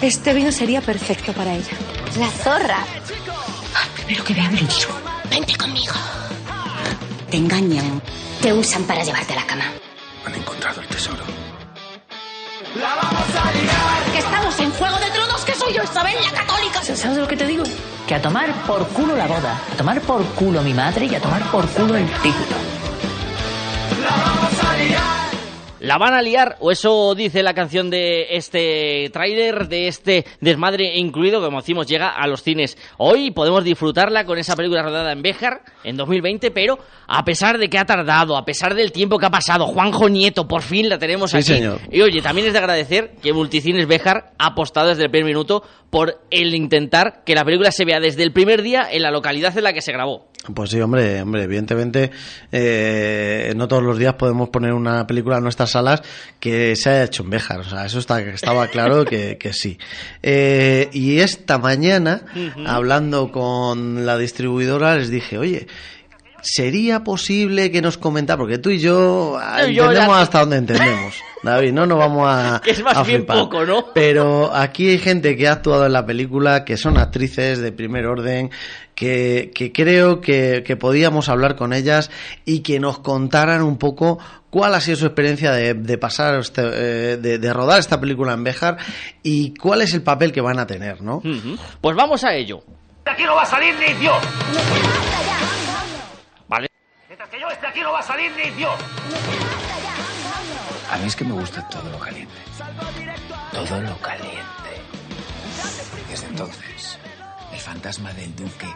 Este 0.00 0.32
vino 0.32 0.50
sería 0.50 0.80
perfecto 0.80 1.32
para 1.32 1.54
ella. 1.54 1.76
La 2.18 2.28
zorra. 2.30 2.78
Primero 3.96 4.24
que 4.24 4.34
vean 4.34 4.56
el 4.56 4.66
libro. 4.66 5.00
Vente 5.28 5.56
conmigo. 5.56 5.94
Te 7.30 7.36
engañan. 7.36 8.00
Te 8.40 8.52
usan 8.52 8.84
para 8.84 9.04
llevarte 9.04 9.34
a 9.34 9.36
la 9.36 9.46
cama. 9.46 9.64
Han 10.24 10.34
encontrado 10.34 10.80
el 10.80 10.86
tesoro. 10.88 11.22
Que 14.12 14.18
estamos 14.18 14.58
en 14.58 14.70
Juego 14.72 14.98
de 14.98 15.10
Tronos, 15.10 15.44
yo, 15.72 15.82
Isabel 15.82 16.14
la 16.22 16.38
Católica. 16.40 16.82
¿Sabes 16.82 17.18
lo 17.18 17.28
que 17.28 17.36
te 17.36 17.46
digo? 17.46 17.64
Que 18.06 18.14
a 18.14 18.22
tomar 18.22 18.52
por 18.66 18.86
culo 18.88 19.16
la 19.16 19.26
boda, 19.26 19.60
a 19.72 19.76
tomar 19.76 20.00
por 20.00 20.24
culo 20.34 20.62
mi 20.62 20.74
madre 20.74 21.06
y 21.06 21.14
a 21.14 21.20
tomar 21.20 21.42
por 21.50 21.66
culo 21.68 21.96
el 21.96 22.06
título. 22.20 22.56
¿La 24.90 25.09
van 25.98 26.14
a 26.14 26.22
liar? 26.22 26.56
¿O 26.60 26.70
eso 26.70 27.14
dice 27.14 27.42
la 27.42 27.54
canción 27.54 27.90
de 27.90 28.36
este 28.36 29.08
tráiler, 29.12 29.68
de 29.68 29.88
este 29.88 30.24
desmadre 30.40 30.96
incluido, 30.98 31.40
que 31.40 31.46
como 31.46 31.60
decimos, 31.60 31.86
llega 31.86 32.08
a 32.08 32.26
los 32.26 32.42
cines 32.42 32.76
hoy? 32.98 33.30
Podemos 33.30 33.64
disfrutarla 33.64 34.24
con 34.24 34.38
esa 34.38 34.56
película 34.56 34.82
rodada 34.82 35.12
en 35.12 35.22
Béjar 35.22 35.62
en 35.84 35.96
2020, 35.96 36.50
pero 36.50 36.78
a 37.06 37.24
pesar 37.24 37.58
de 37.58 37.68
que 37.70 37.78
ha 37.78 37.84
tardado, 37.86 38.36
a 38.36 38.44
pesar 38.44 38.74
del 38.74 38.92
tiempo 38.92 39.18
que 39.18 39.26
ha 39.26 39.30
pasado, 39.30 39.66
Juanjo 39.66 40.08
Nieto, 40.08 40.46
por 40.46 40.62
fin 40.62 40.88
la 40.88 40.98
tenemos 40.98 41.30
Sí, 41.30 41.38
aquí. 41.38 41.46
señor. 41.46 41.78
Y 41.90 42.00
oye, 42.02 42.20
también 42.22 42.46
es 42.46 42.52
de 42.52 42.58
agradecer 42.58 43.12
que 43.22 43.32
Multicines 43.32 43.86
Béjar 43.86 44.32
ha 44.38 44.46
apostado 44.48 44.88
desde 44.88 45.04
el 45.04 45.10
primer 45.10 45.26
minuto 45.26 45.62
por 45.90 46.20
el 46.30 46.54
intentar 46.54 47.22
que 47.24 47.34
la 47.34 47.44
película 47.44 47.72
se 47.72 47.84
vea 47.84 47.98
desde 48.00 48.22
el 48.22 48.32
primer 48.32 48.62
día 48.62 48.86
en 48.90 49.02
la 49.02 49.10
localidad 49.10 49.56
en 49.58 49.64
la 49.64 49.72
que 49.72 49.82
se 49.82 49.92
grabó. 49.92 50.28
Pues 50.54 50.70
sí, 50.70 50.80
hombre, 50.80 51.20
hombre, 51.20 51.42
evidentemente 51.42 52.10
eh, 52.50 53.52
no 53.56 53.68
todos 53.68 53.82
los 53.82 53.98
días 53.98 54.14
podemos 54.14 54.48
poner 54.48 54.72
una 54.72 55.06
película 55.06 55.36
en 55.36 55.42
nuestras 55.42 55.70
salas 55.70 56.02
que 56.40 56.74
se 56.76 56.88
haya 56.88 57.04
hecho 57.04 57.22
en 57.22 57.30
Béjar, 57.30 57.60
o 57.60 57.64
sea, 57.64 57.84
eso 57.84 57.98
está, 57.98 58.20
estaba 58.22 58.66
claro 58.68 59.04
que, 59.04 59.36
que 59.36 59.52
sí. 59.52 59.78
Eh, 60.22 60.88
y 60.92 61.18
esta 61.18 61.58
mañana, 61.58 62.22
hablando 62.66 63.30
con 63.30 64.06
la 64.06 64.16
distribuidora, 64.16 64.96
les 64.96 65.10
dije, 65.10 65.36
oye, 65.36 65.66
¿sería 66.42 67.04
posible 67.04 67.70
que 67.70 67.80
nos 67.82 67.98
comentara? 67.98 68.38
Porque 68.38 68.58
tú 68.58 68.70
y 68.70 68.78
yo 68.78 69.38
ah, 69.40 69.62
Yo 69.64 69.68
ya 69.70 69.82
entendemos 69.84 70.16
te- 70.16 70.22
hasta 70.22 70.40
donde 70.40 70.56
entendemos, 70.58 71.14
David, 71.42 71.72
no 71.72 71.86
nos 71.86 71.98
vamos 71.98 72.26
a, 72.28 72.60
Que 72.64 72.70
es 72.72 72.82
más 72.82 72.96
a 72.96 73.02
bien 73.02 73.20
flipar. 73.20 73.38
poco, 73.38 73.64
¿no? 73.64 73.86
Pero 73.94 74.54
aquí 74.54 74.88
hay 74.90 74.98
gente 74.98 75.36
que 75.36 75.48
ha 75.48 75.52
actuado 75.52 75.86
en 75.86 75.92
la 75.92 76.04
película, 76.06 76.64
que 76.64 76.76
son 76.76 76.98
actrices 76.98 77.58
de 77.60 77.72
primer 77.72 78.06
orden, 78.06 78.50
que, 78.94 79.50
que 79.54 79.72
creo 79.72 80.20
que, 80.20 80.62
que 80.66 80.76
podíamos 80.76 81.28
hablar 81.28 81.56
con 81.56 81.72
ellas 81.72 82.10
y 82.44 82.60
que 82.60 82.78
nos 82.80 82.98
contaran 82.98 83.62
un 83.62 83.78
poco 83.78 84.18
cuál 84.50 84.74
ha 84.74 84.80
sido 84.80 84.96
su 84.98 85.06
experiencia 85.06 85.52
de, 85.52 85.72
de 85.74 85.96
pasar, 85.96 86.38
este, 86.40 86.60
eh, 86.64 87.16
de, 87.16 87.38
de 87.38 87.52
rodar 87.54 87.78
esta 87.78 87.98
película 88.00 88.34
en 88.34 88.44
Béjar 88.44 88.76
y 89.22 89.54
cuál 89.54 89.80
es 89.82 89.94
el 89.94 90.02
papel 90.02 90.32
que 90.32 90.40
van 90.42 90.58
a 90.58 90.66
tener, 90.66 91.00
¿no? 91.00 91.22
Pues 91.80 91.96
vamos 91.96 92.24
a 92.24 92.34
ello. 92.34 92.62
De 93.04 93.10
aquí 93.12 93.22
no 93.24 93.34
va 93.36 93.42
a 93.42 93.46
salir 93.46 93.74
ni 93.78 93.94
Dios. 93.94 94.16
Vale. 94.54 95.69
Que 97.30 97.40
yo 97.40 97.48
esté 97.48 97.66
aquí 97.66 97.80
no 97.80 97.92
va 97.92 98.00
a 98.00 98.02
salir 98.02 98.32
ni 98.32 98.50
Dios. 98.50 98.74
A 100.90 100.96
mí 100.98 101.06
es 101.06 101.14
que 101.14 101.24
me 101.24 101.32
gusta 101.32 101.66
todo 101.68 101.88
lo 101.88 101.98
caliente. 101.98 102.34
Todo 103.52 103.80
lo 103.80 103.96
caliente. 103.98 104.42
Desde 106.08 106.26
entonces, 106.26 106.98
el 107.52 107.60
fantasma 107.60 108.12
del 108.14 108.34
duque 108.34 108.66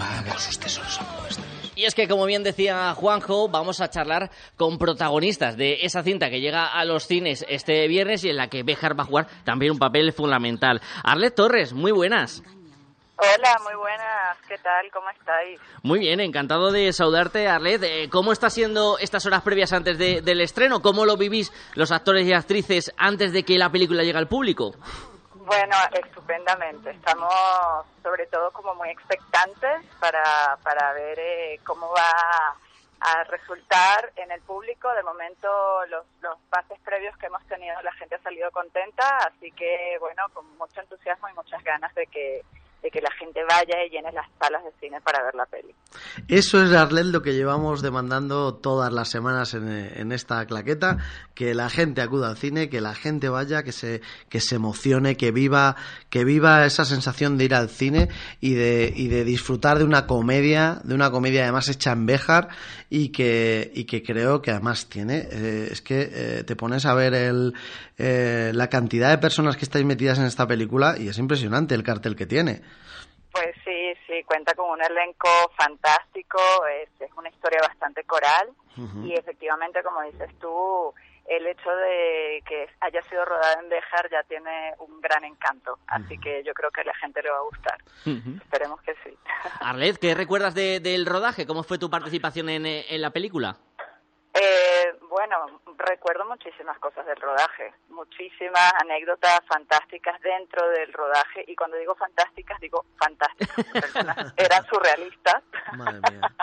va 0.00 0.22
por 0.26 0.40
sus 0.40 0.58
tesoros 0.58 0.98
opuestos. 1.00 1.44
Y 1.76 1.84
es 1.84 1.94
que, 1.94 2.08
como 2.08 2.24
bien 2.24 2.42
decía 2.42 2.94
Juanjo, 2.94 3.48
vamos 3.48 3.82
a 3.82 3.90
charlar 3.90 4.30
con 4.56 4.78
protagonistas 4.78 5.58
de 5.58 5.80
esa 5.82 6.02
cinta 6.02 6.30
que 6.30 6.40
llega 6.40 6.66
a 6.66 6.84
los 6.86 7.06
cines 7.06 7.44
este 7.48 7.86
viernes 7.88 8.24
y 8.24 8.30
en 8.30 8.36
la 8.38 8.48
que 8.48 8.62
Béjar 8.62 8.98
va 8.98 9.02
a 9.02 9.06
jugar 9.06 9.28
también 9.44 9.72
un 9.72 9.78
papel 9.78 10.14
fundamental. 10.14 10.80
Arlet 11.04 11.34
Torres, 11.34 11.74
muy 11.74 11.92
buenas. 11.92 12.42
Hola, 13.20 13.58
muy 13.64 13.74
buenas. 13.74 14.38
¿Qué 14.46 14.56
tal? 14.58 14.88
¿Cómo 14.92 15.10
estáis? 15.10 15.60
Muy 15.82 15.98
bien, 15.98 16.20
encantado 16.20 16.70
de 16.70 16.92
saludarte, 16.92 17.48
Arlet. 17.48 17.82
Eh, 17.82 18.08
¿Cómo 18.10 18.30
está 18.32 18.48
siendo 18.48 18.96
estas 18.98 19.26
horas 19.26 19.42
previas 19.42 19.72
antes 19.72 19.98
de- 19.98 20.20
del 20.22 20.40
estreno? 20.40 20.80
¿Cómo 20.80 21.04
lo 21.04 21.16
vivís 21.16 21.52
los 21.74 21.90
actores 21.90 22.24
y 22.26 22.32
actrices 22.32 22.94
antes 22.96 23.32
de 23.32 23.42
que 23.44 23.58
la 23.58 23.70
película 23.70 24.04
llegue 24.04 24.18
al 24.18 24.28
público? 24.28 24.72
Bueno, 25.34 25.74
estupendamente. 26.00 26.90
Estamos 26.90 27.32
sobre 28.04 28.26
todo 28.26 28.52
como 28.52 28.74
muy 28.76 28.90
expectantes 28.90 29.84
para, 29.98 30.56
para 30.62 30.92
ver 30.92 31.18
eh, 31.18 31.60
cómo 31.66 31.88
va 31.90 32.56
a 33.00 33.24
resultar 33.24 34.12
en 34.14 34.30
el 34.30 34.40
público. 34.42 34.92
De 34.94 35.02
momento 35.02 35.48
los, 35.88 36.04
los 36.20 36.38
pases 36.50 36.78
previos 36.84 37.16
que 37.16 37.26
hemos 37.26 37.44
tenido 37.46 37.74
la 37.82 37.92
gente 37.94 38.14
ha 38.14 38.22
salido 38.22 38.48
contenta, 38.52 39.16
así 39.26 39.50
que 39.52 39.96
bueno, 39.98 40.22
con 40.32 40.46
mucho 40.56 40.80
entusiasmo 40.80 41.28
y 41.28 41.32
muchas 41.34 41.62
ganas 41.64 41.92
de 41.94 42.06
que, 42.06 42.42
de 42.82 42.90
que 42.90 43.00
la 43.00 43.10
gente 43.12 43.40
vaya 43.48 43.84
y 43.84 43.90
llene 43.90 44.12
las 44.12 44.26
salas 44.40 44.62
de 44.64 44.70
cine 44.80 45.00
para 45.00 45.22
ver 45.24 45.34
la 45.34 45.46
peli. 45.46 45.74
Eso 46.28 46.62
es, 46.62 46.72
Arlet, 46.72 47.06
lo 47.06 47.22
que 47.22 47.34
llevamos 47.34 47.82
demandando 47.82 48.54
todas 48.54 48.92
las 48.92 49.08
semanas 49.08 49.54
en, 49.54 50.12
esta 50.12 50.44
claqueta, 50.46 50.98
que 51.34 51.54
la 51.54 51.70
gente 51.70 52.00
acuda 52.00 52.28
al 52.28 52.36
cine, 52.36 52.68
que 52.68 52.80
la 52.80 52.94
gente 52.94 53.28
vaya, 53.28 53.62
que 53.62 53.72
se, 53.72 54.00
que 54.28 54.40
se 54.40 54.56
emocione, 54.56 55.16
que 55.16 55.32
viva, 55.32 55.76
que 56.10 56.24
viva 56.24 56.64
esa 56.66 56.84
sensación 56.84 57.36
de 57.36 57.44
ir 57.44 57.54
al 57.54 57.68
cine 57.68 58.08
y 58.40 58.54
de, 58.54 58.92
y 58.94 59.08
de 59.08 59.24
disfrutar 59.24 59.78
de 59.78 59.84
una 59.84 60.06
comedia, 60.06 60.80
de 60.84 60.94
una 60.94 61.10
comedia 61.10 61.42
además 61.42 61.68
hecha 61.68 61.92
en 61.92 62.06
Béjar 62.06 62.48
y 62.90 63.10
que, 63.10 63.70
y 63.74 63.84
que 63.84 64.02
creo 64.02 64.40
que 64.40 64.50
además 64.50 64.88
tiene, 64.88 65.28
eh, 65.30 65.68
es 65.70 65.82
que 65.82 66.10
eh, 66.12 66.44
te 66.44 66.56
pones 66.56 66.86
a 66.86 66.94
ver 66.94 67.14
el, 67.14 67.54
eh, 67.96 68.52
la 68.54 68.68
cantidad 68.68 69.10
de 69.10 69.18
personas 69.18 69.56
que 69.56 69.64
estáis 69.64 69.84
metidas 69.84 70.18
en 70.18 70.24
esta 70.24 70.46
película 70.46 70.96
y 70.98 71.08
es 71.08 71.18
impresionante 71.18 71.74
el 71.74 71.82
cartel 71.82 72.14
que 72.14 72.26
tiene. 72.26 72.62
Pues 73.40 73.54
sí, 73.64 73.92
sí, 74.06 74.24
cuenta 74.24 74.54
con 74.54 74.70
un 74.70 74.82
elenco 74.82 75.28
fantástico, 75.56 76.38
es, 76.66 76.88
es 77.00 77.10
una 77.16 77.28
historia 77.28 77.60
bastante 77.60 78.04
coral 78.04 78.48
y 79.04 79.14
efectivamente, 79.14 79.82
como 79.82 80.02
dices 80.02 80.30
tú, 80.40 80.92
el 81.26 81.46
hecho 81.46 81.68
de 81.70 82.42
que 82.46 82.68
haya 82.80 83.02
sido 83.08 83.24
rodada 83.24 83.60
en 83.60 83.68
Béjar 83.68 84.08
ya 84.10 84.22
tiene 84.22 84.72
un 84.78 85.00
gran 85.00 85.24
encanto, 85.24 85.78
así 85.88 86.16
que 86.18 86.42
yo 86.44 86.54
creo 86.54 86.70
que 86.70 86.80
a 86.80 86.84
la 86.84 86.94
gente 86.94 87.22
le 87.22 87.30
va 87.30 87.38
a 87.38 87.42
gustar. 87.42 87.78
Esperemos 88.42 88.80
que 88.82 88.94
sí. 89.04 89.16
Arlet, 89.60 89.98
¿qué 89.98 90.14
recuerdas 90.14 90.54
de- 90.54 90.80
del 90.80 91.06
rodaje? 91.06 91.46
¿Cómo 91.46 91.62
fue 91.64 91.78
tu 91.78 91.90
participación 91.90 92.48
en, 92.48 92.66
en 92.66 93.00
la 93.02 93.10
película? 93.10 93.56
Eh, 94.40 94.94
bueno, 95.08 95.60
recuerdo 95.76 96.24
muchísimas 96.24 96.78
cosas 96.78 97.04
del 97.06 97.16
rodaje, 97.16 97.72
muchísimas 97.88 98.72
anécdotas 98.80 99.40
fantásticas 99.48 100.20
dentro 100.20 100.68
del 100.68 100.92
rodaje 100.92 101.44
y 101.46 101.56
cuando 101.56 101.76
digo 101.76 101.94
fantásticas 101.96 102.60
digo 102.60 102.84
fantásticas, 102.98 103.56
eran 104.36 104.64
surrealistas. 104.66 105.42
Madre 105.76 106.00
mía. 106.10 106.20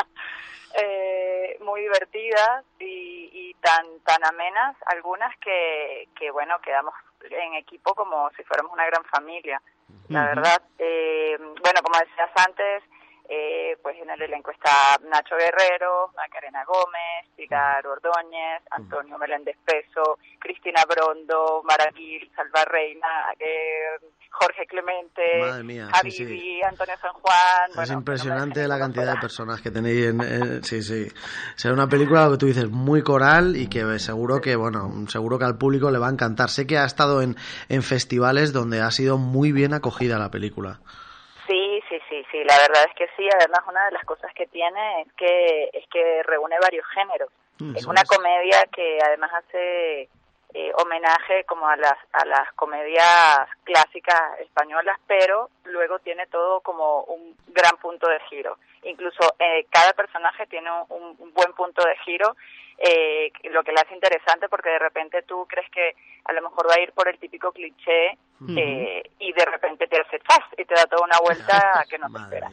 eh, 0.81 1.57
muy 1.61 1.81
divertidas 1.81 2.65
y, 2.79 3.29
y 3.31 3.53
tan 3.61 3.99
tan 4.01 4.25
amenas 4.25 4.75
algunas 4.87 5.33
que, 5.39 6.09
que 6.19 6.31
bueno 6.31 6.59
quedamos 6.61 6.93
en 7.21 7.53
equipo 7.55 7.95
como 7.95 8.29
si 8.31 8.43
fuéramos 8.43 8.73
una 8.73 8.85
gran 8.85 9.03
familia 9.05 9.61
la 10.09 10.25
verdad 10.25 10.61
eh, 10.77 11.37
bueno 11.39 11.81
como 11.81 11.97
decías 11.97 12.29
antes 12.45 12.83
Eh, 13.27 13.75
pues 13.81 13.97
en 13.99 14.09
el 14.09 14.21
elenco 14.21 14.51
está 14.51 14.99
Nacho 15.09 15.35
Guerrero, 15.35 16.11
Macarena 16.15 16.63
Gómez, 16.65 17.25
Pilar 17.35 17.85
Ordóñez, 17.87 18.61
Antonio 18.69 19.17
Meléndez 19.17 19.57
Peso, 19.65 20.19
Cristina 20.39 20.83
Brondo, 20.87 21.63
Maraguil, 21.63 22.29
Salva 22.35 22.63
Reina, 22.65 23.07
eh, 23.39 23.97
Jorge 24.29 24.67
Clemente, 24.67 25.63
mía, 25.63 25.87
Javi 25.93 26.11
sí, 26.11 26.17
sí. 26.17 26.25
Di, 26.25 26.61
Antonio 26.61 26.93
San 27.01 27.13
Juan. 27.13 27.69
es 27.69 27.75
bueno, 27.75 27.93
impresionante 27.93 28.67
la 28.67 28.77
cantidad 28.77 29.13
de 29.15 29.19
personas 29.21 29.61
que 29.61 29.71
tenéis 29.71 30.07
en, 30.07 30.21
en- 30.21 30.63
sí 30.63 30.83
sí. 30.83 31.07
Será 31.55 31.73
una 31.73 31.87
película 31.87 32.29
que 32.29 32.37
tú 32.37 32.45
dices 32.45 32.69
muy 32.69 33.01
coral 33.01 33.55
y 33.55 33.67
que 33.69 33.97
seguro 33.97 34.39
que 34.41 34.55
bueno 34.55 34.91
seguro 35.07 35.39
que 35.39 35.45
al 35.45 35.57
público 35.57 35.89
le 35.89 35.97
va 35.99 36.07
a 36.09 36.11
encantar. 36.11 36.49
Sé 36.49 36.67
que 36.67 36.77
ha 36.77 36.85
estado 36.85 37.21
en, 37.21 37.37
en 37.69 37.81
festivales 37.81 38.51
donde 38.53 38.81
ha 38.81 38.91
sido 38.91 39.17
muy 39.17 39.51
bien 39.51 39.73
acogida 39.73 40.19
la 40.19 40.29
película 40.29 40.79
Sí, 41.89 41.99
sí, 42.09 42.25
sí, 42.31 42.43
la 42.43 42.57
verdad 42.57 42.85
es 42.89 42.95
que 42.95 43.07
sí, 43.15 43.27
además 43.39 43.61
una 43.67 43.85
de 43.85 43.91
las 43.91 44.05
cosas 44.05 44.33
que 44.33 44.47
tiene 44.47 45.01
es 45.01 45.13
que 45.13 45.69
es 45.73 45.87
que 45.89 46.23
reúne 46.23 46.57
varios 46.59 46.85
géneros. 46.87 47.29
Mm, 47.59 47.75
es 47.75 47.85
una 47.85 48.01
es. 48.01 48.09
comedia 48.09 48.65
que 48.73 48.99
además 49.03 49.31
hace 49.33 50.09
eh, 50.53 50.71
homenaje 50.77 51.43
como 51.45 51.67
a 51.67 51.75
las 51.75 51.97
a 52.13 52.25
las 52.25 52.51
comedias 52.53 53.47
clásicas 53.63 54.39
españolas, 54.39 54.97
pero 55.05 55.49
luego 55.65 55.99
tiene 55.99 56.25
todo 56.27 56.61
como 56.61 57.03
un 57.03 57.35
gran 57.47 57.77
punto 57.77 58.07
de 58.07 58.19
giro. 58.29 58.57
Incluso 58.83 59.35
eh, 59.39 59.65
cada 59.69 59.93
personaje 59.93 60.47
tiene 60.47 60.69
un, 60.89 61.15
un 61.19 61.33
buen 61.33 61.53
punto 61.53 61.85
de 61.85 61.95
giro, 61.97 62.35
eh, 62.77 63.31
lo 63.51 63.63
que 63.63 63.71
le 63.71 63.81
hace 63.81 63.93
interesante 63.95 64.49
porque 64.49 64.69
de 64.69 64.79
repente 64.79 65.23
tú 65.23 65.45
crees 65.47 65.69
que 65.71 65.95
a 66.25 66.33
lo 66.33 66.41
mejor 66.41 66.67
va 66.69 66.75
a 66.75 66.81
ir 66.81 66.91
por 66.93 67.07
el 67.07 67.17
típico 67.19 67.51
cliché 67.51 68.17
eh, 68.49 69.01
y 69.19 69.31
de 69.31 69.45
repente 69.45 69.87
te 69.87 69.95
hace 70.01 70.19
¡zas! 70.29 70.43
y 70.57 70.65
te 70.65 70.73
da 70.75 70.85
toda 70.85 71.05
una 71.05 71.17
vuelta 71.23 71.85
que 71.89 71.97
no 71.97 72.07
te 72.11 72.19
esperas. 72.21 72.51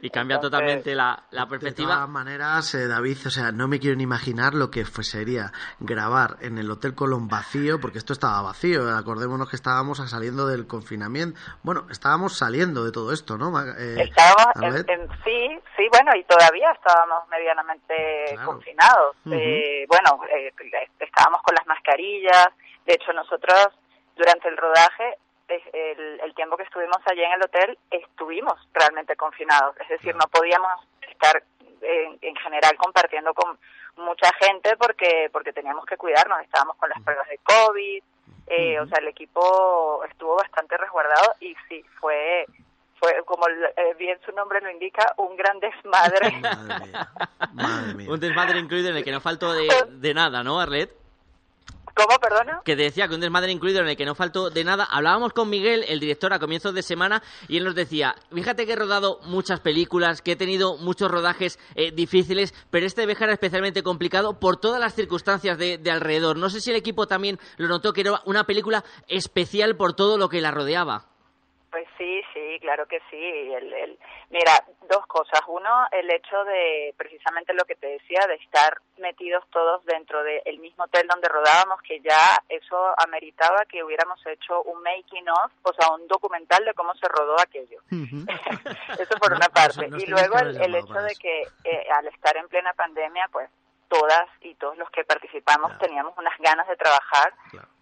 Y 0.00 0.08
cambia 0.08 0.36
Entonces- 0.36 0.50
totalmente 0.58 0.94
la, 0.94 1.22
la 1.32 1.42
De 1.44 1.50
perspectiva. 1.50 1.94
todas 1.96 2.08
maneras, 2.08 2.74
eh, 2.74 2.86
David, 2.88 3.18
o 3.26 3.30
sea, 3.30 3.52
no 3.52 3.68
me 3.68 3.78
quiero 3.78 3.96
ni 3.96 4.04
imaginar 4.04 4.54
lo 4.54 4.70
que 4.70 4.86
fue, 4.86 5.04
sería 5.04 5.52
grabar 5.80 6.36
en 6.40 6.56
el 6.56 6.70
Hotel 6.70 6.94
Colón 6.94 7.28
vacío, 7.28 7.78
porque 7.78 7.98
esto 7.98 8.14
estaba 8.14 8.40
vacío. 8.40 8.88
Acordémonos 8.96 9.50
que 9.50 9.56
estábamos 9.56 9.98
saliendo 10.08 10.46
del 10.46 10.66
confinamiento. 10.66 11.38
Bueno, 11.62 11.86
estábamos 11.90 12.38
saliendo 12.38 12.84
de 12.84 12.92
todo 12.92 13.12
esto, 13.12 13.36
¿no? 13.36 13.50
Eh, 13.60 14.00
Estábamos 14.00 14.54
en, 14.88 15.08
sí, 15.24 15.60
sí, 15.76 15.86
bueno, 15.92 16.12
y 16.16 16.24
todavía 16.24 16.70
estábamos 16.72 17.28
medianamente 17.28 18.38
confinados. 18.46 19.16
Ujú. 19.26 19.34
Eh, 19.58 19.86
bueno, 19.88 20.20
eh, 20.30 20.52
estábamos 21.00 21.42
con 21.42 21.54
las 21.54 21.66
mascarillas. 21.66 22.48
De 22.86 22.94
hecho, 22.94 23.12
nosotros 23.12 23.68
durante 24.16 24.48
el 24.48 24.56
rodaje, 24.56 25.18
el 25.48 26.34
tiempo 26.34 26.56
que 26.56 26.64
estuvimos 26.64 26.98
allí 27.06 27.22
en 27.24 27.32
el 27.32 27.42
hotel, 27.42 27.78
estuvimos 27.90 28.54
realmente 28.72 29.16
confinados. 29.16 29.76
Es 29.80 29.88
decir, 29.88 30.14
no 30.14 30.26
podíamos 30.28 30.72
estar 31.00 31.42
en, 31.80 32.18
en 32.20 32.36
general 32.36 32.76
compartiendo 32.76 33.32
con 33.34 33.58
mucha 33.96 34.30
gente 34.40 34.76
porque 34.76 35.28
porque 35.32 35.52
teníamos 35.52 35.84
que 35.86 35.96
cuidarnos. 35.96 36.40
Estábamos 36.42 36.76
con 36.76 36.88
las 36.90 37.02
pruebas 37.02 37.28
de 37.28 37.38
COVID. 37.38 38.02
eh, 38.48 38.80
O 38.80 38.86
sea, 38.86 38.98
el 38.98 39.08
equipo 39.08 40.04
estuvo 40.04 40.36
bastante 40.36 40.76
resguardado 40.76 41.34
y 41.40 41.54
sí, 41.68 41.84
fue 42.00 42.46
fue 42.98 43.12
como 43.24 43.46
eh, 43.48 43.94
bien 43.98 44.18
su 44.24 44.32
nombre 44.32 44.60
lo 44.60 44.70
indica, 44.70 45.14
un 45.16 45.36
gran 45.36 45.58
desmadre. 45.60 46.42
Un 48.08 48.20
desmadre 48.20 48.58
incluido 48.58 48.90
en 48.90 48.96
el 48.96 49.04
que 49.04 49.12
no 49.12 49.20
faltó 49.20 49.52
de, 49.52 49.68
de 49.88 50.14
nada, 50.14 50.42
¿no, 50.42 50.60
Arlet? 50.60 50.90
¿Cómo, 51.98 52.16
perdona? 52.20 52.62
Que 52.64 52.76
decía 52.76 53.08
que 53.08 53.14
un 53.14 53.20
desmadre 53.20 53.50
incluido 53.50 53.80
en 53.80 53.88
el 53.88 53.96
que 53.96 54.04
no 54.04 54.14
faltó 54.14 54.50
de 54.50 54.62
nada. 54.62 54.84
Hablábamos 54.88 55.32
con 55.32 55.50
Miguel, 55.50 55.84
el 55.88 55.98
director, 55.98 56.32
a 56.32 56.38
comienzos 56.38 56.72
de 56.72 56.82
semana, 56.82 57.24
y 57.48 57.56
él 57.56 57.64
nos 57.64 57.74
decía, 57.74 58.14
fíjate 58.32 58.66
que 58.66 58.74
he 58.74 58.76
rodado 58.76 59.18
muchas 59.24 59.58
películas, 59.58 60.22
que 60.22 60.32
he 60.32 60.36
tenido 60.36 60.76
muchos 60.76 61.10
rodajes 61.10 61.58
eh, 61.74 61.90
difíciles, 61.90 62.54
pero 62.70 62.86
este 62.86 63.04
viaje 63.04 63.24
era 63.24 63.32
especialmente 63.32 63.82
complicado 63.82 64.38
por 64.38 64.58
todas 64.60 64.78
las 64.78 64.94
circunstancias 64.94 65.58
de, 65.58 65.78
de 65.78 65.90
alrededor. 65.90 66.36
No 66.36 66.50
sé 66.50 66.60
si 66.60 66.70
el 66.70 66.76
equipo 66.76 67.08
también 67.08 67.40
lo 67.56 67.66
notó, 67.66 67.92
que 67.92 68.02
era 68.02 68.20
una 68.26 68.44
película 68.44 68.84
especial 69.08 69.76
por 69.76 69.94
todo 69.94 70.18
lo 70.18 70.28
que 70.28 70.40
la 70.40 70.52
rodeaba. 70.52 71.08
Pues 71.70 71.86
sí, 71.98 72.22
sí, 72.32 72.58
claro 72.60 72.86
que 72.86 72.98
sí. 73.10 73.52
El, 73.52 73.72
el- 73.72 73.98
mira, 74.30 74.52
dos 74.88 75.06
cosas. 75.06 75.40
Uno, 75.48 75.86
el 75.92 76.10
hecho 76.10 76.42
de 76.44 76.94
precisamente 76.96 77.52
lo 77.52 77.64
que 77.66 77.74
te 77.74 77.86
decía, 77.88 78.20
de 78.26 78.34
estar 78.36 78.78
metidos 78.96 79.44
todos 79.50 79.84
dentro 79.84 80.22
del 80.22 80.58
mismo 80.60 80.84
hotel 80.84 81.06
donde 81.06 81.28
rodábamos, 81.28 81.80
que 81.82 82.00
ya 82.00 82.42
eso 82.48 82.94
ameritaba 82.98 83.64
que 83.66 83.84
hubiéramos 83.84 84.24
hecho 84.26 84.62
un 84.62 84.82
making 84.82 85.28
of, 85.28 85.52
o 85.62 85.72
sea, 85.74 85.90
un 85.94 86.06
documental 86.08 86.64
de 86.64 86.72
cómo 86.74 86.94
se 86.94 87.06
rodó 87.08 87.36
aquello. 87.38 87.80
Eso 88.98 89.18
por 89.20 89.32
una 89.32 89.48
parte. 89.48 89.86
y 89.98 90.06
luego 90.06 90.38
el, 90.38 90.60
el 90.60 90.74
hecho 90.74 90.94
de 91.02 91.14
que 91.16 91.42
eh, 91.64 91.86
al 91.94 92.06
estar 92.08 92.36
en 92.36 92.48
plena 92.48 92.72
pandemia, 92.72 93.26
pues 93.30 93.48
todas 93.88 94.26
y 94.40 94.54
todos 94.56 94.76
los 94.78 94.90
que 94.90 95.04
participamos 95.04 95.78
teníamos 95.78 96.16
unas 96.18 96.36
ganas 96.38 96.66
de 96.68 96.76
trabajar 96.76 97.32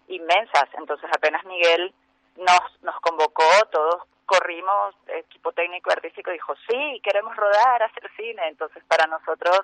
inmensas. 0.08 0.68
Entonces 0.78 1.08
apenas 1.14 1.44
Miguel 1.44 1.92
nos, 2.38 2.82
nos 2.82 2.98
convocó, 3.00 3.44
todos 3.70 4.02
corrimos, 4.26 4.94
equipo 5.06 5.52
técnico 5.52 5.90
y 5.90 5.92
artístico 5.92 6.30
dijo, 6.30 6.54
sí, 6.68 7.00
queremos 7.04 7.36
rodar, 7.36 7.82
hacer 7.82 8.10
cine. 8.16 8.42
Entonces 8.48 8.82
para 8.88 9.06
nosotros 9.06 9.60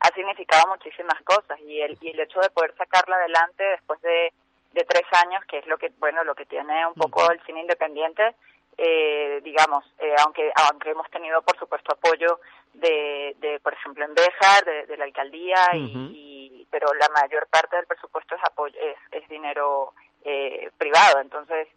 ha 0.00 0.08
significado 0.14 0.68
muchísimas 0.68 1.20
cosas 1.22 1.58
y 1.60 1.80
el, 1.80 1.98
y 2.00 2.10
el 2.10 2.20
hecho 2.20 2.40
de 2.40 2.50
poder 2.50 2.74
sacarla 2.76 3.16
adelante 3.16 3.62
después 3.64 4.00
de, 4.00 4.32
de 4.72 4.84
tres 4.84 5.04
años, 5.24 5.44
que 5.46 5.58
es 5.58 5.66
lo 5.66 5.76
que, 5.76 5.90
bueno, 5.98 6.24
lo 6.24 6.34
que 6.34 6.46
tiene 6.46 6.86
un 6.86 6.94
poco 6.94 7.30
el 7.30 7.40
cine 7.44 7.60
independiente, 7.62 8.34
eh, 8.80 9.40
digamos, 9.42 9.84
eh, 9.98 10.14
aunque 10.24 10.52
aunque 10.70 10.90
hemos 10.90 11.10
tenido 11.10 11.42
por 11.42 11.58
supuesto 11.58 11.92
apoyo 11.92 12.38
de, 12.74 13.34
de 13.38 13.58
por 13.60 13.72
ejemplo 13.74 14.04
en 14.04 14.14
Béjar, 14.14 14.64
de, 14.64 14.86
de 14.86 14.96
la 14.96 15.04
alcaldía 15.04 15.56
y, 15.74 15.78
y- 16.14 16.66
pero 16.70 16.92
la 16.94 17.08
mayor 17.08 17.48
parte 17.48 17.74
del 17.76 17.86
presupuesto 17.86 18.36
es 18.36 18.44
apoyo 18.44 18.78
es, 18.80 18.96
es 19.10 19.28
dinero 19.28 19.94
eh, 20.24 20.70
privado. 20.78 21.20
Entonces 21.20 21.68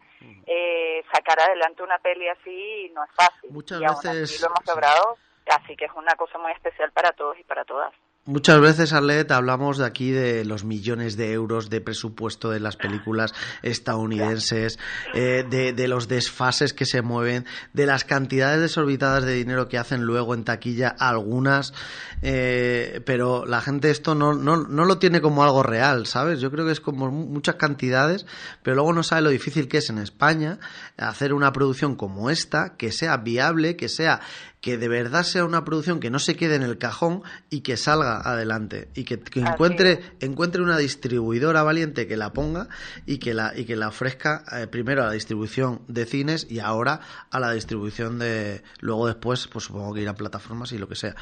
eh, 0.46 1.04
sacar 1.14 1.40
adelante 1.40 1.82
una 1.84 1.98
peli 2.00 2.28
así 2.28 2.92
no 2.94 3.04
es 3.04 3.12
fácil. 3.16 3.50
Muchas 3.52 3.82
y 3.82 3.86
aún 3.86 3.96
así 3.98 4.08
veces- 4.10 4.42
lo 4.42 4.48
hemos 4.48 4.66
logrado 4.68 5.18
así 5.48 5.76
que 5.76 5.86
es 5.86 5.92
una 5.96 6.16
cosa 6.16 6.38
muy 6.38 6.52
especial 6.54 6.92
para 6.92 7.12
todos 7.12 7.38
y 7.40 7.44
para 7.44 7.66
todas 7.66 7.94
Muchas 8.26 8.62
veces, 8.62 8.94
Arlet, 8.94 9.32
hablamos 9.32 9.80
de 9.80 9.86
aquí 9.86 10.12
de 10.12 10.46
los 10.46 10.64
millones 10.64 11.18
de 11.18 11.32
euros 11.34 11.72
de 11.72 11.82
presupuesto 11.82 12.52
de 12.52 12.60
las 12.60 12.78
películas 12.78 13.34
estadounidenses, 13.64 14.78
eh, 15.16 15.44
de, 15.50 15.88
los 15.88 16.08
desfases 16.08 16.72
que 16.74 16.86
se 16.86 17.02
mueven, 17.02 17.48
de 17.74 17.88
las 17.88 18.06
cantidades 18.06 18.62
desorbitadas 18.62 19.26
de 19.26 19.34
dinero 19.34 19.68
que 19.68 19.80
hacen 19.80 20.04
luego 20.04 20.36
en 20.36 20.44
taquilla 20.44 20.90
algunas, 21.00 21.74
eh, 22.22 23.02
pero 23.08 23.48
la 23.48 23.60
gente 23.60 23.90
esto 23.90 24.14
no, 24.14 24.36
no, 24.36 24.56
no 24.68 24.86
lo 24.86 25.00
tiene 25.00 25.20
como 25.20 25.44
algo 25.44 25.64
real, 25.64 26.06
¿sabes? 26.06 26.40
Yo 26.40 26.52
creo 26.52 26.68
que 26.68 26.74
es 26.74 26.80
como 26.80 27.10
mu- 27.10 27.26
muchas 27.26 27.56
cantidades, 27.56 28.28
pero 28.62 28.76
luego 28.76 28.94
no 28.94 29.02
sabe 29.02 29.24
lo 29.24 29.30
difícil 29.32 29.68
que 29.68 29.80
es 29.80 29.90
en 29.90 29.98
España 29.98 30.60
hacer 30.96 31.34
una 31.34 31.52
producción 31.52 31.96
como 31.96 32.30
esta, 32.30 32.78
que 32.78 32.92
sea 32.92 33.18
viable, 33.18 33.76
que 33.76 33.90
sea 33.90 34.22
que 34.62 34.78
de 34.78 34.88
verdad 34.88 35.24
sea 35.24 35.44
una 35.44 35.66
producción 35.66 36.00
que 36.00 36.12
no 36.12 36.20
se 36.20 36.36
quede 36.36 36.56
en 36.56 36.62
el 36.62 36.78
cajón 36.78 37.24
y 37.50 37.62
que 37.62 37.78
salga 37.78 38.22
adelante 38.22 38.90
y 38.94 39.04
que, 39.06 39.20
que 39.20 39.40
encuentre 39.40 40.00
encuentre 40.20 40.62
una 40.62 40.78
distribuidora 40.78 41.64
valiente 41.64 42.08
que 42.08 42.16
la 42.16 42.32
ponga 42.32 42.70
y 43.08 43.18
que 43.18 43.34
la 43.34 43.54
y 43.58 43.66
que 43.66 43.76
la 43.76 43.88
ofrezca 43.88 44.44
eh, 44.52 44.68
primero 44.68 45.02
a 45.02 45.08
la 45.08 45.14
distribución 45.14 45.82
de 45.88 46.06
cines 46.06 46.46
y 46.48 46.60
ahora 46.60 47.02
a 47.32 47.40
la 47.40 47.52
distribución 47.52 48.20
de 48.20 48.62
luego 48.80 49.08
después 49.08 49.48
pues 49.48 49.66
supongo 49.66 49.96
que 49.96 50.02
irá 50.02 50.12
a 50.12 50.16
plataformas 50.16 50.72
y 50.72 50.78
lo 50.78 50.88
que 50.88 50.96
sea. 50.96 51.16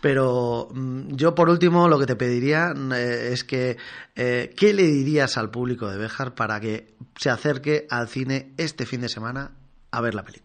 Pero 0.00 0.68
mm, 0.72 1.16
yo 1.16 1.34
por 1.34 1.50
último 1.50 1.88
lo 1.88 1.98
que 1.98 2.06
te 2.06 2.14
pediría 2.14 2.74
mm, 2.74 2.92
eh, 2.92 3.32
es 3.32 3.42
que 3.42 3.76
eh, 4.14 4.54
qué 4.56 4.72
le 4.72 4.84
dirías 4.84 5.36
al 5.36 5.50
público 5.50 5.90
de 5.90 5.98
Béjar 5.98 6.36
para 6.36 6.60
que 6.60 6.94
se 7.16 7.28
acerque 7.28 7.88
al 7.90 8.08
cine 8.08 8.52
este 8.56 8.86
fin 8.86 9.00
de 9.00 9.08
semana 9.08 9.50
a 9.90 10.00
ver 10.00 10.14
la 10.14 10.22
película 10.24 10.43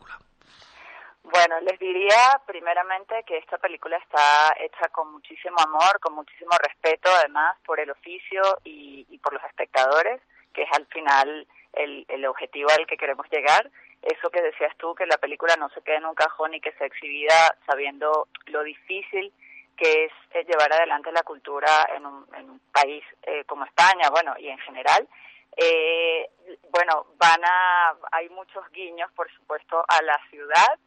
Bueno, 1.40 1.62
les 1.62 1.80
diría 1.80 2.42
primeramente 2.46 3.24
que 3.26 3.38
esta 3.38 3.58
película 3.58 3.96
está 3.96 4.54
hecha 4.60 4.90
con 4.90 5.10
muchísimo 5.14 5.56
amor, 5.58 5.98
con 6.02 6.14
muchísimo 6.14 6.52
respeto, 6.62 7.10
además, 7.16 7.56
por 7.66 7.80
el 7.80 7.90
oficio 7.92 8.42
y, 8.66 9.08
y 9.10 9.18
por 9.20 9.32
los 9.32 9.44
espectadores, 9.46 10.22
que 10.54 10.64
es 10.64 10.70
al 10.74 10.86
final 10.88 11.48
el, 11.72 12.06
el 12.10 12.26
objetivo 12.26 12.68
al 12.78 12.86
que 12.86 12.98
queremos 12.98 13.26
llegar. 13.32 13.72
Eso 14.02 14.30
que 14.30 14.42
decías 14.42 14.76
tú, 14.76 14.94
que 14.96 15.06
la 15.06 15.18
película 15.18 15.56
no 15.56 15.70
se 15.70 15.82
quede 15.82 15.96
en 15.96 16.08
un 16.08 16.14
cajón 16.14 16.56
y 16.56 16.60
que 16.60 16.74
sea 16.74 16.88
exhibida 16.88 17.56
sabiendo 17.66 18.28
lo 18.48 18.62
difícil 18.64 19.32
que 19.78 20.06
es 20.06 20.12
eh, 20.32 20.44
llevar 20.44 20.74
adelante 20.74 21.10
la 21.14 21.24
cultura 21.24 21.88
en 21.96 22.06
un, 22.06 22.28
en 22.36 22.50
un 22.50 22.60
país 22.74 23.06
eh, 23.24 23.46
como 23.46 23.64
España, 23.64 24.10
bueno, 24.12 24.36
y 24.38 24.50
en 24.50 24.60
general. 24.60 25.08
Eh, 25.56 26.30
bueno, 26.70 27.08
van 27.16 27.46
a, 27.46 27.96
hay 28.12 28.28
muchos 28.28 28.70
guiños, 28.72 29.10
por 29.14 29.32
supuesto, 29.32 29.86
a 29.88 30.02
la 30.02 30.20
ciudad, 30.30 30.78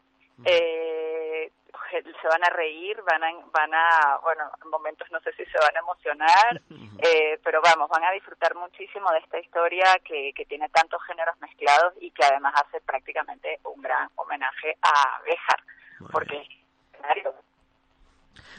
eh, 0.45 1.51
se 2.01 2.29
van 2.29 2.45
a 2.45 2.51
reír, 2.51 3.03
van 3.03 3.23
a, 3.23 3.33
van 3.53 3.75
a, 3.75 4.19
bueno, 4.23 4.51
en 4.63 4.71
momentos 4.71 5.11
no 5.11 5.21
sé 5.21 5.33
si 5.33 5.45
se 5.45 5.59
van 5.59 5.77
a 5.77 5.81
emocionar, 5.81 6.63
eh, 6.99 7.39
pero 7.45 7.61
vamos, 7.61 7.89
van 7.91 8.05
a 8.05 8.13
disfrutar 8.13 8.55
muchísimo 8.55 9.11
de 9.11 9.19
esta 9.19 9.39
historia 9.39 9.85
que, 10.05 10.33
que 10.35 10.47
tiene 10.47 10.69
tantos 10.71 11.03
géneros 11.05 11.39
mezclados 11.41 11.95
y 12.01 12.11
que 12.11 12.25
además 12.25 12.55
hace 12.57 12.81
prácticamente 12.81 13.61
un 13.65 13.83
gran 13.83 14.09
homenaje 14.17 14.77
a 14.83 15.21
Béjar, 15.25 15.63
porque. 16.11 16.47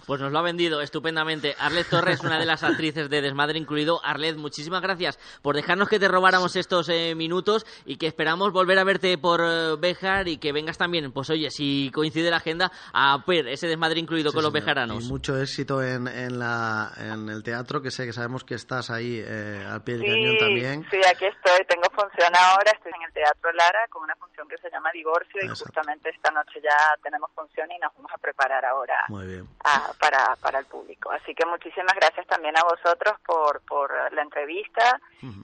Pues 0.05 0.19
nos 0.19 0.31
lo 0.31 0.39
ha 0.39 0.41
vendido 0.41 0.81
estupendamente. 0.81 1.55
Arlet 1.57 1.87
Torres, 1.89 2.19
una 2.21 2.37
de 2.39 2.45
las 2.45 2.63
actrices 2.63 3.09
de 3.09 3.21
Desmadre 3.21 3.57
incluido. 3.57 4.01
Arlet, 4.03 4.35
muchísimas 4.35 4.81
gracias 4.81 5.17
por 5.41 5.55
dejarnos 5.55 5.87
que 5.87 5.99
te 5.99 6.07
robáramos 6.07 6.55
estos 6.55 6.89
eh, 6.89 7.15
minutos 7.15 7.65
y 7.85 7.97
que 7.97 8.07
esperamos 8.07 8.51
volver 8.51 8.79
a 8.79 8.83
verte 8.83 9.17
por 9.17 9.41
eh, 9.41 9.75
Bejar 9.79 10.27
y 10.27 10.37
que 10.37 10.51
vengas 10.51 10.77
también, 10.77 11.11
pues 11.11 11.29
oye, 11.29 11.49
si 11.49 11.89
coincide 11.93 12.29
la 12.29 12.37
agenda, 12.37 12.71
a 12.93 13.17
ver 13.25 13.47
ese 13.47 13.67
Desmadre 13.67 13.99
incluido 13.99 14.31
Sí, 14.31 14.35
con 14.35 14.43
los 14.43 14.51
señor. 14.51 14.65
bejaranos. 14.65 15.05
Y 15.05 15.07
mucho 15.07 15.37
éxito 15.39 15.81
en, 15.81 16.07
en, 16.07 16.37
la, 16.39 16.91
en 16.97 17.29
el 17.29 17.41
teatro, 17.43 17.81
que 17.81 17.89
sé 17.91 18.05
que 18.05 18.13
sabemos 18.13 18.43
que 18.43 18.55
estás 18.55 18.89
ahí 18.89 19.21
eh, 19.25 19.65
al 19.69 19.83
pie 19.83 19.97
del 19.97 20.07
cañón 20.11 20.37
también. 20.37 20.85
sí, 20.91 20.97
aquí 21.09 21.25
estoy. 21.25 21.65
Tengo 21.67 21.87
función 21.95 22.31
ahora. 22.35 22.71
Estoy 22.71 22.91
en 22.95 23.03
el 23.07 23.13
Teatro 23.13 23.51
Lara 23.53 23.79
con 23.89 24.03
una 24.03 24.15
función 24.15 24.47
que 24.47 24.57
se 24.57 24.69
llama 24.69 24.89
Divorcio 24.93 25.39
y 25.43 25.47
justamente 25.49 26.09
esta 26.09 26.31
noche 26.31 26.59
ya 26.63 26.75
tenemos 27.01 27.29
función 27.35 27.71
y 27.71 27.79
nos 27.79 27.93
vamos 27.95 28.11
a 28.13 28.17
preparar 28.17 28.65
ahora 28.65 28.95
Muy 29.09 29.25
bien. 29.27 29.47
A- 29.63 29.93
para, 29.99 30.35
para 30.37 30.59
el 30.59 30.65
público. 30.65 31.11
Así 31.11 31.33
que 31.33 31.45
muchísimas 31.45 31.93
gracias 31.95 32.25
también 32.27 32.55
a 32.57 32.63
vosotros 32.63 33.15
por, 33.25 33.61
por 33.61 33.91
la 34.13 34.21
entrevista. 34.21 34.99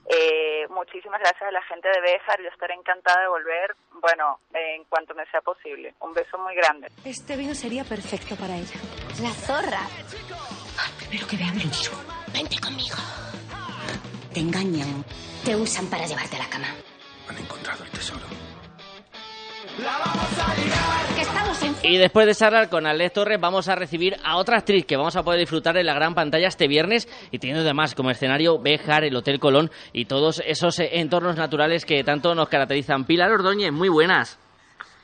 Eh, 0.10 0.68
muchísimas 0.70 1.20
gracias 1.20 1.44
a 1.44 1.52
la 1.52 1.62
gente 1.64 1.88
de 1.90 2.02
Béjar. 2.02 2.42
Yo 2.42 2.50
estaré 2.50 2.74
encantada 2.74 3.22
de 3.22 3.28
volver, 3.28 3.76
bueno, 4.02 4.40
en 4.54 4.84
cuanto 4.86 5.14
me 5.16 5.26
sea 5.32 5.42
posible. 5.42 5.94
Un 6.02 6.14
beso 6.14 6.38
muy 6.38 6.56
grande. 6.56 6.90
Este 7.06 7.36
vino 7.36 7.54
sería 7.56 7.84
perfecto 7.84 8.36
para 8.36 8.56
ella. 8.56 8.76
La 9.22 9.32
zorra. 9.32 9.82
Primero 11.00 11.28
que 11.28 11.38
vean 11.38 11.56
el 11.60 11.72
giro. 11.72 11.94
Vente 12.34 12.58
conmigo. 12.60 12.96
Te 14.34 14.40
engañan. 14.40 15.04
Te 15.44 15.56
usan 15.56 15.88
para 15.90 16.06
llevarte 16.06 16.36
a 16.36 16.40
la 16.40 16.50
cama. 16.50 16.68
Han 17.30 17.38
encontrado 17.38 17.84
el 17.84 17.90
tesoro. 17.92 18.26
Y 21.82 21.98
después 21.98 22.28
de 22.28 22.36
charlar 22.36 22.70
con 22.70 22.86
Arlet 22.86 23.14
Torres, 23.14 23.40
vamos 23.40 23.68
a 23.68 23.76
recibir 23.76 24.16
a 24.24 24.38
otra 24.38 24.58
actriz 24.58 24.86
que 24.86 24.98
vamos 24.98 25.16
a 25.16 25.24
poder 25.24 25.40
disfrutar 25.40 25.78
en 25.78 25.86
la 25.86 25.94
gran 25.94 26.14
pantalla 26.14 26.48
este 26.48 26.68
viernes 26.68 27.08
y 27.32 27.40
teniendo 27.40 27.64
además 27.64 27.96
como 27.96 28.12
escenario 28.12 28.60
Béjar, 28.60 29.06
el 29.06 29.16
Hotel 29.16 29.40
Colón 29.40 29.72
y 29.94 30.06
todos 30.06 30.42
esos 30.46 30.80
eh, 30.80 31.00
entornos 31.00 31.36
naturales 31.36 31.86
que 31.86 32.04
tanto 32.04 32.36
nos 32.36 32.50
caracterizan. 32.50 33.06
Pilar 33.06 33.32
Ordóñez, 33.32 33.72
muy 33.72 33.90
buenas. 33.90 34.38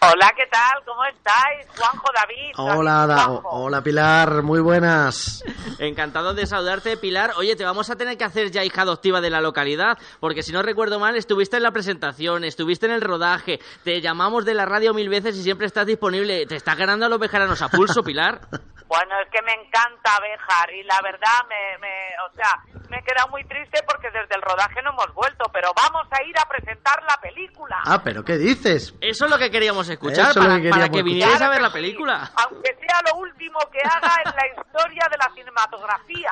Hola, 0.01 0.31
¿qué 0.35 0.45
tal? 0.51 0.83
¿Cómo 0.85 1.03
estáis? 1.05 1.67
Juanjo 1.75 2.07
David. 2.13 2.51
Hola, 2.57 3.05
Juanjo. 3.05 3.49
hola 3.49 3.81
Pilar, 3.81 4.43
muy 4.43 4.59
buenas. 4.59 5.43
Encantado 5.79 6.33
de 6.35 6.45
saludarte, 6.45 6.95
Pilar. 6.97 7.31
Oye, 7.37 7.55
te 7.55 7.65
vamos 7.65 7.89
a 7.89 7.95
tener 7.95 8.15
que 8.17 8.23
hacer 8.23 8.51
ya 8.51 8.63
hija 8.63 8.83
adoptiva 8.83 9.19
de 9.19 9.31
la 9.31 9.41
localidad, 9.41 9.97
porque 10.19 10.43
si 10.43 10.51
no 10.51 10.61
recuerdo 10.61 10.99
mal, 10.99 11.15
estuviste 11.15 11.57
en 11.57 11.63
la 11.63 11.71
presentación, 11.71 12.43
estuviste 12.43 12.85
en 12.85 12.91
el 12.91 13.01
rodaje, 13.01 13.59
te 13.83 13.99
llamamos 14.01 14.45
de 14.45 14.53
la 14.53 14.65
radio 14.65 14.93
mil 14.93 15.09
veces 15.09 15.35
y 15.37 15.43
siempre 15.43 15.65
estás 15.65 15.87
disponible. 15.87 16.45
Te 16.45 16.55
estás 16.55 16.77
ganando 16.77 17.07
a 17.07 17.09
los 17.09 17.19
bejaranos 17.19 17.61
a 17.63 17.69
pulso, 17.69 18.03
Pilar. 18.03 18.41
Bueno, 18.87 19.15
es 19.19 19.31
que 19.31 19.41
me 19.41 19.51
encanta 19.51 20.11
Béjar 20.21 20.71
y 20.71 20.83
la 20.83 21.01
verdad 21.01 21.41
me, 21.49 21.79
me, 21.79 21.89
o 22.29 22.35
sea, 22.35 22.53
me 22.87 22.97
he 22.99 23.03
quedado 23.03 23.29
muy 23.29 23.43
triste 23.45 23.81
porque 23.87 24.11
desde 24.11 24.35
el 24.35 24.43
rodaje 24.43 24.79
no 24.83 24.91
hemos 24.91 25.11
vuelto, 25.15 25.45
pero 25.51 25.71
vamos 25.75 26.05
a 26.11 26.23
ir 26.23 26.37
a 26.37 26.47
presentar 26.47 27.01
la 27.01 27.17
película. 27.19 27.77
Ah, 27.83 28.03
pero 28.03 28.23
¿qué 28.23 28.37
dices? 28.37 28.93
Eso 29.01 29.25
es 29.25 29.31
lo 29.31 29.39
que 29.39 29.49
queríamos 29.49 29.84
escuchar, 29.89 30.31
Eso 30.31 30.39
para, 30.41 30.61
que 30.61 30.69
para 30.69 30.89
que 30.89 31.03
vinierais 31.03 31.41
a 31.41 31.49
ver 31.49 31.61
la 31.61 31.71
película. 31.71 32.31
Aunque 32.43 32.73
sea 32.75 32.99
lo 33.11 33.19
último 33.19 33.59
que 33.71 33.79
haga 33.79 34.13
en 34.25 34.31
la 34.35 34.47
historia 34.61 35.07
de 35.11 35.17
la 35.17 35.29
cinematografía. 35.33 36.31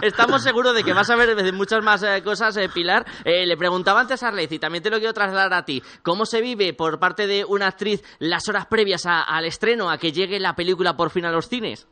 Estamos 0.02 0.42
seguros 0.42 0.74
de 0.74 0.84
que 0.84 0.92
vas 0.92 1.08
a 1.10 1.16
ver 1.16 1.52
muchas 1.52 1.82
más 1.82 2.02
eh, 2.02 2.22
cosas, 2.22 2.56
eh, 2.56 2.68
Pilar. 2.68 3.04
Eh, 3.24 3.46
le 3.46 3.56
preguntaba 3.56 4.00
antes 4.00 4.22
a 4.22 4.28
Arlez 4.28 4.50
y 4.52 4.58
también 4.58 4.82
te 4.82 4.90
lo 4.90 4.98
quiero 4.98 5.12
trasladar 5.14 5.52
a 5.54 5.64
ti. 5.64 5.82
¿Cómo 6.02 6.26
se 6.26 6.40
vive 6.40 6.72
por 6.74 6.98
parte 6.98 7.26
de 7.26 7.44
una 7.44 7.66
actriz 7.68 8.02
las 8.18 8.48
horas 8.48 8.66
previas 8.66 9.06
a- 9.06 9.22
al 9.22 9.44
estreno, 9.44 9.90
a 9.90 9.98
que 9.98 10.12
llegue 10.12 10.38
la 10.40 10.54
película 10.54 10.96
por 10.96 11.10
fin 11.10 11.24
a 11.26 11.30
los 11.30 11.48
cines? 11.48 11.86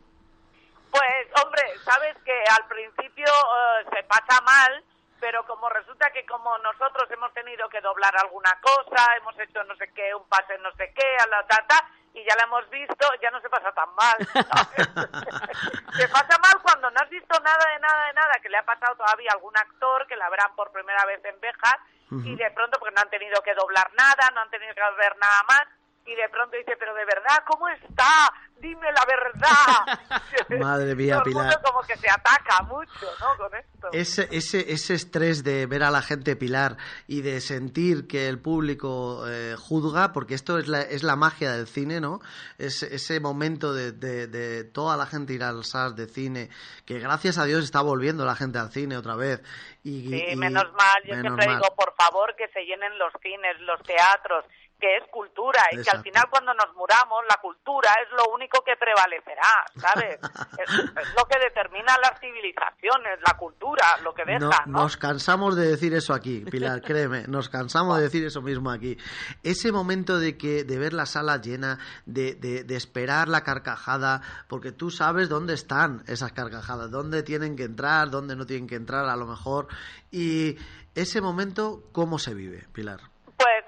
Pues, 0.91 1.45
hombre, 1.45 1.63
sabes 1.85 2.15
que 2.25 2.33
al 2.51 2.69
principio 2.69 3.25
eh, 3.27 3.87
se 3.97 4.03
pasa 4.05 4.41
mal, 4.45 4.85
pero 5.25 5.43
como 5.47 5.71
resulta 5.71 6.11
que 6.11 6.27
como 6.27 6.59
nosotros 6.59 7.11
hemos 7.11 7.33
tenido 7.33 7.67
que 7.71 7.81
doblar 7.81 8.15
alguna 8.15 8.53
cosa, 8.61 9.07
hemos 9.17 9.35
hecho 9.41 9.65
no 9.65 9.75
sé 9.77 9.91
qué, 9.95 10.15
un 10.15 10.29
pase 10.29 10.59
no 10.59 10.71
sé 10.73 10.93
qué, 10.95 11.17
a 11.17 11.27
la 11.29 11.43
tata, 11.47 11.83
y 12.13 12.23
ya 12.25 12.37
la 12.37 12.43
hemos 12.43 12.69
visto, 12.69 13.09
ya 13.23 13.31
no 13.31 13.41
se 13.41 13.49
pasa 13.49 13.73
tan 13.73 13.89
mal. 13.95 14.19
se 15.97 16.09
pasa 16.09 16.39
mal 16.45 16.61
cuando 16.63 16.91
no 16.91 17.01
has 17.01 17.09
visto 17.09 17.41
nada 17.41 17.73
de 17.73 17.79
nada 17.79 18.05
de 18.05 18.13
nada, 18.13 18.35
que 18.43 18.51
le 18.51 18.59
ha 18.59 18.67
pasado 18.67 18.97
todavía 18.97 19.31
a 19.31 19.35
algún 19.37 19.57
actor 19.57 20.07
que 20.07 20.17
la 20.17 20.29
verán 20.29 20.55
por 20.57 20.71
primera 20.73 21.07
vez 21.07 21.25
en 21.25 21.41
Bejas, 21.41 21.79
y 22.11 22.37
de 22.37 22.51
pronto 22.51 22.79
porque 22.79 22.95
no 22.95 23.01
han 23.01 23.09
tenido 23.09 23.41
que 23.41 23.55
doblar 23.55 23.91
nada, 23.95 24.31
no 24.35 24.43
han 24.43 24.51
tenido 24.51 24.75
que 24.75 24.83
ver 24.99 25.17
nada 25.17 25.43
más, 25.49 25.65
y 26.07 26.15
de 26.15 26.29
pronto 26.31 26.57
dice, 26.57 26.77
pero 26.79 26.95
de 26.95 27.05
verdad, 27.05 27.43
¿cómo 27.47 27.69
está? 27.69 28.33
Dime 28.61 28.87
la 28.93 29.05
verdad. 29.05 30.59
Madre 30.61 30.95
mía, 30.95 31.15
Todo 31.19 31.25
el 31.27 31.35
mundo 31.35 31.49
Pilar. 31.51 31.63
como 31.63 31.81
que 31.83 31.97
se 31.97 32.09
ataca 32.09 32.63
mucho, 32.63 33.07
¿no? 33.21 33.37
Con 33.37 33.55
esto. 33.55 33.89
Ese, 33.93 34.29
ese, 34.31 34.73
ese 34.73 34.95
estrés 34.95 35.45
de 35.45 35.67
ver 35.67 35.83
a 35.83 35.91
la 35.91 36.01
gente 36.03 36.37
pilar 36.37 36.77
y 37.07 37.21
de 37.23 37.41
sentir 37.41 38.07
que 38.07 38.29
el 38.29 38.39
público 38.41 39.25
eh, 39.29 39.57
juzga, 39.59 40.13
porque 40.13 40.35
esto 40.35 40.59
es 40.59 40.69
la, 40.69 40.81
es 40.83 41.03
la 41.03 41.17
magia 41.17 41.53
del 41.53 41.67
cine, 41.67 42.01
¿no? 42.01 42.21
Es, 42.59 42.83
ese 42.83 43.21
momento 43.21 43.75
de, 43.75 43.93
de, 43.93 44.27
de 44.27 44.65
toda 44.65 44.97
la 44.97 45.07
gente 45.07 45.33
ir 45.35 45.43
al 45.43 45.65
SAS 45.65 45.95
de 45.97 46.07
cine, 46.07 46.49
que 46.87 46.99
gracias 46.99 47.37
a 47.39 47.45
Dios 47.45 47.65
está 47.65 47.83
volviendo 47.83 48.25
la 48.25 48.35
gente 48.37 48.59
al 48.59 48.71
cine 48.73 48.97
otra 48.97 49.17
vez. 49.17 49.43
Y, 49.83 50.09
Sí, 50.09 50.25
y- 50.31 50.37
menos 50.37 50.65
mal. 50.73 51.03
Yo 51.05 51.17
menos 51.17 51.23
siempre 51.35 51.47
mal. 51.47 51.57
digo, 51.61 51.75
por 51.77 51.95
favor, 51.97 52.35
que 52.37 52.49
se 52.49 52.61
llenen 52.65 52.97
los 52.99 53.13
cines, 53.23 53.61
los 53.61 53.83
teatros, 53.83 54.45
que 54.85 54.97
es 54.99 55.05
cultura 55.11 55.63
y 55.73 55.81
que 55.83 55.91
al 55.91 56.03
final 56.03 56.25
cuando 56.29 56.53
nos 56.53 56.75
muramos 56.77 57.25
la 57.27 57.37
cultura 57.41 57.89
es 58.05 58.11
lo 58.15 58.35
único 58.35 58.63
que 58.63 58.77
prevalecerá, 58.77 59.65
¿sabes? 59.77 60.19
es, 60.59 60.69
es 60.75 61.15
lo 61.17 61.25
que 61.25 61.39
determina 61.39 61.97
las 62.03 62.21
civilizaciones, 62.21 63.19
la 63.27 63.35
cultura, 63.39 63.87
lo 64.03 64.13
que 64.13 64.25
deja, 64.27 64.41
No- 64.41 64.51
¿no? 64.67 64.79
Nos 64.83 64.99
cansamos 64.99 65.57
de 65.57 65.69
decir 65.69 65.95
eso 65.95 66.13
aquí, 66.13 66.41
Pilar, 66.51 66.83
créeme, 66.83 67.25
nos 67.29 67.49
cansamos 67.49 67.97
de 67.97 68.03
decir 68.03 68.27
eso 68.27 68.43
mismo 68.43 68.71
aquí. 68.71 68.99
Ese 69.43 69.73
momento 69.73 70.19
de 70.19 70.37
que 70.37 70.65
de 70.65 70.79
ver 70.79 70.93
la 70.93 71.07
sala 71.07 71.39
llena, 71.39 71.79
de, 72.05 72.35
de- 72.35 72.65
de 72.65 72.77
esperar 72.77 73.29
la 73.29 73.43
carcajada, 73.43 74.21
porque 74.49 74.71
tú 74.71 74.91
sabes 74.91 75.31
dónde 75.31 75.55
están 75.55 76.03
esas 76.09 76.33
carcajadas, 76.33 76.91
dónde 76.91 77.23
tienen 77.23 77.57
que 77.57 77.63
entrar, 77.65 78.11
dónde 78.11 78.37
no 78.37 78.45
tienen 78.45 78.67
que 78.69 78.75
entrar 78.77 79.09
a 79.09 79.17
lo 79.17 79.25
mejor. 79.25 79.69
Y 80.11 80.57
ese 80.95 81.23
momento, 81.23 81.85
¿cómo 81.93 82.19
se 82.19 82.35
vive, 82.35 82.67
Pilar? 82.75 83.01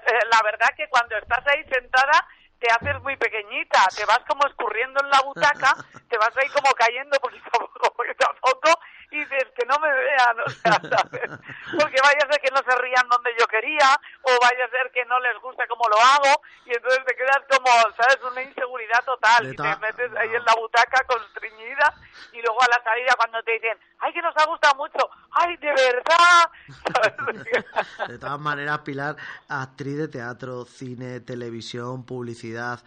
Eh, 0.07 0.19
la 0.31 0.41
verdad 0.41 0.73
que 0.75 0.87
cuando 0.87 1.17
estás 1.17 1.45
ahí 1.47 1.65
sentada 1.69 2.25
te 2.59 2.71
haces 2.71 3.01
muy 3.03 3.17
pequeñita, 3.17 3.85
te 3.95 4.05
vas 4.05 4.19
como 4.27 4.47
escurriendo 4.47 5.03
en 5.03 5.09
la 5.09 5.21
butaca, 5.21 5.75
te 6.09 6.17
vas 6.17 6.31
ahí 6.37 6.47
como 6.49 6.71
cayendo 6.71 7.19
poquito 7.19 7.49
a 7.53 7.59
poco, 7.59 7.93
poquito 7.93 8.25
a 8.25 8.33
poco, 8.35 8.79
y 9.09 9.19
dices 9.19 9.45
que 9.55 9.65
no 9.65 9.79
me 9.79 9.89
vean, 9.91 10.39
o 10.45 10.49
sea, 10.49 10.73
¿sabes? 10.73 11.29
Porque 11.79 12.01
vaya 12.01 12.21
a 12.27 12.31
ser 12.31 12.41
que 12.41 12.51
no 12.51 12.61
se 12.63 12.77
rían 12.81 13.07
donde 13.09 13.31
yo 13.39 13.47
quería, 13.47 13.95
o 14.23 14.31
vaya 14.41 14.65
a 14.65 14.69
ser 14.69 14.91
que 14.93 15.05
no 15.05 15.19
les 15.19 15.39
guste 15.41 15.65
como 15.67 15.83
lo 15.89 15.97
hago, 15.97 16.41
y 16.65 16.75
entonces 16.75 17.03
te 17.05 17.15
quedas 17.15 17.41
como, 17.49 17.71
¿sabes? 17.95 18.19
Una 18.29 18.41
inseguridad 18.41 19.03
total, 19.05 19.51
y 19.51 19.55
te 19.55 19.75
metes 19.77 20.11
ahí 20.17 20.33
en 20.35 20.43
la 20.43 20.53
butaca 20.59 21.03
constreñida, 21.07 21.93
y 22.33 22.41
luego 22.41 22.61
a 22.61 22.67
la 22.67 22.83
salida 22.83 23.13
cuando 23.17 23.41
te 23.43 23.53
dicen, 23.53 23.77
¡ay, 23.99 24.13
que 24.13 24.21
nos 24.21 24.35
ha 24.37 24.45
gustado 24.45 24.75
mucho! 24.75 25.09
¡ay, 25.31 25.55
de 25.57 25.67
verdad! 25.73 26.49
De 28.07 28.17
todas 28.19 28.39
maneras, 28.39 28.79
Pilar, 28.79 29.15
actriz 29.49 29.97
de 29.97 30.07
teatro, 30.07 30.65
cine, 30.65 31.19
televisión, 31.19 32.05
publicidad. 32.05 32.79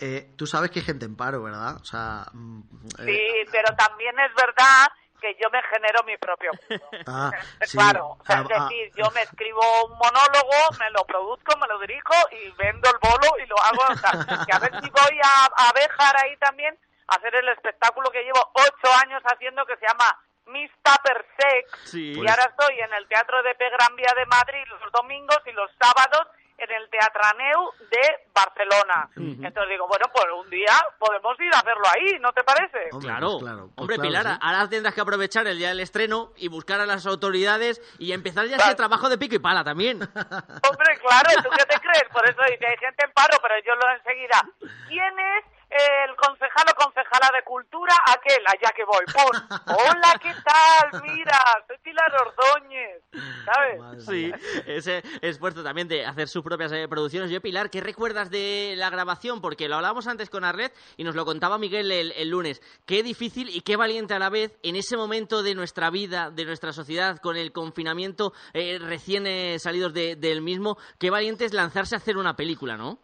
eh, 0.00 0.32
tú 0.36 0.46
sabes 0.46 0.70
que 0.70 0.80
hay 0.80 0.84
gente 0.84 1.04
en 1.04 1.16
paro, 1.16 1.42
¿verdad? 1.42 1.76
O 1.76 1.84
sea, 1.84 2.26
mm, 2.32 2.60
eh, 2.98 3.04
Sí, 3.04 3.50
pero 3.50 3.74
también 3.76 4.18
es 4.20 4.34
verdad 4.34 4.88
que 5.24 5.36
yo 5.40 5.48
me 5.48 5.62
genero 5.62 6.02
mi 6.04 6.16
propio 6.18 6.50
mundo. 6.52 6.84
ah, 7.06 7.30
sí, 7.62 7.78
claro, 7.78 8.18
o 8.20 8.24
sea, 8.26 8.40
es 8.40 8.50
ah, 8.50 8.56
ah, 8.60 8.68
decir, 8.68 8.92
yo 8.94 9.10
me 9.12 9.22
escribo 9.22 9.86
un 9.86 9.96
monólogo, 9.96 10.58
me 10.78 10.90
lo 10.90 11.04
produzco, 11.06 11.56
me 11.56 11.66
lo 11.66 11.78
dirijo 11.78 12.14
y 12.30 12.50
vendo 12.58 12.90
el 12.90 12.98
bolo 13.00 13.38
y 13.42 13.46
lo 13.46 13.56
hago. 13.64 13.84
O 13.88 13.96
sea, 13.96 14.12
que 14.44 14.52
a 14.52 14.58
ver 14.58 14.72
si 14.82 14.90
voy 14.90 15.20
a, 15.24 15.44
a 15.46 15.72
Béjar 15.72 16.14
ahí 16.22 16.36
también 16.36 16.78
a 17.08 17.16
hacer 17.16 17.34
el 17.36 17.48
espectáculo 17.48 18.10
que 18.10 18.22
llevo 18.22 18.50
ocho 18.52 18.92
años 19.02 19.22
haciendo 19.24 19.64
que 19.64 19.76
se 19.76 19.86
llama 19.86 20.04
Miss 20.46 20.70
Tupper 20.82 21.24
Sex. 21.38 21.90
Sí. 21.90 22.12
Y 22.12 22.28
ahora 22.28 22.44
estoy 22.44 22.78
en 22.80 22.92
el 22.92 23.08
Teatro 23.08 23.42
de 23.42 23.54
P 23.54 23.64
Gran 23.70 23.96
Vía 23.96 24.12
de 24.14 24.26
Madrid 24.26 24.64
los 24.68 24.92
domingos 24.92 25.40
y 25.46 25.52
los 25.52 25.70
sábados 25.80 26.28
en 26.58 26.70
el 26.70 26.88
Teatraneu 26.88 27.70
de 27.90 28.00
Barcelona. 28.32 29.08
Entonces 29.16 29.70
digo, 29.70 29.86
bueno, 29.88 30.06
pues 30.12 30.24
un 30.36 30.48
día 30.50 30.72
podemos 30.98 31.38
ir 31.40 31.52
a 31.54 31.58
hacerlo 31.58 31.84
ahí, 31.92 32.18
¿no 32.20 32.32
te 32.32 32.44
parece? 32.44 32.90
Claro, 33.00 33.38
claro, 33.38 33.68
pues 33.68 33.78
hombre 33.78 33.96
claro, 33.96 34.08
Pilar, 34.08 34.26
sí. 34.26 34.38
ahora 34.40 34.68
tendrás 34.68 34.94
que 34.94 35.00
aprovechar 35.00 35.46
el 35.46 35.58
día 35.58 35.68
del 35.68 35.80
estreno 35.80 36.32
y 36.36 36.48
buscar 36.48 36.80
a 36.80 36.86
las 36.86 37.06
autoridades 37.06 37.80
y 37.98 38.12
empezar 38.12 38.46
ya 38.46 38.56
ese 38.56 38.74
trabajo 38.74 39.08
de 39.08 39.18
pico 39.18 39.34
y 39.34 39.38
pala 39.38 39.64
también. 39.64 40.00
Hombre, 40.02 40.98
claro, 41.00 41.42
¿tú 41.42 41.50
qué 41.56 41.64
te 41.64 41.80
crees? 41.80 42.04
Por 42.12 42.28
eso 42.28 42.40
dice, 42.50 42.66
hay 42.66 42.76
gente 42.78 43.04
en 43.04 43.12
paro, 43.12 43.38
pero 43.42 43.54
yo 43.66 43.74
lo 43.74 43.90
enseguida. 43.96 44.42
¿Quién 44.88 45.18
es 45.18 45.53
el 45.74 46.14
concejal 46.16 46.64
o 46.72 46.74
concejala 46.84 47.30
de 47.34 47.42
cultura, 47.44 47.94
aquel, 48.06 48.42
allá 48.46 48.72
que 48.74 48.84
voy, 48.84 49.04
pon, 49.12 49.58
hola, 49.66 50.18
¿qué 50.22 50.32
tal? 50.44 51.02
Mira, 51.02 51.38
soy 51.66 51.76
Pilar 51.82 52.12
Ordóñez, 52.14 53.02
¿sabes? 53.44 54.04
Sí, 54.04 54.32
ese 54.66 55.02
esfuerzo 55.20 55.62
también 55.64 55.88
de 55.88 56.06
hacer 56.06 56.28
sus 56.28 56.42
propias 56.44 56.70
eh, 56.72 56.86
producciones. 56.88 57.30
Yo, 57.30 57.40
Pilar, 57.40 57.70
¿qué 57.70 57.80
recuerdas 57.80 58.30
de 58.30 58.74
la 58.76 58.88
grabación? 58.90 59.40
Porque 59.40 59.68
lo 59.68 59.76
hablábamos 59.76 60.06
antes 60.06 60.30
con 60.30 60.44
Arlet 60.44 60.72
y 60.96 61.04
nos 61.04 61.14
lo 61.16 61.24
contaba 61.24 61.58
Miguel 61.58 61.90
el, 61.90 62.12
el 62.12 62.28
lunes. 62.28 62.62
Qué 62.86 63.02
difícil 63.02 63.48
y 63.50 63.62
qué 63.62 63.76
valiente 63.76 64.14
a 64.14 64.18
la 64.18 64.30
vez 64.30 64.56
en 64.62 64.76
ese 64.76 64.96
momento 64.96 65.42
de 65.42 65.54
nuestra 65.54 65.90
vida, 65.90 66.30
de 66.30 66.44
nuestra 66.44 66.72
sociedad, 66.72 67.18
con 67.18 67.36
el 67.36 67.52
confinamiento 67.52 68.32
eh, 68.52 68.78
recién 68.80 69.26
eh, 69.26 69.58
salidos 69.58 69.92
de- 69.92 70.14
del 70.16 70.40
mismo, 70.40 70.78
qué 70.98 71.10
valiente 71.10 71.44
es 71.44 71.52
lanzarse 71.52 71.94
a 71.96 71.98
hacer 71.98 72.16
una 72.16 72.36
película, 72.36 72.76
¿no? 72.76 72.98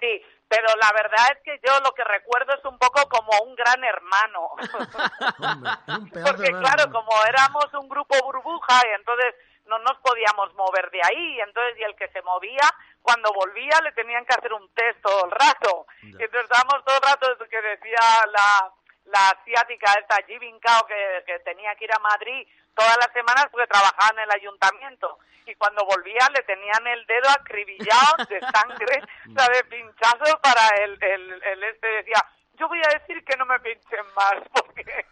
Sí, 0.00 0.22
pero 0.48 0.66
la 0.80 0.92
verdad 0.92 1.26
es 1.32 1.42
que 1.44 1.60
yo 1.66 1.78
lo 1.80 1.92
que 1.92 2.04
recuerdo 2.04 2.54
es 2.54 2.64
un 2.64 2.78
poco 2.78 3.06
como 3.08 3.30
un 3.44 3.54
gran 3.54 3.84
hermano. 3.84 4.50
Porque 6.24 6.50
claro, 6.50 6.90
como 6.90 7.12
éramos 7.28 7.66
un 7.74 7.88
grupo 7.88 8.16
burbuja 8.24 8.80
y 8.86 8.94
entonces 8.94 9.34
no 9.66 9.78
nos 9.80 9.98
podíamos 9.98 10.54
mover 10.54 10.90
de 10.90 11.00
ahí, 11.04 11.36
y 11.36 11.40
entonces 11.40 11.78
y 11.78 11.82
el 11.82 11.94
que 11.94 12.08
se 12.08 12.22
movía, 12.22 12.62
cuando 13.02 13.30
volvía 13.34 13.78
le 13.82 13.92
tenían 13.92 14.24
que 14.24 14.34
hacer 14.34 14.52
un 14.54 14.66
test 14.72 15.00
todo 15.02 15.26
el 15.26 15.30
rato. 15.30 15.86
Y 16.02 16.12
entonces 16.12 16.44
estábamos 16.44 16.82
todo 16.84 16.96
el 16.96 17.02
rato 17.02 17.26
que 17.50 17.60
decía 17.60 18.00
la, 18.32 18.72
la 19.12 19.30
asiática 19.30 19.92
esta 19.94 20.22
Jibin 20.26 20.58
Kao 20.60 20.86
que, 20.86 21.24
que 21.26 21.38
tenía 21.40 21.74
que 21.76 21.84
ir 21.84 21.92
a 21.92 21.98
Madrid 21.98 22.46
todas 22.74 22.96
las 22.98 23.12
semanas 23.12 23.46
porque 23.50 23.66
trabajaba 23.66 24.10
en 24.14 24.20
el 24.20 24.30
ayuntamiento. 24.30 25.18
Y 25.46 25.54
cuando 25.54 25.84
volvía 25.84 26.28
le 26.34 26.42
tenían 26.42 26.86
el 26.86 27.06
dedo 27.06 27.28
acribillado 27.30 28.24
de 28.28 28.40
sangre, 28.54 29.02
o 29.28 29.38
sea, 29.38 29.48
de 29.48 29.64
pinchazos 29.64 30.36
para 30.42 30.68
el, 30.84 31.02
el, 31.02 31.42
el 31.42 31.62
este. 31.64 31.88
Decía, 31.88 32.22
yo 32.54 32.68
voy 32.68 32.80
a 32.84 32.98
decir 32.98 33.24
que 33.24 33.36
no 33.36 33.46
me 33.46 33.58
pinchen 33.60 34.06
más 34.14 34.36
porque 34.52 35.06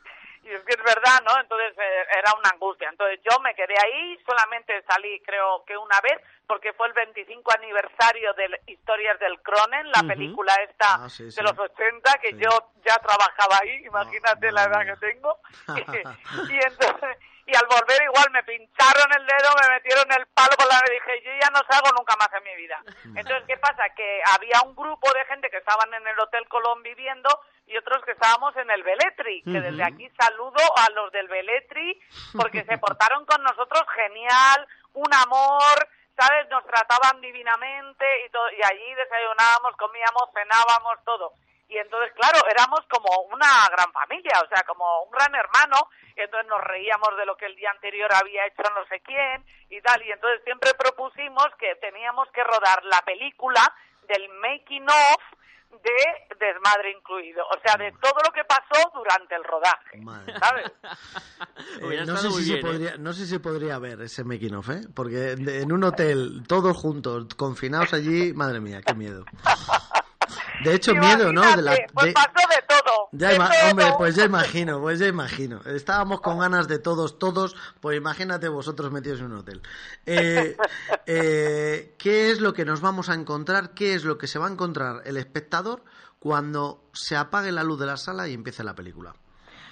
y 0.47 0.53
es 0.53 0.61
que 0.63 0.75
es 0.75 0.83
verdad, 0.83 1.21
¿no? 1.25 1.41
Entonces 1.41 1.73
eh, 1.77 2.07
era 2.19 2.33
una 2.39 2.51
angustia. 2.51 2.89
Entonces 2.89 3.21
yo 3.29 3.39
me 3.41 3.55
quedé 3.55 3.75
ahí, 3.79 4.19
solamente 4.25 4.83
salí 4.89 5.21
creo 5.21 5.65
que 5.65 5.77
una 5.77 6.01
vez, 6.01 6.21
porque 6.47 6.73
fue 6.73 6.87
el 6.87 6.93
25 6.93 7.53
aniversario 7.53 8.33
de 8.35 8.61
Historias 8.67 9.19
del 9.19 9.41
Cronen, 9.43 9.91
la 9.91 10.03
película 10.03 10.55
esta 10.63 11.05
Ah, 11.05 11.09
sí, 11.09 11.31
sí. 11.31 11.37
de 11.37 11.43
los 11.43 11.59
80, 11.59 12.19
que 12.19 12.33
yo 12.35 12.51
ya 12.85 12.95
trabajaba 12.97 13.59
ahí, 13.63 13.85
imagínate 13.85 14.53
la 14.53 14.65
edad 14.65 14.87
que 14.87 14.97
tengo. 15.13 15.39
y 16.49 16.57
entonces 16.57 17.19
y 17.47 17.55
al 17.55 17.67
volver 17.67 18.03
igual 18.03 18.27
me 18.33 18.43
pincharon 18.43 19.13
el 19.17 19.25
dedo, 19.25 19.49
me 19.63 19.75
metieron 19.75 20.11
el 20.13 20.27
palo 20.35 20.51
por 20.59 20.67
la 20.67 20.83
y 20.89 20.95
dije, 20.95 21.23
yo 21.23 21.31
ya 21.41 21.49
no 21.51 21.63
salgo 21.71 21.91
nunca 21.97 22.17
más 22.17 22.29
en 22.35 22.43
mi 22.43 22.57
vida. 22.57 22.83
Entonces, 23.05 23.45
¿qué 23.47 23.57
pasa? 23.57 23.89
Que 23.91 24.21
había 24.35 24.61
un 24.67 24.75
grupo 24.75 25.13
de 25.13 25.25
gente 25.27 25.49
que 25.49 25.59
estaban 25.59 25.95
en 25.95 26.07
el 26.07 26.19
Hotel 26.19 26.49
Colón 26.49 26.83
viviendo 26.83 27.31
y 27.67 27.77
otros 27.77 28.05
que 28.05 28.13
estábamos 28.13 28.57
en 28.57 28.71
el 28.71 28.83
Beletri, 28.83 29.43
que 29.43 29.61
desde 29.61 29.83
aquí 29.83 30.09
saludo 30.19 30.63
a 30.77 30.91
los 30.91 31.11
del 31.13 31.27
Beletri 31.29 32.01
porque 32.37 32.65
se 32.65 32.79
portaron 32.79 33.25
con 33.27 33.43
nosotros 33.43 33.83
genial, 33.95 34.67
un 34.95 35.13
amor, 35.13 35.89
¿sabes? 36.17 36.49
Nos 36.49 36.65
trataban 36.67 37.21
divinamente 37.21 38.07
y, 38.25 38.31
todo, 38.31 38.49
y 38.53 38.63
allí 38.63 38.95
desayunábamos, 38.95 39.77
comíamos, 39.77 40.31
cenábamos, 40.33 41.05
todo. 41.05 41.33
Y 41.69 41.77
entonces, 41.79 42.13
claro, 42.15 42.39
éramos 42.49 42.81
como 42.89 43.11
una 43.33 43.69
gran 43.73 43.93
familia, 43.93 44.41
o 44.45 44.49
sea, 44.49 44.63
como 44.63 45.03
un 45.03 45.11
gran 45.11 45.35
hermano, 45.35 45.91
y 46.17 46.21
entonces 46.21 46.49
nos 46.49 46.63
reíamos 46.63 47.17
de 47.17 47.27
lo 47.27 47.37
que 47.37 47.47
el 47.47 47.57
día 47.57 47.73
anterior 47.73 48.09
había 48.15 48.47
hecho 48.47 48.63
no 48.75 48.87
sé 48.87 49.01
quién 49.01 49.45
y 49.69 49.81
tal, 49.83 50.01
y 50.03 50.13
entonces 50.13 50.45
siempre 50.45 50.73
propusimos 50.75 51.49
que 51.59 51.75
teníamos 51.77 52.31
que 52.31 52.45
rodar 52.45 52.85
la 52.85 53.03
película 53.05 53.61
del 54.07 54.29
making 54.29 54.89
of 54.89 55.23
de 55.71 56.37
Desmadre 56.39 56.93
incluido, 56.97 57.45
o 57.45 57.61
sea, 57.65 57.77
de 57.77 57.93
todo 57.93 58.19
lo 58.25 58.33
que 58.33 58.43
pasó 58.45 58.91
durante 58.95 59.35
el 59.35 59.45
rodaje, 59.45 60.39
¿sabes? 60.39 60.73
Eh, 61.81 62.05
no, 62.07 62.17
sé 62.17 62.31
si 62.31 62.45
se 62.45 62.59
¿eh? 62.59 62.61
podría, 62.61 62.97
no 62.97 63.13
sé 63.13 63.27
si 63.27 63.39
podría 63.39 63.79
ver 63.79 64.01
ese 64.03 64.25
making 64.25 64.55
of, 64.55 64.69
¿eh? 64.71 64.81
Porque 64.95 65.33
en 65.33 65.73
un 65.73 65.85
hotel, 65.85 66.43
todos 66.47 66.77
juntos, 66.77 67.35
confinados 67.35 67.93
allí, 67.93 68.33
madre 68.33 68.61
mía, 68.61 68.81
qué 68.83 68.95
miedo. 68.95 69.25
De 70.65 70.75
hecho, 70.75 70.95
miedo, 70.95 71.33
¿no? 71.33 71.43
De 71.57 71.63
la, 71.63 71.77
pues 71.93 72.13
pasó 72.15 72.49
de 72.49 72.63
todo. 72.67 73.09
ya 73.13 73.29
de 73.31 73.37
ima- 73.37 73.49
todo. 73.51 73.71
hombre, 73.71 73.87
pues 73.99 74.15
ya 74.17 74.25
imagino, 74.25 74.81
pues 74.81 74.99
ya 74.99 75.07
imagino. 75.07 75.61
Estábamos 75.67 76.21
con 76.21 76.39
ganas 76.39 76.67
de 76.69 76.79
todos, 76.79 77.19
todos, 77.19 77.55
pues 77.81 77.97
imagínate 77.99 78.49
vosotros 78.49 78.91
metidos 78.91 79.21
en 79.21 79.27
un 79.27 79.39
hotel. 79.39 79.63
Eh, 80.07 80.57
eh, 81.07 81.95
¿Qué 81.99 82.31
es 82.31 82.41
lo 82.41 82.53
que 82.53 82.65
nos 82.65 82.81
vamos 82.81 83.09
a 83.11 83.15
encontrar? 83.15 83.75
¿Qué 83.75 83.95
es 83.95 84.05
lo 84.05 84.19
que 84.19 84.27
se 84.27 84.39
va 84.39 84.47
a 84.47 84.51
encontrar 84.51 85.03
el 85.05 85.17
espectador 85.17 85.83
cuando 86.19 86.83
se 86.93 87.17
apague 87.17 87.53
la 87.53 87.63
luz 87.63 87.79
de 87.79 87.87
la 87.87 87.97
sala 87.97 88.27
y 88.29 88.35
empiece 88.35 88.65
la 88.65 88.75
película? 88.75 89.13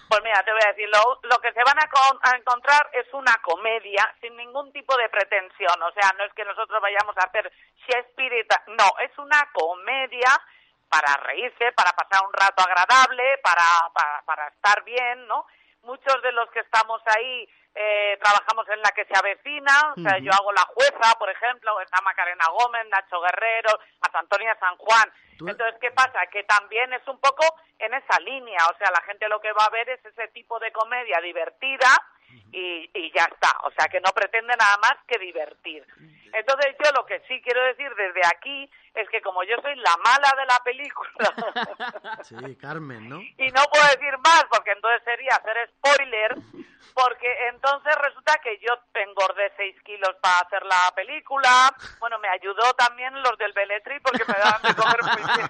Pues 0.06 0.20
mira, 0.22 0.42
te 0.44 0.52
voy 0.52 0.60
a 0.62 0.68
decir, 0.68 0.86
lo, 0.92 1.00
lo 1.28 1.40
que 1.40 1.50
se 1.52 1.64
van 1.64 1.78
a, 1.80 1.88
con- 1.88 2.20
a 2.22 2.36
encontrar 2.36 2.86
es 2.92 3.06
una 3.14 3.34
comedia 3.42 4.04
sin 4.20 4.36
ningún 4.36 4.70
tipo 4.72 4.94
de 4.96 5.08
pretensión. 5.08 5.74
O 5.82 5.90
sea, 5.98 6.12
no 6.18 6.24
es 6.24 6.32
que 6.36 6.44
nosotros 6.44 6.78
vayamos 6.80 7.16
a 7.16 7.26
hacer 7.26 7.50
Shakespeare. 7.88 8.46
No, 8.78 8.84
es 9.02 9.10
una 9.18 9.48
comedia 9.54 10.28
para 10.94 11.16
reírse, 11.24 11.72
para 11.72 11.90
pasar 11.92 12.24
un 12.24 12.32
rato 12.32 12.62
agradable, 12.62 13.38
para, 13.42 13.64
para, 13.92 14.22
para 14.22 14.48
estar 14.48 14.84
bien, 14.84 15.26
¿no? 15.26 15.44
Muchos 15.82 16.22
de 16.22 16.30
los 16.30 16.48
que 16.52 16.60
estamos 16.60 17.02
ahí 17.16 17.48
eh, 17.74 18.16
trabajamos 18.22 18.68
en 18.68 18.80
la 18.80 18.90
que 18.92 19.04
se 19.04 19.18
avecina, 19.18 19.92
o 19.96 20.00
sea, 20.00 20.18
yo 20.18 20.30
hago 20.32 20.52
la 20.52 20.62
jueza, 20.62 21.18
por 21.18 21.28
ejemplo, 21.28 21.80
está 21.80 22.00
Macarena 22.02 22.44
Gómez, 22.52 22.86
Nacho 22.88 23.20
Guerrero, 23.20 23.70
hasta 24.00 24.20
Antonia 24.20 24.56
San 24.60 24.76
Juan. 24.76 25.12
Entonces, 25.40 25.74
¿qué 25.80 25.90
pasa? 25.90 26.24
Que 26.30 26.44
también 26.44 26.92
es 26.92 27.06
un 27.08 27.18
poco 27.18 27.42
en 27.80 27.92
esa 27.92 28.20
línea, 28.20 28.64
o 28.72 28.78
sea, 28.78 28.92
la 28.92 29.02
gente 29.02 29.28
lo 29.28 29.40
que 29.40 29.52
va 29.52 29.64
a 29.64 29.70
ver 29.70 29.88
es 29.90 30.04
ese 30.04 30.28
tipo 30.28 30.60
de 30.60 30.70
comedia 30.70 31.20
divertida 31.20 31.88
y, 32.52 32.90
y 32.94 33.12
ya 33.12 33.24
está, 33.24 33.50
o 33.64 33.70
sea, 33.72 33.88
que 33.88 34.00
no 34.00 34.10
pretende 34.12 34.54
nada 34.56 34.76
más 34.78 34.94
que 35.06 35.18
divertir. 35.18 35.84
Entonces, 36.32 36.74
yo 36.82 36.90
lo 36.92 37.06
que 37.06 37.20
sí 37.28 37.40
quiero 37.42 37.62
decir 37.64 37.88
desde 37.94 38.26
aquí 38.26 38.68
es 38.94 39.08
que 39.08 39.20
como 39.22 39.42
yo 39.44 39.56
soy 39.62 39.74
la 39.76 39.96
mala 40.04 40.34
de 40.36 40.46
la 40.46 40.58
película, 40.64 41.32
Sí, 42.22 42.56
Carmen, 42.56 43.08
¿no? 43.08 43.20
y 43.20 43.50
no 43.50 43.62
puedo 43.70 43.84
decir 43.86 44.16
más 44.18 44.44
porque 44.50 44.70
entonces 44.70 45.02
sería 45.04 45.34
hacer 45.36 45.68
spoiler 45.76 46.36
porque 46.94 47.48
entonces 47.48 47.92
resulta 47.96 48.34
que 48.42 48.58
yo 48.58 48.72
engordé 48.94 49.52
6 49.56 49.82
kilos 49.82 50.14
para 50.20 50.38
hacer 50.38 50.64
la 50.64 50.92
película. 50.94 51.74
Bueno 51.98 52.18
me 52.20 52.28
ayudó 52.28 52.72
también 52.74 53.20
los 53.22 53.36
del 53.38 53.52
Beletri 53.52 53.98
porque 54.00 54.24
me 54.26 54.34
daban 54.34 54.62
de 54.62 54.74
comer 54.74 54.98
muy 55.02 55.22
bien 55.34 55.48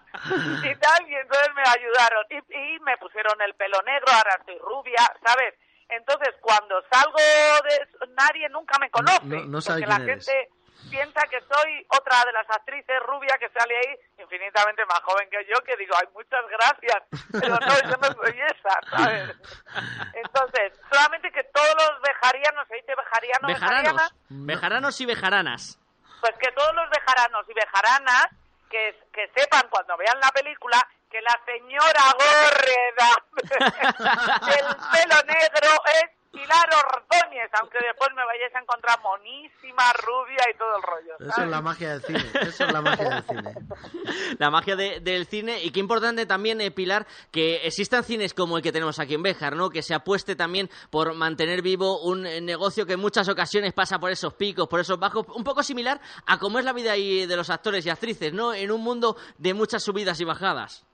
y 0.26 0.74
tal 0.76 1.08
y 1.08 1.14
entonces 1.14 1.48
me 1.54 1.62
ayudaron 1.62 2.24
y, 2.30 2.54
y 2.76 2.78
me 2.80 2.96
pusieron 2.98 3.40
el 3.42 3.54
pelo 3.54 3.80
negro 3.82 4.12
ahora 4.12 4.36
estoy 4.38 4.58
rubia 4.58 5.00
¿sabes? 5.24 5.54
entonces 5.88 6.34
cuando 6.40 6.82
salgo 6.90 7.16
de 7.18 8.06
nadie 8.14 8.48
nunca 8.50 8.78
me 8.78 8.90
conoce 8.90 9.20
No- 9.24 9.44
no 9.46 9.60
sabe 9.60 9.80
porque 9.80 9.90
la 9.90 9.96
quién 9.96 10.10
eres. 10.10 10.26
gente 10.26 10.50
piensa 10.90 11.20
que 11.28 11.40
soy 11.40 11.86
otra 11.88 12.24
de 12.24 12.32
las 12.32 12.48
actrices 12.50 13.00
rubia 13.06 13.36
que 13.38 13.48
sale 13.50 13.76
ahí, 13.76 13.96
infinitamente 14.18 14.84
más 14.86 14.98
joven 15.00 15.28
que 15.30 15.44
yo, 15.44 15.54
que 15.64 15.76
digo, 15.76 15.94
ay, 15.96 16.08
muchas 16.14 16.40
gracias, 16.50 17.02
pero 17.32 17.54
no, 17.60 17.90
yo 17.90 17.96
no 18.00 18.12
soy 18.24 18.40
esa, 18.40 18.80
¿sabes? 18.90 19.36
Entonces, 20.14 20.72
solamente 20.90 21.30
que 21.32 21.44
todos 21.44 21.74
los 21.76 22.00
bejarianos, 22.02 22.66
se 22.66 22.74
dice 22.76 22.94
bejariano, 22.96 23.46
Bejaranos, 23.48 24.14
bejaranos 24.30 25.00
y 25.00 25.06
bejaranas. 25.06 25.78
pues 26.20 26.32
que 26.40 26.50
todos 26.52 26.74
los 26.74 26.90
bejaranos 26.90 27.44
y 27.48 27.54
bejaranas 27.54 28.26
que, 28.70 28.98
que 29.12 29.28
sepan 29.36 29.68
cuando 29.68 29.96
vean 29.96 30.18
la 30.20 30.30
película 30.30 30.78
que 31.10 31.20
la 31.20 31.38
señora 31.44 32.02
Górreda 32.16 33.10
del 34.46 34.66
pelo 34.92 35.22
negro 35.26 35.82
es 35.86 36.19
Pilar 36.32 36.68
Ordóñez, 36.94 37.50
aunque 37.60 37.78
después 37.84 38.08
me 38.14 38.24
vayáis 38.24 38.54
a 38.54 38.60
encontrar 38.60 39.00
monísima, 39.02 39.82
rubia 40.04 40.44
y 40.48 40.56
todo 40.56 40.76
el 40.76 40.82
rollo. 40.82 41.14
Eso 41.18 41.28
es 41.28 41.34
¿sabes? 41.34 41.50
la 41.50 41.60
magia 41.60 41.90
del 41.90 42.02
cine, 42.02 42.24
eso 42.42 42.64
es 42.66 42.72
la 42.72 42.80
magia 42.82 43.08
del 43.10 43.22
cine. 43.24 43.54
La 44.38 44.50
magia 44.50 44.76
de- 44.76 45.00
del 45.00 45.26
cine 45.26 45.62
y 45.62 45.70
qué 45.72 45.80
importante 45.80 46.24
también, 46.26 46.60
eh, 46.60 46.70
Pilar, 46.70 47.06
que 47.32 47.66
existan 47.66 48.04
cines 48.04 48.32
como 48.32 48.56
el 48.56 48.62
que 48.62 48.72
tenemos 48.72 48.98
aquí 49.00 49.14
en 49.14 49.22
Béjar, 49.22 49.54
¿no? 49.56 49.70
Que 49.70 49.82
se 49.82 49.92
apueste 49.94 50.36
también 50.36 50.70
por 50.90 51.14
mantener 51.14 51.62
vivo 51.62 52.00
un 52.00 52.24
eh, 52.26 52.40
negocio 52.40 52.86
que 52.86 52.94
en 52.94 53.00
muchas 53.00 53.28
ocasiones 53.28 53.72
pasa 53.72 53.98
por 53.98 54.10
esos 54.10 54.32
picos, 54.34 54.68
por 54.68 54.80
esos 54.80 54.98
bajos, 54.98 55.26
un 55.34 55.44
poco 55.44 55.62
similar 55.62 56.00
a 56.26 56.38
cómo 56.38 56.58
es 56.58 56.64
la 56.64 56.72
vida 56.72 56.92
ahí 56.92 57.26
de 57.26 57.36
los 57.36 57.50
actores 57.50 57.84
y 57.84 57.90
actrices, 57.90 58.32
¿no? 58.32 58.54
En 58.54 58.70
un 58.70 58.82
mundo 58.82 59.16
de 59.38 59.52
muchas 59.52 59.82
subidas 59.82 60.20
y 60.20 60.24
bajadas. 60.24 60.84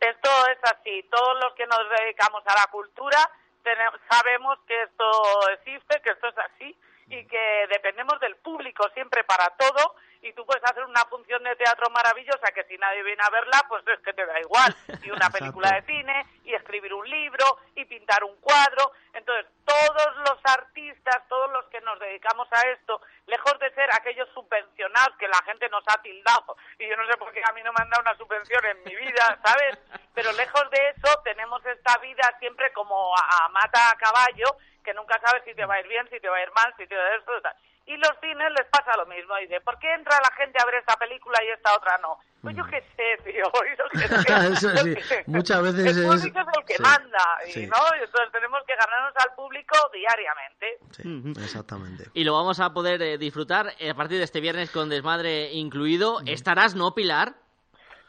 Esto 0.00 0.30
es 0.50 0.58
así. 0.72 1.04
Todos 1.10 1.34
los 1.42 1.52
que 1.54 1.66
nos 1.66 1.80
dedicamos 2.00 2.42
a 2.46 2.54
la 2.54 2.66
cultura 2.70 3.18
tene- 3.62 3.90
sabemos 4.10 4.58
que 4.66 4.82
esto 4.82 5.50
existe, 5.50 6.00
que 6.02 6.10
esto 6.10 6.28
es 6.28 6.38
así 6.38 6.78
y 7.08 7.24
que 7.26 7.66
dependemos 7.70 8.18
del 8.20 8.36
público 8.36 8.88
siempre 8.94 9.24
para 9.24 9.48
todo 9.56 9.94
y 10.22 10.32
tú 10.32 10.44
puedes 10.44 10.64
hacer 10.64 10.84
una 10.84 11.04
función 11.04 11.42
de 11.42 11.54
teatro 11.56 11.88
maravillosa 11.90 12.52
que 12.52 12.64
si 12.64 12.76
nadie 12.78 13.02
viene 13.02 13.22
a 13.24 13.30
verla, 13.30 13.64
pues 13.68 13.86
es 13.86 14.00
que 14.00 14.12
te 14.12 14.26
da 14.26 14.40
igual. 14.40 14.74
Y 15.02 15.10
una 15.10 15.30
película 15.30 15.70
de 15.72 15.82
cine 15.82 16.26
y 16.44 16.54
escribir 16.54 16.92
un 16.92 17.08
libro 17.08 17.58
y 17.74 17.84
pintar 17.84 18.24
un 18.24 18.36
cuadro. 18.40 18.92
Entonces, 19.14 19.46
todos 19.64 20.16
los 20.18 20.38
artistas, 20.44 21.22
todos 21.28 21.50
los 21.52 21.64
que 21.66 21.80
nos 21.80 21.98
dedicamos 21.98 22.48
a 22.52 22.60
esto, 22.68 23.00
lejos 23.26 23.58
de 23.58 23.70
ser 23.74 23.88
aquellos 23.92 24.28
subvencionados 24.34 25.16
que 25.18 25.28
la 25.28 25.40
gente 25.44 25.68
nos 25.68 25.84
ha 25.86 26.00
tildado, 26.02 26.56
y 26.78 26.88
yo 26.88 26.96
no 26.96 27.06
sé 27.06 27.16
por 27.16 27.32
qué 27.32 27.42
a 27.48 27.52
mí 27.52 27.62
no 27.62 27.72
me 27.72 27.82
han 27.82 27.90
dado 27.90 28.02
una 28.02 28.16
subvención 28.16 28.64
en 28.66 28.84
mi 28.84 28.94
vida, 28.96 29.38
¿sabes? 29.44 29.78
Pero 30.14 30.32
lejos 30.32 30.70
de 30.70 30.88
eso 30.90 31.20
tenemos 31.24 31.64
esta 31.64 31.96
vida 31.98 32.34
siempre 32.38 32.72
como 32.72 33.14
a, 33.16 33.44
a 33.44 33.48
mata 33.48 33.90
a 33.90 33.96
caballo, 33.96 34.56
que 34.84 34.94
nunca 34.94 35.20
sabes 35.20 35.44
si 35.44 35.54
te 35.54 35.64
va 35.64 35.74
a 35.74 35.80
ir 35.80 35.88
bien, 35.88 36.08
si 36.10 36.20
te 36.20 36.28
va 36.28 36.36
a 36.36 36.42
ir 36.42 36.52
mal, 36.52 36.74
si 36.76 36.86
te 36.86 36.96
va 36.96 37.04
a 37.04 37.14
ir 37.14 37.18
esto, 37.20 37.40
tal. 37.42 37.56
Y 37.88 37.96
los 37.96 38.12
cines 38.20 38.52
les 38.52 38.66
pasa 38.68 38.94
lo 38.98 39.06
mismo. 39.06 39.34
Dice, 39.36 39.62
¿por 39.62 39.78
qué 39.78 39.90
entra 39.94 40.14
la 40.20 40.30
gente 40.36 40.58
a 40.60 40.66
ver 40.66 40.74
esta 40.74 40.94
película 40.96 41.42
y 41.42 41.48
esta 41.48 41.74
otra 41.74 41.96
no? 41.98 42.18
Pues 42.42 42.54
yo 42.54 42.64
qué 42.66 42.82
sé, 42.94 43.16
tío. 43.24 43.44
Yo 43.78 43.84
qué 43.90 44.06
sé. 44.06 44.14
Eso 44.52 44.76
sí, 44.76 45.14
muchas 45.26 45.62
veces 45.62 45.96
el 45.96 46.04
es... 46.04 46.06
público 46.06 46.38
es 46.38 46.46
el 46.58 46.64
que 46.64 46.74
sí, 46.74 46.82
manda, 46.82 47.38
y, 47.46 47.52
sí. 47.52 47.66
¿no? 47.66 47.76
Y 47.98 48.04
entonces 48.04 48.30
tenemos 48.30 48.60
que 48.66 48.74
ganarnos 48.76 49.14
al 49.16 49.34
público 49.34 49.76
diariamente. 49.92 50.78
Sí, 50.90 51.42
exactamente. 51.42 52.04
Y 52.14 52.24
lo 52.24 52.34
vamos 52.34 52.60
a 52.60 52.72
poder 52.72 53.02
eh, 53.02 53.18
disfrutar 53.18 53.72
eh, 53.78 53.90
a 53.90 53.94
partir 53.94 54.18
de 54.18 54.24
este 54.24 54.40
viernes 54.40 54.70
con 54.70 54.88
desmadre 54.88 55.52
incluido. 55.52 56.20
¿Estarás, 56.26 56.74
no, 56.74 56.94
Pilar? 56.94 57.34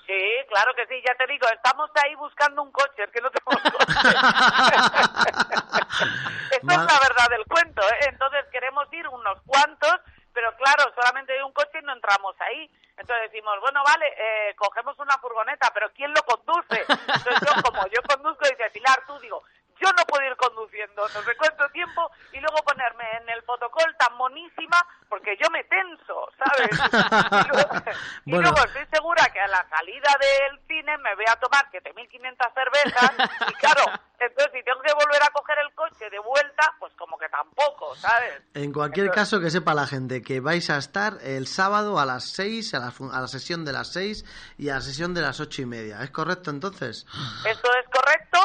Sí, 0.10 0.18
claro 0.48 0.74
que 0.74 0.88
sí, 0.88 1.00
ya 1.06 1.14
te 1.14 1.28
digo, 1.28 1.46
estamos 1.54 1.92
ahí 2.04 2.16
buscando 2.16 2.64
un 2.64 2.72
coche, 2.72 3.04
es 3.04 3.12
que 3.12 3.22
no 3.22 3.30
tenemos 3.30 3.62
coche. 3.62 4.10
Esta 6.50 6.74
es 6.74 6.80
la 6.80 7.00
verdad 7.00 7.30
del 7.30 7.46
cuento, 7.46 7.84
¿eh? 7.84 8.10
Entonces 8.10 8.44
queremos 8.52 8.92
ir 8.92 9.08
unos 9.08 9.40
cuantos, 9.46 10.00
pero 10.34 10.52
claro, 10.58 10.92
solamente 10.96 11.34
hay 11.34 11.44
un 11.44 11.54
coche 11.54 11.78
y 11.80 11.86
no 11.86 11.94
entramos 11.94 12.34
ahí. 12.40 12.72
Entonces 12.98 13.32
decimos, 13.32 13.60
bueno, 13.62 13.84
vale, 13.86 14.08
eh, 14.18 14.56
cogemos 14.56 14.98
una 14.98 15.16
furgoneta, 15.20 15.70
pero 15.76 15.92
¿quién 15.94 16.12
lo 16.12 16.24
conduce? 16.24 16.88
Entonces 16.90 17.40
yo, 17.46 17.62
como 17.62 17.86
yo 17.90 18.02
conduzco, 18.02 18.50
dice 18.50 18.68
Pilar, 18.72 19.04
tú 19.06 19.20
digo, 19.20 19.44
yo 19.82 19.90
no 19.98 20.04
puedo 20.08 20.26
ir 20.26 20.36
conduciendo, 20.38 21.08
no 21.10 21.24
sé 21.24 21.36
cuánto 21.38 21.68
tiempo, 21.70 22.10
y 22.32 22.40
luego 22.40 22.58
ponerme 22.64 23.06
en 23.22 23.30
el 23.30 23.42
fotocol 23.44 23.96
tan 23.98 24.16
monísima, 24.18 24.78
porque 25.08 25.38
yo 25.42 25.50
me 25.50 25.64
tenso, 25.66 26.30
¿sabes? 26.38 26.70
Y 27.46 27.48
luego, 27.50 27.70
y 28.26 28.32
Bueno. 28.32 28.52
luego 28.52 28.66
estoy 28.68 28.86
segura 28.92 29.28
que 29.34 29.40
a 29.40 29.48
la 29.48 29.66
salida 29.70 30.10
del 30.20 30.60
cine 30.68 30.98
me 31.00 31.16
voy 31.16 31.26
a 31.30 31.36
tomar 31.38 31.66
7.500 31.72 32.54
cervezas, 32.54 33.12
y 33.50 33.54
claro, 33.56 33.84
entonces 34.20 34.52
si 34.54 34.64
tengo 34.64 34.82
que 34.82 34.94
volver 34.94 35.24
a 35.24 35.30
coger 35.32 35.58
el 35.60 35.74
coche 35.74 36.10
de 36.10 36.20
vuelta, 36.20 36.74
pues 36.80 36.94
como 36.98 37.18
que 37.18 37.30
tampoco, 37.30 37.96
¿sabes? 37.96 38.42
En 38.54 38.72
cualquier 38.74 39.12
caso, 39.12 39.40
que 39.40 39.50
sepa 39.50 39.74
la 39.74 39.88
gente 39.88 40.22
que 40.22 40.40
vais 40.40 40.70
a 40.70 40.78
estar 40.78 41.14
el 41.22 41.48
sábado 41.48 42.00
a 42.00 42.06
las 42.06 42.26
6, 42.32 42.74
a 42.74 42.80
la, 42.80 42.94
a 43.14 43.22
la 43.22 43.28
sesión 43.28 43.66
de 43.66 43.74
las 43.74 43.92
6 43.94 44.26
y 44.58 44.70
a 44.70 44.76
la 44.76 44.82
sesión 44.82 45.14
de 45.14 45.22
las 45.22 45.40
ocho 45.40 45.62
y 45.62 45.66
media. 45.66 46.02
¿Es 46.02 46.12
correcto 46.12 46.50
entonces? 46.52 47.06
Esto 47.46 47.70
es 47.74 47.86
correcto, 47.90 48.40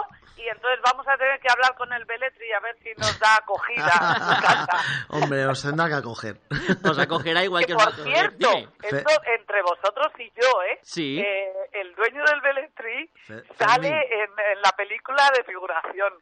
y 0.45 0.49
entonces 0.49 0.81
vamos 0.85 1.07
a 1.09 1.17
tener 1.17 1.41
que 1.41 1.49
hablar 1.51 1.75
con 1.77 1.93
el 1.93 2.05
Beletri 2.05 2.53
a 2.53 2.61
ver 2.61 2.77
si 2.83 2.91
nos 2.99 3.19
da 3.19 3.37
acogida 3.37 3.93
en 4.17 4.23
su 4.37 4.43
casa. 4.43 4.79
Hombre, 5.09 5.47
os 5.47 5.63
tendrá 5.63 5.89
que 5.89 5.95
acoger. 5.95 6.41
Nos 6.83 6.99
acogerá 6.99 7.43
igual 7.45 7.65
que, 7.67 7.75
Por 7.75 7.85
nosotros. 7.85 8.07
cierto, 8.07 8.51
esto 8.83 9.13
entre 9.39 9.63
vosotros 9.63 10.13
y 10.19 10.31
yo, 10.41 10.63
¿eh? 10.71 10.79
Sí. 10.83 11.19
Eh, 11.19 11.53
el 11.73 11.95
dueño 11.95 12.23
del 12.25 12.41
Beletri 12.41 13.11
Fe- 13.27 13.43
sale 13.59 13.89
en, 13.89 14.31
en 14.53 14.63
la 14.63 14.71
película 14.77 15.31
de 15.37 15.45
figuración. 15.45 16.13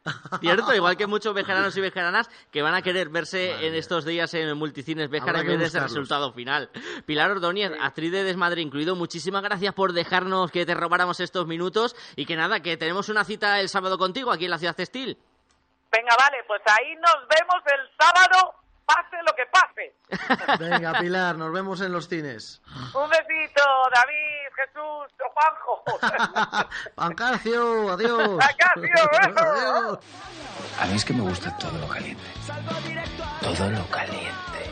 Cierto, 0.40 0.74
igual 0.74 0.97
que 0.97 1.07
muchos 1.07 1.35
vejeranos 1.35 1.77
y 1.77 1.81
vejeranas 1.81 2.28
que 2.51 2.62
van 2.62 2.74
a 2.74 2.82
querer 2.82 3.09
verse 3.09 3.66
en 3.66 3.74
estos 3.74 4.05
días 4.05 4.32
en 4.35 4.57
multicines 4.57 5.11
Béjar 5.11 5.31
Habrá 5.31 5.40
en 5.40 5.47
que 5.47 5.53
vez 5.53 5.61
de 5.61 5.66
ese 5.66 5.81
resultado 5.81 6.32
final. 6.32 6.70
Pilar 7.07 7.31
Ordóñez, 7.31 7.73
actriz 7.81 8.12
de 8.12 8.24
Desmadre 8.24 8.61
incluido, 8.62 8.94
muchísimas 8.97 9.43
gracias 9.43 9.74
por 9.74 9.93
dejarnos 9.93 10.51
que 10.51 10.65
te 10.66 10.74
robáramos 10.74 11.20
estos 11.20 11.47
minutos 11.47 11.97
y 12.16 12.27
que 12.27 12.36
nada, 12.36 12.61
que 12.61 12.77
tenemos 12.77 13.09
una 13.09 13.24
cita 13.24 13.61
el 13.61 13.69
sábado 13.69 13.99
contigo 14.12 14.30
aquí 14.30 14.44
en 14.44 14.51
la 14.51 14.59
Ciudad 14.59 14.76
Textil. 14.76 15.18
Venga, 15.90 16.14
vale, 16.18 16.44
pues 16.47 16.60
ahí 16.66 16.94
nos 16.97 17.26
vemos 17.28 17.62
el 17.66 17.90
sábado, 17.98 18.55
pase 18.84 19.16
lo 19.24 19.32
que 19.34 19.47
pase. 19.47 20.59
Venga, 20.70 20.98
Pilar, 21.01 21.36
nos 21.36 21.51
vemos 21.51 21.80
en 21.80 21.93
los 21.93 22.09
cines. 22.09 22.60
Un 22.94 23.09
besito, 23.09 23.62
David, 23.94 24.52
Jesús, 24.55 25.14
Juanjo. 25.32 26.68
Pancarcio, 26.94 27.90
adiós. 27.90 28.39
Pancarcio. 28.39 29.10
Adiós. 29.40 29.98
A 30.78 30.86
mí 30.86 30.94
es 30.94 31.05
que 31.05 31.14
me 31.14 31.22
gusta 31.22 31.56
todo 31.56 31.78
lo 31.78 31.89
caliente. 31.89 32.24
Todo 33.40 33.70
lo 33.70 33.86
caliente. 33.86 34.70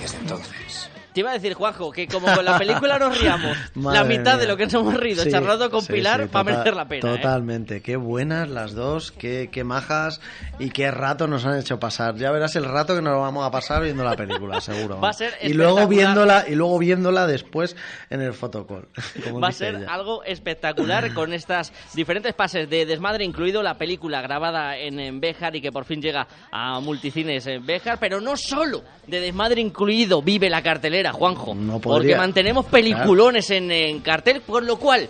Desde 0.00 0.18
entonces. 0.18 0.90
Te 1.14 1.20
iba 1.20 1.30
a 1.30 1.34
decir, 1.34 1.54
Juanjo, 1.54 1.92
que 1.92 2.08
como 2.08 2.26
con 2.34 2.44
la 2.44 2.58
película 2.58 2.98
nos 2.98 3.16
riamos 3.16 3.56
la 3.76 4.02
mitad 4.02 4.36
de 4.36 4.48
lo 4.48 4.56
que 4.56 4.64
nos 4.64 4.74
hemos 4.74 4.94
rido 4.94 5.22
Sí, 5.22 5.30
charlando 5.30 5.70
con 5.70 5.82
sí, 5.82 5.92
Pilar 5.92 6.24
sí, 6.24 6.30
va 6.34 6.40
a 6.40 6.44
merecer 6.44 6.74
la 6.74 6.88
pena. 6.88 7.08
¿eh? 7.08 7.16
Totalmente, 7.16 7.82
qué 7.82 7.94
buenas 7.94 8.48
las 8.48 8.74
dos, 8.74 9.12
qué, 9.12 9.48
qué 9.52 9.62
majas 9.62 10.20
y 10.58 10.70
qué 10.70 10.90
rato 10.90 11.28
nos 11.28 11.44
han 11.46 11.56
hecho 11.56 11.78
pasar. 11.78 12.16
Ya 12.16 12.32
verás 12.32 12.56
el 12.56 12.64
rato 12.64 12.96
que 12.96 13.02
nos 13.02 13.16
vamos 13.20 13.46
a 13.46 13.52
pasar 13.52 13.84
viendo 13.84 14.02
la 14.02 14.16
película, 14.16 14.60
seguro. 14.60 15.00
Va 15.04 15.10
a 15.10 15.12
ser 15.12 15.34
y 15.40 15.52
luego 15.52 15.86
viéndola 15.86 16.46
y 16.48 16.56
luego 16.56 16.80
viéndola 16.80 17.28
después 17.28 17.76
en 18.10 18.20
el 18.20 18.32
fotocall. 18.32 18.88
Va 19.40 19.48
a 19.48 19.52
ser 19.52 19.76
ella. 19.76 19.94
algo 19.94 20.24
espectacular 20.24 21.14
con 21.14 21.32
estas 21.32 21.72
diferentes 21.94 22.34
pases 22.34 22.68
de 22.68 22.86
desmadre, 22.86 23.24
incluido 23.24 23.62
la 23.62 23.78
película 23.78 24.20
grabada 24.20 24.76
en, 24.76 24.98
en 24.98 25.20
Béjar 25.20 25.54
y 25.54 25.60
que 25.60 25.70
por 25.70 25.84
fin 25.84 26.02
llega 26.02 26.26
a 26.50 26.80
multicines 26.80 27.46
en 27.46 27.64
Béjar, 27.64 27.98
pero 28.00 28.20
no 28.20 28.36
solo 28.36 28.82
de 29.06 29.20
desmadre 29.20 29.60
incluido 29.60 30.22
vive 30.22 30.50
la 30.50 30.62
cartelera, 30.62 31.03
Juanjo, 31.12 31.54
No 31.54 31.80
porque 31.80 32.16
mantenemos 32.16 32.66
peliculones 32.66 33.50
en, 33.50 33.70
en 33.70 34.00
cartel, 34.00 34.40
por 34.40 34.62
lo 34.62 34.76
cual 34.78 35.08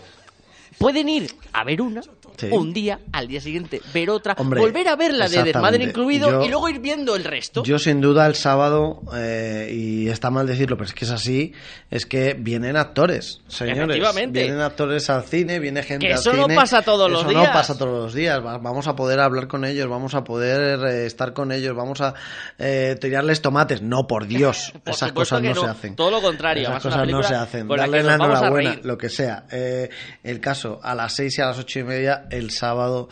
pueden 0.78 1.08
ir 1.08 1.34
a 1.52 1.64
ver 1.64 1.80
una. 1.82 2.00
Sí. 2.36 2.48
Un 2.50 2.72
día, 2.72 2.98
al 3.12 3.28
día 3.28 3.40
siguiente, 3.40 3.80
ver 3.92 4.10
otra, 4.10 4.34
Hombre, 4.38 4.60
volver 4.60 4.88
a 4.88 4.96
ver 4.96 5.14
la 5.14 5.28
de 5.28 5.42
desmadre 5.44 5.84
incluido 5.84 6.30
Yo- 6.30 6.44
y 6.44 6.48
luego 6.48 6.68
ir 6.68 6.80
viendo 6.80 7.14
el 7.16 7.24
resto. 7.24 7.62
Yo 7.64 7.78
sin 7.78 8.00
duda 8.00 8.26
el 8.26 8.34
sábado, 8.34 9.02
eh, 9.16 9.70
y 9.72 10.08
está 10.08 10.30
mal 10.30 10.46
decirlo, 10.46 10.76
pero 10.76 10.88
es 10.88 10.94
que 10.94 11.04
es 11.04 11.10
así, 11.12 11.52
es 11.90 12.06
que 12.06 12.34
vienen 12.38 12.76
actores, 12.76 13.40
señores. 13.46 13.82
Efectivamente. 13.84 14.42
Vienen 14.42 14.60
actores 14.60 15.08
al 15.10 15.22
cine, 15.24 15.60
viene 15.60 15.82
gente 15.82 16.06
Que 16.06 16.12
al 16.14 16.18
eso 16.18 16.32
no 16.32 16.42
cine. 16.44 16.56
pasa 16.56 16.82
todos 16.82 17.10
los 17.10 17.20
Eso 17.20 17.30
días. 17.30 17.42
no 17.44 17.52
pasa 17.52 17.78
todos 17.78 18.02
los 18.04 18.14
días. 18.14 18.44
Va- 18.44 18.58
Vamos 18.58 18.86
a 18.88 18.96
poder 18.96 19.20
hablar 19.20 19.46
con 19.46 19.64
ellos, 19.64 19.88
vamos 19.88 20.14
a 20.14 20.24
poder 20.24 20.80
eh, 20.88 21.06
estar 21.06 21.34
con 21.34 21.52
ellos, 21.52 21.76
vamos 21.76 22.00
a 22.00 22.14
eh, 22.58 22.96
tirarles 23.00 23.42
tomates. 23.42 23.80
No, 23.82 24.06
por 24.06 24.26
Dios, 24.26 24.72
Por 24.84 24.92
esas 24.94 25.12
cosas 25.12 25.40
no, 25.42 25.54
no, 25.54 25.60
se 25.60 25.66
hacen. 25.68 25.94
todo 25.96 26.10
lo 26.10 26.20
contrario, 26.20 26.64
Esas 26.68 26.82
cosas 26.82 27.06
no 27.08 27.22
se 27.22 27.34
hacen. 27.34 27.68
Darle 27.68 28.02
la 28.02 28.14
enhorabuena, 28.14 28.78
lo 28.82 28.98
que 28.98 29.08
sea. 29.08 29.44
Eh, 29.52 29.88
el 30.22 30.40
caso, 30.40 30.80
a 30.82 30.94
las 30.94 31.12
seis 31.14 31.38
y 31.38 31.42
a 31.42 31.46
las 31.46 31.58
ocho 31.58 31.78
y 31.80 31.84
media, 31.84 32.23
el 32.30 32.50
sábado, 32.50 33.08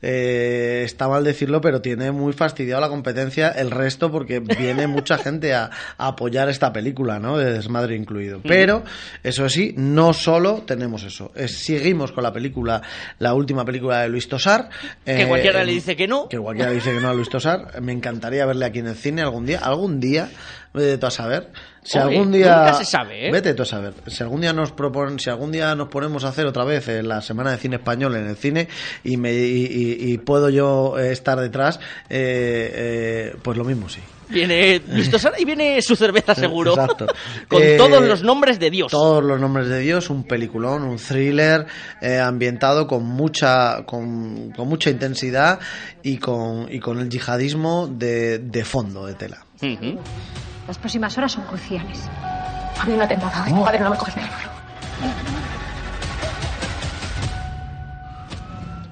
eh, 0.00 0.82
está 0.84 1.08
mal 1.08 1.24
decirlo, 1.24 1.60
pero 1.60 1.80
tiene 1.80 2.10
muy 2.12 2.32
fastidiado 2.32 2.80
la 2.80 2.88
competencia 2.88 3.48
el 3.48 3.70
resto 3.70 4.10
porque 4.10 4.40
viene 4.40 4.86
mucha 4.86 5.18
gente 5.22 5.54
a, 5.54 5.70
a 5.98 6.06
apoyar 6.08 6.48
esta 6.48 6.72
película, 6.72 7.18
¿no? 7.18 7.38
De 7.38 7.52
desmadre 7.52 7.96
incluido. 7.96 8.40
Pero, 8.42 8.82
eso 9.22 9.48
sí, 9.48 9.74
no 9.76 10.12
solo 10.12 10.62
tenemos 10.66 11.02
eso. 11.04 11.32
Es- 11.34 11.58
seguimos 11.58 12.12
con 12.12 12.22
la 12.24 12.32
película, 12.32 12.82
la 13.18 13.34
última 13.34 13.64
película 13.64 14.00
de 14.02 14.08
Luis 14.08 14.28
Tosar. 14.28 14.68
Que 15.04 15.22
eh, 15.22 15.26
cualquiera 15.28 15.64
le 15.64 15.72
dice 15.72 15.96
que 15.96 16.08
no. 16.08 16.28
Que 16.28 16.38
cualquiera 16.38 16.70
dice 16.72 16.92
que 16.92 17.00
no 17.00 17.08
a 17.10 17.14
Luis 17.14 17.28
Tosar. 17.28 17.80
Me 17.80 17.92
encantaría 17.92 18.44
verle 18.46 18.64
aquí 18.66 18.80
en 18.80 18.88
el 18.88 18.96
cine 18.96 19.22
algún 19.22 19.46
día. 19.46 19.60
Algún 19.60 20.00
día, 20.00 20.28
vete 20.74 20.98
tú 20.98 21.06
a 21.06 21.10
saber. 21.10 21.50
Si 21.84 21.98
Oye, 21.98 22.08
algún 22.16 22.30
día. 22.32 22.56
nunca 22.58 22.74
se 22.74 22.84
sabe, 22.84 23.26
¿eh? 23.28 23.32
Vete 23.32 23.54
tú 23.54 23.62
a 23.62 23.66
saber. 23.66 23.92
Si 24.06 24.22
algún 24.22 24.40
día 24.40 24.52
nos 24.52 24.70
proponen, 24.72 25.18
si 25.18 25.30
algún 25.30 25.50
día 25.50 25.74
nos 25.74 25.88
ponemos 25.88 26.22
a 26.24 26.28
hacer 26.28 26.46
otra 26.46 26.64
vez 26.64 26.86
eh, 26.88 27.02
la 27.02 27.20
semana 27.22 27.50
de 27.50 27.58
cine 27.58 27.76
español 27.76 28.14
en 28.16 28.28
el 28.28 28.36
cine 28.36 28.68
y 29.02 29.16
me 29.16 29.32
y, 29.32 29.66
y- 29.66 30.12
y 30.12 30.18
puedo 30.18 30.48
yo 30.48 30.96
eh, 30.98 31.10
estar 31.12 31.40
detrás, 31.40 31.80
eh, 32.08 32.70
eh, 33.32 33.36
pues 33.42 33.58
lo 33.58 33.64
mismo 33.64 33.88
sí. 33.88 34.00
Viene 34.28 34.80
Listo 34.88 35.18
Sara 35.18 35.38
y 35.38 35.44
viene 35.44 35.82
su 35.82 35.94
cerveza 35.96 36.34
seguro. 36.36 36.70
Exacto. 36.72 37.06
Con 37.48 37.60
Eh, 37.60 37.74
todos 37.76 38.02
los 38.02 38.22
nombres 38.22 38.58
de 38.60 38.70
Dios. 38.70 38.90
Todos 38.90 39.22
los 39.22 39.38
nombres 39.40 39.66
de 39.68 39.80
Dios, 39.80 40.08
un 40.08 40.22
peliculón, 40.24 40.84
un 40.84 40.96
thriller 40.98 41.66
eh, 42.00 42.18
ambientado 42.18 42.86
con 42.86 43.04
mucha, 43.04 43.84
con, 43.84 44.52
con 44.52 44.68
mucha 44.68 44.88
intensidad 44.88 45.58
y 46.02 46.16
con, 46.18 46.72
y 46.72 46.78
con 46.78 47.00
el 47.00 47.10
yihadismo 47.10 47.88
de, 47.88 48.38
de 48.38 48.64
fondo 48.64 49.04
de 49.06 49.14
tela. 49.14 49.44
Las 50.66 50.78
próximas 50.78 51.16
horas 51.18 51.32
son 51.32 51.44
cruciales. 51.44 52.08
A 52.80 52.84
mí 52.84 52.96
no 52.96 53.06
te 53.06 53.16
nada. 53.16 53.44
Padre, 53.64 53.80
no 53.80 53.90
me 53.90 53.96
coges 53.96 54.14
de 54.14 54.22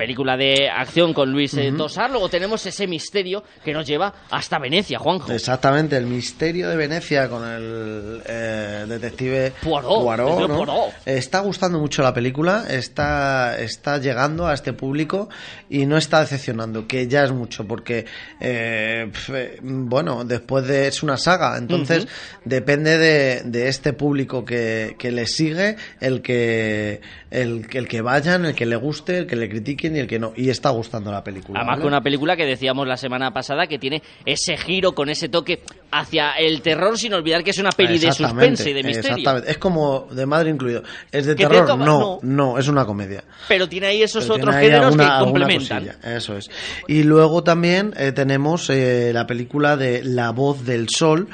Película 0.01 0.35
de 0.35 0.71
acción 0.71 1.13
con 1.13 1.31
Luis 1.31 1.53
eh, 1.59 1.75
Tosar. 1.77 2.11
Luego 2.11 2.31
tenemos 2.31 2.65
ese 2.65 2.87
misterio 2.87 3.45
que 3.63 3.75
nos 3.75 3.87
lleva 3.87 4.15
hasta 4.31 4.59
Venecia, 4.59 4.99
Juanjo. 4.99 5.31
Exactamente, 5.31 5.95
el 5.99 6.07
misterio 6.07 6.71
de 6.71 6.77
Venecia 6.77 7.29
con 7.29 7.47
el 7.47 8.23
eh, 8.25 8.87
detective 8.89 9.53
Poirot, 9.63 10.17
detective 10.17 10.49
¿no? 10.49 10.57
Poirot. 10.57 10.95
Está 11.05 11.41
gustando 11.41 11.79
mucho 11.79 12.03
la 12.03 12.15
película, 12.15 12.65
está, 12.71 13.61
está 13.61 13.99
llegando 13.99 14.47
a 14.47 14.55
este 14.55 14.73
público 14.73 15.29
y 15.69 15.85
no 15.85 15.99
está 15.99 16.21
decepcionando, 16.21 16.89
que 16.89 17.07
ya 17.07 17.25
es 17.25 17.33
mucho, 17.33 17.67
porque, 17.67 18.07
eh, 18.41 19.13
eh, 19.35 19.59
bueno, 19.61 20.25
después 20.25 20.67
de. 20.67 20.89
Es 20.89 21.03
una 21.03 21.19
saga, 21.19 21.59
entonces 21.59 22.09
depende 22.47 22.97
de, 22.97 23.43
de 23.45 23.69
este 23.69 23.93
público 23.93 24.47
que, 24.47 24.97
que 24.99 25.13
le 25.13 25.27
sigue, 25.27 25.77
el 26.01 26.23
que, 26.23 27.03
el, 27.31 27.67
el 27.71 27.87
que 27.87 28.01
vayan, 28.01 28.47
el 28.47 28.55
que 28.55 28.65
le 28.65 28.77
guste, 28.77 29.19
el 29.19 29.27
que 29.27 29.37
le 29.37 29.51
critiquen 29.51 29.90
y 29.97 30.01
el 30.01 30.07
que 30.07 30.19
no. 30.19 30.33
Y 30.37 30.51
está 30.51 30.71
gustando 30.71 31.11
la 31.11 31.23
película. 31.25 31.61
Además, 31.61 31.75
¿vale? 31.75 31.83
con 31.83 31.89
una 31.93 32.03
película 32.03 32.37
que 32.37 32.45
decíamos 32.47 32.87
la 32.87 32.97
semana 32.97 33.33
pasada 33.33 33.67
que 33.67 33.79
tiene 33.79 34.03
ese 34.25 34.57
giro 34.57 34.93
con 34.95 35.09
ese 35.09 35.29
toque 35.29 35.63
hacia 35.93 36.33
el 36.33 36.63
terror, 36.63 36.97
sin 36.99 37.15
olvidar 37.15 37.43
que 37.43 37.51
es 37.51 37.59
una 37.59 37.71
peli 37.71 37.99
de 37.99 38.13
suspense 38.13 38.71
y 38.71 38.73
de 38.73 38.83
misterio. 38.83 39.17
Exactamente. 39.17 39.51
Es 39.51 39.59
como 39.59 40.07
de 40.11 40.27
madre 40.27 40.51
incluido. 40.51 40.83
¿Es 41.11 41.27
de 41.27 41.35
te 41.35 41.47
terror? 41.47 41.69
no, 41.79 41.85
no. 41.85 42.19
no, 42.23 42.59
es 42.59 42.69
una 42.69 42.85
comedia. 42.85 43.25
Pero 43.49 43.69
tiene 43.69 43.89
ahí 43.89 44.03
esos 44.03 44.25
Pero 44.25 44.35
otros 44.37 44.55
ahí 44.55 44.67
géneros 44.67 44.87
alguna- 44.87 45.19
que 45.19 45.25
complementan. 45.25 45.89
Eso 46.05 46.37
es. 46.37 46.51
Y 46.87 47.03
luego 47.03 47.43
también 47.43 47.93
eh, 47.97 48.13
tenemos 48.13 48.71
eh, 48.71 49.11
la 49.13 49.27
película 49.27 49.77
de 49.77 50.05
La 50.05 50.31
voz 50.31 50.65
del 50.65 50.89
sol, 50.89 51.29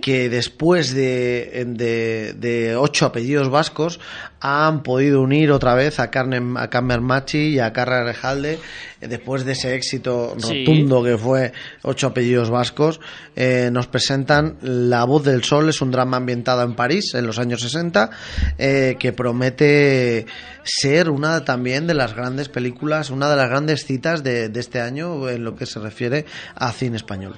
que 0.00 0.28
después 0.28 0.94
de, 0.94 1.64
de, 1.68 2.34
de 2.34 2.76
ocho 2.76 3.06
apellidos 3.06 3.48
vascos 3.48 4.00
han 4.44 4.82
podido 4.82 5.22
unir 5.22 5.52
otra 5.52 5.74
vez 5.74 6.00
a 6.00 6.10
Carmen, 6.10 6.56
a 6.56 6.68
Carmen 6.68 7.02
Machi 7.02 7.50
y 7.54 7.58
a 7.60 7.72
Carra 7.72 8.02
Rejalde 8.02 8.58
eh, 9.00 9.06
después 9.08 9.44
de 9.44 9.52
ese 9.52 9.74
éxito 9.76 10.34
Sí. 10.38 10.64
rotundo 10.66 11.02
que 11.04 11.16
fue 11.16 11.52
ocho 11.82 12.08
apellidos 12.08 12.50
vascos 12.50 13.00
eh, 13.36 13.70
nos 13.72 13.86
presentan 13.86 14.56
La 14.62 15.04
voz 15.04 15.22
del 15.24 15.44
sol 15.44 15.68
es 15.68 15.80
un 15.80 15.92
drama 15.92 16.16
ambientado 16.16 16.62
en 16.62 16.74
París 16.74 17.14
en 17.14 17.26
los 17.26 17.38
años 17.38 17.60
60 17.60 18.10
eh, 18.58 18.96
que 18.98 19.12
promete 19.12 20.26
ser 20.64 21.08
una 21.08 21.44
también 21.44 21.86
de 21.86 21.94
las 21.94 22.14
grandes 22.14 22.48
películas 22.48 23.10
una 23.10 23.30
de 23.30 23.36
las 23.36 23.48
grandes 23.48 23.84
citas 23.86 24.22
de, 24.24 24.48
de 24.48 24.60
este 24.60 24.80
año 24.80 25.28
en 25.28 25.44
lo 25.44 25.54
que 25.54 25.66
se 25.66 25.78
refiere 25.78 26.26
a 26.56 26.72
cine 26.72 26.96
español 26.96 27.36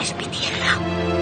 Es 0.00 0.14
mi 0.16 0.24
tierra. 0.24 1.21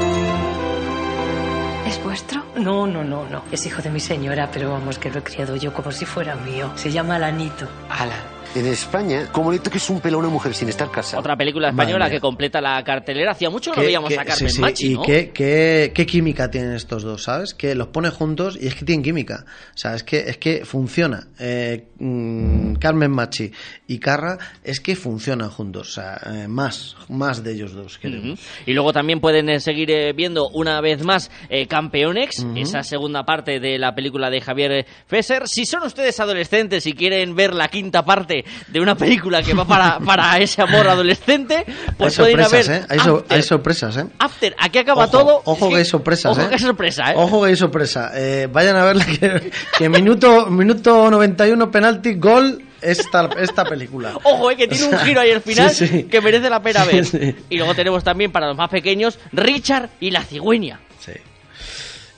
No, 2.61 2.87
no, 2.87 3.03
no, 3.03 3.27
no. 3.29 3.43
Es 3.51 3.65
hijo 3.67 3.81
de 3.83 3.91
mi 3.91 4.01
señora, 4.01 4.51
pero 4.53 4.71
vamos, 4.71 4.99
que 4.99 5.11
lo 5.11 5.19
he 5.19 5.23
criado 5.23 5.57
yo 5.57 5.73
como 5.73 5.91
si 5.93 6.05
fuera 6.05 6.35
mío. 6.37 6.71
Se 6.75 6.91
llama 6.91 7.17
Alanito. 7.17 7.67
Alan. 7.89 8.40
En 8.53 8.67
España, 8.67 9.29
como 9.31 9.53
que 9.53 9.79
es 9.79 9.91
un 9.91 10.01
pelo 10.01 10.17
a 10.17 10.21
una 10.21 10.29
mujer 10.29 10.55
sin 10.55 10.69
estar 10.69 10.91
casada. 10.91 11.21
Otra 11.21 11.37
película 11.37 11.69
española 11.69 12.07
Madre 12.07 12.17
que 12.17 12.21
completa 12.21 12.61
la 12.61 12.83
cartelera. 12.83 13.31
Hacía 13.31 13.49
mucho 13.49 13.71
no 13.71 13.77
¿Qué- 13.77 13.83
veíamos 13.87 14.13
a 14.13 14.25
Carmen 14.25 14.37
sí, 14.37 14.49
sí, 14.49 14.61
Machi, 14.61 14.87
y 14.89 14.95
¿no? 14.95 15.03
qué, 15.03 15.31
qué- 15.33 15.93
qué 15.95 16.05
química 16.05 16.51
tienen 16.51 16.73
estos 16.73 17.05
dos, 17.05 17.23
¿sabes? 17.23 17.55
Que 17.55 17.77
los 17.77 17.87
pone 17.89 18.11
juntos 18.11 18.59
y 18.61 18.67
es 18.67 18.75
que 18.75 18.85
tienen 18.85 19.05
química. 19.05 19.45
O 19.73 19.79
sea, 19.79 19.95
es 19.95 20.03
que, 20.03 20.19
es 20.29 20.37
que 20.39 20.65
funciona. 20.65 21.29
Eh, 21.39 21.85
mm, 22.01 22.75
Carmen 22.75 23.13
Machi 23.13 23.53
y 23.87 23.99
Carra 24.01 24.37
es 24.65 24.81
que 24.81 24.97
funcionan 24.97 25.51
juntos. 25.51 25.91
O 25.91 25.93
sea, 25.93 26.21
eh, 26.27 26.49
más, 26.49 26.97
más 27.09 27.45
de 27.45 27.53
ellos 27.53 27.73
dos, 27.73 27.99
queremos. 27.99 28.41
Y 28.67 28.73
luego 28.73 28.93
también 28.93 29.21
pueden 29.21 29.49
eh, 29.49 29.61
seguir 29.61 29.93
eh, 29.93 30.13
viendo 30.13 30.49
una 30.49 30.81
vez 30.81 31.05
más 31.05 31.31
Campeonex, 31.69 32.45
esa 32.57 32.83
segunda 32.83 33.23
parte 33.25 33.61
de 33.61 33.79
la 33.79 33.95
película 33.95 34.29
de 34.29 34.41
Javier 34.41 34.87
Fesser. 35.07 35.47
Si 35.47 35.65
son 35.67 35.85
ustedes 35.85 36.19
adolescentes 36.19 36.85
y 36.89 36.95
quieren 36.95 37.37
ver 37.37 37.55
la 37.55 37.69
quinta 37.69 38.05
parte 38.05 38.40
de 38.69 38.81
una 38.81 38.95
película 38.97 39.43
que 39.43 39.55
va 39.55 39.65
para, 39.67 39.99
para 40.01 40.39
ese 40.39 40.63
amor 40.63 40.89
adolescente, 40.89 41.65
pues 41.97 42.19
hay 42.19 42.25
pueden 42.35 42.39
ir 42.41 42.45
a 42.45 42.49
ver 42.49 42.65
sorpresas, 42.65 42.83
¿eh? 42.83 42.87
Hay, 42.89 42.99
so- 43.01 43.17
After. 43.19 43.37
hay 43.37 43.43
sorpresas, 43.43 43.97
¿eh? 43.97 44.07
After. 44.19 44.57
Aquí 44.59 44.79
acaba 44.79 45.05
Ojo, 45.05 45.11
todo. 45.11 45.43
Ojo 45.45 45.69
que 45.71 45.77
hay 45.77 45.85
sorpresas, 45.85 46.33
Ojo 46.33 46.41
¿eh? 46.43 46.49
que 46.49 46.55
hay 46.55 46.61
sorpresa, 46.61 47.11
¿eh? 47.11 47.15
Ojo 47.17 47.43
que 47.43 47.49
hay 47.49 47.57
sorpresa. 47.57 48.11
Eh, 48.15 48.49
vayan 48.53 48.77
a 48.77 48.85
verla 48.85 49.05
que, 49.07 49.51
que 49.79 49.89
minuto, 49.89 50.47
minuto 50.47 51.11
91 51.11 51.71
penalti, 51.71 52.15
gol 52.15 52.63
esta, 52.81 53.29
esta 53.39 53.65
película. 53.65 54.13
Ojo, 54.25 54.51
eh, 54.51 54.57
que 54.57 54.67
tiene 54.69 54.85
O 54.87 54.91
un 54.91 54.99
giro 55.01 55.21
ahí 55.21 55.31
al 55.33 55.43
final 55.43 55.71
sí, 55.71 55.87
sí. 55.87 56.03
que 56.05 56.21
merece 56.21 56.49
la 56.49 56.63
pena 56.63 56.85
ver. 56.85 57.05
sí. 57.05 57.35
Y 57.51 57.57
luego 57.59 57.75
tenemos 57.75 58.03
también 58.03 58.33
para 58.33 58.47
los 58.49 58.57
más 58.57 58.71
pequeños 58.71 59.19
Richard 59.33 59.91
y 60.01 60.11
la 60.11 60.23
cigüeña. 60.23 60.81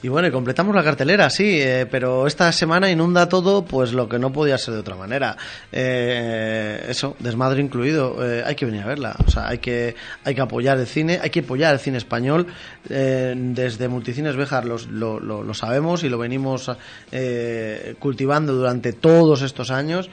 Y 0.03 0.09
bueno, 0.09 0.27
y 0.27 0.33
completamos 0.33 0.75
la 0.75 0.83
cartelera, 0.83 1.31
sí, 1.31 1.61
eh, 1.61 1.87
pero 1.89 2.27
esta 2.27 2.51
semana 2.51 2.91
inunda 2.91 3.29
todo, 3.29 3.65
pues 3.65 3.93
lo 3.93 4.09
que 4.09 4.19
no 4.19 4.33
podía 4.33 4.59
ser 4.59 4.75
de 4.75 4.81
otra 4.81 4.97
manera. 4.97 5.37
Eh, 5.71 6.87
eso, 6.89 7.15
desmadre 7.21 7.61
incluido, 7.63 8.17
eh, 8.29 8.43
hay 8.45 8.57
que 8.57 8.67
venir 8.67 8.83
a 8.83 8.87
verla. 8.87 9.15
O 9.25 9.31
sea, 9.31 9.47
hay 9.49 9.59
que, 9.59 9.95
hay 10.25 10.35
que 10.35 10.41
apoyar 10.41 10.77
el 10.79 10.89
cine, 10.89 11.21
hay 11.23 11.31
que 11.31 11.41
apoyar 11.41 11.73
el 11.75 11.79
cine 11.79 11.99
español. 11.99 12.49
Desde 12.89 13.87
Multicines 13.89 14.35
Béjar 14.35 14.65
los- 14.65 14.89
lo, 14.89 15.21
lo- 15.21 15.45
lo 15.45 15.55
sabemos 15.55 16.03
y 16.03 16.09
lo 16.09 16.19
venimos 16.19 16.71
eh, 17.13 17.95
cultivando 18.01 18.55
durante 18.55 18.93
todos 18.93 19.43
estos 19.43 19.71
años. 19.71 20.11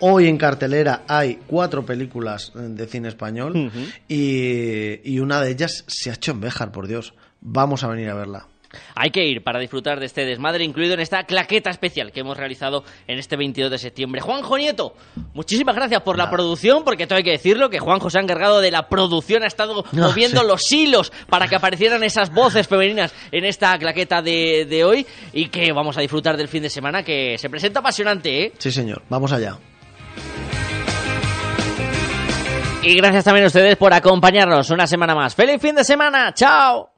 Hoy 0.00 0.26
en 0.28 0.36
cartelera 0.36 1.02
hay 1.08 1.38
cuatro 1.46 1.86
películas 1.86 2.52
de 2.54 2.86
cine 2.86 3.08
español 3.08 3.70
y, 4.06 5.00
y 5.10 5.18
una 5.20 5.40
de 5.40 5.50
ellas 5.52 5.84
se 5.86 6.10
ha 6.10 6.14
hecho 6.14 6.32
en 6.32 6.40
Béjar, 6.40 6.72
por 6.72 6.86
Dios. 6.88 7.14
Vamos 7.40 7.84
a 7.84 7.88
venir 7.88 8.10
a 8.10 8.14
verla. 8.14 8.48
Hay 8.94 9.10
que 9.10 9.24
ir 9.24 9.42
para 9.42 9.58
disfrutar 9.60 10.00
de 10.00 10.06
este 10.06 10.24
desmadre, 10.24 10.64
incluido 10.64 10.94
en 10.94 11.00
esta 11.00 11.24
claqueta 11.24 11.70
especial 11.70 12.12
que 12.12 12.20
hemos 12.20 12.36
realizado 12.36 12.84
en 13.06 13.18
este 13.18 13.36
22 13.36 13.70
de 13.70 13.78
septiembre. 13.78 14.20
Juanjo 14.20 14.56
Nieto, 14.58 14.94
muchísimas 15.34 15.74
gracias 15.74 16.02
por 16.02 16.16
la 16.18 16.30
producción, 16.30 16.84
porque 16.84 17.06
todo 17.06 17.16
hay 17.18 17.24
que 17.24 17.30
decirlo, 17.32 17.70
que 17.70 17.78
Juanjo 17.78 18.10
se 18.10 18.18
ha 18.18 18.22
encargado 18.22 18.60
de 18.60 18.70
la 18.70 18.88
producción, 18.88 19.42
ha 19.42 19.46
estado 19.46 19.84
No, 19.92 20.08
moviendo 20.08 20.40
sí. 20.42 20.46
los 20.46 20.72
hilos 20.72 21.12
para 21.28 21.48
que 21.48 21.56
aparecieran 21.56 22.02
esas 22.04 22.32
voces 22.32 22.66
femeninas 22.68 23.14
en 23.32 23.44
esta 23.44 23.76
claqueta 23.78 24.22
de, 24.22 24.66
de 24.68 24.84
hoy 24.84 25.06
y 25.32 25.48
que 25.48 25.72
vamos 25.72 25.96
a 25.98 26.00
disfrutar 26.00 26.36
del 26.36 26.48
fin 26.48 26.62
de 26.62 26.70
semana, 26.70 27.02
que 27.02 27.36
se 27.38 27.50
presenta 27.50 27.80
apasionante, 27.80 28.44
¿eh? 28.44 28.52
Sí, 28.58 28.70
señor. 28.70 29.02
Vamos 29.08 29.32
allá. 29.32 29.58
Y 32.82 32.94
gracias 32.96 33.24
también 33.24 33.44
a 33.44 33.46
ustedes 33.46 33.76
por 33.76 33.94
acompañarnos 33.94 34.68
una 34.70 34.86
semana 34.86 35.14
más. 35.14 35.34
¡Feliz 35.34 35.60
fin 35.60 35.74
de 35.74 35.84
semana! 35.84 36.34
¡Chao! 36.34 36.93